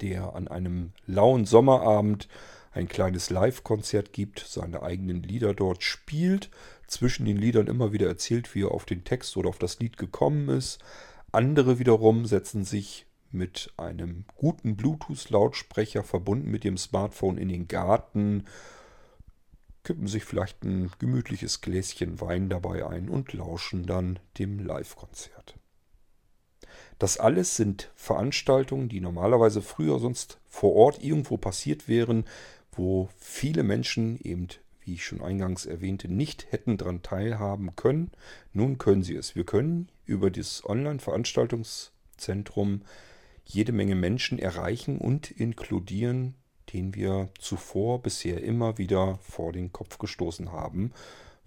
der 0.00 0.34
an 0.34 0.48
einem 0.48 0.92
lauen 1.06 1.44
Sommerabend 1.44 2.28
ein 2.72 2.88
kleines 2.88 3.30
Live-Konzert 3.30 4.12
gibt, 4.12 4.40
seine 4.40 4.82
eigenen 4.82 5.22
Lieder 5.22 5.54
dort 5.54 5.84
spielt, 5.84 6.50
zwischen 6.86 7.26
den 7.26 7.36
Liedern 7.36 7.66
immer 7.66 7.92
wieder 7.92 8.06
erzählt, 8.06 8.54
wie 8.54 8.62
er 8.62 8.72
auf 8.72 8.84
den 8.84 9.04
Text 9.04 9.36
oder 9.36 9.48
auf 9.48 9.58
das 9.58 9.78
Lied 9.78 9.96
gekommen 9.96 10.48
ist. 10.48 10.78
Andere 11.32 11.78
wiederum 11.78 12.26
setzen 12.26 12.64
sich 12.64 13.06
mit 13.30 13.72
einem 13.76 14.24
guten 14.36 14.76
Bluetooth-Lautsprecher 14.76 16.04
verbunden 16.04 16.50
mit 16.50 16.64
dem 16.64 16.76
Smartphone 16.76 17.38
in 17.38 17.48
den 17.48 17.66
Garten 17.66 18.44
kippen 19.84 20.06
sich 20.06 20.24
vielleicht 20.24 20.64
ein 20.64 20.90
gemütliches 20.98 21.60
Gläschen 21.60 22.20
Wein 22.20 22.48
dabei 22.48 22.86
ein 22.86 23.08
und 23.08 23.32
lauschen 23.32 23.84
dann 23.86 24.18
dem 24.38 24.58
Live-Konzert. 24.58 25.56
Das 26.98 27.18
alles 27.18 27.56
sind 27.56 27.92
Veranstaltungen, 27.94 28.88
die 28.88 29.00
normalerweise 29.00 29.62
früher 29.62 29.98
sonst 29.98 30.40
vor 30.48 30.74
Ort 30.74 31.04
irgendwo 31.04 31.36
passiert 31.36 31.86
wären, 31.86 32.24
wo 32.72 33.08
viele 33.16 33.62
Menschen 33.62 34.18
eben, 34.20 34.48
wie 34.84 34.94
ich 34.94 35.04
schon 35.04 35.22
eingangs 35.22 35.66
erwähnte, 35.66 36.08
nicht 36.08 36.52
hätten 36.52 36.76
daran 36.76 37.02
teilhaben 37.02 37.74
können. 37.76 38.12
Nun 38.52 38.78
können 38.78 39.02
sie 39.02 39.16
es. 39.16 39.34
Wir 39.34 39.44
können 39.44 39.88
über 40.04 40.30
das 40.30 40.64
Online-Veranstaltungszentrum 40.64 42.82
jede 43.44 43.72
Menge 43.72 43.94
Menschen 43.94 44.38
erreichen 44.38 44.98
und 44.98 45.30
inkludieren, 45.30 46.34
den 46.72 46.94
wir 46.94 47.28
zuvor 47.38 48.02
bisher 48.02 48.42
immer 48.42 48.78
wieder 48.78 49.18
vor 49.22 49.52
den 49.52 49.72
Kopf 49.72 49.98
gestoßen 49.98 50.52
haben, 50.52 50.92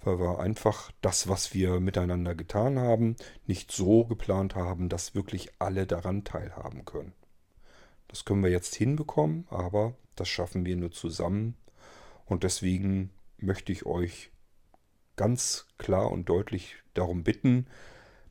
weil 0.01 0.19
wir 0.19 0.39
einfach 0.39 0.91
das, 1.01 1.27
was 1.27 1.53
wir 1.53 1.79
miteinander 1.79 2.35
getan 2.35 2.79
haben, 2.79 3.15
nicht 3.45 3.71
so 3.71 4.05
geplant 4.05 4.55
haben, 4.55 4.89
dass 4.89 5.15
wirklich 5.15 5.49
alle 5.59 5.87
daran 5.87 6.23
teilhaben 6.23 6.85
können. 6.85 7.13
Das 8.07 8.25
können 8.25 8.43
wir 8.43 8.51
jetzt 8.51 8.75
hinbekommen, 8.75 9.47
aber 9.49 9.95
das 10.15 10.29
schaffen 10.29 10.65
wir 10.65 10.75
nur 10.75 10.91
zusammen 10.91 11.55
und 12.25 12.43
deswegen 12.43 13.09
möchte 13.37 13.71
ich 13.71 13.85
euch 13.85 14.31
ganz 15.15 15.67
klar 15.77 16.11
und 16.11 16.29
deutlich 16.29 16.75
darum 16.93 17.23
bitten, 17.23 17.67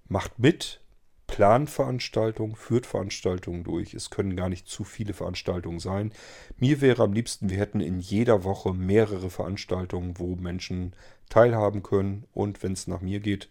macht 0.09 0.39
mit, 0.39 0.81
Planveranstaltungen, 1.27 2.55
führt 2.55 2.87
Veranstaltungen 2.87 3.65
durch. 3.65 3.95
Es 3.95 4.11
können 4.11 4.37
gar 4.37 4.49
nicht 4.49 4.69
zu 4.69 4.85
viele 4.85 5.13
Veranstaltungen 5.13 5.81
sein. 5.81 6.13
Mir 6.57 6.81
wäre 6.81 7.03
am 7.03 7.13
liebsten, 7.13 7.51
wir 7.51 7.59
hätten 7.59 7.81
in 7.81 7.99
jeder 7.99 8.45
Woche 8.45 8.73
mehrere 8.73 9.29
Veranstaltungen, 9.29 10.19
wo 10.19 10.37
Menschen 10.37 10.95
teilhaben 11.29 11.83
können. 11.83 12.25
Und 12.33 12.63
wenn 12.63 12.73
es 12.73 12.87
nach 12.87 13.01
mir 13.01 13.21
geht, 13.21 13.49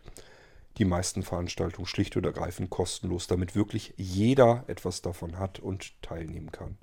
die 0.77 0.85
meisten 0.85 1.23
Veranstaltungen 1.23 1.85
schlicht 1.85 2.15
und 2.17 2.25
ergreifend 2.25 2.69
kostenlos, 2.69 3.27
damit 3.27 3.55
wirklich 3.55 3.93
jeder 3.97 4.63
etwas 4.67 5.01
davon 5.01 5.37
hat 5.37 5.59
und 5.59 6.01
teilnehmen 6.01 6.51
kann. 6.51 6.77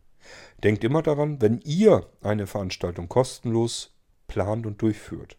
Denkt 0.62 0.84
immer 0.84 1.02
daran, 1.02 1.40
wenn 1.40 1.60
ihr 1.62 2.06
eine 2.22 2.46
Veranstaltung 2.46 3.08
kostenlos 3.08 3.92
plant 4.28 4.66
und 4.66 4.80
durchführt, 4.80 5.36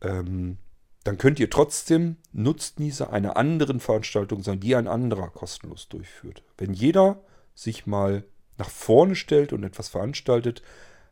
ähm, 0.00 0.58
dann 1.04 1.18
könnt 1.18 1.38
ihr 1.38 1.50
trotzdem 1.50 2.16
Nutznießer 2.32 3.12
einer 3.12 3.36
anderen 3.36 3.78
Veranstaltung 3.80 4.42
sein, 4.42 4.60
die 4.60 4.74
ein 4.74 4.88
anderer 4.88 5.28
kostenlos 5.28 5.88
durchführt. 5.88 6.42
Wenn 6.56 6.72
jeder 6.72 7.22
sich 7.54 7.86
mal 7.86 8.24
nach 8.56 8.70
vorne 8.70 9.14
stellt 9.14 9.52
und 9.52 9.64
etwas 9.64 9.88
veranstaltet, 9.88 10.62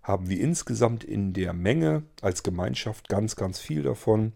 haben 0.03 0.29
wir 0.29 0.41
insgesamt 0.41 1.05
in 1.05 1.33
der 1.33 1.53
Menge 1.53 2.05
als 2.23 2.43
Gemeinschaft 2.43 3.09
ganz, 3.09 3.37
ganz 3.37 3.61
viel 3.61 3.83
davon. 3.83 4.33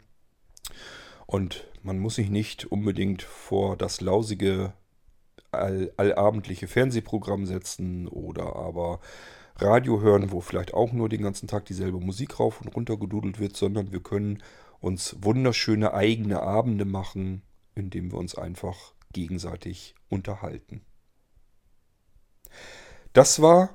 Und 1.26 1.66
man 1.82 1.98
muss 1.98 2.16
sich 2.16 2.30
nicht 2.30 2.66
unbedingt 2.66 3.22
vor 3.22 3.76
das 3.76 4.00
lausige 4.00 4.74
all, 5.50 5.92
allabendliche 5.96 6.68
Fernsehprogramm 6.68 7.46
setzen 7.46 8.06
oder 8.06 8.56
aber 8.56 9.00
Radio 9.58 10.00
hören, 10.00 10.32
wo 10.32 10.40
vielleicht 10.40 10.74
auch 10.74 10.92
nur 10.92 11.08
den 11.08 11.22
ganzen 11.22 11.48
Tag 11.48 11.64
dieselbe 11.64 11.98
Musik 11.98 12.38
rauf 12.38 12.60
und 12.60 12.68
runter 12.74 12.96
gedudelt 12.96 13.38
wird, 13.38 13.56
sondern 13.56 13.92
wir 13.92 14.00
können 14.00 14.42
uns 14.80 15.16
wunderschöne 15.20 15.94
eigene 15.94 16.42
Abende 16.42 16.84
machen, 16.84 17.42
indem 17.74 18.12
wir 18.12 18.18
uns 18.18 18.34
einfach 18.34 18.92
gegenseitig 19.12 19.94
unterhalten. 20.08 20.82
Das 23.12 23.40
war 23.40 23.70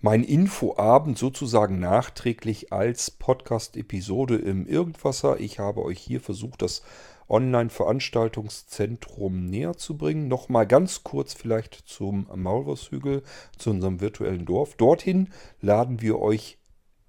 mein 0.00 0.22
Infoabend 0.22 1.18
sozusagen 1.18 1.80
nachträglich 1.80 2.72
als 2.72 3.10
Podcast-Episode 3.10 4.36
im 4.36 4.66
Irgendwasser. 4.66 5.40
Ich 5.40 5.58
habe 5.58 5.82
euch 5.82 5.98
hier 5.98 6.20
versucht, 6.20 6.62
das 6.62 6.82
Online-Veranstaltungszentrum 7.28 9.46
näher 9.46 9.76
zu 9.76 9.96
bringen. 9.96 10.28
Nochmal 10.28 10.66
ganz 10.66 11.02
kurz 11.02 11.34
vielleicht 11.34 11.74
zum 11.74 12.28
Maulwurfshügel, 12.34 13.22
zu 13.58 13.70
unserem 13.70 14.00
virtuellen 14.00 14.44
Dorf. 14.44 14.76
Dorthin 14.76 15.30
laden 15.60 16.00
wir 16.00 16.20
euch 16.20 16.58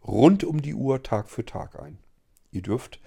rund 0.06 0.44
um 0.44 0.62
die 0.62 0.74
Uhr 0.74 1.04
Tag 1.04 1.30
für 1.30 1.46
Tag 1.46 1.80
ein. 1.80 2.00
Ihr 2.52 2.62
dürft 2.62 3.00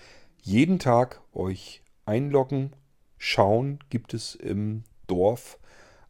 jeden 0.43 0.79
Tag 0.79 1.23
euch 1.33 1.83
einloggen, 2.07 2.75
schauen, 3.19 3.79
gibt 3.91 4.15
es 4.15 4.35
im 4.35 4.85
Dorf 5.07 5.59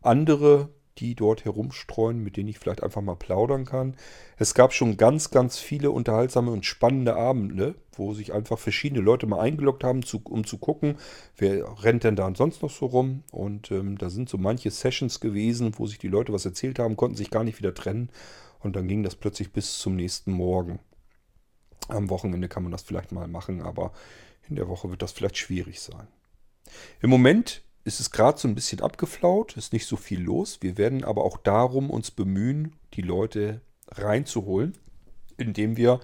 andere 0.02 0.70
die 1.01 1.14
dort 1.14 1.44
herumstreuen, 1.44 2.22
mit 2.22 2.36
denen 2.36 2.48
ich 2.48 2.59
vielleicht 2.59 2.82
einfach 2.82 3.01
mal 3.01 3.16
plaudern 3.16 3.64
kann. 3.64 3.97
Es 4.36 4.55
gab 4.55 4.72
schon 4.72 4.97
ganz, 4.97 5.31
ganz 5.31 5.59
viele 5.59 5.90
unterhaltsame 5.90 6.51
und 6.51 6.66
spannende 6.66 7.16
Abende, 7.16 7.74
wo 8.01 8.14
sich 8.14 8.32
einfach 8.32 8.59
verschiedene 8.59 9.01
Leute 9.01 9.27
mal 9.27 9.39
eingeloggt 9.39 9.85
haben, 9.85 10.02
zu, 10.02 10.20
um 10.24 10.44
zu 10.44 10.59
gucken, 10.59 10.97
wer 11.36 11.85
rennt 11.85 12.02
denn 12.02 12.16
da 12.16 12.35
sonst 12.35 12.62
noch 12.62 12.70
so 12.70 12.86
rum. 12.86 13.22
Und 13.31 13.70
ähm, 13.70 13.98
da 13.98 14.10
sind 14.10 14.28
so 14.28 14.39
manche 14.39 14.70
Sessions 14.70 15.20
gewesen, 15.20 15.78
wo 15.78 15.86
sich 15.86 15.98
die 15.98 16.09
Leute 16.09 16.32
was 16.32 16.44
erzählt 16.44 16.78
haben, 16.78 16.97
konnten 16.97 17.16
sich 17.16 17.31
gar 17.31 17.44
nicht 17.44 17.59
wieder 17.59 17.74
trennen. 17.74 18.10
Und 18.59 18.74
dann 18.74 18.89
ging 18.89 19.02
das 19.02 19.14
plötzlich 19.14 19.52
bis 19.52 19.78
zum 19.78 19.94
nächsten 19.94 20.32
Morgen. 20.32 20.81
Am 21.89 22.10
Wochenende 22.10 22.48
kann 22.48 22.62
man 22.62 22.72
das 22.72 22.82
vielleicht 22.82 23.12
mal 23.12 23.28
machen, 23.28 23.62
aber 23.62 23.93
in 24.48 24.56
der 24.56 24.68
Woche 24.68 24.90
wird 24.90 25.02
das 25.02 25.12
vielleicht 25.12 25.39
schwierig 25.39 25.81
sein. 25.81 26.09
Im 27.01 27.10
Moment 27.10 27.62
ist 27.85 28.01
es 28.01 28.10
gerade 28.10 28.39
so 28.39 28.48
ein 28.48 28.55
bisschen 28.55 28.81
abgeflaut, 28.81 29.56
ist 29.56 29.72
nicht 29.72 29.86
so 29.86 29.97
viel 29.97 30.20
los. 30.20 30.59
Wir 30.60 30.77
werden 30.77 31.05
aber 31.05 31.24
auch 31.24 31.36
darum 31.36 31.90
uns 31.90 32.10
bemühen, 32.10 32.77
die 32.94 33.02
Leute 33.02 33.62
reinzuholen, 33.89 34.77
indem 35.36 35.77
wir 35.77 36.01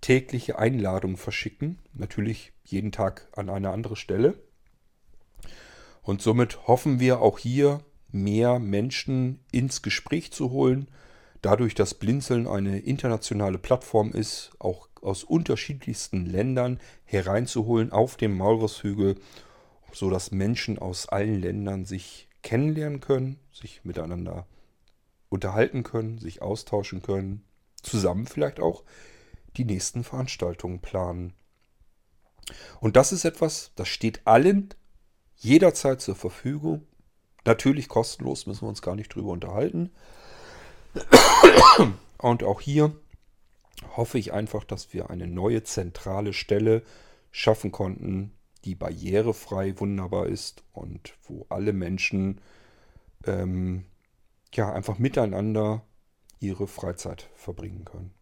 tägliche 0.00 0.58
Einladungen 0.58 1.16
verschicken. 1.16 1.78
Natürlich 1.94 2.52
jeden 2.64 2.92
Tag 2.92 3.28
an 3.32 3.48
eine 3.48 3.70
andere 3.70 3.96
Stelle. 3.96 4.34
Und 6.02 6.22
somit 6.22 6.66
hoffen 6.66 7.00
wir 7.00 7.20
auch 7.20 7.38
hier 7.38 7.80
mehr 8.10 8.58
Menschen 8.58 9.40
ins 9.52 9.82
Gespräch 9.82 10.32
zu 10.32 10.50
holen. 10.50 10.88
Dadurch, 11.42 11.74
dass 11.74 11.94
Blinzeln 11.94 12.46
eine 12.46 12.78
internationale 12.80 13.58
Plattform 13.58 14.12
ist, 14.12 14.50
auch 14.58 14.88
aus 15.02 15.24
unterschiedlichsten 15.24 16.26
Ländern 16.26 16.80
hereinzuholen 17.04 17.92
auf 17.92 18.16
dem 18.16 18.36
Maulwurfshügel 18.36 19.16
so 19.92 20.10
dass 20.10 20.30
Menschen 20.30 20.78
aus 20.78 21.08
allen 21.08 21.40
Ländern 21.40 21.84
sich 21.84 22.28
kennenlernen 22.42 23.00
können, 23.00 23.38
sich 23.52 23.84
miteinander 23.84 24.46
unterhalten 25.28 25.82
können, 25.82 26.18
sich 26.18 26.42
austauschen 26.42 27.02
können, 27.02 27.44
zusammen 27.82 28.26
vielleicht 28.26 28.60
auch 28.60 28.84
die 29.58 29.64
nächsten 29.64 30.04
Veranstaltungen 30.04 30.80
planen. 30.80 31.34
Und 32.80 32.96
das 32.96 33.12
ist 33.12 33.24
etwas, 33.24 33.72
das 33.76 33.88
steht 33.88 34.26
allen 34.26 34.72
jederzeit 35.36 36.00
zur 36.00 36.14
Verfügung. 36.14 36.86
Natürlich 37.44 37.88
kostenlos, 37.88 38.46
müssen 38.46 38.62
wir 38.62 38.68
uns 38.68 38.82
gar 38.82 38.94
nicht 38.94 39.14
drüber 39.14 39.32
unterhalten. 39.32 39.90
Und 42.18 42.42
auch 42.42 42.60
hier 42.60 42.96
hoffe 43.96 44.18
ich 44.18 44.32
einfach, 44.32 44.64
dass 44.64 44.92
wir 44.92 45.10
eine 45.10 45.26
neue 45.26 45.62
zentrale 45.62 46.32
Stelle 46.32 46.82
schaffen 47.30 47.70
konnten, 47.70 48.32
die 48.64 48.74
barrierefrei 48.74 49.78
wunderbar 49.78 50.26
ist 50.26 50.64
und 50.72 51.14
wo 51.22 51.46
alle 51.48 51.72
Menschen 51.72 52.40
ähm, 53.24 53.84
ja 54.52 54.72
einfach 54.72 54.98
miteinander 54.98 55.84
ihre 56.40 56.66
Freizeit 56.66 57.28
verbringen 57.34 57.84
können. 57.84 58.17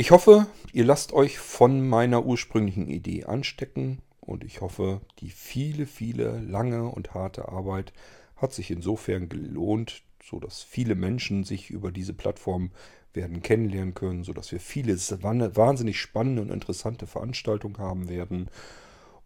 Ich 0.00 0.12
hoffe, 0.12 0.46
ihr 0.72 0.84
lasst 0.84 1.12
euch 1.12 1.40
von 1.40 1.88
meiner 1.88 2.24
ursprünglichen 2.24 2.86
Idee 2.86 3.24
anstecken 3.24 4.00
und 4.20 4.44
ich 4.44 4.60
hoffe, 4.60 5.00
die 5.18 5.28
viele, 5.28 5.86
viele 5.86 6.38
lange 6.38 6.84
und 6.84 7.14
harte 7.14 7.48
Arbeit 7.48 7.92
hat 8.36 8.52
sich 8.52 8.70
insofern 8.70 9.28
gelohnt, 9.28 10.04
so 10.22 10.38
dass 10.38 10.62
viele 10.62 10.94
Menschen 10.94 11.42
sich 11.42 11.70
über 11.70 11.90
diese 11.90 12.14
Plattform 12.14 12.70
werden 13.12 13.42
kennenlernen 13.42 13.94
können, 13.94 14.22
sodass 14.22 14.52
wir 14.52 14.60
viele 14.60 14.94
wahnsinnig 14.94 15.98
spannende 16.00 16.42
und 16.42 16.52
interessante 16.52 17.08
Veranstaltungen 17.08 17.78
haben 17.78 18.08
werden. 18.08 18.50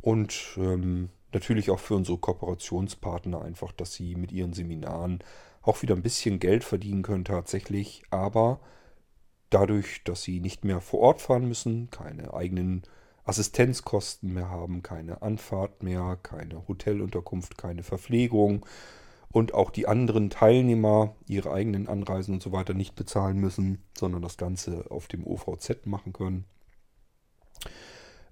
Und 0.01 0.57
ähm, 0.57 1.11
natürlich 1.35 1.69
auch 1.70 1.81
für 1.81 1.97
unsere 1.97 2.16
Kooperationspartner 2.16 3.43
einfach, 3.43 3.73
dass 3.73 3.93
sie 3.93 4.15
mit 4.15 4.32
ihren 4.32 4.55
Seminaren 4.55 5.19
auch 5.61 5.82
wieder 5.82 5.94
ein 5.94 6.03
bisschen 6.03 6.39
Geld 6.39 6.65
verdienen 6.65 7.03
können 7.03 7.27
tatsächlich, 7.27 8.05
aber 8.09 8.59
dadurch, 9.55 10.03
dass 10.05 10.23
sie 10.23 10.41
nicht 10.41 10.65
mehr 10.65 10.81
vor 10.81 11.01
Ort 11.01 11.20
fahren 11.20 11.47
müssen, 11.49 11.91
keine 11.91 12.35
eigenen 12.35 12.83
Assistenzkosten 13.24 14.33
mehr 14.33 14.49
haben, 14.49 14.83
keine 14.83 15.23
Anfahrt 15.23 15.83
mehr, 15.83 16.19
keine 16.23 16.66
Hotelunterkunft, 16.66 17.57
keine 17.57 17.83
Verpflegung, 17.83 18.66
und 19.33 19.55
auch 19.55 19.70
die 19.70 19.89
anderen 19.89 20.29
Teilnehmer 20.29 21.16
ihre 21.27 21.53
eigenen 21.53 21.89
Anreisen 21.89 22.35
und 22.35 22.43
so 22.43 22.53
weiter 22.53 22.74
nicht 22.74 22.95
bezahlen 22.95 23.39
müssen, 23.39 23.83
sondern 23.97 24.20
das 24.20 24.37
Ganze 24.37 24.91
auf 24.91 25.09
dem 25.09 25.27
OVZ 25.27 25.87
machen 25.87 26.12
können. 26.12 26.45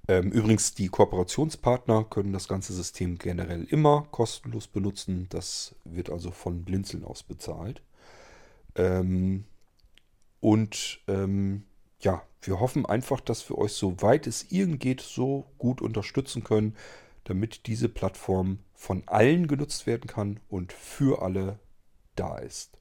Ähm, 0.08 0.30
übrigens, 0.30 0.74
die 0.74 0.88
Kooperationspartner 0.88 2.04
können 2.04 2.32
das 2.32 2.48
ganze 2.48 2.74
System 2.74 3.16
generell 3.16 3.64
immer 3.64 4.08
kostenlos 4.10 4.68
benutzen. 4.68 5.26
Das 5.30 5.74
wird 5.84 6.10
also 6.10 6.30
von 6.30 6.64
Blinzeln 6.64 7.04
aus 7.04 7.22
bezahlt. 7.22 7.82
Ähm, 8.74 9.44
und 10.40 11.00
ähm, 11.06 11.64
ja, 12.00 12.22
wir 12.42 12.60
hoffen 12.60 12.86
einfach, 12.86 13.20
dass 13.20 13.48
wir 13.48 13.58
euch, 13.58 13.72
soweit 13.72 14.26
es 14.26 14.50
irgend 14.50 14.80
geht, 14.80 15.00
so 15.00 15.50
gut 15.58 15.82
unterstützen 15.82 16.42
können, 16.42 16.76
damit 17.24 17.66
diese 17.66 17.88
Plattform 17.88 18.60
von 18.72 19.02
allen 19.06 19.46
genutzt 19.46 19.86
werden 19.86 20.06
kann 20.06 20.40
und 20.48 20.72
für 20.72 21.22
alle 21.22 21.58
da 22.16 22.38
ist. 22.38 22.78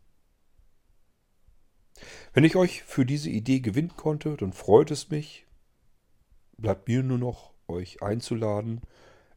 Wenn 2.33 2.45
ich 2.45 2.55
euch 2.55 2.83
für 2.83 3.05
diese 3.05 3.29
Idee 3.29 3.59
gewinnen 3.59 3.95
konnte, 3.97 4.37
dann 4.37 4.53
freut 4.53 4.91
es 4.91 5.09
mich. 5.09 5.45
Bleibt 6.57 6.87
mir 6.87 7.03
nur 7.03 7.17
noch, 7.17 7.53
euch 7.67 8.01
einzuladen, 8.01 8.81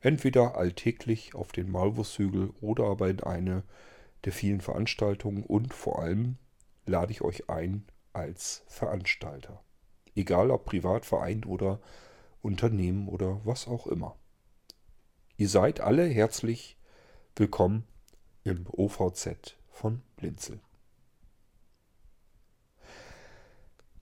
entweder 0.00 0.56
alltäglich 0.56 1.34
auf 1.34 1.52
den 1.52 1.70
Malwurfshügel 1.70 2.50
oder 2.60 2.84
aber 2.84 3.10
in 3.10 3.20
eine 3.20 3.64
der 4.24 4.32
vielen 4.32 4.60
Veranstaltungen 4.60 5.42
und 5.42 5.74
vor 5.74 6.00
allem 6.00 6.36
lade 6.86 7.12
ich 7.12 7.22
euch 7.22 7.50
ein 7.50 7.84
als 8.12 8.62
Veranstalter. 8.66 9.62
Egal 10.14 10.50
ob 10.50 10.66
Privatverein 10.66 11.44
oder 11.44 11.80
Unternehmen 12.42 13.08
oder 13.08 13.40
was 13.44 13.68
auch 13.68 13.86
immer. 13.86 14.16
Ihr 15.36 15.48
seid 15.48 15.80
alle 15.80 16.06
herzlich 16.06 16.76
willkommen 17.36 17.84
im 18.44 18.66
OVZ 18.70 19.56
von 19.70 20.02
Blinzel. 20.16 20.60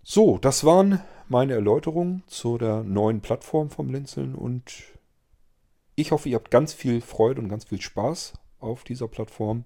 So, 0.02 0.38
das 0.38 0.64
waren 0.64 1.00
meine 1.28 1.52
Erläuterungen 1.52 2.24
zu 2.26 2.58
der 2.58 2.82
neuen 2.82 3.20
Plattform 3.20 3.70
vom 3.70 3.88
Blinzeln 3.88 4.34
und 4.34 4.72
ich 5.94 6.12
hoffe, 6.12 6.28
ihr 6.28 6.36
habt 6.36 6.50
ganz 6.50 6.72
viel 6.72 7.00
Freude 7.00 7.40
und 7.40 7.48
ganz 7.48 7.66
viel 7.66 7.80
Spaß 7.80 8.32
auf 8.58 8.84
dieser 8.84 9.06
Plattform. 9.06 9.64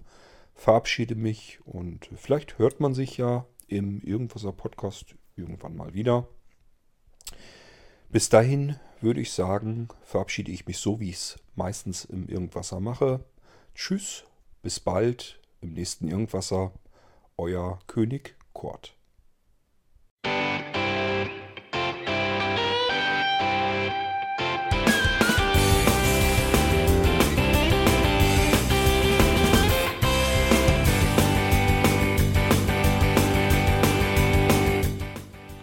Verabschiede 0.53 1.15
mich 1.15 1.59
und 1.65 2.09
vielleicht 2.15 2.57
hört 2.59 2.79
man 2.79 2.93
sich 2.93 3.17
ja 3.17 3.45
im 3.67 4.01
Irgendwaser 4.01 4.51
Podcast 4.51 5.15
irgendwann 5.35 5.75
mal 5.75 5.93
wieder. 5.93 6.27
Bis 8.09 8.29
dahin 8.29 8.77
würde 9.01 9.21
ich 9.21 9.31
sagen, 9.31 9.89
verabschiede 10.03 10.51
ich 10.51 10.67
mich 10.67 10.77
so, 10.77 10.99
wie 10.99 11.09
ich 11.09 11.15
es 11.15 11.39
meistens 11.55 12.05
im 12.05 12.27
Irgendwasser 12.27 12.79
mache. 12.79 13.23
Tschüss, 13.73 14.23
bis 14.61 14.79
bald 14.79 15.39
im 15.61 15.73
nächsten 15.73 16.07
Irgendwasser. 16.07 16.71
Euer 17.37 17.79
König 17.87 18.35
Kurt. 18.53 18.95